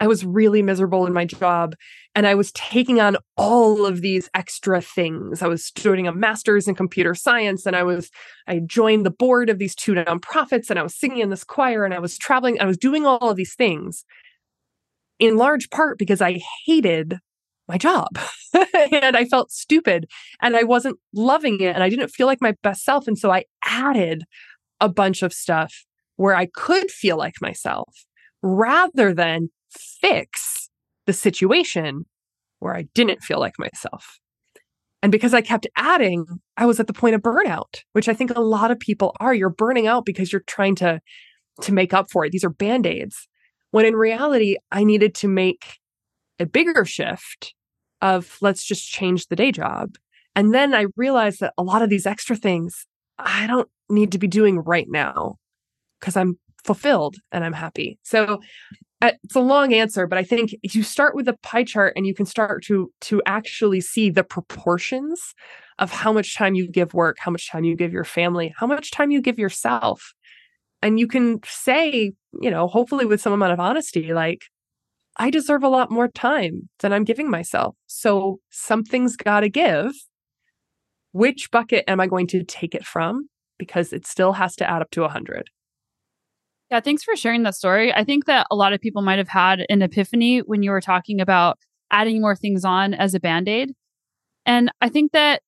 I 0.00 0.06
was 0.06 0.24
really 0.24 0.62
miserable 0.62 1.06
in 1.06 1.12
my 1.12 1.24
job 1.24 1.74
and 2.14 2.26
I 2.26 2.34
was 2.34 2.52
taking 2.52 3.00
on 3.00 3.16
all 3.36 3.84
of 3.84 4.00
these 4.00 4.30
extra 4.32 4.80
things. 4.80 5.42
I 5.42 5.48
was 5.48 5.70
doing 5.72 6.06
a 6.06 6.12
master's 6.12 6.68
in 6.68 6.74
computer 6.76 7.14
science 7.14 7.66
and 7.66 7.74
I 7.74 7.82
was 7.82 8.10
I 8.46 8.60
joined 8.60 9.04
the 9.04 9.10
board 9.10 9.50
of 9.50 9.58
these 9.58 9.74
two 9.74 9.94
nonprofits 9.94 10.70
and 10.70 10.78
I 10.78 10.82
was 10.82 10.94
singing 10.94 11.18
in 11.18 11.30
this 11.30 11.44
choir 11.44 11.84
and 11.84 11.94
I 11.94 11.98
was 11.98 12.16
traveling 12.16 12.60
I 12.60 12.66
was 12.66 12.78
doing 12.78 13.06
all 13.06 13.30
of 13.30 13.36
these 13.36 13.54
things 13.54 14.04
in 15.18 15.36
large 15.36 15.68
part 15.70 15.98
because 15.98 16.20
I 16.20 16.40
hated 16.64 17.18
my 17.68 17.78
job 17.78 18.18
and 18.92 19.16
I 19.16 19.24
felt 19.24 19.50
stupid 19.50 20.06
and 20.40 20.56
I 20.56 20.62
wasn't 20.62 20.98
loving 21.12 21.60
it 21.60 21.74
and 21.74 21.82
I 21.82 21.88
didn't 21.88 22.08
feel 22.08 22.26
like 22.26 22.40
my 22.40 22.54
best 22.62 22.84
self. 22.84 23.06
And 23.06 23.18
so 23.18 23.30
I 23.30 23.44
added 23.64 24.24
a 24.80 24.88
bunch 24.88 25.22
of 25.22 25.32
stuff 25.32 25.84
where 26.16 26.34
I 26.34 26.46
could 26.46 26.90
feel 26.90 27.16
like 27.16 27.34
myself 27.40 28.06
rather 28.42 29.14
than 29.14 29.50
fix 29.70 30.70
the 31.06 31.12
situation 31.12 32.06
where 32.58 32.74
I 32.74 32.86
didn't 32.94 33.22
feel 33.22 33.38
like 33.38 33.54
myself. 33.58 34.18
And 35.02 35.12
because 35.12 35.32
I 35.32 35.40
kept 35.40 35.66
adding, 35.76 36.26
I 36.56 36.66
was 36.66 36.80
at 36.80 36.88
the 36.88 36.92
point 36.92 37.14
of 37.14 37.22
burnout, 37.22 37.82
which 37.92 38.08
I 38.08 38.14
think 38.14 38.30
a 38.30 38.40
lot 38.40 38.70
of 38.70 38.80
people 38.80 39.14
are. 39.20 39.32
You're 39.32 39.48
burning 39.48 39.86
out 39.86 40.04
because 40.04 40.32
you're 40.32 40.42
trying 40.46 40.74
to 40.76 41.00
to 41.62 41.72
make 41.72 41.92
up 41.92 42.06
for 42.10 42.24
it. 42.24 42.30
These 42.30 42.44
are 42.44 42.50
band-aids. 42.50 43.28
When 43.72 43.84
in 43.84 43.96
reality, 43.96 44.56
I 44.70 44.84
needed 44.84 45.14
to 45.16 45.28
make 45.28 45.78
a 46.38 46.46
bigger 46.46 46.84
shift 46.84 47.54
of 48.02 48.38
let's 48.40 48.64
just 48.64 48.88
change 48.88 49.26
the 49.26 49.36
day 49.36 49.52
job. 49.52 49.96
And 50.34 50.54
then 50.54 50.74
I 50.74 50.86
realized 50.96 51.40
that 51.40 51.54
a 51.58 51.62
lot 51.62 51.82
of 51.82 51.90
these 51.90 52.06
extra 52.06 52.36
things 52.36 52.86
I 53.18 53.46
don't 53.46 53.68
need 53.88 54.12
to 54.12 54.18
be 54.18 54.28
doing 54.28 54.60
right 54.60 54.86
now 54.88 55.36
because 55.98 56.16
I'm 56.16 56.38
fulfilled 56.64 57.16
and 57.32 57.44
I'm 57.44 57.52
happy. 57.52 57.98
So 58.02 58.40
uh, 59.00 59.12
it's 59.22 59.36
a 59.36 59.40
long 59.40 59.72
answer, 59.72 60.06
but 60.06 60.18
I 60.18 60.24
think 60.24 60.54
you 60.62 60.82
start 60.82 61.14
with 61.14 61.28
a 61.28 61.36
pie 61.42 61.64
chart 61.64 61.92
and 61.96 62.06
you 62.06 62.14
can 62.14 62.26
start 62.26 62.64
to 62.64 62.90
to 63.02 63.22
actually 63.26 63.80
see 63.80 64.10
the 64.10 64.24
proportions 64.24 65.34
of 65.78 65.92
how 65.92 66.12
much 66.12 66.36
time 66.36 66.54
you 66.54 66.68
give 66.68 66.94
work, 66.94 67.16
how 67.20 67.30
much 67.30 67.50
time 67.50 67.64
you 67.64 67.76
give 67.76 67.92
your 67.92 68.04
family, 68.04 68.52
how 68.56 68.66
much 68.66 68.90
time 68.90 69.10
you 69.10 69.20
give 69.20 69.38
yourself. 69.38 70.12
And 70.82 70.98
you 70.98 71.06
can 71.06 71.40
say, 71.44 72.12
you 72.40 72.50
know, 72.50 72.66
hopefully 72.68 73.04
with 73.04 73.20
some 73.20 73.32
amount 73.32 73.52
of 73.52 73.60
honesty, 73.60 74.12
like, 74.12 74.42
I 75.18 75.30
deserve 75.30 75.62
a 75.62 75.68
lot 75.68 75.90
more 75.90 76.08
time 76.08 76.68
than 76.80 76.92
I'm 76.92 77.04
giving 77.04 77.30
myself. 77.30 77.74
So 77.86 78.38
something's 78.50 79.16
got 79.16 79.40
to 79.40 79.48
give. 79.48 79.92
Which 81.12 81.50
bucket 81.50 81.84
am 81.88 82.00
I 82.00 82.06
going 82.06 82.26
to 82.28 82.44
take 82.44 82.74
it 82.74 82.84
from? 82.84 83.28
because 83.58 83.92
it 83.92 84.06
still 84.06 84.32
has 84.34 84.56
to 84.56 84.70
add 84.70 84.80
up 84.80 84.90
to 84.92 85.02
100. 85.02 85.50
Yeah, 86.70 86.80
thanks 86.80 87.02
for 87.02 87.16
sharing 87.16 87.42
that 87.42 87.54
story. 87.54 87.92
I 87.92 88.04
think 88.04 88.26
that 88.26 88.46
a 88.50 88.56
lot 88.56 88.72
of 88.72 88.80
people 88.80 89.02
might 89.02 89.18
have 89.18 89.28
had 89.28 89.64
an 89.68 89.82
epiphany 89.82 90.40
when 90.40 90.62
you 90.62 90.70
were 90.70 90.80
talking 90.80 91.20
about 91.20 91.58
adding 91.90 92.20
more 92.20 92.36
things 92.36 92.64
on 92.64 92.94
as 92.94 93.14
a 93.14 93.20
band 93.20 93.48
aid. 93.48 93.72
And 94.46 94.70
I 94.80 94.88
think 94.88 95.12
that 95.12 95.42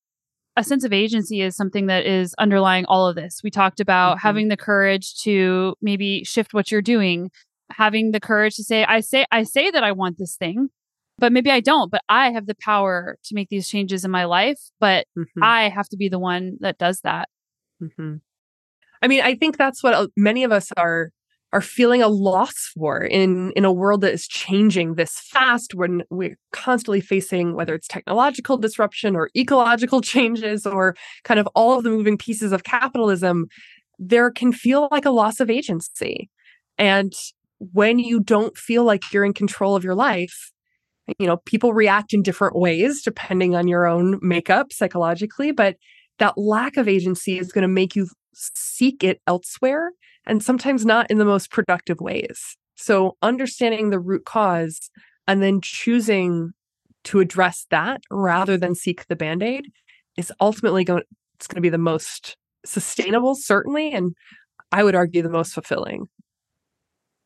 a 0.57 0.63
sense 0.63 0.83
of 0.83 0.91
agency 0.91 1.41
is 1.41 1.55
something 1.55 1.85
that 1.87 2.05
is 2.05 2.33
underlying 2.37 2.85
all 2.85 3.07
of 3.07 3.15
this. 3.15 3.41
We 3.43 3.51
talked 3.51 3.79
about 3.79 4.17
mm-hmm. 4.17 4.27
having 4.27 4.47
the 4.49 4.57
courage 4.57 5.15
to 5.21 5.75
maybe 5.81 6.23
shift 6.23 6.53
what 6.53 6.71
you're 6.71 6.81
doing, 6.81 7.29
having 7.77 8.11
the 8.11 8.19
courage 8.19 8.55
to 8.55 8.63
say, 8.63 8.83
I 8.83 8.99
say, 9.01 9.25
I 9.31 9.43
say 9.43 9.71
that 9.71 9.83
I 9.83 9.91
want 9.91 10.17
this 10.17 10.35
thing, 10.35 10.69
but 11.17 11.31
maybe 11.31 11.51
I 11.51 11.59
don't, 11.59 11.91
but 11.91 12.01
I 12.09 12.31
have 12.31 12.47
the 12.47 12.55
power 12.55 13.17
to 13.25 13.35
make 13.35 13.49
these 13.49 13.69
changes 13.69 14.05
in 14.05 14.11
my 14.11 14.25
life, 14.25 14.59
but 14.79 15.07
mm-hmm. 15.17 15.43
I 15.43 15.69
have 15.69 15.87
to 15.89 15.97
be 15.97 16.09
the 16.09 16.19
one 16.19 16.57
that 16.61 16.77
does 16.77 17.01
that. 17.01 17.29
Mm-hmm. 17.81 18.15
I 19.01 19.07
mean, 19.07 19.21
I 19.21 19.35
think 19.35 19.57
that's 19.57 19.83
what 19.83 19.93
uh, 19.93 20.07
many 20.15 20.43
of 20.43 20.51
us 20.51 20.71
are 20.77 21.11
are 21.53 21.61
feeling 21.61 22.01
a 22.01 22.07
loss 22.07 22.71
for 22.77 23.03
in 23.03 23.51
in 23.57 23.65
a 23.65 23.73
world 23.73 24.01
that 24.01 24.13
is 24.13 24.27
changing 24.27 24.95
this 24.95 25.19
fast 25.19 25.73
when 25.73 26.03
we're 26.09 26.37
constantly 26.53 27.01
facing 27.01 27.55
whether 27.55 27.75
it's 27.75 27.87
technological 27.87 28.57
disruption 28.57 29.15
or 29.15 29.29
ecological 29.35 30.01
changes 30.13 30.65
or 30.65 30.95
kind 31.23 31.39
of 31.39 31.47
all 31.53 31.77
of 31.77 31.83
the 31.83 31.89
moving 31.89 32.17
pieces 32.17 32.51
of 32.51 32.63
capitalism 32.63 33.47
there 33.99 34.31
can 34.31 34.51
feel 34.51 34.87
like 34.91 35.05
a 35.05 35.11
loss 35.11 35.39
of 35.39 35.49
agency 35.49 36.29
and 36.77 37.13
when 37.73 37.99
you 37.99 38.19
don't 38.19 38.57
feel 38.57 38.83
like 38.83 39.11
you're 39.13 39.25
in 39.25 39.33
control 39.33 39.75
of 39.75 39.83
your 39.83 39.95
life 39.95 40.51
you 41.19 41.27
know 41.27 41.37
people 41.37 41.73
react 41.73 42.13
in 42.13 42.21
different 42.21 42.55
ways 42.55 43.01
depending 43.01 43.55
on 43.55 43.67
your 43.67 43.85
own 43.85 44.19
makeup 44.21 44.71
psychologically 44.71 45.51
but 45.51 45.75
that 46.19 46.37
lack 46.37 46.77
of 46.77 46.87
agency 46.87 47.39
is 47.39 47.51
going 47.51 47.63
to 47.63 47.67
make 47.67 47.95
you 47.95 48.07
seek 48.33 49.03
it 49.03 49.19
elsewhere 49.27 49.91
and 50.25 50.43
sometimes 50.43 50.85
not 50.85 51.09
in 51.09 51.17
the 51.17 51.25
most 51.25 51.51
productive 51.51 51.99
ways. 51.99 52.55
So, 52.75 53.17
understanding 53.21 53.89
the 53.89 53.99
root 53.99 54.25
cause 54.25 54.89
and 55.27 55.41
then 55.41 55.61
choosing 55.61 56.51
to 57.05 57.19
address 57.19 57.65
that 57.71 58.01
rather 58.11 58.57
than 58.57 58.75
seek 58.75 59.07
the 59.07 59.15
band 59.15 59.41
aid 59.41 59.65
is 60.17 60.31
ultimately 60.39 60.83
going 60.83 61.03
it's 61.35 61.47
going 61.47 61.55
to 61.55 61.61
be 61.61 61.69
the 61.69 61.77
most 61.79 62.37
sustainable 62.63 63.33
certainly 63.33 63.91
and 63.91 64.13
I 64.71 64.83
would 64.83 64.95
argue 64.95 65.23
the 65.23 65.29
most 65.29 65.53
fulfilling. 65.53 66.07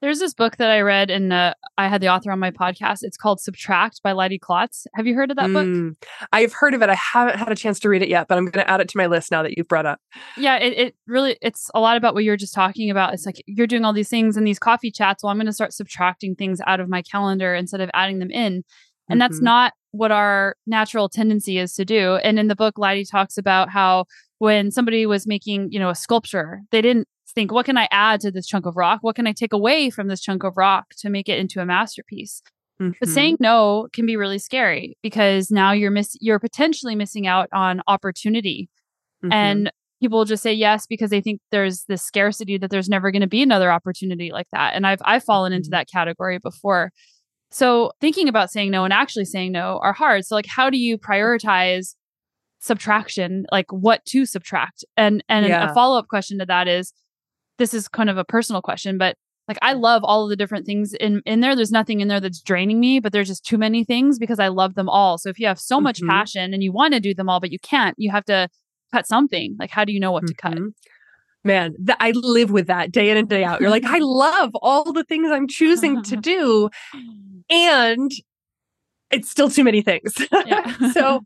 There's 0.06 0.20
this 0.20 0.36
book 0.36 0.58
that 0.58 0.70
I 0.70 0.82
read, 0.82 1.10
and 1.10 1.34
uh, 1.34 1.56
I 1.80 1.88
had 1.88 2.00
the 2.00 2.10
author 2.10 2.32
on 2.32 2.38
my 2.38 2.52
podcast. 2.52 3.00
It's 3.02 3.18
called 3.18 3.40
Subtract 3.40 4.04
by 4.04 4.12
Leidy 4.12 4.38
Klotz. 4.38 4.86
Have 4.94 5.08
you 5.08 5.16
heard 5.16 5.32
of 5.32 5.38
that 5.38 5.50
mm, 5.50 5.96
book? 5.96 6.08
I've 6.32 6.54
heard 6.54 6.76
of 6.76 6.84
it. 6.84 6.90
I 6.90 6.94
haven't 6.94 7.40
had 7.40 7.52
a 7.52 7.56
chance 7.56 7.80
to 7.80 7.90
read 7.90 8.04
it 8.04 8.08
yet, 8.08 8.28
but 8.28 8.38
I'm 8.38 8.46
going 8.46 8.64
to 8.64 8.70
add 8.70 8.82
it 8.82 8.90
to 8.90 8.98
my 9.00 9.08
list 9.08 9.32
now 9.32 9.42
that 9.42 9.58
you've 9.58 9.68
brought 9.68 9.88
up. 9.88 10.00
Yeah, 10.38 10.58
it, 10.58 10.78
it 10.78 10.96
really 11.08 11.40
it's 11.42 11.72
a 11.74 11.80
lot 11.80 11.98
about 11.98 12.14
what 12.14 12.24
you 12.24 12.30
were 12.30 12.38
just 12.38 12.54
talking 12.54 12.92
about. 12.92 13.16
It's 13.16 13.26
like 13.26 13.44
you're 13.48 13.66
doing 13.66 13.84
all 13.84 13.94
these 13.94 14.08
things 14.08 14.38
in 14.38 14.44
these 14.44 14.60
coffee 14.60 14.92
chats. 14.92 15.24
Well, 15.24 15.32
I'm 15.32 15.38
going 15.38 15.48
to 15.48 15.54
start 15.54 15.74
subtracting 15.74 16.36
things 16.36 16.62
out 16.68 16.80
of 16.80 16.88
my 16.88 17.02
calendar 17.02 17.56
instead 17.56 17.82
of 17.82 17.90
adding 17.96 18.20
them 18.20 18.30
in, 18.30 18.38
and 18.54 18.64
mm-hmm. 18.64 19.18
that's 19.18 19.42
not 19.42 19.74
what 19.90 20.12
our 20.12 20.56
natural 20.68 21.10
tendency 21.10 21.58
is 21.58 21.74
to 21.74 21.84
do. 21.84 22.18
And 22.18 22.38
in 22.38 22.48
the 22.48 22.56
book, 22.56 22.78
Leidy 22.78 23.06
talks 23.06 23.40
about 23.40 23.72
how 23.72 24.06
when 24.38 24.70
somebody 24.70 25.08
was 25.08 25.26
making, 25.26 25.72
you 25.72 25.80
know, 25.80 25.90
a 25.90 25.96
sculpture, 25.96 26.62
they 26.70 26.84
didn't 26.84 27.08
think, 27.36 27.52
what 27.52 27.66
can 27.66 27.78
I 27.78 27.88
add 27.92 28.22
to 28.22 28.32
this 28.32 28.48
chunk 28.48 28.66
of 28.66 28.76
rock? 28.76 29.00
What 29.02 29.16
can 29.16 29.28
I 29.28 29.34
take 29.34 29.54
away 29.54 29.90
from 29.90 30.08
this 30.08 30.22
chunk 30.22 30.44
of 30.44 30.58
rock 30.58 30.88
to 31.00 31.10
make 31.10 31.30
it 31.30 31.38
into 31.38 31.62
a 31.62 31.66
masterpiece? 31.66 32.42
Mm-hmm. 32.82 32.94
But 33.00 33.10
saying 33.10 33.38
no 33.40 33.88
can 33.94 34.06
be 34.06 34.18
really 34.18 34.40
scary 34.40 34.98
because 35.02 35.50
now 35.50 35.72
you're 35.72 35.92
miss 35.92 36.18
you're 36.20 36.40
potentially 36.40 36.96
missing 36.96 37.26
out 37.26 37.48
on 37.54 37.82
opportunity. 37.88 38.70
Mm-hmm. 39.24 39.32
And 39.32 39.72
people 40.02 40.26
just 40.26 40.44
say 40.44 40.54
yes 40.54 40.86
because 40.86 41.10
they 41.10 41.22
think 41.22 41.40
there's 41.52 41.86
this 41.88 42.02
scarcity 42.02 42.58
that 42.58 42.70
there's 42.70 42.90
never 42.90 43.12
going 43.12 43.22
to 43.22 43.28
be 43.28 43.42
another 43.42 43.72
opportunity 43.72 44.32
like 44.32 44.48
that. 44.52 44.74
And 44.74 44.86
I've 44.86 45.02
I've 45.06 45.24
fallen 45.24 45.54
into 45.54 45.68
mm-hmm. 45.68 45.76
that 45.76 45.90
category 45.90 46.38
before. 46.38 46.92
So 47.50 47.94
thinking 48.02 48.28
about 48.28 48.52
saying 48.52 48.72
no 48.72 48.84
and 48.84 48.92
actually 48.92 49.26
saying 49.26 49.54
no 49.54 49.80
are 49.82 49.94
hard. 49.94 50.26
So 50.26 50.36
like 50.36 50.48
how 50.48 50.70
do 50.70 50.78
you 50.78 50.98
prioritize 50.98 51.96
subtraction, 52.60 53.46
like 53.54 53.72
what 53.72 54.04
to 54.08 54.26
subtract? 54.26 54.84
And 54.98 55.24
and 55.30 55.46
yeah. 55.46 55.72
a 55.72 55.74
follow-up 55.74 56.10
question 56.10 56.40
to 56.40 56.46
that 56.48 56.68
is 56.68 56.92
this 57.58 57.74
is 57.74 57.88
kind 57.88 58.10
of 58.10 58.18
a 58.18 58.26
personal 58.26 58.62
question, 58.62 58.98
but 58.98 59.16
like 59.48 59.58
I 59.62 59.74
love 59.74 60.04
all 60.04 60.24
of 60.24 60.30
the 60.30 60.36
different 60.36 60.66
things 60.66 60.94
in 60.94 61.22
in 61.26 61.42
there. 61.42 61.56
There's 61.56 61.72
nothing 61.72 62.02
in 62.02 62.08
there 62.08 62.20
that's 62.20 62.42
draining 62.42 62.80
me, 62.80 63.00
but 63.00 63.14
there's 63.14 63.28
just 63.28 63.46
too 63.46 63.58
many 63.58 63.84
things 63.84 64.18
because 64.18 64.40
I 64.40 64.48
love 64.48 64.76
them 64.76 64.90
all. 64.90 65.18
So 65.18 65.30
if 65.30 65.40
you 65.40 65.48
have 65.48 65.60
so 65.60 65.80
much 65.80 66.00
mm-hmm. 66.00 66.10
passion 66.10 66.54
and 66.54 66.64
you 66.64 66.72
want 66.72 66.94
to 66.94 67.00
do 67.00 67.14
them 67.14 67.30
all, 67.30 67.40
but 67.40 67.52
you 67.52 67.60
can't, 67.60 67.96
you 67.98 68.12
have 68.12 68.26
to 68.26 68.50
cut 68.92 69.08
something. 69.08 69.56
Like 69.60 69.70
how 69.70 69.86
do 69.86 69.94
you 69.94 70.00
know 70.00 70.12
what 70.12 70.24
mm-hmm. 70.24 70.30
to 70.30 70.36
cut? 70.36 70.54
Mm-hmm. 70.54 70.68
Man, 71.44 71.76
th- 71.86 71.98
I 72.00 72.12
live 72.12 72.50
with 72.50 72.66
that 72.68 72.92
day 72.92 73.12
in 73.12 73.18
and 73.18 73.30
day 73.30 73.44
out. 73.44 73.62
You're 73.62 73.70
like, 73.70 73.86
I 73.86 74.00
love 74.02 74.52
all 74.56 74.92
the 74.92 75.04
things 75.04 75.30
I'm 75.30 75.48
choosing 75.48 76.02
to 76.04 76.16
do, 76.16 76.70
and 77.52 78.12
it's 79.12 79.30
still 79.30 79.50
too 79.50 79.64
many 79.64 79.84
things. 79.84 80.14
so 80.94 81.24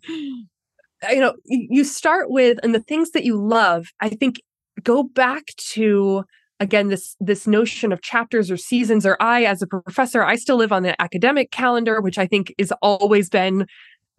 you 1.10 1.22
know 1.22 1.34
you 1.46 1.86
start 1.86 2.30
with 2.30 2.58
and 2.62 2.76
the 2.76 2.82
things 2.82 3.12
that 3.12 3.24
you 3.24 3.38
love 3.38 3.88
i 4.02 4.10
think 4.10 4.42
go 4.84 5.04
back 5.04 5.46
to 5.58 6.24
again 6.60 6.90
this 6.90 7.16
this 7.20 7.48
notion 7.48 7.92
of 7.92 8.02
chapters 8.02 8.52
or 8.52 8.58
seasons 8.58 9.06
or 9.06 9.16
i 9.22 9.44
as 9.44 9.62
a 9.62 9.68
professor 9.68 10.24
i 10.24 10.36
still 10.36 10.58
live 10.58 10.72
on 10.72 10.84
the 10.84 11.00
academic 11.02 11.52
calendar 11.52 12.02
which 12.02 12.18
i 12.18 12.28
think 12.28 12.54
is 12.58 12.74
always 12.82 13.30
been 13.30 13.66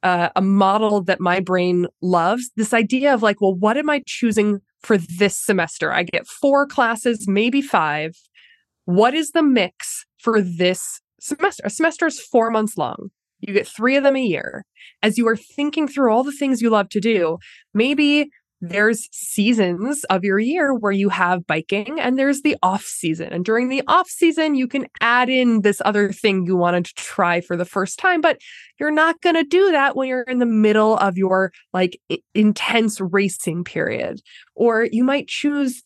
uh, 0.02 0.30
a 0.34 0.42
model 0.42 1.02
that 1.02 1.20
my 1.20 1.40
brain 1.40 1.86
loves. 2.00 2.50
This 2.56 2.72
idea 2.72 3.12
of 3.12 3.22
like 3.22 3.40
well 3.40 3.54
what 3.54 3.76
am 3.76 3.90
i 3.90 4.02
choosing 4.06 4.60
for 4.82 4.96
this 4.96 5.36
semester? 5.36 5.92
I 5.92 6.04
get 6.04 6.26
four 6.26 6.66
classes 6.66 7.26
maybe 7.28 7.62
five. 7.62 8.16
What 8.84 9.14
is 9.14 9.32
the 9.32 9.42
mix 9.42 10.06
for 10.18 10.40
this 10.40 11.00
semester? 11.20 11.62
A 11.66 11.70
semester 11.70 12.06
is 12.06 12.20
four 12.20 12.50
months 12.50 12.76
long. 12.76 13.10
You 13.40 13.54
get 13.54 13.68
three 13.68 13.96
of 13.96 14.04
them 14.04 14.16
a 14.16 14.22
year. 14.22 14.64
As 15.02 15.16
you 15.16 15.26
are 15.28 15.36
thinking 15.36 15.88
through 15.88 16.12
all 16.12 16.24
the 16.24 16.32
things 16.32 16.60
you 16.60 16.70
love 16.70 16.88
to 16.90 17.00
do 17.00 17.38
maybe 17.74 18.30
there's 18.60 19.08
seasons 19.10 20.04
of 20.04 20.22
your 20.22 20.38
year 20.38 20.74
where 20.74 20.92
you 20.92 21.08
have 21.08 21.46
biking 21.46 21.98
and 21.98 22.18
there's 22.18 22.42
the 22.42 22.56
off 22.62 22.84
season. 22.84 23.32
And 23.32 23.44
during 23.44 23.68
the 23.68 23.82
off 23.86 24.08
season, 24.08 24.54
you 24.54 24.68
can 24.68 24.86
add 25.00 25.30
in 25.30 25.62
this 25.62 25.80
other 25.84 26.12
thing 26.12 26.44
you 26.44 26.56
wanted 26.56 26.84
to 26.84 26.94
try 26.94 27.40
for 27.40 27.56
the 27.56 27.64
first 27.64 27.98
time, 27.98 28.20
but 28.20 28.38
you're 28.78 28.90
not 28.90 29.20
going 29.22 29.36
to 29.36 29.44
do 29.44 29.70
that 29.70 29.96
when 29.96 30.08
you're 30.08 30.22
in 30.22 30.40
the 30.40 30.46
middle 30.46 30.98
of 30.98 31.16
your 31.16 31.52
like 31.72 31.98
intense 32.34 33.00
racing 33.00 33.64
period. 33.64 34.20
Or 34.54 34.84
you 34.84 35.04
might 35.04 35.28
choose, 35.28 35.82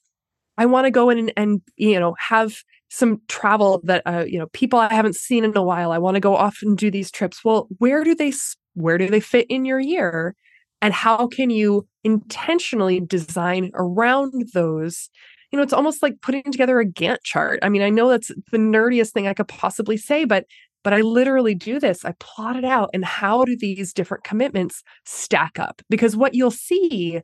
I 0.59 0.67
want 0.67 0.87
to 0.87 0.91
go 0.91 1.11
in 1.11 1.19
and, 1.19 1.33
and, 1.37 1.63
you 1.77 2.01
know, 2.01 2.17
have 2.19 2.57
some 2.89 3.21
travel 3.29 3.83
that, 3.85 4.03
uh, 4.05 4.25
you 4.27 4.39
know, 4.39 4.47
people 4.49 4.79
I 4.81 4.93
haven't 4.93 5.17
seen 5.17 5.45
in 5.45 5.57
a 5.57 5.63
while. 5.63 5.93
I 5.93 5.99
want 5.99 6.17
to 6.17 6.21
go 6.21 6.37
off 6.37 6.59
and 6.63 6.77
do 6.77 6.91
these 6.91 7.11
trips. 7.11 7.45
Well, 7.45 7.69
where 7.79 8.03
do 8.03 8.17
they, 8.17 8.33
where 8.75 8.99
do 8.99 9.09
they 9.09 9.21
fit 9.21 9.47
in 9.49 9.65
your 9.65 9.81
year? 9.81 10.35
And 10.85 10.93
how 10.93 11.27
can 11.27 11.49
you 11.49 11.89
intentionally 12.05 13.01
design 13.01 13.71
around 13.73 14.51
those? 14.53 15.09
You 15.51 15.57
know 15.57 15.63
it's 15.63 15.73
almost 15.73 16.03
like 16.03 16.21
putting 16.21 16.43
together 16.53 16.79
a 16.79 16.85
gantt 16.87 17.25
chart. 17.25 17.59
I 17.63 17.71
mean 17.71 17.81
i 17.81 17.89
know 17.89 18.09
that's 18.11 18.29
the 18.53 18.59
nerdiest 18.59 19.13
thing 19.13 19.27
i 19.27 19.35
could 19.35 19.49
possibly 19.49 19.97
say 19.97 20.25
but 20.27 20.45
but 20.83 20.93
i 20.93 21.01
literally 21.01 21.55
do 21.55 21.81
this. 21.81 22.05
I 22.05 22.13
plot 22.21 22.57
it 22.57 22.65
out 22.65 22.91
and 22.93 23.05
how 23.05 23.45
do 23.47 23.57
these 23.59 23.95
different 23.95 24.25
commitments 24.25 24.83
stack 25.07 25.59
up? 25.59 25.81
Because 25.89 26.17
what 26.17 26.35
you'll 26.35 26.51
see 26.51 27.23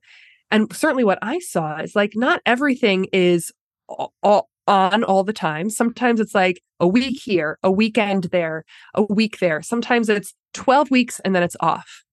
and 0.50 0.74
certainly 0.74 1.04
what 1.04 1.18
i 1.20 1.38
saw 1.38 1.80
is 1.80 1.94
like 1.94 2.12
not 2.14 2.40
everything 2.46 3.08
is 3.12 3.52
all, 3.88 4.14
all 4.22 4.48
on 4.66 5.04
all 5.04 5.24
the 5.24 5.34
time. 5.34 5.68
Sometimes 5.68 6.18
it's 6.20 6.34
like 6.34 6.62
a 6.78 6.88
week 6.88 7.20
here 7.22 7.58
a 7.62 7.70
weekend 7.70 8.24
there 8.32 8.64
a 8.94 9.02
week 9.02 9.38
there. 9.40 9.60
Sometimes 9.60 10.08
it's 10.08 10.32
12 10.54 10.90
weeks 10.90 11.20
and 11.26 11.34
then 11.34 11.42
it's 11.42 11.56
off 11.60 12.04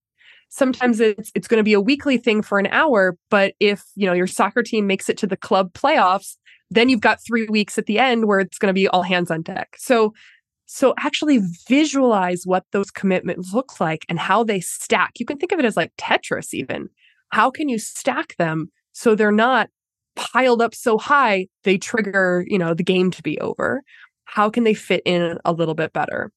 sometimes 0.48 1.00
it's 1.00 1.30
it's 1.34 1.48
going 1.48 1.58
to 1.58 1.64
be 1.64 1.74
a 1.74 1.80
weekly 1.80 2.16
thing 2.16 2.42
for 2.42 2.58
an 2.58 2.66
hour 2.68 3.16
but 3.30 3.54
if 3.60 3.84
you 3.96 4.06
know 4.06 4.12
your 4.12 4.26
soccer 4.26 4.62
team 4.62 4.86
makes 4.86 5.08
it 5.08 5.18
to 5.18 5.26
the 5.26 5.36
club 5.36 5.72
playoffs 5.72 6.36
then 6.70 6.88
you've 6.88 7.00
got 7.00 7.22
3 7.24 7.46
weeks 7.46 7.78
at 7.78 7.86
the 7.86 7.98
end 7.98 8.26
where 8.26 8.40
it's 8.40 8.58
going 8.58 8.68
to 8.68 8.74
be 8.74 8.88
all 8.88 9.02
hands 9.02 9.30
on 9.30 9.42
deck. 9.42 9.76
So 9.78 10.12
so 10.66 10.92
actually 10.98 11.40
visualize 11.66 12.42
what 12.44 12.64
those 12.72 12.90
commitments 12.90 13.54
look 13.54 13.80
like 13.80 14.04
and 14.06 14.18
how 14.18 14.44
they 14.44 14.60
stack. 14.60 15.12
You 15.18 15.24
can 15.24 15.38
think 15.38 15.50
of 15.50 15.58
it 15.58 15.64
as 15.64 15.78
like 15.78 15.96
tetris 15.96 16.52
even. 16.52 16.90
How 17.30 17.50
can 17.50 17.70
you 17.70 17.78
stack 17.78 18.36
them 18.36 18.70
so 18.92 19.14
they're 19.14 19.32
not 19.32 19.70
piled 20.14 20.60
up 20.60 20.74
so 20.74 20.98
high 20.98 21.46
they 21.64 21.78
trigger 21.78 22.44
you 22.48 22.58
know 22.58 22.74
the 22.74 22.82
game 22.82 23.10
to 23.12 23.22
be 23.22 23.40
over? 23.40 23.82
How 24.24 24.50
can 24.50 24.64
they 24.64 24.74
fit 24.74 25.02
in 25.06 25.38
a 25.44 25.52
little 25.52 25.74
bit 25.74 25.94
better? 25.94 26.30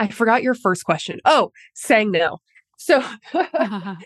I 0.00 0.08
forgot 0.08 0.42
your 0.42 0.54
first 0.54 0.84
question. 0.84 1.20
Oh, 1.24 1.52
saying 1.74 2.10
no. 2.10 2.38
So 2.78 3.04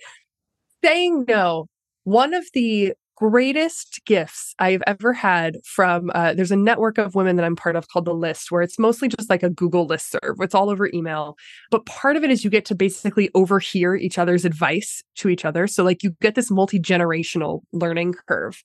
saying 0.84 1.26
no, 1.28 1.66
one 2.04 2.34
of 2.34 2.44
the 2.52 2.94
greatest 3.16 4.00
gifts 4.04 4.52
I've 4.58 4.82
ever 4.84 5.12
had 5.12 5.58
from 5.64 6.10
uh, 6.12 6.34
there's 6.34 6.50
a 6.50 6.56
network 6.56 6.98
of 6.98 7.14
women 7.14 7.36
that 7.36 7.44
I'm 7.44 7.54
part 7.54 7.76
of 7.76 7.86
called 7.88 8.06
The 8.06 8.14
List, 8.14 8.50
where 8.50 8.62
it's 8.62 8.80
mostly 8.80 9.06
just 9.06 9.30
like 9.30 9.44
a 9.44 9.50
Google 9.50 9.86
list 9.86 10.10
serve. 10.10 10.36
It's 10.40 10.56
all 10.56 10.70
over 10.70 10.90
email. 10.92 11.36
But 11.70 11.86
part 11.86 12.16
of 12.16 12.24
it 12.24 12.30
is 12.30 12.42
you 12.42 12.50
get 12.50 12.64
to 12.64 12.74
basically 12.74 13.30
overhear 13.34 13.94
each 13.94 14.18
other's 14.18 14.44
advice 14.44 15.04
to 15.16 15.28
each 15.28 15.44
other. 15.44 15.68
So, 15.68 15.84
like, 15.84 16.02
you 16.02 16.16
get 16.20 16.34
this 16.34 16.50
multi 16.50 16.80
generational 16.80 17.60
learning 17.72 18.14
curve. 18.26 18.60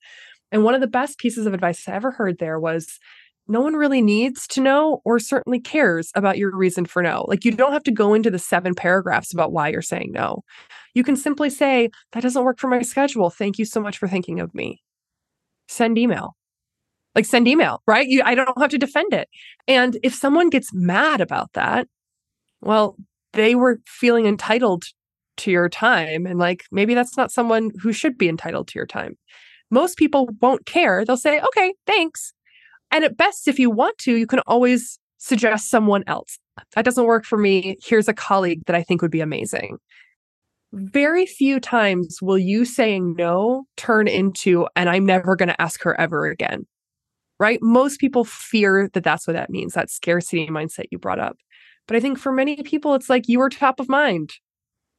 And 0.52 0.64
one 0.64 0.74
of 0.74 0.82
the 0.82 0.88
best 0.88 1.20
pieces 1.20 1.46
of 1.46 1.54
advice 1.54 1.88
I 1.88 1.92
ever 1.92 2.10
heard 2.10 2.40
there 2.40 2.60
was 2.60 3.00
no 3.48 3.62
one 3.62 3.76
really 3.76 4.02
needs 4.02 4.48
to 4.48 4.62
know 4.62 5.02
or 5.06 5.20
certainly 5.20 5.60
cares 5.60 6.12
about 6.16 6.38
your 6.38 6.56
reason 6.56 6.86
for 6.86 7.02
no. 7.02 7.26
Like, 7.28 7.46
you 7.46 7.52
don't 7.52 7.74
have 7.74 7.84
to 7.84 7.92
go 7.92 8.14
into 8.14 8.30
the 8.30 8.40
seven 8.40 8.76
paragraphs 8.76 9.34
about 9.34 9.52
why 9.52 9.70
you're 9.70 9.82
saying 9.82 10.12
no. 10.12 10.44
You 10.94 11.04
can 11.04 11.16
simply 11.16 11.50
say, 11.50 11.90
That 12.12 12.24
doesn't 12.24 12.44
work 12.44 12.60
for 12.60 12.68
my 12.68 12.82
schedule. 12.82 13.30
Thank 13.30 13.58
you 13.58 13.66
so 13.66 13.82
much 13.82 13.98
for 13.98 14.08
thinking 14.08 14.40
of 14.40 14.54
me. 14.54 14.82
Send 15.68 15.98
email. 15.98 16.36
Like, 17.16 17.26
send 17.26 17.48
email, 17.48 17.82
right? 17.88 18.08
You, 18.08 18.22
I 18.24 18.36
don't 18.36 18.60
have 18.60 18.70
to 18.72 18.78
defend 18.78 19.14
it. 19.14 19.28
And 19.68 19.98
if 20.04 20.14
someone 20.14 20.50
gets 20.50 20.74
mad 20.74 21.20
about 21.22 21.54
that, 21.54 21.88
well, 22.62 22.96
they 23.34 23.56
were 23.56 23.80
feeling 23.86 24.26
entitled 24.26 24.84
to 25.38 25.52
your 25.52 25.70
time. 25.70 26.26
And 26.26 26.40
like, 26.40 26.64
maybe 26.72 26.94
that's 26.94 27.18
not 27.18 27.32
someone 27.32 27.72
who 27.82 27.92
should 27.92 28.18
be 28.18 28.30
entitled 28.30 28.68
to 28.70 28.80
your 28.80 28.86
time. 28.86 29.18
Most 29.70 29.98
people 29.98 30.30
won't 30.42 30.66
care. 30.66 31.04
They'll 31.06 31.18
say, 31.18 31.40
okay, 31.40 31.74
thanks. 31.86 32.34
And 32.92 33.04
at 33.04 33.18
best, 33.18 33.48
if 33.48 33.60
you 33.60 33.70
want 33.70 33.98
to, 34.00 34.16
you 34.16 34.28
can 34.28 34.40
always 34.48 35.00
suggest 35.18 35.70
someone 35.70 36.04
else. 36.08 36.40
That 36.76 36.86
doesn't 36.86 37.06
work 37.06 37.26
for 37.26 37.38
me. 37.38 37.78
Here's 37.84 38.08
a 38.08 38.14
colleague 38.14 38.64
that 38.66 38.76
I 38.76 38.84
think 38.84 39.02
would 39.02 39.12
be 39.12 39.22
amazing. 39.22 39.78
Very 40.74 41.26
few 41.26 41.60
times 41.60 42.20
will 42.22 42.38
you 42.38 42.66
saying 42.66 43.16
no 43.18 43.66
turn 43.78 44.08
into, 44.08 44.68
and 44.76 44.90
I'm 44.90 45.06
never 45.06 45.36
going 45.36 45.50
to 45.50 45.62
ask 45.62 45.82
her 45.84 46.00
ever 46.00 46.26
again. 46.26 46.66
Right? 47.40 47.60
Most 47.62 48.00
people 48.00 48.24
fear 48.24 48.90
that 48.94 49.04
that's 49.04 49.28
what 49.28 49.34
that 49.34 49.52
means, 49.52 49.74
that 49.74 49.92
scarcity 49.92 50.48
mindset 50.48 50.86
you 50.90 50.98
brought 50.98 51.20
up. 51.20 51.38
But 51.88 51.96
I 51.96 52.00
think 52.00 52.18
for 52.18 52.32
many 52.32 52.62
people, 52.64 52.96
it's 52.96 53.10
like 53.10 53.28
you 53.28 53.40
were 53.40 53.50
top 53.50 53.80
of 53.80 53.88
mind. 53.88 54.34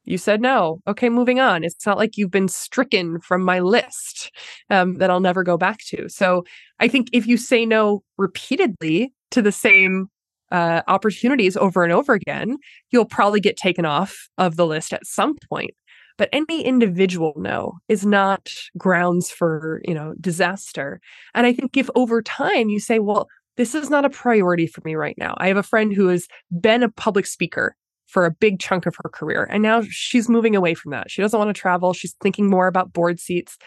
You 0.09 0.17
said 0.17 0.41
no. 0.41 0.81
Okay, 0.87 1.07
moving 1.07 1.39
on. 1.39 1.63
It's 1.63 1.85
not 1.85 1.97
like 1.97 2.17
you've 2.17 2.31
been 2.31 2.47
stricken 2.47 3.21
from 3.21 3.43
my 3.43 3.59
list 3.59 4.31
um, 4.71 4.95
that 4.95 5.11
I'll 5.11 5.19
never 5.19 5.43
go 5.43 5.55
back 5.55 5.77
to. 5.89 6.09
So 6.09 6.43
I 6.79 6.87
think 6.87 7.09
if 7.13 7.27
you 7.27 7.37
say 7.37 7.63
no 7.63 8.01
repeatedly 8.17 9.13
to 9.29 9.43
the 9.43 9.51
same 9.51 10.07
uh, 10.51 10.81
opportunities 10.87 11.55
over 11.55 11.83
and 11.83 11.93
over 11.93 12.13
again, 12.13 12.57
you'll 12.89 13.05
probably 13.05 13.39
get 13.39 13.55
taken 13.55 13.85
off 13.85 14.27
of 14.39 14.55
the 14.55 14.65
list 14.65 14.93
at 14.93 15.05
some 15.05 15.35
point. 15.47 15.75
But 16.17 16.29
any 16.33 16.63
individual 16.63 17.33
no 17.37 17.77
is 17.87 18.03
not 18.03 18.51
grounds 18.79 19.29
for, 19.29 19.79
you 19.85 19.93
know, 19.93 20.15
disaster. 20.19 20.99
And 21.35 21.45
I 21.45 21.53
think 21.53 21.77
if 21.77 21.87
over 21.93 22.23
time 22.23 22.69
you 22.69 22.79
say, 22.79 22.97
well, 22.97 23.27
this 23.57 23.75
is 23.75 23.91
not 23.91 24.05
a 24.05 24.09
priority 24.09 24.65
for 24.65 24.81
me 24.83 24.95
right 24.95 25.17
now. 25.19 25.35
I 25.37 25.49
have 25.49 25.57
a 25.57 25.63
friend 25.63 25.93
who 25.93 26.07
has 26.07 26.27
been 26.59 26.81
a 26.81 26.89
public 26.89 27.27
speaker 27.27 27.75
for 28.09 28.25
a 28.25 28.31
big 28.31 28.59
chunk 28.59 28.85
of 28.85 28.95
her 29.01 29.09
career. 29.09 29.47
And 29.51 29.61
now 29.61 29.81
she's 29.87 30.27
moving 30.27 30.55
away 30.55 30.73
from 30.73 30.91
that. 30.91 31.11
She 31.11 31.21
doesn't 31.21 31.37
want 31.37 31.49
to 31.55 31.59
travel. 31.59 31.93
She's 31.93 32.15
thinking 32.21 32.49
more 32.49 32.67
about 32.67 32.91
board 32.91 33.19
seats. 33.19 33.57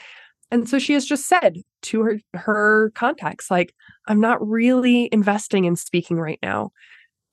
And 0.50 0.68
so 0.68 0.78
she 0.78 0.92
has 0.94 1.06
just 1.06 1.28
said 1.28 1.62
to 1.82 2.02
her 2.02 2.18
her 2.34 2.92
contacts 2.94 3.50
like 3.50 3.72
I'm 4.08 4.20
not 4.20 4.46
really 4.46 5.08
investing 5.12 5.64
in 5.64 5.76
speaking 5.76 6.18
right 6.18 6.40
now. 6.42 6.72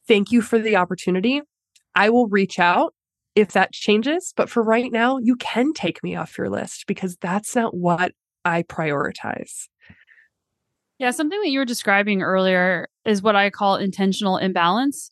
Thank 0.07 0.31
you 0.31 0.41
for 0.41 0.59
the 0.59 0.75
opportunity. 0.75 1.41
I 1.95 2.09
will 2.11 2.27
reach 2.27 2.59
out 2.59 2.93
if 3.35 3.51
that 3.53 3.73
changes, 3.73 4.33
but 4.37 4.49
for 4.49 4.63
right 4.63 4.91
now 4.91 5.17
you 5.17 5.35
can 5.35 5.73
take 5.73 6.03
me 6.03 6.15
off 6.15 6.37
your 6.37 6.49
list 6.49 6.85
because 6.87 7.17
that's 7.17 7.55
not 7.55 7.75
what 7.75 8.13
I 8.45 8.63
prioritize. 8.63 9.67
Yeah, 10.99 11.11
something 11.11 11.39
that 11.41 11.49
you 11.49 11.59
were 11.59 11.65
describing 11.65 12.21
earlier 12.21 12.87
is 13.05 13.21
what 13.21 13.35
I 13.35 13.49
call 13.49 13.77
intentional 13.77 14.37
imbalance. 14.37 15.11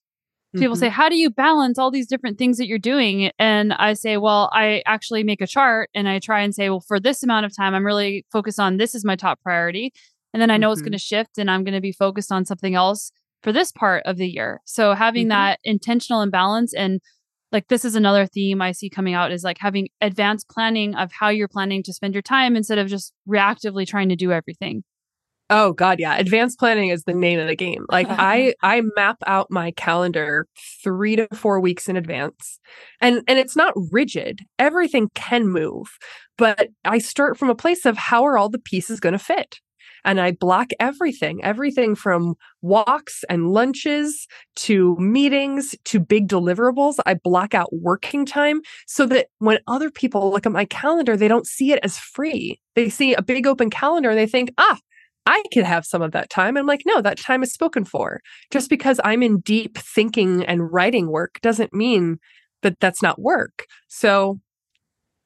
People 0.55 0.75
mm-hmm. 0.75 0.79
say, 0.79 0.89
How 0.89 1.09
do 1.09 1.17
you 1.17 1.29
balance 1.29 1.77
all 1.77 1.91
these 1.91 2.07
different 2.07 2.37
things 2.37 2.57
that 2.57 2.67
you're 2.67 2.79
doing? 2.79 3.31
And 3.37 3.73
I 3.73 3.93
say, 3.93 4.17
Well, 4.17 4.49
I 4.53 4.81
actually 4.85 5.23
make 5.23 5.41
a 5.41 5.47
chart 5.47 5.89
and 5.93 6.07
I 6.07 6.19
try 6.19 6.41
and 6.41 6.55
say, 6.55 6.69
Well, 6.69 6.79
for 6.79 6.99
this 6.99 7.21
amount 7.21 7.45
of 7.45 7.55
time, 7.55 7.73
I'm 7.73 7.85
really 7.85 8.25
focused 8.31 8.59
on 8.59 8.77
this 8.77 8.95
is 8.95 9.03
my 9.03 9.15
top 9.15 9.41
priority. 9.41 9.93
And 10.33 10.41
then 10.41 10.49
I 10.49 10.57
know 10.57 10.67
mm-hmm. 10.67 10.73
it's 10.73 10.81
going 10.81 10.91
to 10.93 10.97
shift 10.97 11.37
and 11.37 11.51
I'm 11.51 11.63
going 11.63 11.73
to 11.73 11.81
be 11.81 11.91
focused 11.91 12.31
on 12.31 12.45
something 12.45 12.75
else 12.75 13.11
for 13.43 13.51
this 13.51 13.71
part 13.71 14.03
of 14.05 14.17
the 14.17 14.27
year. 14.27 14.61
So 14.65 14.93
having 14.93 15.25
mm-hmm. 15.25 15.29
that 15.29 15.59
intentional 15.63 16.21
imbalance 16.21 16.73
and 16.73 17.01
like 17.51 17.67
this 17.67 17.85
is 17.85 17.95
another 17.95 18.25
theme 18.25 18.61
I 18.61 18.71
see 18.71 18.89
coming 18.89 19.13
out 19.13 19.31
is 19.31 19.43
like 19.43 19.57
having 19.59 19.87
advanced 20.01 20.49
planning 20.49 20.95
of 20.95 21.11
how 21.11 21.29
you're 21.29 21.47
planning 21.47 21.81
to 21.83 21.93
spend 21.93 22.13
your 22.13 22.21
time 22.21 22.55
instead 22.55 22.77
of 22.77 22.87
just 22.87 23.13
reactively 23.27 23.87
trying 23.87 24.09
to 24.09 24.15
do 24.15 24.31
everything. 24.31 24.83
Oh 25.49 25.71
god, 25.71 25.99
yeah. 25.99 26.17
Advanced 26.17 26.59
planning 26.59 26.89
is 26.89 27.03
the 27.03 27.13
name 27.13 27.39
of 27.39 27.47
the 27.47 27.55
game. 27.55 27.85
Like 27.89 28.07
I 28.09 28.53
I 28.61 28.81
map 28.97 29.17
out 29.25 29.47
my 29.49 29.71
calendar 29.71 30.45
3 30.83 31.15
to 31.15 31.27
4 31.33 31.59
weeks 31.61 31.87
in 31.87 31.95
advance. 31.95 32.59
And 32.99 33.21
and 33.27 33.39
it's 33.39 33.55
not 33.55 33.73
rigid. 33.91 34.41
Everything 34.59 35.09
can 35.15 35.47
move, 35.47 35.87
but 36.37 36.69
I 36.83 36.97
start 36.97 37.37
from 37.37 37.49
a 37.49 37.55
place 37.55 37.85
of 37.85 37.97
how 37.97 38.25
are 38.25 38.37
all 38.37 38.49
the 38.49 38.59
pieces 38.59 38.99
going 38.99 39.13
to 39.13 39.19
fit? 39.19 39.59
And 40.03 40.21
I 40.21 40.31
block 40.31 40.67
everything, 40.79 41.43
everything 41.43 41.95
from 41.95 42.35
walks 42.61 43.23
and 43.29 43.49
lunches 43.51 44.27
to 44.57 44.95
meetings 44.97 45.75
to 45.85 45.99
big 45.99 46.27
deliverables. 46.29 46.95
I 47.05 47.15
block 47.15 47.53
out 47.53 47.69
working 47.73 48.25
time 48.25 48.61
so 48.85 49.05
that 49.07 49.27
when 49.39 49.59
other 49.67 49.89
people 49.91 50.29
look 50.31 50.45
at 50.45 50.51
my 50.51 50.65
calendar, 50.65 51.17
they 51.17 51.27
don't 51.27 51.47
see 51.47 51.71
it 51.73 51.79
as 51.83 51.97
free. 51.97 52.59
They 52.75 52.89
see 52.89 53.13
a 53.15 53.21
big 53.21 53.47
open 53.47 53.69
calendar 53.69 54.09
and 54.09 54.17
they 54.19 54.27
think, 54.27 54.53
ah, 54.57 54.77
I 55.27 55.43
could 55.53 55.65
have 55.65 55.85
some 55.85 56.01
of 56.01 56.13
that 56.13 56.29
time. 56.29 56.55
I'm 56.55 56.65
like, 56.65 56.83
no, 56.85 57.01
that 57.01 57.19
time 57.19 57.43
is 57.43 57.51
spoken 57.51 57.83
for. 57.83 58.21
Just 58.49 58.69
because 58.69 59.01
I'm 59.03 59.21
in 59.21 59.41
deep 59.41 59.77
thinking 59.77 60.45
and 60.45 60.71
writing 60.71 61.11
work 61.11 61.39
doesn't 61.41 61.73
mean 61.73 62.17
that 62.61 62.79
that's 62.79 63.03
not 63.03 63.19
work. 63.19 63.65
So 63.89 64.39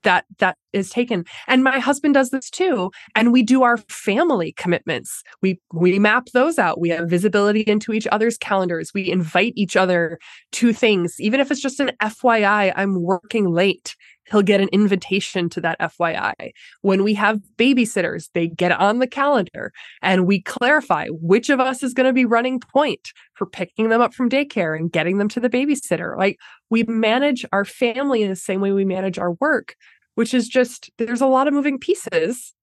that 0.03 0.25
that 0.39 0.57
is 0.73 0.89
taken 0.89 1.23
and 1.47 1.63
my 1.63 1.77
husband 1.77 2.15
does 2.15 2.31
this 2.31 2.49
too 2.49 2.89
and 3.15 3.31
we 3.31 3.43
do 3.43 3.61
our 3.61 3.77
family 3.87 4.51
commitments 4.57 5.21
we 5.43 5.59
we 5.73 5.99
map 5.99 6.25
those 6.33 6.57
out 6.57 6.79
we 6.79 6.89
have 6.89 7.07
visibility 7.07 7.61
into 7.61 7.93
each 7.93 8.07
other's 8.07 8.35
calendars 8.37 8.91
we 8.95 9.11
invite 9.11 9.53
each 9.55 9.75
other 9.75 10.17
to 10.51 10.73
things 10.73 11.15
even 11.19 11.39
if 11.39 11.51
it's 11.51 11.61
just 11.61 11.79
an 11.79 11.91
FYI 12.01 12.73
I'm 12.75 13.03
working 13.03 13.47
late 13.47 13.95
he'll 14.31 14.41
get 14.41 14.61
an 14.61 14.69
invitation 14.71 15.49
to 15.49 15.61
that 15.61 15.79
FYI. 15.79 16.51
When 16.81 17.03
we 17.03 17.13
have 17.15 17.41
babysitters, 17.57 18.29
they 18.33 18.47
get 18.47 18.71
on 18.71 18.99
the 18.99 19.07
calendar 19.07 19.71
and 20.01 20.25
we 20.25 20.41
clarify 20.41 21.07
which 21.09 21.49
of 21.49 21.59
us 21.59 21.83
is 21.83 21.93
going 21.93 22.07
to 22.07 22.13
be 22.13 22.25
running 22.25 22.59
point 22.59 23.11
for 23.33 23.45
picking 23.45 23.89
them 23.89 24.01
up 24.01 24.13
from 24.13 24.29
daycare 24.29 24.75
and 24.75 24.91
getting 24.91 25.17
them 25.17 25.27
to 25.29 25.39
the 25.39 25.49
babysitter. 25.49 26.17
Like 26.17 26.37
we 26.69 26.83
manage 26.83 27.45
our 27.51 27.65
family 27.65 28.23
in 28.23 28.29
the 28.29 28.35
same 28.35 28.61
way 28.61 28.71
we 28.71 28.85
manage 28.85 29.19
our 29.19 29.33
work, 29.33 29.75
which 30.15 30.33
is 30.33 30.47
just 30.47 30.89
there's 30.97 31.21
a 31.21 31.27
lot 31.27 31.47
of 31.47 31.53
moving 31.53 31.77
pieces 31.77 32.53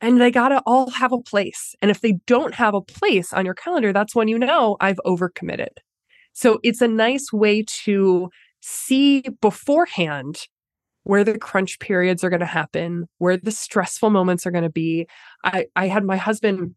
and 0.00 0.20
they 0.20 0.30
got 0.30 0.48
to 0.48 0.62
all 0.66 0.90
have 0.90 1.12
a 1.12 1.20
place. 1.20 1.74
And 1.80 1.90
if 1.90 2.00
they 2.00 2.12
don't 2.26 2.54
have 2.54 2.74
a 2.74 2.80
place 2.80 3.32
on 3.32 3.44
your 3.44 3.54
calendar, 3.54 3.92
that's 3.92 4.14
when 4.14 4.28
you 4.28 4.38
know 4.38 4.76
I've 4.80 5.00
overcommitted. 5.06 5.78
So 6.32 6.58
it's 6.62 6.82
a 6.82 6.88
nice 6.88 7.32
way 7.32 7.64
to 7.84 8.28
see 8.60 9.24
beforehand 9.40 10.46
where 11.04 11.22
the 11.22 11.38
crunch 11.38 11.78
periods 11.78 12.24
are 12.24 12.30
going 12.30 12.40
to 12.40 12.46
happen, 12.46 13.06
where 13.18 13.36
the 13.36 13.52
stressful 13.52 14.10
moments 14.10 14.46
are 14.46 14.50
going 14.50 14.64
to 14.64 14.70
be. 14.70 15.06
I, 15.44 15.66
I 15.76 15.86
had 15.86 16.04
my 16.04 16.16
husband 16.16 16.74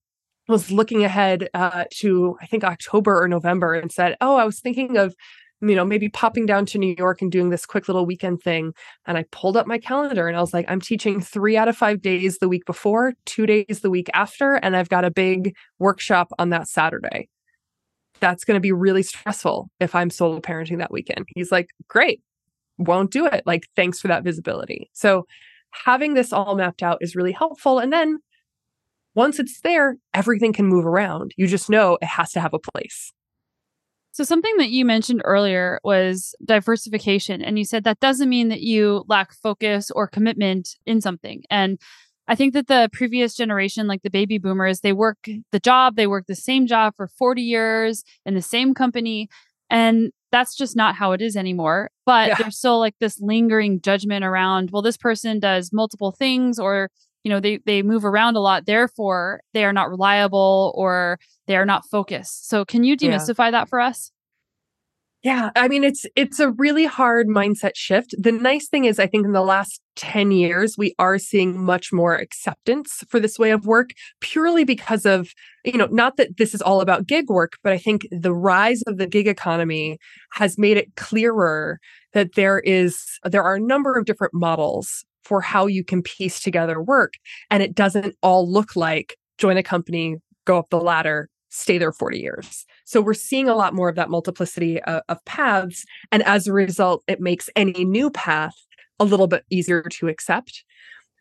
was 0.47 0.71
looking 0.71 1.03
ahead 1.03 1.49
uh, 1.53 1.85
to 1.95 2.37
I 2.41 2.45
think 2.45 2.63
October 2.63 3.21
or 3.21 3.27
November 3.27 3.73
and 3.73 3.91
said, 3.91 4.15
"Oh, 4.21 4.35
I 4.35 4.45
was 4.45 4.59
thinking 4.59 4.97
of." 4.97 5.15
You 5.59 5.73
know, 5.75 5.85
maybe 5.85 6.07
popping 6.07 6.45
down 6.45 6.67
to 6.67 6.77
New 6.77 6.93
York 6.99 7.19
and 7.19 7.31
doing 7.31 7.49
this 7.49 7.65
quick 7.65 7.87
little 7.87 8.05
weekend 8.05 8.43
thing. 8.43 8.73
And 9.07 9.17
I 9.17 9.25
pulled 9.31 9.57
up 9.57 9.65
my 9.65 9.79
calendar 9.79 10.27
and 10.27 10.37
I 10.37 10.39
was 10.39 10.53
like, 10.53 10.67
I'm 10.69 10.79
teaching 10.79 11.19
three 11.19 11.57
out 11.57 11.67
of 11.67 11.75
five 11.75 11.99
days 11.99 12.37
the 12.37 12.47
week 12.47 12.63
before, 12.67 13.15
two 13.25 13.47
days 13.47 13.79
the 13.81 13.89
week 13.89 14.07
after, 14.13 14.53
and 14.53 14.77
I've 14.77 14.89
got 14.89 15.03
a 15.03 15.09
big 15.09 15.55
workshop 15.79 16.31
on 16.37 16.51
that 16.51 16.67
Saturday 16.67 17.27
that's 18.19 18.43
going 18.43 18.55
to 18.55 18.61
be 18.61 18.71
really 18.71 19.01
stressful 19.01 19.71
if 19.79 19.95
I'm 19.95 20.11
solo 20.11 20.39
parenting 20.39 20.77
that 20.77 20.91
weekend. 20.91 21.25
He's 21.33 21.51
like, 21.51 21.69
great 21.87 22.21
won't 22.77 23.11
do 23.11 23.25
it. 23.25 23.43
Like, 23.45 23.67
thanks 23.75 23.99
for 23.99 24.07
that 24.07 24.23
visibility. 24.23 24.89
So, 24.93 25.25
having 25.85 26.13
this 26.13 26.33
all 26.33 26.55
mapped 26.55 26.81
out 26.81 26.99
is 27.01 27.15
really 27.15 27.31
helpful. 27.31 27.79
And 27.79 27.91
then 27.91 28.19
once 29.15 29.39
it's 29.39 29.61
there, 29.61 29.97
everything 30.13 30.53
can 30.53 30.65
move 30.65 30.85
around. 30.85 31.33
You 31.37 31.47
just 31.47 31.69
know 31.69 31.97
it 32.01 32.05
has 32.05 32.31
to 32.31 32.39
have 32.39 32.53
a 32.53 32.59
place. 32.59 33.11
So, 34.11 34.23
something 34.23 34.57
that 34.57 34.69
you 34.69 34.85
mentioned 34.85 35.21
earlier 35.25 35.79
was 35.83 36.35
diversification. 36.43 37.41
And 37.41 37.57
you 37.57 37.65
said 37.65 37.83
that 37.83 37.99
doesn't 37.99 38.29
mean 38.29 38.49
that 38.49 38.61
you 38.61 39.05
lack 39.07 39.33
focus 39.33 39.91
or 39.91 40.07
commitment 40.07 40.69
in 40.85 41.01
something. 41.01 41.43
And 41.49 41.79
I 42.27 42.35
think 42.35 42.53
that 42.53 42.67
the 42.67 42.89
previous 42.91 43.35
generation, 43.35 43.87
like 43.87 44.01
the 44.01 44.09
baby 44.09 44.37
boomers, 44.37 44.81
they 44.81 44.91
work 44.91 45.17
the 45.51 45.59
job, 45.59 45.95
they 45.95 46.07
work 46.07 46.25
the 46.27 46.35
same 46.35 46.67
job 46.67 46.93
for 46.95 47.07
40 47.07 47.41
years 47.41 48.03
in 48.25 48.33
the 48.33 48.41
same 48.41 48.73
company. 48.73 49.29
And 49.69 50.11
that's 50.31 50.55
just 50.55 50.75
not 50.75 50.95
how 50.95 51.11
it 51.11 51.21
is 51.21 51.35
anymore. 51.35 51.89
But 52.05 52.29
yeah. 52.29 52.35
there's 52.35 52.57
still 52.57 52.79
like 52.79 52.95
this 52.99 53.19
lingering 53.19 53.81
judgment 53.81 54.25
around, 54.25 54.71
well, 54.71 54.81
this 54.81 54.97
person 54.97 55.39
does 55.39 55.71
multiple 55.71 56.11
things 56.11 56.59
or 56.59 56.89
you 57.23 57.33
know 57.33 57.39
they 57.41 57.59
they 57.65 57.81
move 57.81 58.05
around 58.05 58.37
a 58.37 58.39
lot 58.39 58.65
therefore 58.65 59.41
they 59.53 59.65
are 59.65 59.73
not 59.73 59.89
reliable 59.89 60.71
or 60.77 61.19
they 61.47 61.57
are 61.57 61.65
not 61.65 61.83
focused 61.89 62.47
so 62.47 62.63
can 62.63 62.85
you 62.85 62.95
demystify 62.95 63.47
yeah. 63.47 63.51
that 63.51 63.69
for 63.69 63.81
us 63.81 64.11
yeah, 65.23 65.49
I 65.55 65.67
mean 65.67 65.83
it's 65.83 66.05
it's 66.15 66.39
a 66.39 66.51
really 66.51 66.85
hard 66.85 67.27
mindset 67.27 67.71
shift. 67.75 68.13
The 68.17 68.31
nice 68.31 68.67
thing 68.67 68.85
is 68.85 68.99
I 68.99 69.07
think 69.07 69.25
in 69.25 69.33
the 69.33 69.41
last 69.41 69.81
10 69.95 70.31
years 70.31 70.75
we 70.77 70.93
are 70.99 71.17
seeing 71.17 71.59
much 71.59 71.91
more 71.91 72.15
acceptance 72.15 73.03
for 73.09 73.19
this 73.19 73.39
way 73.39 73.49
of 73.49 73.65
work 73.65 73.89
purely 74.21 74.63
because 74.63 75.05
of 75.05 75.29
you 75.65 75.77
know 75.77 75.87
not 75.87 76.17
that 76.17 76.37
this 76.37 76.53
is 76.53 76.61
all 76.61 76.81
about 76.81 77.07
gig 77.07 77.29
work, 77.29 77.53
but 77.63 77.73
I 77.73 77.77
think 77.79 78.07
the 78.11 78.33
rise 78.33 78.83
of 78.83 78.97
the 78.97 79.07
gig 79.07 79.27
economy 79.27 79.97
has 80.33 80.57
made 80.57 80.77
it 80.77 80.95
clearer 80.95 81.79
that 82.13 82.35
there 82.35 82.59
is 82.59 83.19
there 83.23 83.43
are 83.43 83.55
a 83.55 83.59
number 83.59 83.97
of 83.97 84.05
different 84.05 84.33
models 84.35 85.03
for 85.23 85.41
how 85.41 85.65
you 85.65 85.83
can 85.83 86.03
piece 86.03 86.39
together 86.39 86.81
work 86.81 87.13
and 87.49 87.63
it 87.63 87.75
doesn't 87.75 88.15
all 88.21 88.49
look 88.49 88.75
like 88.75 89.17
join 89.37 89.57
a 89.57 89.63
company, 89.63 90.17
go 90.45 90.57
up 90.57 90.69
the 90.69 90.79
ladder, 90.79 91.29
stay 91.49 91.77
there 91.77 91.91
40 91.91 92.19
years. 92.19 92.65
So 92.85 93.01
we're 93.01 93.13
seeing 93.13 93.47
a 93.47 93.55
lot 93.55 93.73
more 93.73 93.89
of 93.89 93.95
that 93.95 94.09
multiplicity 94.09 94.81
of, 94.83 95.01
of, 95.09 95.23
paths. 95.25 95.85
And 96.11 96.23
as 96.23 96.47
a 96.47 96.53
result, 96.53 97.03
it 97.07 97.19
makes 97.19 97.49
any 97.55 97.85
new 97.85 98.09
path 98.09 98.55
a 98.99 99.05
little 99.05 99.27
bit 99.27 99.45
easier 99.49 99.83
to 99.83 100.07
accept. 100.07 100.63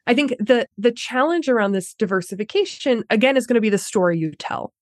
I 0.07 0.15
think 0.15 0.35
the 0.39 0.67
the 0.79 0.93
challenge 0.93 1.49
around 1.49 1.73
this 1.73 1.95
diversification 1.95 3.05
again 3.11 3.37
is 3.37 3.47
going 3.47 3.57
to 3.57 3.61
be 3.61 3.71
the 3.71 3.79
story 3.79 4.19
you 4.19 4.33
tell. 4.39 4.73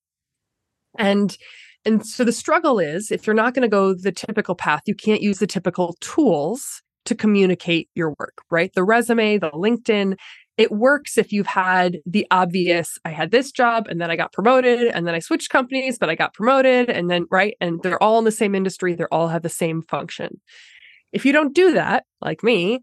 And 0.98 1.36
and 1.84 2.06
so 2.06 2.24
the 2.24 2.32
struggle 2.32 2.78
is 2.78 3.10
if 3.10 3.26
you're 3.26 3.34
not 3.34 3.54
going 3.54 3.62
to 3.62 3.68
go 3.68 3.94
the 3.94 4.12
typical 4.12 4.54
path, 4.54 4.82
you 4.86 4.94
can't 4.94 5.22
use 5.22 5.38
the 5.38 5.46
typical 5.46 5.96
tools 6.00 6.82
to 7.04 7.14
communicate 7.14 7.88
your 7.94 8.14
work, 8.18 8.42
right? 8.50 8.72
The 8.74 8.84
resume, 8.84 9.38
the 9.38 9.50
LinkedIn, 9.50 10.16
it 10.56 10.70
works 10.70 11.18
if 11.18 11.32
you've 11.32 11.46
had 11.46 11.98
the 12.06 12.26
obvious 12.30 12.98
i 13.04 13.10
had 13.10 13.30
this 13.30 13.50
job 13.50 13.86
and 13.88 14.00
then 14.00 14.10
i 14.10 14.16
got 14.16 14.32
promoted 14.32 14.88
and 14.88 15.06
then 15.06 15.14
i 15.14 15.18
switched 15.18 15.50
companies 15.50 15.98
but 15.98 16.08
i 16.08 16.14
got 16.14 16.34
promoted 16.34 16.88
and 16.88 17.10
then 17.10 17.26
right 17.30 17.56
and 17.60 17.82
they're 17.82 18.02
all 18.02 18.18
in 18.18 18.24
the 18.24 18.30
same 18.30 18.54
industry 18.54 18.94
they 18.94 19.04
all 19.04 19.28
have 19.28 19.42
the 19.42 19.48
same 19.48 19.82
function. 19.82 20.40
If 21.12 21.24
you 21.24 21.32
don't 21.32 21.54
do 21.54 21.72
that 21.72 22.04
like 22.20 22.42
me 22.42 22.80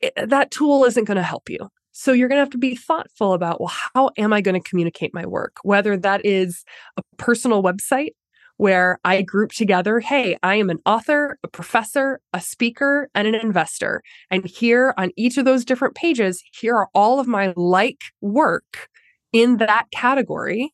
it, 0.00 0.12
that 0.28 0.50
tool 0.50 0.84
isn't 0.84 1.04
going 1.04 1.16
to 1.16 1.22
help 1.22 1.48
you. 1.48 1.68
So 1.92 2.12
you're 2.12 2.28
going 2.28 2.38
to 2.38 2.44
have 2.44 2.50
to 2.50 2.58
be 2.58 2.76
thoughtful 2.76 3.32
about 3.32 3.60
well 3.60 3.72
how 3.94 4.10
am 4.18 4.32
i 4.32 4.40
going 4.40 4.60
to 4.60 4.68
communicate 4.68 5.14
my 5.14 5.26
work? 5.26 5.56
Whether 5.62 5.96
that 5.98 6.24
is 6.24 6.64
a 6.96 7.02
personal 7.16 7.62
website 7.62 8.10
where 8.56 8.98
I 9.04 9.22
group 9.22 9.52
together, 9.52 10.00
hey, 10.00 10.38
I 10.42 10.56
am 10.56 10.70
an 10.70 10.78
author, 10.86 11.38
a 11.42 11.48
professor, 11.48 12.20
a 12.32 12.40
speaker, 12.40 13.10
and 13.14 13.26
an 13.26 13.34
investor. 13.34 14.02
And 14.30 14.44
here 14.44 14.94
on 14.96 15.10
each 15.16 15.36
of 15.38 15.44
those 15.44 15.64
different 15.64 15.94
pages, 15.94 16.42
here 16.52 16.76
are 16.76 16.88
all 16.94 17.18
of 17.18 17.26
my 17.26 17.52
like 17.56 18.02
work 18.20 18.88
in 19.32 19.56
that 19.56 19.86
category. 19.92 20.70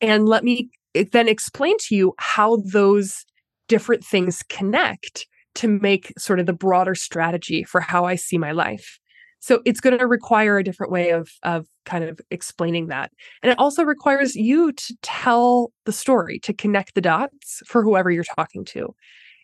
And 0.00 0.28
let 0.28 0.44
me 0.44 0.70
eh, 0.94 1.04
then 1.10 1.28
explain 1.28 1.76
to 1.86 1.94
you 1.96 2.14
how 2.18 2.58
those 2.72 3.24
different 3.68 4.04
things 4.04 4.42
connect 4.48 5.26
to 5.54 5.68
make 5.68 6.12
sort 6.18 6.40
of 6.40 6.46
the 6.46 6.52
broader 6.52 6.94
strategy 6.94 7.62
for 7.62 7.80
how 7.80 8.04
I 8.04 8.16
see 8.16 8.38
my 8.38 8.52
life. 8.52 8.98
So 9.42 9.60
it's 9.64 9.80
going 9.80 9.98
to 9.98 10.06
require 10.06 10.56
a 10.56 10.64
different 10.64 10.92
way 10.92 11.10
of 11.10 11.28
of 11.42 11.66
kind 11.84 12.04
of 12.04 12.20
explaining 12.30 12.86
that. 12.86 13.10
And 13.42 13.50
it 13.50 13.58
also 13.58 13.82
requires 13.82 14.36
you 14.36 14.72
to 14.72 14.96
tell 15.02 15.72
the 15.84 15.92
story, 15.92 16.38
to 16.40 16.54
connect 16.54 16.94
the 16.94 17.00
dots 17.00 17.60
for 17.66 17.82
whoever 17.82 18.10
you're 18.10 18.24
talking 18.24 18.64
to. 18.66 18.94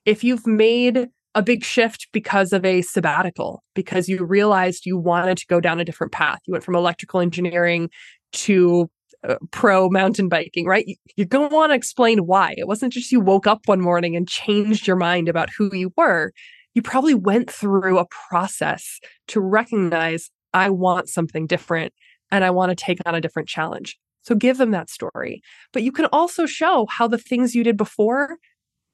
If 0.06 0.22
you've 0.22 0.46
made 0.46 1.08
a 1.34 1.42
big 1.42 1.64
shift 1.64 2.08
because 2.12 2.52
of 2.52 2.64
a 2.64 2.82
sabbatical, 2.82 3.62
because 3.74 4.08
you 4.08 4.24
realized 4.24 4.86
you 4.86 4.96
wanted 4.96 5.36
to 5.38 5.46
go 5.48 5.60
down 5.60 5.80
a 5.80 5.84
different 5.84 6.12
path, 6.12 6.38
you 6.46 6.52
went 6.52 6.64
from 6.64 6.76
electrical 6.76 7.20
engineering 7.20 7.90
to 8.32 8.88
uh, 9.28 9.34
pro 9.50 9.88
mountain 9.90 10.28
biking, 10.28 10.64
right? 10.64 10.86
You, 10.86 10.94
you're 11.16 11.26
going 11.26 11.50
to 11.50 11.54
want 11.54 11.70
to 11.70 11.76
explain 11.76 12.20
why. 12.20 12.54
It 12.56 12.68
wasn't 12.68 12.92
just 12.92 13.10
you 13.10 13.18
woke 13.18 13.48
up 13.48 13.62
one 13.66 13.80
morning 13.80 14.14
and 14.14 14.28
changed 14.28 14.86
your 14.86 14.96
mind 14.96 15.28
about 15.28 15.50
who 15.50 15.74
you 15.74 15.92
were 15.96 16.32
you 16.78 16.82
probably 16.82 17.14
went 17.14 17.50
through 17.50 17.98
a 17.98 18.06
process 18.28 19.00
to 19.26 19.40
recognize 19.40 20.30
I 20.54 20.70
want 20.70 21.08
something 21.08 21.48
different 21.48 21.92
and 22.30 22.44
I 22.44 22.50
want 22.50 22.70
to 22.70 22.76
take 22.76 23.00
on 23.04 23.16
a 23.16 23.20
different 23.20 23.48
challenge. 23.48 23.98
So 24.22 24.36
give 24.36 24.58
them 24.58 24.70
that 24.70 24.88
story. 24.88 25.42
But 25.72 25.82
you 25.82 25.90
can 25.90 26.04
also 26.12 26.46
show 26.46 26.86
how 26.88 27.08
the 27.08 27.18
things 27.18 27.56
you 27.56 27.64
did 27.64 27.76
before 27.76 28.36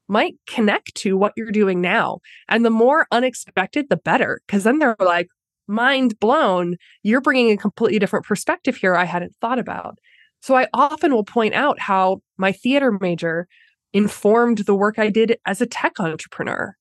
might 0.07 0.33
connect 0.47 0.95
to 0.95 1.15
what 1.15 1.33
you're 1.37 1.51
doing 1.51 1.79
now. 1.79 2.21
And 2.49 2.65
the 2.65 2.71
more 2.71 3.05
unexpected, 3.11 3.89
the 3.89 3.97
better. 3.97 4.41
Because 4.47 4.63
then 4.63 4.79
they're 4.79 4.95
like, 4.99 5.27
mind 5.67 6.19
blown, 6.19 6.77
you're 7.03 7.21
bringing 7.21 7.51
a 7.51 7.57
completely 7.57 7.99
different 7.99 8.25
perspective 8.25 8.77
here 8.77 8.95
I 8.95 9.03
hadn't 9.03 9.35
thought 9.41 9.59
about. 9.59 9.99
So 10.41 10.55
I 10.55 10.69
often 10.73 11.13
will 11.13 11.23
point 11.23 11.53
out 11.53 11.79
how 11.79 12.23
my 12.37 12.51
theater 12.51 12.97
major 12.99 13.47
informed 13.93 14.65
the 14.65 14.73
work 14.73 14.97
I 14.97 15.11
did 15.11 15.37
as 15.45 15.61
a 15.61 15.67
tech 15.67 15.99
entrepreneur 15.99 16.75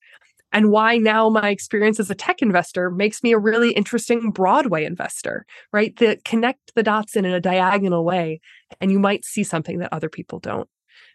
and 0.55 0.71
why 0.71 0.97
now 0.97 1.29
my 1.29 1.51
experience 1.51 1.99
as 1.99 2.09
a 2.11 2.15
tech 2.15 2.41
investor 2.41 2.89
makes 2.89 3.25
me 3.25 3.33
a 3.33 3.39
really 3.39 3.73
interesting 3.73 4.31
Broadway 4.31 4.85
investor, 4.85 5.45
right? 5.73 5.95
That 5.99 6.25
connect 6.25 6.75
the 6.77 6.85
dots 6.85 7.17
in 7.17 7.25
a 7.25 7.41
diagonal 7.41 8.05
way, 8.05 8.41
and 8.81 8.93
you 8.93 9.01
might 9.01 9.25
see 9.25 9.43
something 9.43 9.81
that 9.81 9.93
other 9.93 10.09
people 10.09 10.39
don't. 10.39 10.69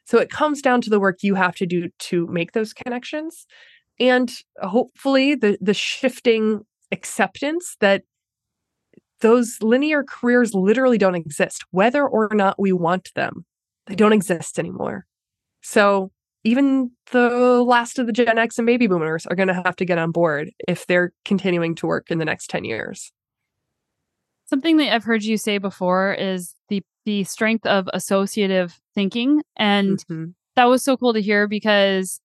So 0.06 0.18
it 0.18 0.30
comes 0.30 0.62
down 0.62 0.82
to 0.82 0.90
the 0.90 1.00
work 1.00 1.24
you 1.24 1.36
have 1.36 1.56
to 1.56 1.66
do 1.66 1.90
to 2.00 2.28
make 2.28 2.52
those 2.52 2.74
connections. 2.74 3.48
And 3.98 4.30
hopefully 4.62 5.36
the 5.36 5.58
the 5.62 5.74
shifting 5.74 6.66
acceptance 6.92 7.78
that 7.80 8.04
those 9.22 9.58
linear 9.62 10.04
careers 10.04 10.54
literally 10.54 10.98
don't 10.98 11.16
exist, 11.16 11.64
whether 11.72 12.06
or 12.06 12.30
not 12.34 12.60
we 12.60 12.74
want 12.74 13.14
them. 13.16 13.46
They 13.88 13.96
don't 13.96 14.14
exist 14.14 14.60
anymore. 14.60 15.06
So 15.62 16.12
even 16.50 16.90
the 17.12 17.64
last 17.64 18.00
of 18.00 18.08
the 18.08 18.12
Gen 18.12 18.40
X 18.40 18.58
and 18.58 18.66
baby 18.66 18.88
boomers 18.88 19.28
are 19.28 19.36
going 19.36 19.50
to 19.50 19.54
have 19.54 19.76
to 19.76 19.86
get 19.86 20.00
on 20.00 20.12
board 20.12 20.50
if 20.68 20.88
they're 20.88 21.14
continuing 21.24 21.76
to 21.76 21.86
work 21.86 22.10
in 22.10 22.18
the 22.18 22.26
next 22.26 22.50
10 22.50 22.66
years. 22.66 23.12
Something 24.48 24.78
that 24.78 24.92
I've 24.92 25.04
heard 25.04 25.24
you 25.24 25.38
say 25.38 25.60
before 25.60 26.14
is 26.14 26.56
the 26.70 26.82
the 27.06 27.24
strength 27.24 27.66
of 27.66 27.88
associative 27.94 28.80
thinking 28.94 29.42
and 29.58 30.00
mm-hmm. 30.00 30.26
that 30.56 30.66
was 30.66 30.84
so 30.84 30.98
cool 30.98 31.14
to 31.14 31.22
hear 31.22 31.48
because 31.48 32.20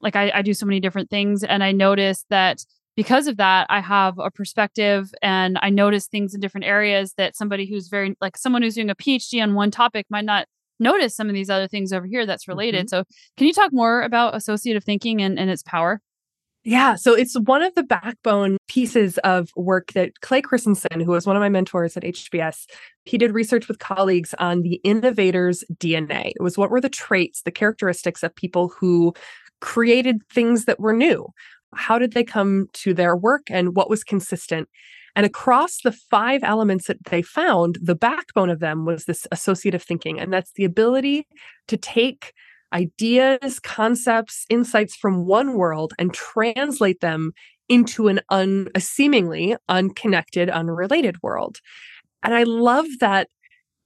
like 0.00 0.14
I, 0.14 0.30
I 0.34 0.42
do 0.42 0.52
so 0.52 0.66
many 0.66 0.78
different 0.78 1.10
things 1.10 1.42
and 1.42 1.64
I 1.64 1.72
noticed 1.72 2.26
that 2.28 2.64
because 2.96 3.28
of 3.28 3.38
that 3.38 3.66
I 3.70 3.80
have 3.80 4.18
a 4.18 4.30
perspective 4.30 5.12
and 5.22 5.58
I 5.62 5.70
notice 5.70 6.06
things 6.06 6.34
in 6.34 6.40
different 6.40 6.66
areas 6.66 7.14
that 7.16 7.36
somebody 7.36 7.66
who's 7.66 7.88
very 7.88 8.16
like 8.20 8.36
someone 8.36 8.62
who's 8.62 8.74
doing 8.74 8.90
a 8.90 8.94
PhD 8.94 9.42
on 9.42 9.54
one 9.54 9.70
topic 9.70 10.06
might 10.10 10.24
not 10.24 10.46
notice 10.80 11.14
some 11.14 11.28
of 11.28 11.34
these 11.34 11.50
other 11.50 11.68
things 11.68 11.92
over 11.92 12.06
here 12.06 12.26
that's 12.26 12.48
related. 12.48 12.86
Mm-hmm. 12.86 13.02
So, 13.02 13.04
can 13.36 13.46
you 13.46 13.52
talk 13.52 13.72
more 13.72 14.02
about 14.02 14.34
associative 14.34 14.84
thinking 14.84 15.22
and, 15.22 15.38
and 15.38 15.50
its 15.50 15.62
power? 15.62 16.00
Yeah, 16.62 16.94
so 16.94 17.14
it's 17.14 17.38
one 17.40 17.62
of 17.62 17.74
the 17.74 17.82
backbone 17.82 18.58
pieces 18.68 19.16
of 19.18 19.48
work 19.56 19.92
that 19.92 20.20
Clay 20.20 20.42
Christensen, 20.42 21.00
who 21.00 21.12
was 21.12 21.26
one 21.26 21.34
of 21.34 21.40
my 21.40 21.48
mentors 21.48 21.96
at 21.96 22.02
HBS, 22.02 22.66
he 23.06 23.16
did 23.16 23.32
research 23.32 23.66
with 23.66 23.78
colleagues 23.78 24.34
on 24.38 24.60
the 24.60 24.78
innovator's 24.84 25.64
DNA. 25.76 26.32
It 26.36 26.42
was 26.42 26.58
what 26.58 26.70
were 26.70 26.80
the 26.80 26.90
traits, 26.90 27.42
the 27.42 27.50
characteristics 27.50 28.22
of 28.22 28.34
people 28.34 28.68
who 28.68 29.14
created 29.62 30.22
things 30.28 30.66
that 30.66 30.78
were 30.78 30.92
new. 30.92 31.28
How 31.74 31.98
did 31.98 32.12
they 32.12 32.24
come 32.24 32.66
to 32.74 32.92
their 32.92 33.16
work 33.16 33.44
and 33.48 33.74
what 33.74 33.88
was 33.88 34.04
consistent? 34.04 34.68
And 35.16 35.26
across 35.26 35.80
the 35.82 35.92
five 35.92 36.42
elements 36.42 36.86
that 36.86 37.04
they 37.06 37.22
found, 37.22 37.78
the 37.82 37.94
backbone 37.94 38.50
of 38.50 38.60
them 38.60 38.84
was 38.84 39.04
this 39.04 39.26
associative 39.32 39.82
thinking. 39.82 40.20
And 40.20 40.32
that's 40.32 40.52
the 40.52 40.64
ability 40.64 41.26
to 41.68 41.76
take 41.76 42.32
ideas, 42.72 43.58
concepts, 43.58 44.46
insights 44.48 44.94
from 44.94 45.26
one 45.26 45.54
world 45.54 45.92
and 45.98 46.14
translate 46.14 47.00
them 47.00 47.32
into 47.68 48.08
an 48.08 48.20
un, 48.30 48.68
a 48.74 48.80
seemingly 48.80 49.56
unconnected, 49.68 50.50
unrelated 50.50 51.16
world. 51.22 51.58
And 52.22 52.34
I 52.34 52.42
love 52.42 52.86
that 53.00 53.28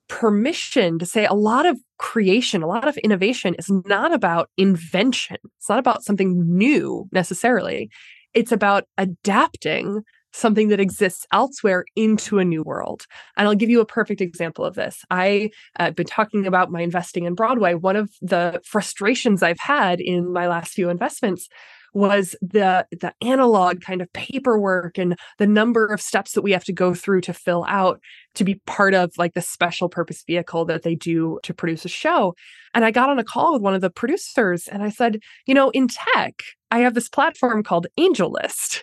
permission 0.09 0.99
to 0.99 1.07
say 1.07 1.25
a 1.25 1.35
lot 1.35 1.67
of 1.67 1.79
creation, 1.99 2.63
a 2.63 2.67
lot 2.67 2.87
of 2.87 2.97
innovation 2.99 3.55
is 3.59 3.71
not 3.87 4.13
about 4.13 4.51
invention. 4.57 5.37
It's 5.59 5.69
not 5.69 5.79
about 5.79 6.03
something 6.03 6.57
new 6.57 7.09
necessarily. 7.13 7.89
It's 8.35 8.53
about 8.53 8.85
adapting 8.99 10.03
something 10.35 10.69
that 10.69 10.81
exists 10.81 11.27
elsewhere 11.33 11.85
into 11.95 12.39
a 12.39 12.45
new 12.45 12.63
world. 12.63 13.07
And 13.37 13.47
I'll 13.47 13.55
give 13.55 13.71
you 13.71 13.81
a 13.81 13.87
perfect 13.87 14.21
example 14.21 14.65
of 14.65 14.75
this. 14.75 15.05
I've 15.11 15.51
uh, 15.79 15.93
been 15.93 16.07
talking 16.07 16.47
about 16.47 16.73
my 16.73 16.81
investing 16.81 17.25
in 17.25 17.35
Broadway. 17.35 17.75
One 17.75 17.95
of 17.95 18.11
the 18.21 18.61
frustrations 18.65 19.43
I've 19.43 19.61
had 19.61 20.01
in 20.01 20.33
my 20.33 20.49
last 20.49 20.73
few 20.73 20.91
investments 20.91 21.49
was 21.95 22.35
the 22.43 22.85
the 22.91 23.15
analog 23.23 23.81
kind 23.81 24.03
of 24.03 24.13
paperwork 24.13 24.99
and 24.99 25.17
the 25.39 25.47
number 25.47 25.87
of 25.87 26.01
steps 26.01 26.33
that 26.33 26.43
we 26.43 26.51
have 26.51 26.65
to 26.65 26.73
go 26.73 26.93
through 26.93 27.21
to 27.21 27.33
fill 27.33 27.65
out 27.69 28.01
to 28.35 28.43
be 28.43 28.61
part 28.67 28.95
of 28.95 29.13
like 29.17 29.35
the 29.35 29.41
special 29.41 29.89
purpose 29.89 30.25
vehicle 30.27 30.65
that 30.65 30.83
they 30.83 30.97
do 30.97 31.39
to 31.45 31.55
produce 31.55 31.85
a 31.85 31.89
show 31.89 32.35
and 32.75 32.85
i 32.85 32.91
got 32.91 33.11
on 33.11 33.21
a 33.21 33.25
call 33.25 33.53
with 33.53 33.63
one 33.63 33.75
of 33.75 33.81
the 33.81 33.91
producers 33.91 34.67
and 34.67 34.83
i 34.83 34.91
said 34.91 35.21
you 35.47 35.55
know 35.55 35.71
in 35.71 35.87
tech 35.87 36.43
i 36.73 36.81
have 36.81 36.95
this 36.95 37.09
platform 37.09 37.63
called 37.63 37.87
AngelList 37.97 38.83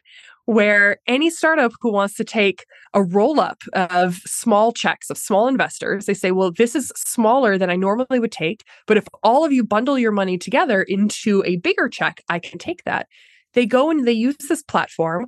where 0.52 0.98
any 1.08 1.30
startup 1.30 1.72
who 1.80 1.90
wants 1.90 2.14
to 2.16 2.26
take 2.26 2.66
a 2.94 3.02
roll 3.02 3.40
up 3.40 3.64
of 3.72 4.16
small 4.26 4.74
checks 4.74 5.10
of 5.10 5.18
small 5.18 5.48
investors, 5.48 6.08
they 6.08 6.14
say, 6.14 6.32
well, 6.32 6.52
this 6.52 6.76
is 6.76 6.92
smaller 6.98 7.58
than 7.58 7.70
I 7.70 7.78
normally 7.78 8.20
would 8.20 8.34
take. 8.34 8.66
But 8.86 8.98
if 8.98 9.08
all 9.24 9.46
of 9.46 9.54
you 9.54 9.64
bundle 9.64 9.98
your 9.98 10.12
money 10.12 10.38
together 10.38 10.82
into 10.82 11.42
a 11.46 11.56
bigger 11.56 11.88
check, 11.88 12.22
I 12.28 12.40
can 12.40 12.60
take 12.60 12.84
that. 12.84 13.08
They 13.54 13.66
go 13.66 13.90
and 13.90 14.06
they 14.06 14.12
use 14.12 14.36
this 14.50 14.62
platform 14.62 15.28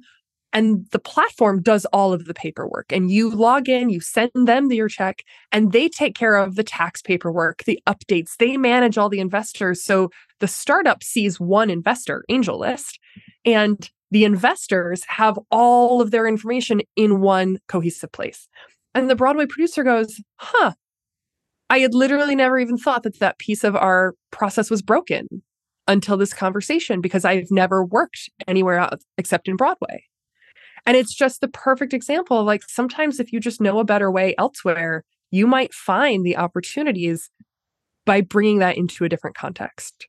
and 0.51 0.85
the 0.91 0.99
platform 0.99 1.61
does 1.61 1.85
all 1.85 2.11
of 2.11 2.25
the 2.25 2.33
paperwork 2.33 2.91
and 2.91 3.09
you 3.09 3.29
log 3.29 3.69
in 3.69 3.89
you 3.89 4.01
send 4.01 4.29
them 4.35 4.71
your 4.71 4.89
check 4.89 5.23
and 5.53 5.71
they 5.71 5.87
take 5.87 6.15
care 6.15 6.35
of 6.35 6.55
the 6.55 6.63
tax 6.63 7.01
paperwork 7.01 7.63
the 7.63 7.79
updates 7.87 8.35
they 8.37 8.55
manage 8.55 8.97
all 8.97 9.09
the 9.09 9.19
investors 9.19 9.83
so 9.83 10.09
the 10.41 10.47
startup 10.47 11.01
sees 11.01 11.39
one 11.39 11.69
investor 11.69 12.23
AngelList 12.29 12.99
and 13.45 13.89
the 14.13 14.23
investors 14.23 15.03
have 15.07 15.37
all 15.51 16.01
of 16.01 16.11
their 16.11 16.27
information 16.27 16.81
in 16.95 17.19
one 17.19 17.57
cohesive 17.67 18.11
place 18.11 18.47
and 18.93 19.09
the 19.09 19.15
broadway 19.15 19.45
producer 19.45 19.83
goes 19.83 20.21
huh 20.37 20.73
i 21.69 21.79
had 21.79 21.93
literally 21.93 22.35
never 22.35 22.57
even 22.59 22.77
thought 22.77 23.03
that 23.03 23.19
that 23.19 23.39
piece 23.39 23.63
of 23.63 23.75
our 23.75 24.15
process 24.31 24.69
was 24.69 24.81
broken 24.81 25.27
until 25.87 26.17
this 26.17 26.33
conversation 26.33 27.01
because 27.01 27.25
i've 27.25 27.51
never 27.51 27.83
worked 27.83 28.29
anywhere 28.47 28.77
else 28.77 29.03
except 29.17 29.47
in 29.47 29.55
broadway 29.55 30.03
and 30.85 30.97
it's 30.97 31.13
just 31.13 31.41
the 31.41 31.47
perfect 31.47 31.93
example 31.93 32.39
of 32.39 32.45
like 32.45 32.63
sometimes 32.67 33.19
if 33.19 33.31
you 33.31 33.39
just 33.39 33.61
know 33.61 33.79
a 33.79 33.85
better 33.85 34.11
way 34.11 34.35
elsewhere, 34.37 35.03
you 35.31 35.47
might 35.47 35.73
find 35.73 36.25
the 36.25 36.37
opportunities 36.37 37.29
by 38.05 38.21
bringing 38.21 38.59
that 38.59 38.77
into 38.77 39.05
a 39.05 39.09
different 39.09 39.37
context. 39.37 40.07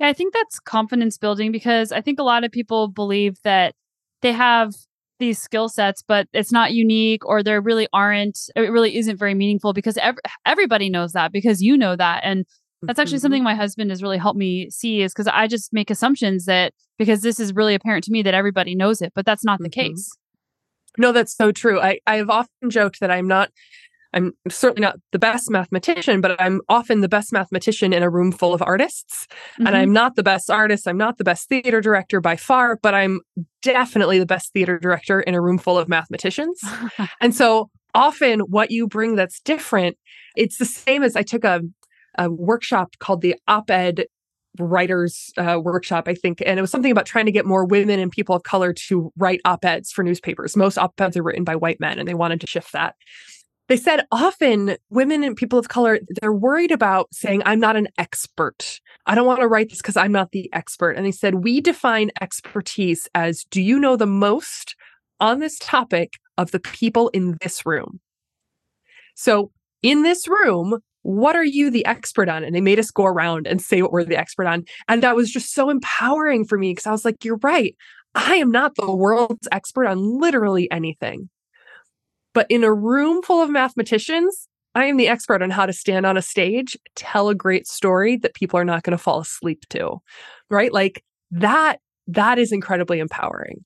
Yeah, 0.00 0.08
I 0.08 0.12
think 0.12 0.32
that's 0.32 0.60
confidence 0.60 1.18
building 1.18 1.52
because 1.52 1.92
I 1.92 2.00
think 2.00 2.20
a 2.20 2.24
lot 2.24 2.44
of 2.44 2.52
people 2.52 2.88
believe 2.88 3.36
that 3.42 3.74
they 4.22 4.32
have 4.32 4.74
these 5.18 5.40
skill 5.40 5.68
sets, 5.68 6.02
but 6.06 6.28
it's 6.32 6.52
not 6.52 6.72
unique 6.72 7.26
or 7.26 7.42
there 7.42 7.60
really 7.60 7.88
aren't, 7.92 8.38
it 8.54 8.70
really 8.70 8.96
isn't 8.96 9.16
very 9.16 9.34
meaningful 9.34 9.72
because 9.72 9.96
ev- 9.98 10.18
everybody 10.46 10.88
knows 10.88 11.12
that 11.12 11.32
because 11.32 11.60
you 11.60 11.76
know 11.76 11.96
that. 11.96 12.20
And 12.22 12.46
that's 12.82 13.00
actually 13.00 13.16
mm-hmm. 13.16 13.22
something 13.22 13.42
my 13.42 13.56
husband 13.56 13.90
has 13.90 14.02
really 14.02 14.18
helped 14.18 14.38
me 14.38 14.70
see 14.70 15.02
is 15.02 15.12
because 15.12 15.26
I 15.26 15.48
just 15.48 15.72
make 15.72 15.90
assumptions 15.90 16.44
that 16.44 16.72
because 16.96 17.22
this 17.22 17.40
is 17.40 17.52
really 17.52 17.74
apparent 17.74 18.04
to 18.04 18.12
me 18.12 18.22
that 18.22 18.34
everybody 18.34 18.76
knows 18.76 19.02
it, 19.02 19.12
but 19.16 19.26
that's 19.26 19.44
not 19.44 19.58
the 19.58 19.68
mm-hmm. 19.68 19.92
case. 19.92 20.16
No, 20.96 21.12
that's 21.12 21.36
so 21.36 21.50
true. 21.52 21.80
I, 21.80 21.98
I 22.06 22.16
have 22.16 22.30
often 22.30 22.70
joked 22.70 23.00
that 23.00 23.10
I'm 23.10 23.26
not 23.26 23.50
I'm 24.18 24.32
certainly 24.50 24.82
not 24.82 24.96
the 25.12 25.18
best 25.18 25.50
mathematician, 25.50 26.20
but 26.20 26.40
I'm 26.40 26.60
often 26.68 27.00
the 27.00 27.08
best 27.08 27.32
mathematician 27.32 27.92
in 27.92 28.02
a 28.02 28.10
room 28.10 28.32
full 28.32 28.52
of 28.52 28.62
artists. 28.62 29.26
Mm-hmm. 29.30 29.66
And 29.66 29.76
I'm 29.76 29.92
not 29.92 30.16
the 30.16 30.22
best 30.22 30.50
artist. 30.50 30.86
I'm 30.88 30.98
not 30.98 31.18
the 31.18 31.24
best 31.24 31.48
theater 31.48 31.80
director 31.80 32.20
by 32.20 32.36
far, 32.36 32.78
but 32.82 32.94
I'm 32.94 33.20
definitely 33.62 34.18
the 34.18 34.26
best 34.26 34.52
theater 34.52 34.78
director 34.78 35.20
in 35.20 35.34
a 35.34 35.40
room 35.40 35.58
full 35.58 35.78
of 35.78 35.88
mathematicians. 35.88 36.60
and 37.20 37.34
so 37.34 37.70
often 37.94 38.40
what 38.40 38.70
you 38.70 38.86
bring 38.86 39.14
that's 39.14 39.40
different, 39.40 39.96
it's 40.36 40.58
the 40.58 40.64
same 40.64 41.02
as 41.02 41.16
I 41.16 41.22
took 41.22 41.44
a 41.44 41.62
a 42.18 42.30
workshop 42.30 42.96
called 42.98 43.22
the 43.22 43.36
Op 43.46 43.70
Ed 43.70 44.06
Writers 44.58 45.32
uh, 45.38 45.60
Workshop, 45.62 46.08
I 46.08 46.14
think. 46.14 46.42
And 46.44 46.58
it 46.58 46.62
was 46.62 46.70
something 46.70 46.90
about 46.90 47.06
trying 47.06 47.26
to 47.26 47.32
get 47.32 47.46
more 47.46 47.64
women 47.64 48.00
and 48.00 48.10
people 48.10 48.34
of 48.34 48.42
color 48.42 48.72
to 48.88 49.12
write 49.16 49.40
op 49.44 49.64
eds 49.64 49.92
for 49.92 50.02
newspapers. 50.02 50.56
Most 50.56 50.78
op 50.78 51.00
eds 51.00 51.16
are 51.16 51.22
written 51.22 51.44
by 51.44 51.54
white 51.54 51.80
men, 51.80 51.98
and 51.98 52.08
they 52.08 52.14
wanted 52.14 52.40
to 52.40 52.46
shift 52.46 52.72
that. 52.72 52.96
They 53.68 53.76
said 53.76 54.06
often 54.10 54.76
women 54.88 55.22
and 55.22 55.36
people 55.36 55.58
of 55.58 55.68
color, 55.68 55.98
they're 56.20 56.32
worried 56.32 56.72
about 56.72 57.08
saying, 57.12 57.42
I'm 57.44 57.60
not 57.60 57.76
an 57.76 57.88
expert. 57.98 58.80
I 59.06 59.14
don't 59.14 59.26
want 59.26 59.40
to 59.40 59.48
write 59.48 59.68
this 59.68 59.78
because 59.78 59.96
I'm 59.96 60.12
not 60.12 60.32
the 60.32 60.50
expert. 60.54 60.92
And 60.92 61.04
they 61.04 61.12
said, 61.12 61.36
we 61.36 61.60
define 61.60 62.10
expertise 62.20 63.08
as 63.14 63.44
do 63.50 63.60
you 63.60 63.78
know 63.78 63.96
the 63.96 64.06
most 64.06 64.74
on 65.20 65.40
this 65.40 65.58
topic 65.58 66.14
of 66.38 66.50
the 66.50 66.60
people 66.60 67.08
in 67.08 67.36
this 67.42 67.66
room? 67.66 68.00
So 69.14 69.50
in 69.82 70.02
this 70.02 70.26
room, 70.26 70.78
what 71.02 71.36
are 71.36 71.44
you 71.44 71.70
the 71.70 71.84
expert 71.84 72.28
on? 72.28 72.44
And 72.44 72.54
they 72.54 72.60
made 72.60 72.78
us 72.78 72.90
go 72.90 73.04
around 73.04 73.46
and 73.46 73.60
say 73.60 73.82
what 73.82 73.92
we're 73.92 74.04
the 74.04 74.16
expert 74.16 74.46
on. 74.46 74.64
And 74.88 75.02
that 75.02 75.16
was 75.16 75.30
just 75.30 75.52
so 75.52 75.68
empowering 75.68 76.44
for 76.44 76.56
me 76.56 76.70
because 76.70 76.86
I 76.86 76.90
was 76.90 77.04
like, 77.04 77.24
you're 77.24 77.38
right. 77.42 77.76
I 78.14 78.36
am 78.36 78.50
not 78.50 78.76
the 78.76 78.94
world's 78.94 79.48
expert 79.52 79.86
on 79.86 80.20
literally 80.20 80.70
anything. 80.70 81.28
But 82.38 82.46
in 82.48 82.62
a 82.62 82.72
room 82.72 83.20
full 83.20 83.42
of 83.42 83.50
mathematicians, 83.50 84.46
I 84.76 84.84
am 84.84 84.96
the 84.96 85.08
expert 85.08 85.42
on 85.42 85.50
how 85.50 85.66
to 85.66 85.72
stand 85.72 86.06
on 86.06 86.16
a 86.16 86.22
stage, 86.22 86.78
tell 86.94 87.28
a 87.28 87.34
great 87.34 87.66
story 87.66 88.16
that 88.18 88.34
people 88.34 88.60
are 88.60 88.64
not 88.64 88.84
going 88.84 88.96
to 88.96 89.02
fall 89.02 89.18
asleep 89.18 89.64
to. 89.70 89.96
Right? 90.48 90.72
Like 90.72 91.02
that 91.32 91.80
that 92.06 92.38
is 92.38 92.52
incredibly 92.52 93.00
empowering. 93.00 93.64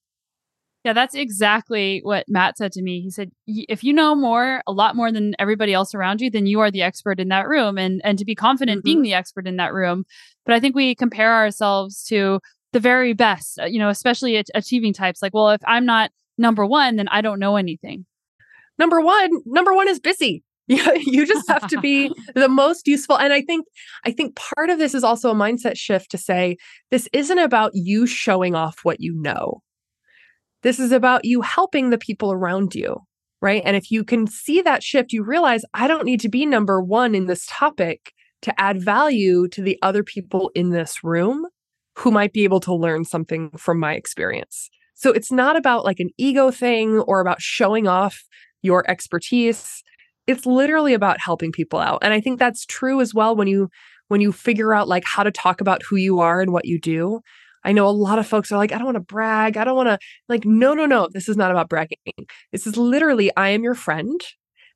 Yeah, 0.84 0.94
that's 0.94 1.14
exactly 1.14 2.00
what 2.02 2.24
Matt 2.28 2.56
said 2.56 2.72
to 2.72 2.82
me. 2.82 3.02
He 3.02 3.10
said, 3.10 3.30
"If 3.46 3.84
you 3.84 3.92
know 3.92 4.14
more, 4.14 4.62
a 4.66 4.72
lot 4.72 4.96
more 4.96 5.12
than 5.12 5.34
everybody 5.38 5.74
else 5.74 5.94
around 5.94 6.22
you, 6.22 6.30
then 6.30 6.46
you 6.46 6.60
are 6.60 6.70
the 6.70 6.80
expert 6.80 7.20
in 7.20 7.28
that 7.28 7.48
room, 7.48 7.76
and 7.76 8.00
and 8.04 8.18
to 8.18 8.24
be 8.24 8.34
confident 8.34 8.78
mm-hmm. 8.78 8.86
being 8.86 9.02
the 9.02 9.12
expert 9.12 9.46
in 9.46 9.58
that 9.58 9.74
room." 9.74 10.06
But 10.46 10.54
I 10.54 10.60
think 10.60 10.74
we 10.74 10.94
compare 10.94 11.34
ourselves 11.34 12.04
to 12.04 12.40
the 12.72 12.80
very 12.80 13.12
best, 13.12 13.58
uh, 13.58 13.66
you 13.66 13.78
know, 13.78 13.90
especially 13.90 14.42
achieving 14.54 14.94
types. 14.94 15.20
Like, 15.20 15.34
well, 15.34 15.50
if 15.50 15.60
I'm 15.66 15.84
not 15.84 16.10
number 16.38 16.64
one, 16.64 16.96
then 16.96 17.08
I 17.08 17.20
don't 17.20 17.38
know 17.38 17.56
anything. 17.56 18.06
Number 18.78 19.00
one, 19.00 19.30
number 19.46 19.74
one 19.74 19.88
is 19.88 20.00
busy. 20.00 20.42
you 20.68 21.26
just 21.26 21.48
have 21.48 21.66
to 21.68 21.80
be 21.80 22.10
the 22.36 22.48
most 22.48 22.86
useful 22.86 23.18
and 23.18 23.32
i 23.32 23.42
think 23.42 23.66
i 24.06 24.12
think 24.12 24.36
part 24.36 24.70
of 24.70 24.78
this 24.78 24.94
is 24.94 25.02
also 25.02 25.32
a 25.32 25.34
mindset 25.34 25.76
shift 25.76 26.08
to 26.08 26.16
say 26.16 26.56
this 26.92 27.08
isn't 27.12 27.40
about 27.40 27.72
you 27.74 28.06
showing 28.06 28.54
off 28.54 28.78
what 28.84 28.98
you 29.00 29.12
know 29.12 29.60
this 30.62 30.78
is 30.78 30.92
about 30.92 31.24
you 31.24 31.42
helping 31.42 31.90
the 31.90 31.98
people 31.98 32.32
around 32.32 32.74
you, 32.74 33.00
right? 33.40 33.62
And 33.64 33.76
if 33.76 33.90
you 33.90 34.04
can 34.04 34.26
see 34.26 34.62
that 34.62 34.82
shift, 34.82 35.12
you 35.12 35.24
realize 35.24 35.64
I 35.74 35.88
don't 35.88 36.04
need 36.04 36.20
to 36.20 36.28
be 36.28 36.46
number 36.46 36.80
one 36.80 37.14
in 37.14 37.26
this 37.26 37.46
topic 37.48 38.12
to 38.42 38.60
add 38.60 38.82
value 38.82 39.48
to 39.48 39.62
the 39.62 39.78
other 39.82 40.02
people 40.02 40.50
in 40.54 40.70
this 40.70 41.04
room 41.04 41.46
who 41.98 42.10
might 42.10 42.32
be 42.32 42.44
able 42.44 42.60
to 42.60 42.74
learn 42.74 43.04
something 43.04 43.50
from 43.56 43.78
my 43.78 43.94
experience. 43.94 44.70
So 44.94 45.10
it's 45.10 45.32
not 45.32 45.56
about 45.56 45.84
like 45.84 46.00
an 46.00 46.10
ego 46.16 46.50
thing 46.50 46.98
or 47.00 47.20
about 47.20 47.42
showing 47.42 47.88
off 47.88 48.22
your 48.62 48.88
expertise. 48.90 49.82
It's 50.26 50.46
literally 50.46 50.94
about 50.94 51.20
helping 51.20 51.52
people 51.52 51.80
out. 51.80 51.98
And 52.02 52.14
I 52.14 52.20
think 52.20 52.38
that's 52.38 52.64
true 52.64 53.00
as 53.00 53.12
well 53.12 53.36
when 53.36 53.48
you 53.48 53.68
when 54.08 54.20
you 54.20 54.32
figure 54.32 54.74
out 54.74 54.88
like 54.88 55.04
how 55.04 55.22
to 55.22 55.30
talk 55.30 55.60
about 55.60 55.82
who 55.82 55.96
you 55.96 56.20
are 56.20 56.40
and 56.40 56.52
what 56.52 56.66
you 56.66 56.78
do. 56.80 57.20
I 57.64 57.72
know 57.72 57.88
a 57.88 57.90
lot 57.90 58.18
of 58.18 58.26
folks 58.26 58.50
are 58.50 58.58
like, 58.58 58.72
I 58.72 58.76
don't 58.76 58.86
want 58.86 58.96
to 58.96 59.00
brag. 59.00 59.56
I 59.56 59.64
don't 59.64 59.76
want 59.76 59.88
to, 59.88 59.98
like, 60.28 60.44
no, 60.44 60.74
no, 60.74 60.84
no. 60.84 61.08
This 61.12 61.28
is 61.28 61.36
not 61.36 61.50
about 61.50 61.68
bragging. 61.68 61.96
This 62.50 62.66
is 62.66 62.76
literally, 62.76 63.30
I 63.36 63.50
am 63.50 63.62
your 63.62 63.74
friend 63.74 64.20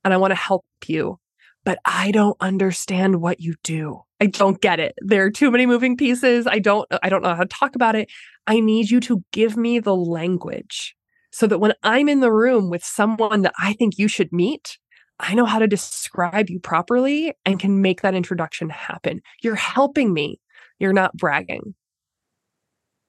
and 0.03 0.13
I 0.13 0.17
want 0.17 0.31
to 0.31 0.35
help 0.35 0.65
you, 0.85 1.19
but 1.65 1.79
I 1.85 2.11
don't 2.11 2.37
understand 2.39 3.21
what 3.21 3.41
you 3.41 3.55
do. 3.63 4.01
I 4.21 4.27
don't 4.27 4.61
get 4.61 4.79
it. 4.79 4.95
There 5.01 5.25
are 5.25 5.31
too 5.31 5.51
many 5.51 5.65
moving 5.65 5.97
pieces. 5.97 6.47
I 6.47 6.59
don't, 6.59 6.87
I 7.03 7.09
don't 7.09 7.21
know 7.21 7.35
how 7.35 7.43
to 7.43 7.45
talk 7.45 7.75
about 7.75 7.95
it. 7.95 8.09
I 8.47 8.59
need 8.59 8.89
you 8.89 8.99
to 9.01 9.23
give 9.33 9.57
me 9.57 9.79
the 9.79 9.95
language 9.95 10.95
so 11.37 11.45
that 11.45 11.59
when 11.59 11.73
I'm 11.83 12.09
in 12.09 12.19
the 12.19 12.31
room 12.31 12.71
with 12.71 12.83
someone 12.83 13.43
that 13.43 13.53
I 13.61 13.73
think 13.73 13.99
you 13.99 14.07
should 14.07 14.33
meet, 14.33 14.79
I 15.19 15.35
know 15.35 15.45
how 15.45 15.59
to 15.59 15.67
describe 15.67 16.49
you 16.49 16.59
properly 16.59 17.35
and 17.45 17.59
can 17.59 17.79
make 17.79 18.01
that 18.01 18.15
introduction 18.15 18.69
happen. 18.69 19.21
You're 19.43 19.53
helping 19.53 20.15
me. 20.15 20.41
You're 20.79 20.93
not 20.93 21.15
bragging. 21.15 21.75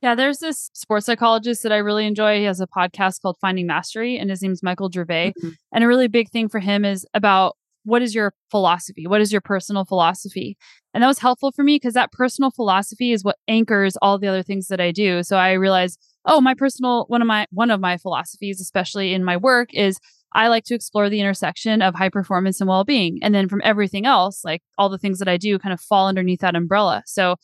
Yeah, 0.02 0.14
there's 0.14 0.40
this 0.40 0.68
sports 0.74 1.06
psychologist 1.06 1.62
that 1.62 1.72
I 1.72 1.78
really 1.78 2.04
enjoy. 2.06 2.36
He 2.36 2.44
has 2.44 2.60
a 2.60 2.66
podcast 2.66 3.22
called 3.22 3.38
Finding 3.40 3.66
Mastery, 3.66 4.18
and 4.18 4.28
his 4.28 4.42
name's 4.42 4.62
Michael 4.62 4.90
Gervais. 4.92 5.32
Mm-hmm. 5.38 5.48
And 5.72 5.84
a 5.84 5.88
really 5.88 6.06
big 6.06 6.28
thing 6.28 6.50
for 6.50 6.60
him 6.60 6.84
is 6.84 7.06
about 7.14 7.56
what 7.84 8.02
is 8.02 8.14
your 8.14 8.34
philosophy? 8.50 9.06
What 9.06 9.22
is 9.22 9.32
your 9.32 9.40
personal 9.40 9.86
philosophy? 9.86 10.58
And 10.92 11.02
that 11.02 11.08
was 11.08 11.18
helpful 11.18 11.50
for 11.52 11.64
me 11.64 11.76
because 11.76 11.94
that 11.94 12.12
personal 12.12 12.50
philosophy 12.50 13.12
is 13.12 13.24
what 13.24 13.36
anchors 13.48 13.96
all 14.02 14.18
the 14.18 14.28
other 14.28 14.42
things 14.42 14.66
that 14.66 14.80
I 14.80 14.92
do. 14.92 15.22
So 15.22 15.38
I 15.38 15.52
realized, 15.52 15.98
oh, 16.28 16.40
my 16.40 16.54
personal 16.54 17.06
one 17.08 17.22
of 17.22 17.26
my 17.26 17.46
one 17.50 17.70
of 17.70 17.80
my 17.80 17.96
philosophies, 17.96 18.60
especially 18.60 19.12
in 19.12 19.24
my 19.24 19.36
work, 19.36 19.74
is 19.74 19.98
I 20.32 20.48
like 20.48 20.64
to 20.64 20.74
explore 20.74 21.08
the 21.08 21.20
intersection 21.20 21.82
of 21.82 21.94
high 21.94 22.10
performance 22.10 22.60
and 22.60 22.68
well-being. 22.68 23.18
And 23.22 23.34
then 23.34 23.48
from 23.48 23.62
everything 23.64 24.06
else, 24.06 24.44
like 24.44 24.62
all 24.76 24.88
the 24.88 24.98
things 24.98 25.18
that 25.18 25.28
I 25.28 25.38
do 25.38 25.58
kind 25.58 25.72
of 25.72 25.80
fall 25.80 26.06
underneath 26.06 26.40
that 26.40 26.54
umbrella. 26.54 27.02
So 27.06 27.36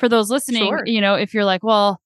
for 0.00 0.08
those 0.08 0.28
listening, 0.28 0.64
sure. 0.64 0.82
you 0.84 1.00
know, 1.00 1.14
if 1.14 1.32
you're 1.32 1.44
like, 1.44 1.62
well, 1.62 2.00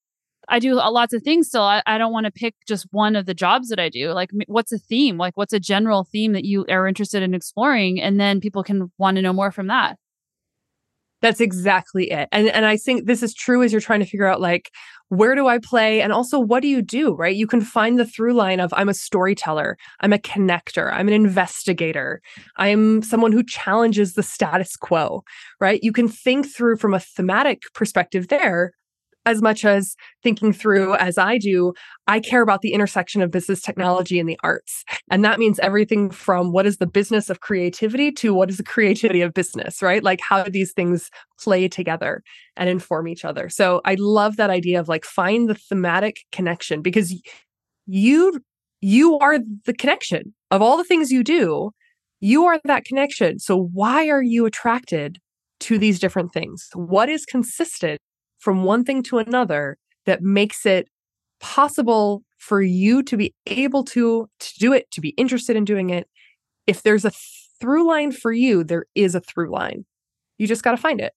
I 0.49 0.59
do 0.59 0.75
lots 0.75 1.13
of 1.13 1.23
things 1.23 1.49
still. 1.49 1.63
I, 1.63 1.83
I 1.87 1.99
don't 1.99 2.13
want 2.13 2.27
to 2.27 2.31
pick 2.31 2.55
just 2.69 2.87
one 2.93 3.17
of 3.17 3.27
the 3.27 3.35
jobs 3.35 3.69
that 3.71 3.81
I 3.81 3.89
do. 3.89 4.13
Like, 4.13 4.31
what's 4.47 4.73
a 4.73 4.79
theme? 4.79 5.17
Like, 5.17 5.37
what's 5.37 5.53
a 5.53 5.59
general 5.59 6.05
theme 6.05 6.35
that 6.35 6.45
you 6.45 6.65
are 6.69 6.87
interested 6.87 7.23
in 7.23 7.35
exploring? 7.35 8.01
And 8.01 8.21
then 8.21 8.41
people 8.41 8.63
can 8.63 8.93
want 8.99 9.17
to 9.17 9.23
know 9.23 9.33
more 9.33 9.51
from 9.51 9.67
that. 9.69 9.99
That's 11.27 11.41
exactly 11.41 12.13
it. 12.13 12.29
And 12.31 12.47
and 12.47 12.65
I 12.65 12.77
think 12.77 13.07
this 13.07 13.21
is 13.21 13.35
true 13.35 13.65
as 13.65 13.73
you're 13.73 13.81
trying 13.81 13.99
to 13.99 14.07
figure 14.07 14.29
out 14.29 14.41
like 14.41 14.71
where 15.09 15.35
do 15.35 15.49
I 15.49 15.59
play 15.59 16.01
and 16.01 16.13
also 16.13 16.39
what 16.39 16.63
do 16.63 16.69
you 16.69 16.81
do, 16.81 17.17
right? 17.17 17.35
You 17.35 17.49
can 17.49 17.63
find 17.63 17.99
the 17.99 18.07
through 18.07 18.35
line 18.35 18.61
of 18.61 18.73
I'm 18.77 18.89
a 18.89 18.95
storyteller, 18.95 19.77
I'm 19.99 20.13
a 20.13 20.19
connector, 20.19 20.93
I'm 20.93 21.09
an 21.09 21.15
investigator, 21.15 22.23
I'm 22.59 23.03
someone 23.03 23.33
who 23.33 23.43
challenges 23.43 24.15
the 24.15 24.23
status 24.23 24.77
quo, 24.77 25.25
right? 25.59 25.81
You 25.83 25.91
can 25.91 26.07
think 26.07 26.47
through 26.47 26.77
from 26.77 26.95
a 26.95 27.01
thematic 27.01 27.63
perspective 27.75 28.29
there 28.29 28.71
as 29.27 29.43
much 29.43 29.65
as 29.65 29.97
thinking 30.23 30.53
through 30.53 30.95
as 30.95 31.19
I 31.19 31.37
do, 31.37 31.75
I 32.07 32.21
care 32.21 32.43
about 32.43 32.63
the 32.63 32.73
intersection 32.73 33.21
of 33.21 33.31
business 33.31 33.61
technology 33.61 34.21
and 34.21 34.29
the 34.29 34.39
arts. 34.43 34.85
And 35.11 35.25
that 35.25 35.39
means 35.39 35.59
everything 35.59 36.11
from 36.11 36.53
what 36.53 36.65
is 36.65 36.79
the 36.79 36.87
business 36.87 37.29
of 37.29 37.41
creativity 37.41 38.13
to 38.13 38.33
what 38.33 38.49
is 38.49 38.57
the 38.57 38.63
creativity 38.63 39.21
of 39.21 39.35
business, 39.35 39.83
right? 39.83 40.03
Like 40.03 40.21
how 40.21 40.45
do 40.45 40.51
these 40.51 40.73
things 40.73 41.11
play 41.39 41.67
together 41.69 42.23
and 42.57 42.71
inform 42.71 43.09
each 43.09 43.25
other? 43.25 43.49
So 43.49 43.83
I 43.85 43.97
love 43.99 44.37
that 44.37 44.49
idea 44.51 44.79
of 44.79 44.89
like 44.89 45.05
find 45.05 45.51
the 45.51 45.57
thematic 45.57 46.21
connection 46.31 46.81
because 46.81 47.13
you 47.87 48.41
you 48.81 49.19
are 49.19 49.39
the 49.65 49.75
connection 49.75 50.35
of 50.51 50.63
all 50.63 50.77
the 50.77 50.85
things 50.85 51.11
you 51.11 51.25
do. 51.25 51.71
You 52.21 52.45
are 52.45 52.61
that 52.65 52.85
connection. 52.85 53.39
So 53.41 53.71
why 53.73 54.09
are 54.09 54.23
you 54.23 54.47
attracted 54.47 55.19
to 55.61 55.79
these 55.79 55.99
different 55.99 56.33
things? 56.33 56.69
What 56.75 57.09
is 57.09 57.25
consistent 57.25 57.99
from 58.39 58.65
one 58.65 58.85
thing 58.85 59.03
to 59.05 59.19
another 59.19 59.79
that 60.05 60.23
makes 60.23 60.67
it 60.67 60.89
possible 61.41 62.23
for 62.39 62.63
you 62.63 63.03
to 63.03 63.17
be 63.17 63.35
able 63.47 63.85
to 63.85 64.29
to 64.39 64.59
do 64.59 64.73
it 64.73 64.91
to 64.91 65.01
be 65.01 65.11
interested 65.11 65.57
in 65.57 65.65
doing 65.65 65.91
it. 65.91 66.09
If 66.67 66.83
there's 66.83 67.05
a 67.05 67.13
through 67.61 67.87
line 67.87 68.13
for 68.13 68.33
you 68.33 68.63
there 68.65 68.87
is 68.95 69.15
a 69.15 69.21
through 69.21 69.51
line. 69.51 69.85
You 70.39 70.47
just 70.47 70.63
got 70.63 70.73
to 70.73 70.77
find 70.77 71.01
it. 71.01 71.13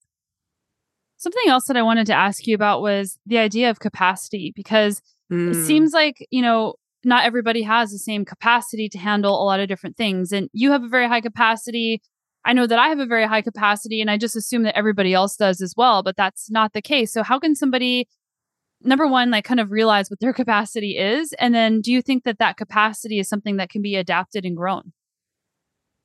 Something 1.17 1.49
else 1.49 1.65
that 1.67 1.77
i 1.77 1.81
wanted 1.81 2.07
to 2.07 2.13
ask 2.13 2.47
you 2.47 2.55
about 2.55 2.81
was 2.81 3.19
the 3.25 3.37
idea 3.37 3.69
of 3.69 3.79
capacity 3.79 4.53
because 4.55 5.01
mm. 5.31 5.51
it 5.51 5.65
seems 5.65 5.91
like 5.91 6.25
you 6.31 6.41
know 6.41 6.75
not 7.03 7.25
everybody 7.25 7.61
has 7.61 7.91
the 7.91 7.99
same 7.99 8.25
capacity 8.25 8.89
to 8.89 8.97
handle 8.97 9.41
a 9.41 9.45
lot 9.45 9.59
of 9.59 9.67
different 9.67 9.97
things 9.97 10.31
and 10.31 10.49
you 10.53 10.71
have 10.71 10.83
a 10.83 10.87
very 10.87 11.07
high 11.07 11.21
capacity 11.21 12.01
I 12.45 12.53
know 12.53 12.67
that 12.67 12.79
I 12.79 12.87
have 12.87 12.99
a 12.99 13.05
very 13.05 13.25
high 13.25 13.41
capacity 13.41 14.01
and 14.01 14.09
I 14.09 14.17
just 14.17 14.35
assume 14.35 14.63
that 14.63 14.77
everybody 14.77 15.13
else 15.13 15.35
does 15.35 15.61
as 15.61 15.73
well, 15.75 16.03
but 16.03 16.15
that's 16.15 16.49
not 16.49 16.73
the 16.73 16.81
case. 16.81 17.11
So, 17.11 17.23
how 17.23 17.39
can 17.39 17.55
somebody, 17.55 18.07
number 18.81 19.07
one, 19.07 19.29
like 19.29 19.45
kind 19.45 19.59
of 19.59 19.71
realize 19.71 20.09
what 20.09 20.19
their 20.19 20.33
capacity 20.41 20.97
is? 20.97 21.33
And 21.33 21.53
then, 21.53 21.81
do 21.81 21.91
you 21.91 22.01
think 22.01 22.23
that 22.23 22.39
that 22.39 22.57
capacity 22.57 23.19
is 23.19 23.27
something 23.27 23.57
that 23.57 23.69
can 23.69 23.81
be 23.81 23.95
adapted 23.95 24.45
and 24.45 24.55
grown? 24.55 24.93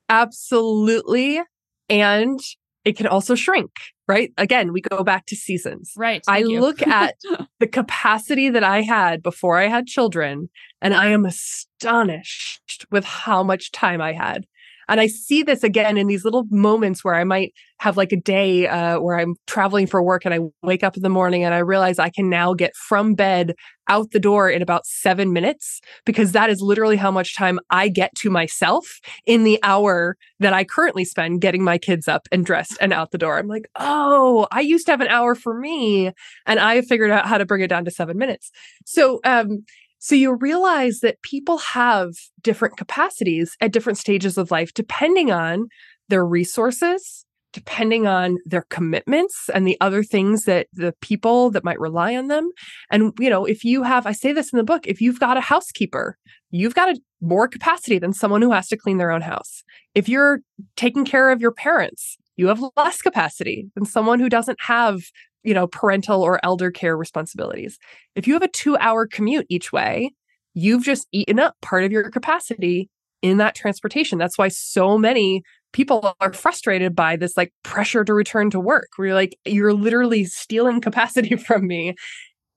Absolutely. 0.09 1.41
And 1.89 2.39
it 2.83 2.95
can 2.95 3.07
also 3.07 3.33
shrink, 3.33 3.71
right? 4.07 4.31
Again, 4.37 4.71
we 4.71 4.79
go 4.79 5.03
back 5.03 5.25
to 5.27 5.35
seasons. 5.35 5.91
Right. 5.97 6.23
I 6.27 6.39
you. 6.39 6.61
look 6.61 6.85
at 6.85 7.15
the 7.59 7.67
capacity 7.67 8.49
that 8.49 8.63
I 8.63 8.81
had 8.81 9.23
before 9.23 9.57
I 9.57 9.67
had 9.67 9.87
children, 9.87 10.49
and 10.81 10.93
I 10.93 11.07
am 11.07 11.25
astonished 11.25 12.85
with 12.91 13.03
how 13.03 13.41
much 13.41 13.71
time 13.71 14.01
I 14.01 14.13
had. 14.13 14.45
And 14.87 14.99
I 14.99 15.07
see 15.07 15.43
this 15.43 15.63
again 15.63 15.97
in 15.97 16.07
these 16.07 16.23
little 16.23 16.45
moments 16.49 17.03
where 17.03 17.15
I 17.15 17.23
might 17.23 17.53
have 17.79 17.97
like 17.97 18.11
a 18.11 18.19
day 18.19 18.67
uh, 18.67 18.99
where 18.99 19.19
I'm 19.19 19.35
traveling 19.47 19.87
for 19.87 20.01
work 20.01 20.25
and 20.25 20.33
I 20.33 20.39
wake 20.63 20.83
up 20.83 20.95
in 20.95 21.03
the 21.03 21.09
morning 21.09 21.43
and 21.43 21.53
I 21.53 21.59
realize 21.59 21.99
I 21.99 22.09
can 22.09 22.29
now 22.29 22.53
get 22.53 22.75
from 22.75 23.15
bed 23.15 23.53
out 23.87 24.11
the 24.11 24.19
door 24.19 24.49
in 24.49 24.61
about 24.61 24.85
seven 24.85 25.33
minutes 25.33 25.81
because 26.05 26.31
that 26.31 26.49
is 26.49 26.61
literally 26.61 26.95
how 26.95 27.11
much 27.11 27.35
time 27.35 27.59
I 27.69 27.89
get 27.89 28.15
to 28.15 28.29
myself 28.29 28.99
in 29.25 29.43
the 29.43 29.59
hour 29.61 30.17
that 30.39 30.53
I 30.53 30.63
currently 30.63 31.05
spend 31.05 31.41
getting 31.41 31.63
my 31.63 31.77
kids 31.77 32.07
up 32.07 32.27
and 32.31 32.45
dressed 32.45 32.77
and 32.81 32.93
out 32.93 33.11
the 33.11 33.17
door. 33.17 33.37
I'm 33.37 33.47
like, 33.47 33.67
oh, 33.75 34.47
I 34.51 34.61
used 34.61 34.85
to 34.87 34.91
have 34.91 35.01
an 35.01 35.07
hour 35.07 35.35
for 35.35 35.59
me 35.59 36.11
and 36.45 36.59
I 36.59 36.81
figured 36.81 37.11
out 37.11 37.27
how 37.27 37.37
to 37.37 37.45
bring 37.45 37.61
it 37.61 37.67
down 37.67 37.85
to 37.85 37.91
seven 37.91 38.17
minutes. 38.17 38.51
So, 38.85 39.19
um, 39.23 39.65
so 40.05 40.13
you 40.13 40.35
realize 40.35 40.99
that 40.99 41.23
people 41.23 41.57
have 41.57 42.11
different 42.43 42.77
capacities 42.77 43.57
at 43.59 43.71
different 43.71 43.97
stages 43.97 44.37
of 44.37 44.51
life, 44.51 44.71
depending 44.71 45.31
on 45.31 45.67
their 46.09 46.23
resources, 46.23 47.25
depending 47.53 48.05
on 48.05 48.37
their 48.45 48.67
commitments 48.69 49.49
and 49.51 49.65
the 49.65 49.79
other 49.81 50.03
things 50.03 50.43
that 50.43 50.67
the 50.73 50.93
people 51.01 51.49
that 51.49 51.63
might 51.63 51.79
rely 51.79 52.15
on 52.15 52.27
them. 52.27 52.51
And, 52.91 53.13
you 53.17 53.31
know, 53.31 53.45
if 53.45 53.63
you 53.63 53.81
have, 53.81 54.05
I 54.05 54.11
say 54.11 54.31
this 54.31 54.53
in 54.53 54.57
the 54.57 54.63
book, 54.63 54.85
if 54.85 55.01
you've 55.01 55.19
got 55.19 55.37
a 55.37 55.41
housekeeper, 55.41 56.19
you've 56.51 56.75
got 56.75 56.89
a 56.89 57.01
more 57.19 57.47
capacity 57.47 57.97
than 57.97 58.13
someone 58.13 58.43
who 58.43 58.51
has 58.51 58.67
to 58.67 58.77
clean 58.77 58.99
their 58.99 59.09
own 59.09 59.21
house. 59.21 59.63
If 59.95 60.07
you're 60.07 60.41
taking 60.75 61.05
care 61.05 61.31
of 61.31 61.41
your 61.41 61.51
parents, 61.51 62.15
you 62.35 62.45
have 62.49 62.63
less 62.77 63.01
capacity 63.01 63.69
than 63.73 63.85
someone 63.85 64.19
who 64.19 64.29
doesn't 64.29 64.61
have 64.61 65.01
you 65.45 65.53
know, 65.53 65.67
parental 65.67 66.21
or 66.21 66.43
elder 66.43 66.71
care 66.71 66.97
responsibilities. 66.97 67.77
If 68.15 68.27
you 68.27 68.33
have 68.33 68.41
a 68.41 68.47
two 68.47 68.77
hour 68.77 69.07
commute 69.07 69.45
each 69.49 69.71
way, 69.71 70.11
you've 70.53 70.83
just 70.83 71.07
eaten 71.11 71.39
up 71.39 71.55
part 71.61 71.83
of 71.83 71.91
your 71.91 72.09
capacity 72.09 72.89
in 73.21 73.37
that 73.37 73.55
transportation. 73.55 74.17
That's 74.17 74.37
why 74.37 74.49
so 74.49 74.97
many 74.97 75.43
people 75.73 76.15
are 76.19 76.33
frustrated 76.33 76.95
by 76.95 77.15
this 77.15 77.35
like 77.35 77.51
pressure 77.63 78.03
to 78.05 78.13
return 78.13 78.49
to 78.49 78.59
work 78.59 78.87
where 78.95 79.07
you're 79.07 79.15
like, 79.15 79.37
you're 79.45 79.73
literally 79.73 80.25
stealing 80.25 80.81
capacity 80.81 81.35
from 81.47 81.67
me 81.67 81.95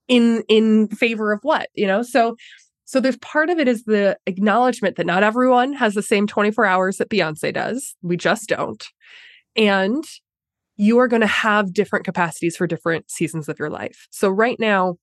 in 0.08 0.42
in 0.48 0.88
favor 0.88 1.32
of 1.32 1.40
what, 1.42 1.68
you 1.74 1.86
know? 1.86 2.02
So 2.02 2.36
so 2.84 3.00
there's 3.00 3.18
part 3.18 3.50
of 3.50 3.58
it 3.58 3.68
is 3.68 3.84
the 3.84 4.16
acknowledgement 4.26 4.96
that 4.96 5.04
not 5.04 5.22
everyone 5.22 5.74
has 5.74 5.92
the 5.92 6.02
same 6.02 6.26
24 6.26 6.64
hours 6.64 6.96
that 6.96 7.10
Beyonce 7.10 7.52
does. 7.52 7.94
We 8.00 8.16
just 8.16 8.48
don't. 8.48 8.82
And 9.56 10.04
you 10.78 10.98
are 11.00 11.08
going 11.08 11.20
to 11.20 11.26
have 11.26 11.74
different 11.74 12.04
capacities 12.04 12.56
for 12.56 12.66
different 12.66 13.10
seasons 13.10 13.48
of 13.48 13.58
your 13.58 13.68
life. 13.68 14.06
So 14.10 14.30
right 14.30 14.58
now, 14.58 14.96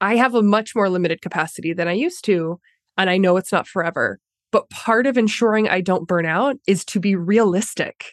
I 0.00 0.16
have 0.16 0.34
a 0.34 0.42
much 0.42 0.74
more 0.74 0.88
limited 0.88 1.20
capacity 1.20 1.72
than 1.72 1.88
I 1.88 1.92
used 1.92 2.24
to. 2.26 2.60
And 2.96 3.10
I 3.10 3.18
know 3.18 3.36
it's 3.36 3.52
not 3.52 3.66
forever. 3.66 4.20
But 4.52 4.70
part 4.70 5.06
of 5.06 5.18
ensuring 5.18 5.68
I 5.68 5.80
don't 5.80 6.06
burn 6.06 6.24
out 6.24 6.56
is 6.66 6.84
to 6.86 7.00
be 7.00 7.16
realistic 7.16 8.12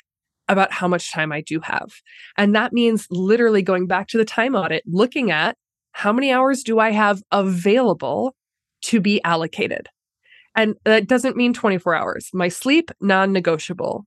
about 0.50 0.72
how 0.72 0.88
much 0.88 1.14
time 1.14 1.32
I 1.32 1.42
do 1.42 1.60
have. 1.62 1.92
And 2.38 2.56
that 2.56 2.74
means 2.74 3.06
literally 3.12 3.62
going 3.62 3.86
back 3.86 4.08
to 4.08 4.18
the 4.18 4.26
time 4.26 4.56
audit, 4.56 4.84
looking 4.88 5.30
at 5.30 5.56
how 5.92 6.12
many 6.12 6.32
hours 6.32 6.64
do 6.64 6.80
I 6.80 6.92
have 6.92 7.22
available 7.32 8.36
to 8.86 9.00
be 9.00 9.22
allocated? 9.24 9.88
And 10.56 10.76
that 10.86 11.08
doesn't 11.08 11.38
mean 11.38 11.54
24 11.54 11.94
hours. 11.94 12.30
My 12.34 12.48
sleep, 12.48 12.89
non 13.00 13.32
negotiable 13.32 14.06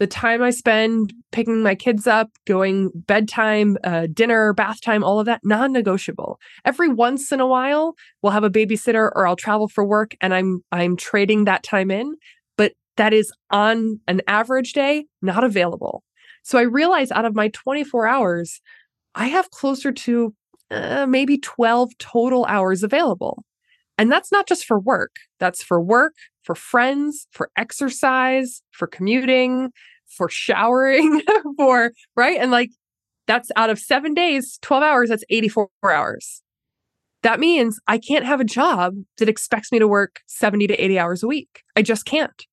the 0.00 0.06
time 0.06 0.42
I 0.42 0.48
spend 0.48 1.12
picking 1.30 1.62
my 1.62 1.74
kids 1.74 2.06
up, 2.06 2.30
going 2.46 2.90
bedtime, 2.94 3.76
uh, 3.84 4.06
dinner, 4.12 4.54
bath 4.54 4.80
time, 4.80 5.04
all 5.04 5.20
of 5.20 5.26
that, 5.26 5.42
non 5.44 5.72
negotiable. 5.72 6.40
Every 6.64 6.88
once 6.88 7.30
in 7.30 7.38
a 7.38 7.46
while, 7.46 7.94
we'll 8.22 8.32
have 8.32 8.42
a 8.42 8.50
babysitter 8.50 9.10
or 9.14 9.26
I'll 9.26 9.36
travel 9.36 9.68
for 9.68 9.84
work 9.84 10.16
and 10.22 10.34
I'm, 10.34 10.64
I'm 10.72 10.96
trading 10.96 11.44
that 11.44 11.62
time 11.62 11.90
in, 11.90 12.14
but 12.56 12.72
that 12.96 13.12
is 13.12 13.30
on 13.50 14.00
an 14.08 14.22
average 14.26 14.72
day, 14.72 15.04
not 15.20 15.44
available. 15.44 16.02
So 16.42 16.58
I 16.58 16.62
realize 16.62 17.12
out 17.12 17.26
of 17.26 17.34
my 17.34 17.48
24 17.48 18.06
hours, 18.06 18.62
I 19.14 19.26
have 19.26 19.50
closer 19.50 19.92
to 19.92 20.34
uh, 20.70 21.04
maybe 21.06 21.36
12 21.36 21.90
total 21.98 22.46
hours 22.46 22.82
available. 22.82 23.44
And 23.98 24.10
that's 24.10 24.32
not 24.32 24.48
just 24.48 24.64
for 24.64 24.80
work, 24.80 25.16
that's 25.38 25.62
for 25.62 25.78
work, 25.78 26.14
for 26.42 26.54
friends, 26.54 27.26
for 27.32 27.50
exercise, 27.56 28.62
for 28.70 28.86
commuting, 28.86 29.70
for 30.08 30.28
showering, 30.28 31.22
for 31.58 31.92
right. 32.16 32.38
And 32.40 32.50
like 32.50 32.70
that's 33.26 33.50
out 33.56 33.70
of 33.70 33.78
seven 33.78 34.14
days, 34.14 34.58
12 34.62 34.82
hours, 34.82 35.08
that's 35.10 35.24
84 35.30 35.68
hours. 35.84 36.42
That 37.22 37.38
means 37.38 37.78
I 37.86 37.98
can't 37.98 38.24
have 38.24 38.40
a 38.40 38.44
job 38.44 38.94
that 39.18 39.28
expects 39.28 39.70
me 39.70 39.78
to 39.78 39.86
work 39.86 40.20
70 40.26 40.66
to 40.68 40.74
80 40.74 40.98
hours 40.98 41.22
a 41.22 41.26
week. 41.28 41.62
I 41.76 41.82
just 41.82 42.06
can't. 42.06 42.46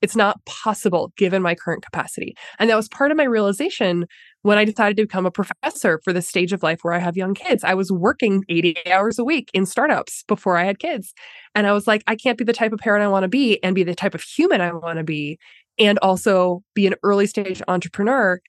It's 0.00 0.16
not 0.16 0.44
possible 0.44 1.12
given 1.16 1.42
my 1.42 1.54
current 1.54 1.84
capacity. 1.84 2.34
And 2.58 2.70
that 2.70 2.76
was 2.76 2.88
part 2.88 3.10
of 3.10 3.16
my 3.16 3.24
realization 3.24 4.06
when 4.48 4.56
I 4.56 4.64
decided 4.64 4.96
to 4.96 5.02
become 5.02 5.26
a 5.26 5.30
professor 5.30 6.00
for 6.02 6.14
the 6.14 6.22
stage 6.22 6.54
of 6.54 6.62
life 6.62 6.78
where 6.80 6.94
I 6.94 7.00
have 7.00 7.18
young 7.18 7.34
kids. 7.34 7.62
I 7.64 7.74
was 7.74 7.92
working 7.92 8.44
80 8.48 8.90
hours 8.90 9.18
a 9.18 9.24
week 9.24 9.50
in 9.52 9.66
startups 9.66 10.24
before 10.26 10.56
I 10.56 10.64
had 10.64 10.78
kids. 10.78 11.12
And 11.54 11.66
I 11.66 11.74
was 11.74 11.86
like, 11.86 12.02
I 12.06 12.16
can't 12.16 12.38
be 12.38 12.44
the 12.44 12.54
type 12.54 12.72
of 12.72 12.78
parent 12.78 13.04
I 13.04 13.08
want 13.08 13.24
to 13.24 13.28
be 13.28 13.62
and 13.62 13.74
be 13.74 13.82
the 13.82 13.94
type 13.94 14.14
of 14.14 14.22
human 14.22 14.62
I 14.62 14.72
want 14.72 14.96
to 14.96 15.04
be 15.04 15.38
and 15.78 15.98
also 15.98 16.62
be 16.72 16.86
an 16.86 16.94
early 17.02 17.26
stage 17.26 17.60
entrepreneur 17.68 18.40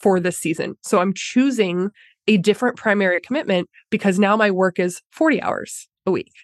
for 0.00 0.20
this 0.20 0.38
season. 0.38 0.76
So 0.84 1.00
I'm 1.00 1.12
choosing 1.12 1.90
a 2.28 2.36
different 2.36 2.76
primary 2.76 3.20
commitment 3.20 3.68
because 3.90 4.16
now 4.16 4.36
my 4.36 4.52
work 4.52 4.78
is 4.78 5.02
40 5.10 5.42
hours 5.42 5.88
a 6.06 6.12
week, 6.12 6.34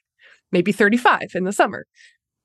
maybe 0.51 0.73
35 0.73 1.29
in 1.37 1.45
the 1.45 1.53
summer. 1.53 1.87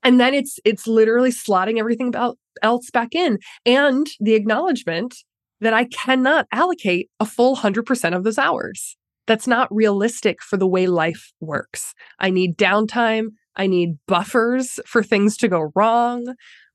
And 0.03 0.19
then 0.19 0.35
it's 0.35 0.59
it's 0.65 0.85
literally 0.85 1.31
slotting 1.31 1.79
everything 1.79 2.09
about 2.09 2.37
else 2.61 2.91
back 2.91 3.15
in 3.15 3.39
and 3.65 4.05
the 4.19 4.35
acknowledgement 4.35 5.15
that 5.61 5.73
I 5.73 5.85
cannot 5.85 6.47
allocate 6.51 7.09
a 7.19 7.25
full 7.25 7.55
100% 7.55 8.15
of 8.15 8.23
those 8.23 8.37
hours. 8.37 8.97
That's 9.27 9.47
not 9.47 9.73
realistic 9.73 10.41
for 10.41 10.57
the 10.57 10.67
way 10.67 10.87
life 10.87 11.31
works. 11.39 11.93
I 12.19 12.29
need 12.29 12.57
downtime. 12.57 13.27
I 13.55 13.67
need 13.67 13.97
buffers 14.07 14.79
for 14.85 15.03
things 15.03 15.37
to 15.37 15.47
go 15.47 15.71
wrong. 15.75 16.33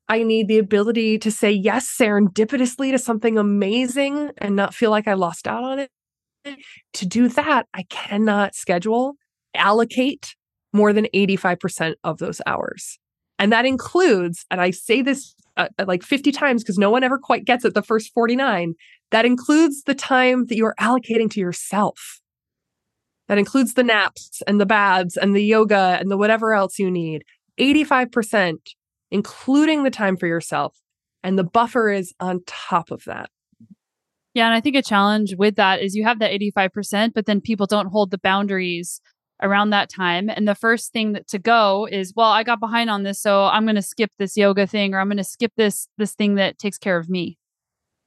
I 0.08 0.22
need 0.22 0.48
the 0.48 0.58
ability 0.58 1.18
to 1.20 1.30
say 1.30 1.50
yes 1.50 1.92
serendipitously 1.98 2.90
to 2.90 2.98
something 2.98 3.38
amazing 3.38 4.30
and 4.38 4.54
not 4.54 4.74
feel 4.74 4.90
like 4.90 5.08
I 5.08 5.14
lost 5.14 5.48
out 5.48 5.64
on 5.64 5.78
it. 5.78 5.90
To 6.94 7.06
do 7.06 7.28
that, 7.28 7.66
I 7.72 7.84
cannot 7.88 8.54
schedule, 8.54 9.14
allocate 9.54 10.36
more 10.74 10.92
than 10.92 11.06
85% 11.14 11.94
of 12.04 12.18
those 12.18 12.42
hours. 12.46 12.98
And 13.44 13.52
that 13.52 13.66
includes, 13.66 14.46
and 14.50 14.58
I 14.58 14.70
say 14.70 15.02
this 15.02 15.34
uh, 15.58 15.68
uh 15.78 15.84
like 15.86 16.02
50 16.02 16.32
times 16.32 16.62
because 16.62 16.78
no 16.78 16.88
one 16.88 17.04
ever 17.04 17.18
quite 17.18 17.44
gets 17.44 17.62
it 17.66 17.74
the 17.74 17.82
first 17.82 18.10
49, 18.14 18.72
that 19.10 19.26
includes 19.26 19.82
the 19.82 19.94
time 19.94 20.46
that 20.46 20.56
you 20.56 20.64
are 20.64 20.74
allocating 20.80 21.30
to 21.32 21.40
yourself. 21.40 22.22
That 23.28 23.36
includes 23.36 23.74
the 23.74 23.82
naps 23.82 24.42
and 24.46 24.58
the 24.58 24.64
baths 24.64 25.18
and 25.18 25.36
the 25.36 25.44
yoga 25.44 25.98
and 26.00 26.10
the 26.10 26.16
whatever 26.16 26.54
else 26.54 26.78
you 26.78 26.90
need. 26.90 27.22
85%, 27.60 28.54
including 29.10 29.82
the 29.82 29.90
time 29.90 30.16
for 30.16 30.26
yourself. 30.26 30.78
And 31.22 31.38
the 31.38 31.44
buffer 31.44 31.90
is 31.90 32.14
on 32.20 32.44
top 32.46 32.90
of 32.90 33.04
that. 33.04 33.28
Yeah. 34.32 34.46
And 34.46 34.54
I 34.54 34.62
think 34.62 34.74
a 34.74 34.80
challenge 34.80 35.34
with 35.36 35.56
that 35.56 35.82
is 35.82 35.94
you 35.94 36.04
have 36.04 36.18
that 36.20 36.32
85%, 36.32 37.12
but 37.14 37.26
then 37.26 37.42
people 37.42 37.66
don't 37.66 37.88
hold 37.88 38.10
the 38.10 38.16
boundaries 38.16 39.02
around 39.42 39.70
that 39.70 39.90
time. 39.90 40.28
And 40.28 40.46
the 40.46 40.54
first 40.54 40.92
thing 40.92 41.12
that 41.12 41.28
to 41.28 41.38
go 41.38 41.86
is, 41.90 42.12
well, 42.14 42.30
I 42.30 42.42
got 42.42 42.60
behind 42.60 42.90
on 42.90 43.02
this, 43.02 43.20
so 43.20 43.44
I'm 43.44 43.64
going 43.64 43.74
to 43.76 43.82
skip 43.82 44.10
this 44.18 44.36
yoga 44.36 44.66
thing 44.66 44.94
or 44.94 45.00
I'm 45.00 45.08
going 45.08 45.16
to 45.18 45.24
skip 45.24 45.52
this 45.56 45.88
this 45.98 46.12
thing 46.12 46.36
that 46.36 46.58
takes 46.58 46.78
care 46.78 46.96
of 46.96 47.08
me. 47.08 47.38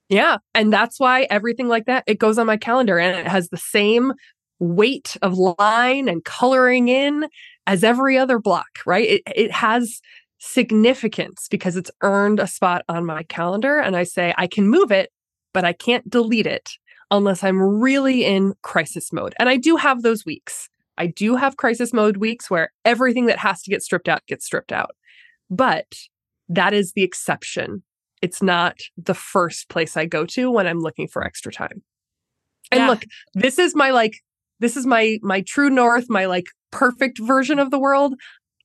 Yeah, 0.09 0.37
and 0.53 0.71
that's 0.71 0.99
why 0.99 1.27
everything 1.29 1.67
like 1.67 1.85
that 1.85 2.03
it 2.07 2.19
goes 2.19 2.37
on 2.37 2.47
my 2.47 2.57
calendar 2.57 2.97
and 2.97 3.17
it 3.17 3.27
has 3.27 3.49
the 3.49 3.57
same 3.57 4.13
weight 4.59 5.17
of 5.21 5.37
line 5.37 6.07
and 6.07 6.23
coloring 6.23 6.87
in 6.87 7.27
as 7.67 7.83
every 7.83 8.17
other 8.17 8.39
block, 8.39 8.79
right? 8.85 9.07
It 9.07 9.21
it 9.35 9.51
has 9.51 10.01
significance 10.39 11.47
because 11.49 11.75
it's 11.75 11.91
earned 12.01 12.39
a 12.39 12.47
spot 12.47 12.83
on 12.87 13.05
my 13.05 13.23
calendar 13.23 13.79
and 13.79 13.95
I 13.95 14.03
say 14.03 14.33
I 14.37 14.47
can 14.47 14.67
move 14.67 14.91
it, 14.91 15.11
but 15.53 15.65
I 15.65 15.73
can't 15.73 16.09
delete 16.09 16.47
it 16.47 16.71
unless 17.11 17.43
I'm 17.43 17.61
really 17.61 18.25
in 18.25 18.53
crisis 18.61 19.11
mode. 19.11 19.33
And 19.39 19.49
I 19.49 19.57
do 19.57 19.77
have 19.77 20.01
those 20.01 20.25
weeks. 20.25 20.69
I 20.97 21.07
do 21.07 21.35
have 21.35 21.57
crisis 21.57 21.93
mode 21.93 22.17
weeks 22.17 22.49
where 22.49 22.71
everything 22.85 23.27
that 23.27 23.39
has 23.39 23.61
to 23.63 23.69
get 23.69 23.83
stripped 23.83 24.09
out 24.09 24.25
gets 24.27 24.45
stripped 24.45 24.71
out. 24.71 24.91
But 25.49 25.93
that 26.49 26.73
is 26.73 26.93
the 26.93 27.03
exception. 27.03 27.83
It's 28.21 28.41
not 28.41 28.79
the 28.97 29.13
first 29.13 29.69
place 29.69 29.95
I 29.95 30.05
go 30.05 30.25
to 30.27 30.49
when 30.49 30.67
I'm 30.67 30.79
looking 30.79 31.07
for 31.07 31.23
extra 31.23 31.51
time. 31.51 31.83
And 32.71 32.81
yeah. 32.81 32.89
look, 32.89 33.03
this 33.33 33.59
is 33.59 33.75
my 33.75 33.91
like 33.91 34.15
this 34.59 34.75
is 34.75 34.85
my 34.85 35.19
my 35.21 35.41
true 35.41 35.69
north, 35.69 36.05
my 36.09 36.25
like 36.25 36.47
perfect 36.71 37.19
version 37.19 37.59
of 37.59 37.71
the 37.71 37.79
world. 37.79 38.15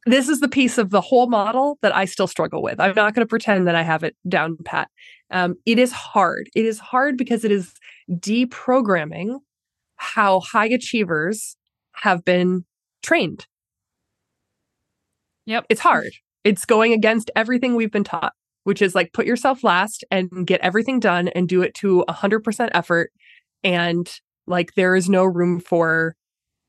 This 0.06 0.28
is 0.28 0.40
the 0.40 0.48
piece 0.48 0.78
of 0.78 0.90
the 0.90 1.00
whole 1.00 1.28
model 1.28 1.78
that 1.82 1.94
I 1.94 2.06
still 2.06 2.26
struggle 2.26 2.60
with. 2.60 2.80
I'm 2.80 2.94
not 2.96 3.14
going 3.14 3.24
to 3.24 3.28
pretend 3.28 3.68
that 3.68 3.76
I 3.76 3.82
have 3.82 4.02
it 4.02 4.16
down 4.28 4.56
pat. 4.64 4.88
Um, 5.30 5.54
it 5.64 5.78
is 5.78 5.92
hard. 5.92 6.48
It 6.56 6.64
is 6.64 6.80
hard 6.80 7.16
because 7.16 7.44
it 7.44 7.52
is 7.52 7.72
deprogramming 8.10 9.38
how 9.96 10.40
high 10.40 10.66
achievers 10.66 11.56
have 11.94 12.24
been 12.24 12.64
trained. 13.02 13.46
Yep. 15.46 15.66
It's 15.68 15.80
hard. 15.80 16.12
It's 16.44 16.64
going 16.64 16.92
against 16.92 17.30
everything 17.36 17.74
we've 17.74 17.90
been 17.90 18.04
taught, 18.04 18.32
which 18.64 18.82
is 18.82 18.94
like 18.94 19.12
put 19.12 19.26
yourself 19.26 19.64
last 19.64 20.04
and 20.10 20.46
get 20.46 20.60
everything 20.60 21.00
done 21.00 21.28
and 21.28 21.48
do 21.48 21.62
it 21.62 21.74
to 21.74 22.04
100% 22.08 22.70
effort 22.72 23.12
and 23.64 24.10
like 24.46 24.74
there 24.74 24.96
is 24.96 25.08
no 25.08 25.24
room 25.24 25.60
for 25.60 26.16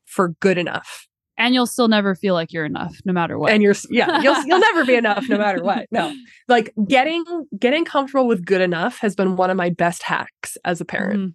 for 0.04 0.30
good 0.40 0.58
enough. 0.58 1.08
And 1.36 1.52
you'll 1.52 1.66
still 1.66 1.88
never 1.88 2.14
feel 2.14 2.34
like 2.34 2.52
you're 2.52 2.64
enough 2.64 2.94
no 3.04 3.12
matter 3.12 3.36
what. 3.38 3.50
And 3.50 3.62
you're 3.62 3.74
yeah, 3.90 4.20
you'll 4.22 4.40
you'll 4.46 4.60
never 4.60 4.84
be 4.84 4.94
enough 4.94 5.24
no 5.28 5.38
matter 5.38 5.62
what. 5.62 5.86
No. 5.90 6.14
Like 6.46 6.72
getting 6.86 7.24
getting 7.58 7.84
comfortable 7.84 8.28
with 8.28 8.44
good 8.44 8.60
enough 8.60 8.98
has 8.98 9.16
been 9.16 9.36
one 9.36 9.50
of 9.50 9.56
my 9.56 9.70
best 9.70 10.04
hacks 10.04 10.56
as 10.64 10.80
a 10.80 10.84
parent. 10.84 11.20
Mm-hmm. 11.20 11.30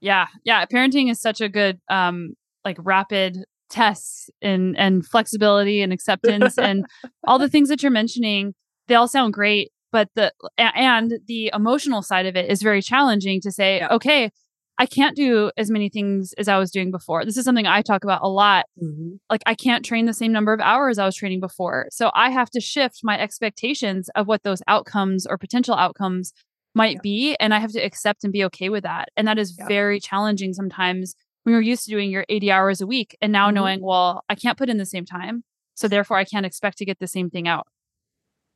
Yeah. 0.00 0.26
Yeah, 0.44 0.64
parenting 0.66 1.10
is 1.10 1.20
such 1.20 1.40
a 1.40 1.48
good 1.48 1.80
um 1.88 2.34
like 2.64 2.76
rapid 2.80 3.38
tests 3.70 4.28
and 4.42 4.76
and 4.76 5.06
flexibility 5.06 5.80
and 5.80 5.92
acceptance 5.92 6.58
and 6.58 6.84
all 7.26 7.38
the 7.38 7.48
things 7.48 7.68
that 7.68 7.82
you're 7.82 7.92
mentioning 7.92 8.52
they 8.88 8.94
all 8.94 9.08
sound 9.08 9.32
great 9.32 9.70
but 9.92 10.08
the 10.14 10.32
and 10.58 11.18
the 11.26 11.50
emotional 11.54 12.02
side 12.02 12.26
of 12.26 12.36
it 12.36 12.50
is 12.50 12.62
very 12.62 12.82
challenging 12.82 13.40
to 13.40 13.50
say 13.50 13.78
yeah. 13.78 13.88
okay 13.90 14.30
i 14.78 14.86
can't 14.86 15.16
do 15.16 15.50
as 15.56 15.70
many 15.70 15.88
things 15.88 16.34
as 16.36 16.48
i 16.48 16.58
was 16.58 16.70
doing 16.70 16.90
before 16.90 17.24
this 17.24 17.36
is 17.36 17.44
something 17.44 17.66
i 17.66 17.80
talk 17.80 18.02
about 18.02 18.20
a 18.22 18.28
lot 18.28 18.66
mm-hmm. 18.82 19.14
like 19.30 19.42
i 19.46 19.54
can't 19.54 19.84
train 19.84 20.06
the 20.06 20.12
same 20.12 20.32
number 20.32 20.52
of 20.52 20.60
hours 20.60 20.98
i 20.98 21.06
was 21.06 21.16
training 21.16 21.40
before 21.40 21.86
so 21.90 22.10
i 22.14 22.28
have 22.28 22.50
to 22.50 22.60
shift 22.60 23.00
my 23.02 23.18
expectations 23.18 24.10
of 24.16 24.26
what 24.26 24.42
those 24.42 24.62
outcomes 24.66 25.26
or 25.26 25.38
potential 25.38 25.74
outcomes 25.74 26.32
might 26.74 26.96
yeah. 26.96 27.02
be 27.02 27.36
and 27.38 27.54
i 27.54 27.58
have 27.60 27.72
to 27.72 27.80
accept 27.80 28.24
and 28.24 28.32
be 28.32 28.44
okay 28.44 28.68
with 28.68 28.82
that 28.82 29.08
and 29.16 29.28
that 29.28 29.38
is 29.38 29.56
yeah. 29.56 29.66
very 29.68 30.00
challenging 30.00 30.52
sometimes 30.52 31.14
when 31.42 31.52
you're 31.52 31.62
used 31.62 31.84
to 31.84 31.90
doing 31.90 32.10
your 32.10 32.24
80 32.28 32.50
hours 32.50 32.80
a 32.80 32.86
week 32.86 33.16
and 33.20 33.32
now 33.32 33.46
mm-hmm. 33.46 33.54
knowing, 33.56 33.82
well, 33.82 34.24
I 34.28 34.34
can't 34.34 34.58
put 34.58 34.68
in 34.68 34.76
the 34.76 34.86
same 34.86 35.04
time. 35.04 35.44
So 35.74 35.88
therefore 35.88 36.18
I 36.18 36.24
can't 36.24 36.46
expect 36.46 36.78
to 36.78 36.84
get 36.84 36.98
the 36.98 37.06
same 37.06 37.30
thing 37.30 37.48
out. 37.48 37.66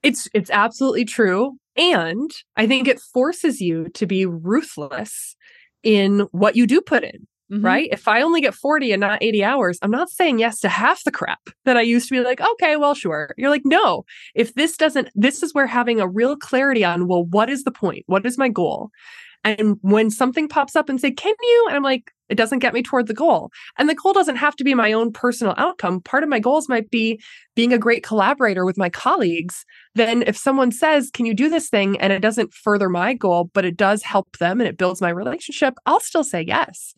It's 0.02 0.28
it's 0.34 0.50
absolutely 0.50 1.06
true. 1.06 1.56
And 1.76 2.30
I 2.56 2.66
think 2.66 2.86
it 2.86 3.00
forces 3.00 3.60
you 3.60 3.88
to 3.94 4.06
be 4.06 4.26
ruthless 4.26 5.34
in 5.82 6.20
what 6.32 6.56
you 6.56 6.66
do 6.66 6.80
put 6.80 7.02
in. 7.02 7.26
Mm-hmm. 7.52 7.64
Right. 7.64 7.88
If 7.92 8.08
I 8.08 8.22
only 8.22 8.40
get 8.40 8.54
40 8.54 8.92
and 8.92 9.00
not 9.00 9.22
80 9.22 9.44
hours, 9.44 9.78
I'm 9.82 9.90
not 9.90 10.08
saying 10.08 10.38
yes 10.38 10.60
to 10.60 10.68
half 10.68 11.04
the 11.04 11.12
crap 11.12 11.50
that 11.66 11.76
I 11.76 11.82
used 11.82 12.08
to 12.08 12.14
be 12.14 12.20
like, 12.20 12.40
okay, 12.40 12.76
well, 12.76 12.94
sure. 12.94 13.34
You're 13.36 13.50
like, 13.50 13.66
no, 13.66 14.04
if 14.34 14.54
this 14.54 14.78
doesn't, 14.78 15.10
this 15.14 15.42
is 15.42 15.52
where 15.52 15.66
having 15.66 16.00
a 16.00 16.08
real 16.08 16.36
clarity 16.36 16.84
on, 16.84 17.06
well, 17.06 17.24
what 17.24 17.50
is 17.50 17.64
the 17.64 17.70
point? 17.70 18.04
What 18.06 18.24
is 18.24 18.38
my 18.38 18.48
goal? 18.48 18.90
And 19.44 19.76
when 19.82 20.10
something 20.10 20.48
pops 20.48 20.74
up 20.74 20.88
and 20.88 21.00
say, 21.00 21.10
can 21.10 21.34
you? 21.40 21.66
And 21.68 21.76
I'm 21.76 21.82
like, 21.82 22.10
it 22.30 22.36
doesn't 22.36 22.60
get 22.60 22.72
me 22.72 22.82
toward 22.82 23.06
the 23.06 23.14
goal. 23.14 23.50
And 23.78 23.88
the 23.88 23.94
goal 23.94 24.14
doesn't 24.14 24.36
have 24.36 24.56
to 24.56 24.64
be 24.64 24.74
my 24.74 24.92
own 24.92 25.12
personal 25.12 25.54
outcome. 25.58 26.00
Part 26.00 26.22
of 26.22 26.30
my 26.30 26.38
goals 26.38 26.68
might 26.68 26.90
be 26.90 27.20
being 27.54 27.72
a 27.72 27.78
great 27.78 28.02
collaborator 28.02 28.64
with 28.64 28.78
my 28.78 28.88
colleagues. 28.88 29.66
Then, 29.94 30.22
if 30.22 30.36
someone 30.36 30.72
says, 30.72 31.10
Can 31.12 31.26
you 31.26 31.34
do 31.34 31.50
this 31.50 31.68
thing? 31.68 32.00
and 32.00 32.12
it 32.12 32.20
doesn't 32.20 32.54
further 32.54 32.88
my 32.88 33.12
goal, 33.12 33.50
but 33.52 33.66
it 33.66 33.76
does 33.76 34.02
help 34.02 34.38
them 34.38 34.60
and 34.60 34.66
it 34.68 34.78
builds 34.78 35.02
my 35.02 35.10
relationship, 35.10 35.74
I'll 35.84 36.00
still 36.00 36.24
say 36.24 36.42
yes. 36.48 36.94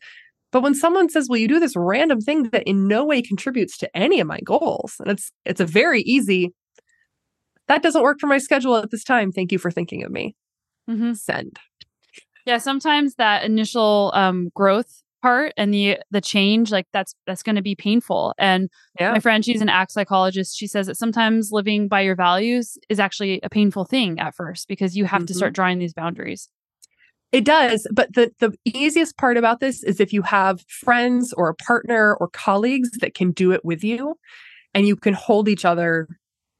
But 0.53 0.63
when 0.63 0.75
someone 0.75 1.09
says, 1.09 1.29
Will 1.29 1.39
you 1.39 1.49
do 1.49 1.59
this 1.59 1.75
random 1.77 2.21
thing 2.21 2.45
that 2.51 2.63
in 2.63 2.87
no 2.87 3.05
way 3.05 3.21
contributes 3.21 3.77
to 3.79 3.97
any 3.97 4.21
of 4.21 4.29
my 4.29 4.39
goals? 4.45 4.95
And 5.01 5.11
it's 5.11 5.33
it's 5.45 5.61
a 5.61 5.67
very 5.67 6.03
easy, 6.03 6.55
that 7.67 7.83
doesn't 7.83 8.03
work 8.03 8.19
for 8.21 8.29
my 8.29 8.39
schedule 8.39 8.77
at 8.77 8.91
this 8.91 9.05
time. 9.05 9.33
Thank 9.33 9.51
you 9.51 9.59
for 9.59 9.73
thinking 9.73 10.05
of 10.05 10.13
me. 10.13 10.37
Mm-hmm. 10.89 11.15
Send. 11.15 11.59
Yeah, 12.47 12.59
sometimes 12.59 13.17
that 13.17 13.45
initial 13.45 14.13
um, 14.15 14.51
growth 14.55 15.03
part 15.23 15.53
and 15.57 15.73
the 15.73 15.99
the 16.11 16.21
change 16.21 16.71
like 16.71 16.87
that's 16.93 17.15
that's 17.27 17.43
going 17.43 17.57
to 17.57 17.63
be 17.63 17.75
painful 17.75 18.35
and 18.39 18.69
yeah. 19.01 19.11
my 19.13 19.19
friend 19.19 19.45
she's 19.45 19.61
an 19.61 19.69
act 19.69 19.91
psychologist 19.91 20.57
she 20.57 20.67
says 20.67 20.87
that 20.87 20.97
sometimes 20.97 21.51
living 21.51 21.89
by 21.89 22.01
your 22.01 22.15
values 22.15 22.79
is 22.89 23.01
actually 23.01 23.41
a 23.43 23.49
painful 23.49 23.85
thing 23.85 24.21
at 24.21 24.35
first 24.35 24.69
because 24.69 24.97
you 24.97 25.05
have 25.05 25.23
mm-hmm. 25.23 25.27
to 25.27 25.35
start 25.35 25.55
drawing 25.55 25.79
these 25.79 25.95
boundaries 25.95 26.49
it 27.33 27.45
does 27.45 27.89
but 27.93 28.13
the 28.15 28.31
the 28.39 28.53
easiest 28.65 29.17
part 29.17 29.37
about 29.37 29.59
this 29.59 29.83
is 29.83 30.01
if 30.01 30.13
you 30.13 30.23
have 30.23 30.61
friends 30.69 31.33
or 31.33 31.49
a 31.49 31.55
partner 31.55 32.15
or 32.21 32.29
colleagues 32.29 32.91
that 33.01 33.15
can 33.15 33.33
do 33.33 33.53
it 33.53 33.65
with 33.65 33.83
you 33.83 34.15
and 34.75 34.87
you 34.87 34.95
can 34.95 35.15
hold 35.15 35.49
each 35.49 35.65
other 35.65 36.07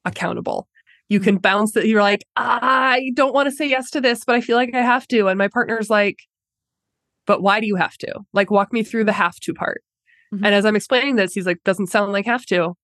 accountable 0.05 0.67
you 1.09 1.21
can 1.21 1.37
mm-hmm. 1.37 1.43
bounce 1.43 1.73
that 1.73 1.87
you're 1.87 2.03
like 2.03 2.25
i 2.37 3.11
don't 3.15 3.35
want 3.35 3.49
to 3.49 3.55
say 3.55 3.69
yes 3.69 3.91
to 3.91 4.01
this 4.01 4.25
but 4.27 4.35
i 4.35 4.41
feel 4.41 4.57
like 4.57 4.75
i 4.75 4.83
have 4.83 5.07
to 5.07 5.29
and 5.29 5.39
my 5.39 5.49
partner's 5.49 5.89
like 5.89 6.19
but 7.27 7.43
why 7.43 7.61
do 7.61 7.67
you 7.67 7.77
have 7.77 7.99
to? 7.99 8.21
Like, 8.33 8.51
walk 8.51 8.73
me 8.73 8.83
through 8.83 9.05
the 9.05 9.13
have 9.13 9.37
to 9.41 9.53
part. 9.53 9.83
Mm-hmm. 10.33 10.45
And 10.45 10.55
as 10.55 10.65
I'm 10.65 10.77
explaining 10.77 11.17
this, 11.17 11.35
he's 11.35 11.47
like, 11.47 11.63
doesn't 11.65 11.89
sound 11.89 12.13
like 12.13 12.27
have 12.27 12.47
to. 12.47 12.75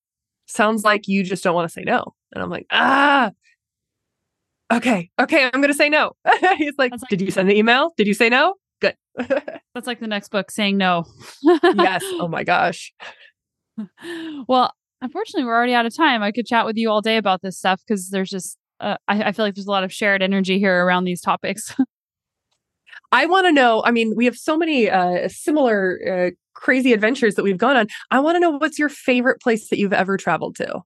Sounds 0.46 0.84
like 0.84 1.08
you 1.08 1.22
just 1.22 1.42
don't 1.42 1.54
want 1.54 1.68
to 1.68 1.72
say 1.72 1.82
no. 1.82 2.04
And 2.32 2.42
I'm 2.42 2.50
like, 2.50 2.66
ah, 2.70 3.30
okay, 4.72 5.10
okay, 5.20 5.44
I'm 5.44 5.60
going 5.60 5.68
to 5.68 5.74
say 5.74 5.88
no. 5.88 6.12
he's 6.58 6.74
like, 6.76 6.92
like, 6.92 7.00
did 7.08 7.20
you 7.20 7.30
send 7.30 7.48
the 7.48 7.56
email? 7.56 7.92
Did 7.96 8.06
you 8.06 8.14
say 8.14 8.28
no? 8.28 8.54
Good. 8.80 8.96
That's 9.16 9.86
like 9.86 10.00
the 10.00 10.08
next 10.08 10.30
book 10.30 10.50
saying 10.50 10.76
no. 10.76 11.04
yes. 11.42 12.02
Oh 12.04 12.28
my 12.28 12.44
gosh. 12.44 12.92
Well, 14.48 14.74
unfortunately, 15.02 15.44
we're 15.44 15.54
already 15.54 15.74
out 15.74 15.84
of 15.84 15.94
time. 15.94 16.22
I 16.22 16.32
could 16.32 16.46
chat 16.46 16.64
with 16.64 16.76
you 16.76 16.88
all 16.90 17.02
day 17.02 17.16
about 17.16 17.42
this 17.42 17.58
stuff 17.58 17.82
because 17.86 18.08
there's 18.08 18.30
just, 18.30 18.56
uh, 18.80 18.96
I, 19.08 19.24
I 19.24 19.32
feel 19.32 19.44
like 19.44 19.54
there's 19.54 19.66
a 19.66 19.70
lot 19.70 19.84
of 19.84 19.92
shared 19.92 20.22
energy 20.22 20.58
here 20.58 20.84
around 20.84 21.04
these 21.04 21.20
topics. 21.20 21.74
I 23.12 23.26
want 23.26 23.46
to 23.46 23.52
know. 23.52 23.82
I 23.84 23.90
mean, 23.90 24.14
we 24.16 24.24
have 24.24 24.36
so 24.36 24.56
many 24.56 24.88
uh, 24.88 25.28
similar 25.28 25.98
uh, 26.08 26.30
crazy 26.54 26.92
adventures 26.92 27.34
that 27.34 27.42
we've 27.42 27.58
gone 27.58 27.76
on. 27.76 27.86
I 28.10 28.20
want 28.20 28.36
to 28.36 28.40
know 28.40 28.50
what's 28.50 28.78
your 28.78 28.88
favorite 28.88 29.40
place 29.40 29.68
that 29.68 29.78
you've 29.78 29.92
ever 29.92 30.16
traveled 30.16 30.56
to. 30.56 30.80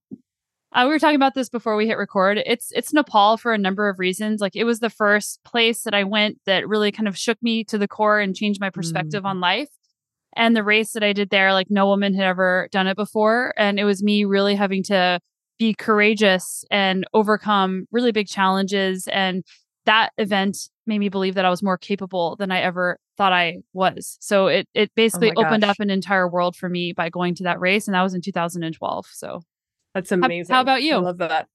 Uh, 0.72 0.84
we 0.84 0.88
were 0.88 0.98
talking 0.98 1.16
about 1.16 1.34
this 1.34 1.48
before 1.48 1.76
we 1.76 1.86
hit 1.86 1.96
record. 1.96 2.38
It's 2.44 2.70
it's 2.72 2.92
Nepal 2.92 3.36
for 3.36 3.54
a 3.54 3.58
number 3.58 3.88
of 3.88 3.98
reasons. 3.98 4.40
Like 4.40 4.56
it 4.56 4.64
was 4.64 4.80
the 4.80 4.90
first 4.90 5.42
place 5.44 5.84
that 5.84 5.94
I 5.94 6.04
went 6.04 6.38
that 6.44 6.68
really 6.68 6.92
kind 6.92 7.08
of 7.08 7.16
shook 7.16 7.38
me 7.42 7.64
to 7.64 7.78
the 7.78 7.88
core 7.88 8.20
and 8.20 8.36
changed 8.36 8.60
my 8.60 8.70
perspective 8.70 9.22
mm. 9.22 9.26
on 9.26 9.40
life. 9.40 9.68
And 10.37 10.55
the 10.55 10.62
race 10.62 10.93
that 10.93 11.03
I 11.03 11.12
did 11.12 11.30
there, 11.30 11.53
like 11.53 11.70
no 11.70 11.87
woman 11.87 12.14
had 12.14 12.26
ever 12.26 12.68
done 12.70 12.87
it 12.87 12.97
before, 12.97 13.55
and 13.57 13.80
it 13.80 13.84
was 13.84 14.03
me 14.03 14.24
really 14.24 14.55
having 14.55 14.82
to 14.84 15.18
be 15.59 15.74
courageous 15.74 16.64
and 16.70 17.07
overcome 17.14 17.87
really 17.91 18.12
big 18.12 18.28
challenges. 18.28 19.09
And 19.09 19.43
that 19.87 20.11
event 20.18 20.68
made 20.87 20.99
me 20.99 21.09
believe 21.09 21.34
that 21.34 21.45
I 21.45 21.51
was 21.51 21.62
more 21.62 21.78
capable 21.78 22.37
than 22.37 22.53
I 22.53 22.61
ever 22.61 22.99
thought 23.16 23.32
I 23.32 23.59
was. 23.72 24.18
So 24.20 24.47
it 24.49 24.68
it 24.74 24.91
oh 24.91 24.93
basically 24.95 25.32
oh 25.37 25.45
opened 25.45 25.64
up 25.64 25.80
an 25.80 25.91
entire 25.91 26.28
world 26.28 26.55
for 26.55 26.68
me 26.68 26.93
by 26.93 27.09
going 27.09 27.34
to 27.37 27.45
that 27.45 27.61
race, 27.61 27.89
and 27.89 27.95
that 27.95 28.03
was 28.03 28.14
in 28.14 28.20
2012. 28.20 29.07
So 29.12 29.41
that's 29.95 30.12
amazing. 30.12 30.53
How, 30.53 30.59
how 30.59 30.62
about 30.62 30.82
you? 30.82 30.95
I 30.95 30.99
love 30.99 31.18
that. 31.18 31.49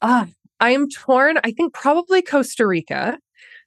Ah, 0.00 0.26
I 0.58 0.70
am 0.70 0.88
torn. 0.88 1.38
I 1.44 1.52
think 1.52 1.74
probably 1.74 2.22
Costa 2.22 2.66
Rica, 2.66 3.18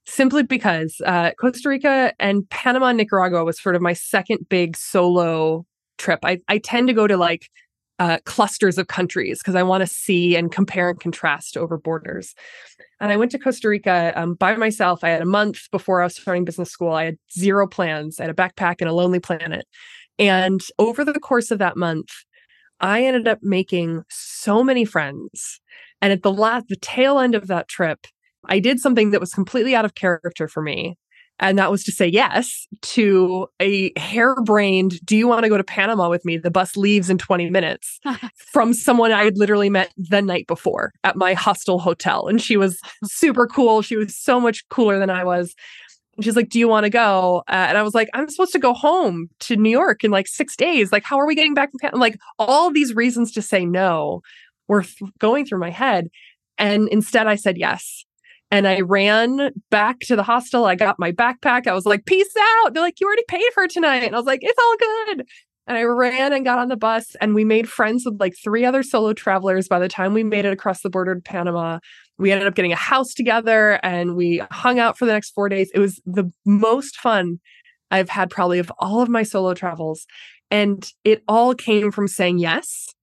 simply 0.05 0.43
because 0.43 1.01
uh, 1.05 1.31
Costa 1.39 1.69
Rica 1.69 2.13
and 2.19 2.49
Panama, 2.49 2.91
Nicaragua 2.91 3.43
was 3.43 3.61
sort 3.61 3.75
of 3.75 3.81
my 3.81 3.93
second 3.93 4.47
big 4.49 4.75
solo 4.75 5.65
trip. 5.97 6.19
I, 6.23 6.39
I 6.47 6.57
tend 6.57 6.87
to 6.87 6.93
go 6.93 7.07
to 7.07 7.17
like 7.17 7.49
uh, 7.99 8.17
clusters 8.25 8.77
of 8.77 8.87
countries 8.87 9.39
because 9.39 9.55
I 9.55 9.63
want 9.63 9.81
to 9.81 9.87
see 9.87 10.35
and 10.35 10.51
compare 10.51 10.89
and 10.89 10.99
contrast 10.99 11.55
over 11.55 11.77
borders. 11.77 12.33
And 12.99 13.11
I 13.11 13.17
went 13.17 13.31
to 13.31 13.39
Costa 13.39 13.69
Rica 13.69 14.11
um, 14.15 14.33
by 14.33 14.55
myself. 14.55 15.03
I 15.03 15.09
had 15.09 15.21
a 15.21 15.25
month 15.25 15.69
before 15.71 16.01
I 16.01 16.05
was 16.05 16.15
starting 16.15 16.45
business 16.45 16.71
school. 16.71 16.91
I 16.91 17.05
had 17.05 17.17
zero 17.31 17.67
plans. 17.67 18.19
I 18.19 18.23
had 18.23 18.31
a 18.31 18.33
backpack 18.33 18.75
and 18.79 18.89
a 18.89 18.93
lonely 18.93 19.19
planet. 19.19 19.65
And 20.19 20.61
over 20.79 21.05
the 21.05 21.19
course 21.19 21.51
of 21.51 21.59
that 21.59 21.77
month, 21.77 22.09
I 22.79 23.05
ended 23.05 23.27
up 23.27 23.39
making 23.41 24.03
so 24.09 24.63
many 24.63 24.85
friends. 24.85 25.61
And 26.01 26.11
at 26.11 26.23
the 26.23 26.33
last, 26.33 26.67
the 26.67 26.75
tail 26.75 27.19
end 27.19 27.35
of 27.35 27.47
that 27.47 27.67
trip, 27.67 28.05
I 28.47 28.59
did 28.59 28.79
something 28.79 29.11
that 29.11 29.19
was 29.19 29.33
completely 29.33 29.75
out 29.75 29.85
of 29.85 29.95
character 29.95 30.47
for 30.47 30.61
me. 30.61 30.97
And 31.39 31.57
that 31.57 31.71
was 31.71 31.83
to 31.85 31.91
say 31.91 32.07
yes 32.07 32.67
to 32.81 33.47
a 33.59 33.91
harebrained, 33.99 35.03
do 35.03 35.17
you 35.17 35.27
want 35.27 35.43
to 35.43 35.49
go 35.49 35.57
to 35.57 35.63
Panama 35.63 36.09
with 36.09 36.23
me? 36.25 36.37
The 36.37 36.51
bus 36.51 36.77
leaves 36.77 37.09
in 37.09 37.17
20 37.17 37.49
minutes 37.49 37.99
from 38.35 38.73
someone 38.73 39.11
I 39.11 39.23
had 39.23 39.37
literally 39.37 39.69
met 39.69 39.91
the 39.97 40.21
night 40.21 40.47
before 40.47 40.93
at 41.03 41.15
my 41.15 41.33
hostel 41.33 41.79
hotel. 41.79 42.27
And 42.27 42.41
she 42.41 42.55
was 42.55 42.79
super 43.03 43.47
cool. 43.47 43.81
She 43.81 43.95
was 43.95 44.15
so 44.15 44.39
much 44.39 44.67
cooler 44.69 44.99
than 44.99 45.09
I 45.09 45.23
was. 45.23 45.55
And 46.15 46.23
she's 46.23 46.35
like, 46.35 46.49
Do 46.49 46.59
you 46.59 46.67
want 46.67 46.83
to 46.83 46.91
go? 46.91 47.43
Uh, 47.49 47.65
and 47.67 47.77
I 47.77 47.81
was 47.81 47.95
like, 47.95 48.09
I'm 48.13 48.29
supposed 48.29 48.53
to 48.53 48.59
go 48.59 48.73
home 48.73 49.29
to 49.41 49.55
New 49.55 49.71
York 49.71 50.03
in 50.03 50.11
like 50.11 50.27
six 50.27 50.55
days. 50.55 50.91
Like, 50.91 51.03
how 51.03 51.19
are 51.19 51.25
we 51.25 51.33
getting 51.33 51.55
back 51.55 51.71
from 51.71 51.79
Panama? 51.79 51.99
Like, 51.99 52.19
all 52.37 52.71
these 52.71 52.93
reasons 52.93 53.31
to 53.31 53.41
say 53.41 53.65
no 53.65 54.21
were 54.67 54.83
th- 54.83 55.11
going 55.17 55.45
through 55.45 55.59
my 55.59 55.71
head. 55.71 56.09
And 56.59 56.87
instead, 56.89 57.25
I 57.25 57.35
said 57.35 57.57
yes. 57.57 58.05
And 58.53 58.67
I 58.67 58.81
ran 58.81 59.49
back 59.71 60.01
to 60.01 60.15
the 60.15 60.21
hostel. 60.21 60.65
I 60.65 60.75
got 60.75 60.99
my 60.99 61.11
backpack. 61.11 61.65
I 61.65 61.73
was 61.73 61.87
like, 61.87 62.05
peace 62.05 62.31
out. 62.39 62.71
They're 62.71 62.83
like, 62.83 62.99
you 62.99 63.07
already 63.07 63.23
paid 63.27 63.51
for 63.51 63.67
tonight. 63.67 64.03
And 64.03 64.13
I 64.13 64.19
was 64.19 64.27
like, 64.27 64.41
it's 64.43 64.59
all 64.61 64.75
good. 64.77 65.25
And 65.65 65.75
I 65.75 65.81
ran 65.81 66.33
and 66.33 66.45
got 66.45 66.59
on 66.59 66.67
the 66.67 66.77
bus 66.77 67.15
and 67.19 67.33
we 67.33 67.45
made 67.45 67.67
friends 67.67 68.05
with 68.05 68.19
like 68.19 68.35
three 68.43 68.63
other 68.63 68.83
solo 68.83 69.11
travelers 69.13 69.67
by 69.67 69.79
the 69.79 69.87
time 69.87 70.13
we 70.13 70.23
made 70.23 70.45
it 70.45 70.53
across 70.53 70.81
the 70.81 70.91
border 70.91 71.15
to 71.15 71.21
Panama. 71.21 71.79
We 72.19 72.31
ended 72.31 72.47
up 72.47 72.53
getting 72.53 72.71
a 72.71 72.75
house 72.75 73.15
together 73.15 73.79
and 73.81 74.15
we 74.15 74.43
hung 74.51 74.77
out 74.77 74.99
for 74.99 75.07
the 75.07 75.13
next 75.13 75.31
four 75.31 75.49
days. 75.49 75.71
It 75.73 75.79
was 75.79 75.99
the 76.05 76.31
most 76.45 76.97
fun 76.97 77.39
I've 77.89 78.09
had 78.09 78.29
probably 78.29 78.59
of 78.59 78.71
all 78.77 79.01
of 79.01 79.09
my 79.09 79.23
solo 79.23 79.55
travels. 79.55 80.05
And 80.51 80.87
it 81.03 81.23
all 81.27 81.55
came 81.55 81.91
from 81.91 82.07
saying 82.07 82.37
yes 82.37 82.93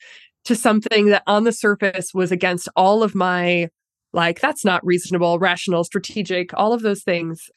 to 0.44 0.54
something 0.54 1.06
that 1.06 1.24
on 1.26 1.42
the 1.42 1.52
surface 1.52 2.14
was 2.14 2.30
against 2.30 2.68
all 2.76 3.02
of 3.02 3.16
my 3.16 3.68
like 4.12 4.40
that's 4.40 4.64
not 4.64 4.84
reasonable 4.84 5.38
rational 5.38 5.84
strategic 5.84 6.52
all 6.54 6.72
of 6.72 6.82
those 6.82 7.02
things. 7.02 7.50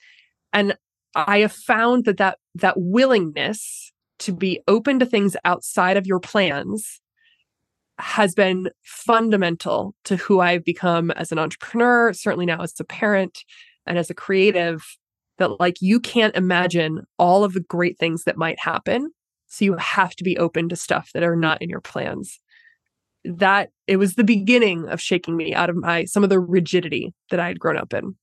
And 0.52 0.78
i 1.16 1.40
have 1.40 1.52
found 1.54 2.06
that 2.06 2.18
that 2.18 2.40
that 2.56 2.76
willingness 2.78 3.92
to 4.20 4.32
be 4.32 4.62
open 4.68 5.00
to 5.00 5.06
things 5.06 5.36
outside 5.46 5.98
of 5.98 6.08
your 6.08 6.20
plans 6.20 7.02
has 8.00 8.34
been 8.34 8.70
fundamental 8.82 9.94
to 10.04 10.16
who 10.16 10.40
i've 10.40 10.64
become 10.64 11.12
as 11.12 11.32
an 11.32 11.38
entrepreneur 11.38 12.12
certainly 12.14 12.48
now 12.48 12.62
as 12.62 12.74
a 12.80 12.84
parent 12.84 13.44
and 13.86 14.00
as 14.00 14.10
a 14.10 14.16
creative 14.16 14.84
that 15.38 15.60
like 15.60 15.82
you 15.82 16.00
can't 16.00 16.36
imagine 16.36 17.06
all 17.18 17.44
of 17.44 17.54
the 17.54 17.60
great 17.60 17.98
things 17.98 18.24
that 18.24 18.38
might 18.38 18.60
happen. 18.60 19.12
So 19.48 19.66
you 19.66 19.76
have 19.78 20.16
to 20.16 20.24
be 20.24 20.38
open 20.38 20.70
to 20.70 20.76
stuff 20.76 21.12
that 21.14 21.24
are 21.24 21.36
not 21.36 21.62
in 21.62 21.70
your 21.70 21.82
plans 21.82 22.40
that 23.26 23.70
it 23.88 23.98
was 23.98 24.16
the 24.16 24.24
beginning 24.24 24.88
of 24.90 25.02
shaking 25.02 25.36
me 25.38 25.54
out 25.54 25.70
of 25.70 25.76
my 25.76 26.06
some 26.06 26.24
of 26.24 26.30
the 26.30 26.40
rigidity 26.40 27.14
that 27.30 27.40
I 27.40 27.48
had 27.48 27.60
grown 27.60 27.78
up 27.78 27.94
in. 27.94 28.16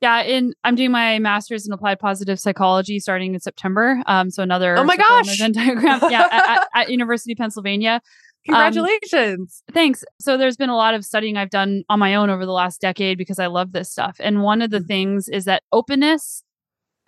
Yeah, 0.00 0.18
and 0.18 0.54
I'm 0.64 0.74
doing 0.74 0.90
my 0.90 1.20
master's 1.20 1.64
in 1.64 1.72
applied 1.72 2.00
positive 2.00 2.40
psychology 2.40 2.98
starting 2.98 3.34
in 3.34 3.40
September. 3.40 4.02
Um, 4.06 4.30
so 4.30 4.42
another 4.42 4.76
oh 4.76 4.84
my 4.84 4.96
gosh 4.96 5.38
diagram, 5.38 6.00
yeah, 6.10 6.26
at, 6.32 6.66
at, 6.74 6.90
University 6.90 7.32
of 7.32 7.38
Pennsylvania. 7.38 8.00
Um, 8.48 8.54
Congratulations! 8.56 9.62
Um, 9.68 9.72
thanks. 9.74 10.04
So 10.20 10.36
there's 10.36 10.56
been 10.56 10.70
a 10.70 10.76
lot 10.76 10.94
of 10.94 11.04
studying 11.04 11.36
I've 11.36 11.50
done 11.50 11.84
on 11.88 12.00
my 12.00 12.16
own 12.16 12.30
over 12.30 12.44
the 12.44 12.52
last 12.52 12.80
decade 12.80 13.16
because 13.16 13.38
I 13.38 13.46
love 13.46 13.70
this 13.70 13.92
stuff. 13.92 14.16
And 14.18 14.42
one 14.42 14.60
of 14.60 14.70
the 14.70 14.78
mm-hmm. 14.78 14.86
things 14.88 15.28
is 15.28 15.44
that 15.44 15.62
openness 15.70 16.42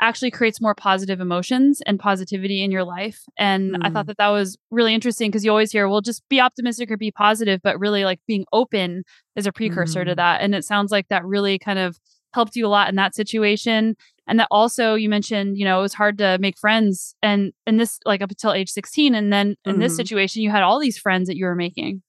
actually 0.00 0.30
creates 0.30 0.60
more 0.60 0.74
positive 0.74 1.20
emotions 1.20 1.80
and 1.86 1.98
positivity 1.98 2.62
in 2.62 2.70
your 2.70 2.84
life. 2.84 3.20
And 3.38 3.72
mm. 3.72 3.78
I 3.82 3.90
thought 3.90 4.04
mm. 4.04 4.08
that 4.08 4.18
that 4.18 4.28
was 4.28 4.58
really 4.70 4.94
interesting 4.94 5.30
because 5.30 5.44
you 5.44 5.50
always 5.50 5.72
hear, 5.72 5.88
well, 5.88 6.00
just 6.00 6.22
be 6.28 6.40
optimistic 6.40 6.90
or 6.90 6.96
be 6.96 7.10
positive, 7.10 7.60
but 7.62 7.78
really 7.78 8.04
like 8.04 8.20
being 8.26 8.44
open 8.52 9.04
is 9.36 9.46
a 9.46 9.52
precursor 9.52 10.02
mm. 10.02 10.08
to 10.08 10.14
that. 10.16 10.40
And 10.40 10.54
it 10.54 10.64
sounds 10.64 10.90
like 10.90 11.08
that 11.08 11.24
really 11.24 11.58
kind 11.58 11.78
of 11.78 11.98
helped 12.32 12.56
you 12.56 12.66
a 12.66 12.68
lot 12.68 12.88
in 12.88 12.96
that 12.96 13.14
situation. 13.14 13.96
And 14.26 14.40
that 14.40 14.48
also 14.50 14.94
you 14.94 15.08
mentioned, 15.08 15.58
you 15.58 15.64
know, 15.64 15.78
it 15.78 15.82
was 15.82 15.94
hard 15.94 16.18
to 16.18 16.38
make 16.40 16.58
friends 16.58 17.14
and 17.22 17.52
in 17.66 17.76
this 17.76 18.00
like 18.04 18.22
up 18.22 18.30
until 18.30 18.52
age 18.52 18.70
16. 18.70 19.14
And 19.14 19.32
then 19.32 19.56
in 19.64 19.76
mm. 19.76 19.78
this 19.78 19.92
mm-hmm. 19.92 19.96
situation, 19.98 20.42
you 20.42 20.50
had 20.50 20.62
all 20.62 20.80
these 20.80 20.98
friends 20.98 21.28
that 21.28 21.36
you 21.36 21.44
were 21.44 21.54
making. 21.54 22.02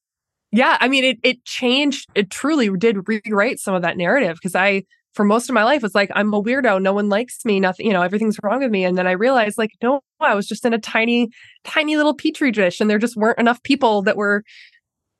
Yeah, 0.51 0.77
I 0.79 0.87
mean, 0.87 1.03
it 1.03 1.17
it 1.21 1.43
changed. 1.43 2.09
It 2.15 2.29
truly 2.29 2.69
did 2.77 3.07
rewrite 3.07 3.59
some 3.59 3.75
of 3.75 3.81
that 3.81 3.97
narrative 3.97 4.37
because 4.37 4.55
I 4.55 4.83
for 5.15 5.23
most 5.23 5.49
of 5.49 5.53
my 5.53 5.63
life 5.63 5.81
was 5.81 5.95
like 5.95 6.11
i'm 6.13 6.33
a 6.33 6.41
weirdo. 6.41 6.81
No 6.81 6.93
one 6.93 7.09
likes 7.09 7.43
me. 7.45 7.59
Nothing 7.59 7.87
you 7.87 7.93
know 7.93 8.03
everything's 8.03 8.37
wrong 8.43 8.59
with 8.59 8.69
me. 8.71 8.83
And 8.83 8.97
then 8.97 9.07
i 9.07 9.11
realized 9.11 9.57
like 9.57 9.71
no 9.81 10.01
i 10.19 10.35
was 10.35 10.47
just 10.47 10.65
in 10.65 10.73
a 10.73 10.79
tiny 10.79 11.29
tiny 11.63 11.97
little 11.97 12.13
petri 12.13 12.51
dish 12.51 12.79
and 12.79 12.89
there 12.89 12.99
just 12.99 13.15
weren't 13.15 13.39
enough 13.39 13.63
people 13.63 14.03
that 14.03 14.17
were 14.17 14.43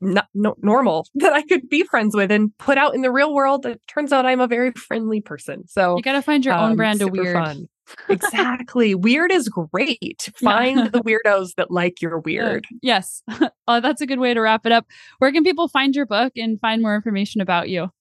not 0.02 0.28
no, 0.34 0.56
normal 0.62 1.08
that 1.16 1.34
i 1.34 1.42
could 1.42 1.68
be 1.70 1.84
friends 1.84 2.16
with 2.16 2.30
and 2.30 2.56
put 2.60 2.78
out 2.78 2.94
in 2.94 3.02
the 3.02 3.12
real 3.12 3.34
world. 3.34 3.66
It 3.66 3.82
turns 3.88 4.14
out 4.14 4.26
i'm 4.26 4.42
a 4.42 4.48
very 4.48 4.72
friendly 4.72 5.22
person. 5.22 5.68
So 5.68 5.96
you 5.96 6.04
gotta 6.04 6.22
find 6.22 6.46
your 6.46 6.54
um, 6.54 6.72
own 6.72 6.76
brand 6.76 7.02
of 7.02 7.12
weird. 7.12 7.34
fun. 7.34 7.68
exactly. 8.10 8.96
Weird 8.96 9.32
is 9.32 9.48
great. 9.48 10.32
Find 10.38 10.80
yeah. 10.80 10.88
the 10.90 11.02
weirdos 11.02 11.50
that 11.56 11.70
like 11.70 12.02
your 12.02 12.18
weird. 12.26 12.66
Yes. 12.82 13.22
Oh, 13.68 13.80
that's 13.80 14.02
a 14.02 14.08
good 14.08 14.18
way 14.18 14.34
to 14.34 14.42
wrap 14.42 14.66
it 14.66 14.72
up. 14.72 14.88
Where 15.20 15.32
can 15.32 15.44
people 15.44 15.68
find 15.68 15.96
your 15.96 16.08
book 16.08 16.34
and 16.36 16.60
find 16.60 16.82
more 16.82 16.96
information 16.96 17.42
about 17.42 17.70
you 17.70 17.92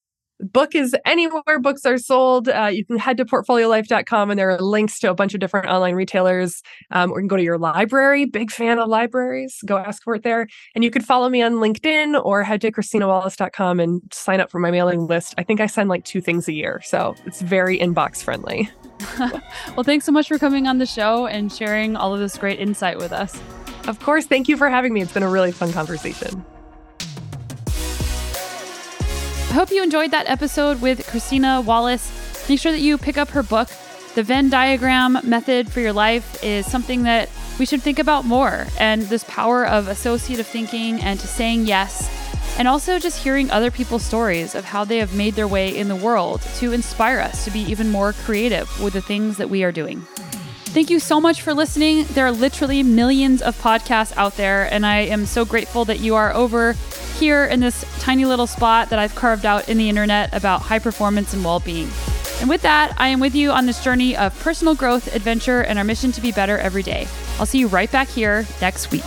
book 0.41 0.75
is 0.75 0.95
anywhere 1.07 1.59
books 1.61 1.85
are 1.85 1.99
sold. 1.99 2.49
Uh, 2.49 2.71
you 2.73 2.85
can 2.85 2.99
head 2.99 3.17
to 3.17 3.25
portfoliolife.com 3.25 4.31
and 4.31 4.39
there 4.39 4.51
are 4.51 4.61
links 4.61 4.99
to 5.01 5.11
a 5.11 5.15
bunch 5.15 5.35
of 5.35 5.41
different 5.41 5.69
online 5.69 5.95
retailers. 5.95 6.63
Um, 6.91 7.13
or 7.13 7.19
you 7.19 7.23
can 7.23 7.29
go 7.29 7.37
to 7.37 7.43
your 7.43 7.59
library. 7.59 8.25
Big 8.25 8.51
fan 8.51 8.79
of 8.79 8.89
libraries. 8.89 9.59
Go 9.65 9.79
ask 9.79 10.03
for 10.03 10.15
it 10.15 10.23
there. 10.23 10.47
And 10.75 10.85
you 10.85 10.91
could 10.91 11.05
follow 11.05 11.29
me 11.29 11.43
on 11.43 11.55
LinkedIn 11.55 12.23
or 12.25 12.43
head 12.43 12.61
to 12.63 12.73
christinawallace.com 12.73 13.81
and 13.81 14.03
sign 14.13 14.41
up 14.41 14.51
for 14.51 14.59
my 14.59 14.71
mailing 14.71 15.07
list. 15.07 15.35
I 15.39 15.43
think 15.43 15.61
I 15.61 15.67
send 15.67 15.89
like 15.89 16.05
two 16.05 16.21
things 16.21 16.49
a 16.49 16.53
year. 16.53 16.81
So 16.85 17.15
it's 17.25 17.41
very 17.41 17.79
inbox 17.79 18.23
friendly. 18.23 18.69
well, 19.19 19.85
thanks 19.85 20.05
so 20.05 20.13
much 20.13 20.29
for 20.29 20.39
coming 20.39 20.67
on 20.67 20.79
the 20.79 20.87
show 20.87 21.27
and 21.27 21.53
sharing 21.53 21.97
all 21.97 22.15
of 22.15 22.21
this 22.21 22.37
great 22.39 22.59
insight 22.59 22.99
with 22.99 23.13
us. 23.13 23.41
Of 23.87 24.01
course. 24.01 24.27
Thank 24.27 24.49
you 24.49 24.57
for 24.57 24.69
having 24.69 24.93
me. 24.93 25.03
It's 25.03 25.13
been 25.13 25.23
a 25.23 25.29
really 25.29 25.53
fun 25.53 25.73
conversation. 25.73 26.45
Hope 29.55 29.71
you 29.71 29.85
enjoyed 29.85 30.11
that 30.11 30.29
episode 30.29 30.83
with 30.83 31.07
Christina 31.07 31.61
Wallace. 31.61 32.49
Make 32.49 32.59
sure 32.59 32.73
that 32.73 32.81
you 32.81 32.99
pick 32.99 33.17
up 33.17 33.31
her 33.31 33.43
book. 33.45 33.69
The 34.17 34.25
Venn 34.25 34.51
diagram 34.51 35.17
method 35.23 35.71
for 35.71 35.79
your 35.79 35.93
life 35.93 36.43
is 36.43 36.67
something 36.67 37.05
that 37.05 37.31
we 37.61 37.65
should 37.65 37.81
think 37.81 38.01
about 38.01 38.25
more. 38.25 38.67
And 38.81 39.03
this 39.03 39.23
power 39.29 39.65
of 39.65 39.87
associative 39.87 40.49
thinking 40.49 41.01
and 41.01 41.21
to 41.21 41.29
saying 41.29 41.67
yes, 41.67 42.11
and 42.59 42.67
also 42.67 42.99
just 42.99 43.23
hearing 43.23 43.49
other 43.53 43.71
people's 43.71 44.05
stories 44.05 44.57
of 44.57 44.65
how 44.65 44.85
they 44.85 44.99
have 44.99 45.15
made 45.15 45.35
their 45.35 45.49
way 45.49 45.77
in 45.77 45.87
the 45.87 45.95
world 45.95 46.43
to 46.57 46.73
inspire 46.73 47.21
us 47.21 47.45
to 47.45 47.53
be 47.53 47.61
even 47.61 47.91
more 47.91 48.13
creative 48.13 48.69
with 48.83 48.95
the 48.95 49.03
things 49.03 49.37
that 49.37 49.51
we 49.51 49.63
are 49.63 49.73
doing. 49.73 50.05
Thank 50.75 50.91
you 50.91 50.99
so 50.99 51.21
much 51.21 51.43
for 51.43 51.55
listening. 51.55 52.03
There 52.03 52.27
are 52.27 52.33
literally 52.33 52.83
millions 52.83 53.43
of 53.43 53.57
podcasts 53.63 54.13
out 54.17 54.37
there, 54.37 54.65
and 54.73 54.85
I 54.85 55.03
am 55.03 55.25
so 55.25 55.45
grateful 55.45 55.85
that 55.85 56.01
you 56.01 56.17
are 56.17 56.35
over 56.35 56.73
here 57.17 57.45
in 57.45 57.61
this 57.61 57.85
tiny 58.01 58.25
little 58.25 58.49
spot 58.49 58.91
that 58.91 58.99
I've 58.99 59.15
carved 59.15 59.47
out 59.47 59.69
in 59.69 59.79
the 59.79 59.89
internet 59.89 60.35
about 60.35 60.63
high 60.63 60.81
performance 60.81 61.33
and 61.33 61.45
well 61.45 61.61
being. 61.61 61.89
And 62.41 62.49
with 62.49 62.63
that, 62.63 62.93
I 62.99 63.07
am 63.07 63.21
with 63.21 63.37
you 63.37 63.53
on 63.53 63.67
this 63.67 63.85
journey 63.85 64.17
of 64.17 64.37
personal 64.41 64.75
growth, 64.75 65.15
adventure, 65.15 65.61
and 65.61 65.79
our 65.79 65.85
mission 65.85 66.11
to 66.11 66.21
be 66.21 66.33
better 66.33 66.59
every 66.59 66.83
day. 66.83 67.07
I'll 67.39 67.47
see 67.47 67.61
you 67.61 67.69
right 67.69 67.93
back 67.93 68.09
here 68.09 68.45
next 68.61 68.91
week. 68.91 69.05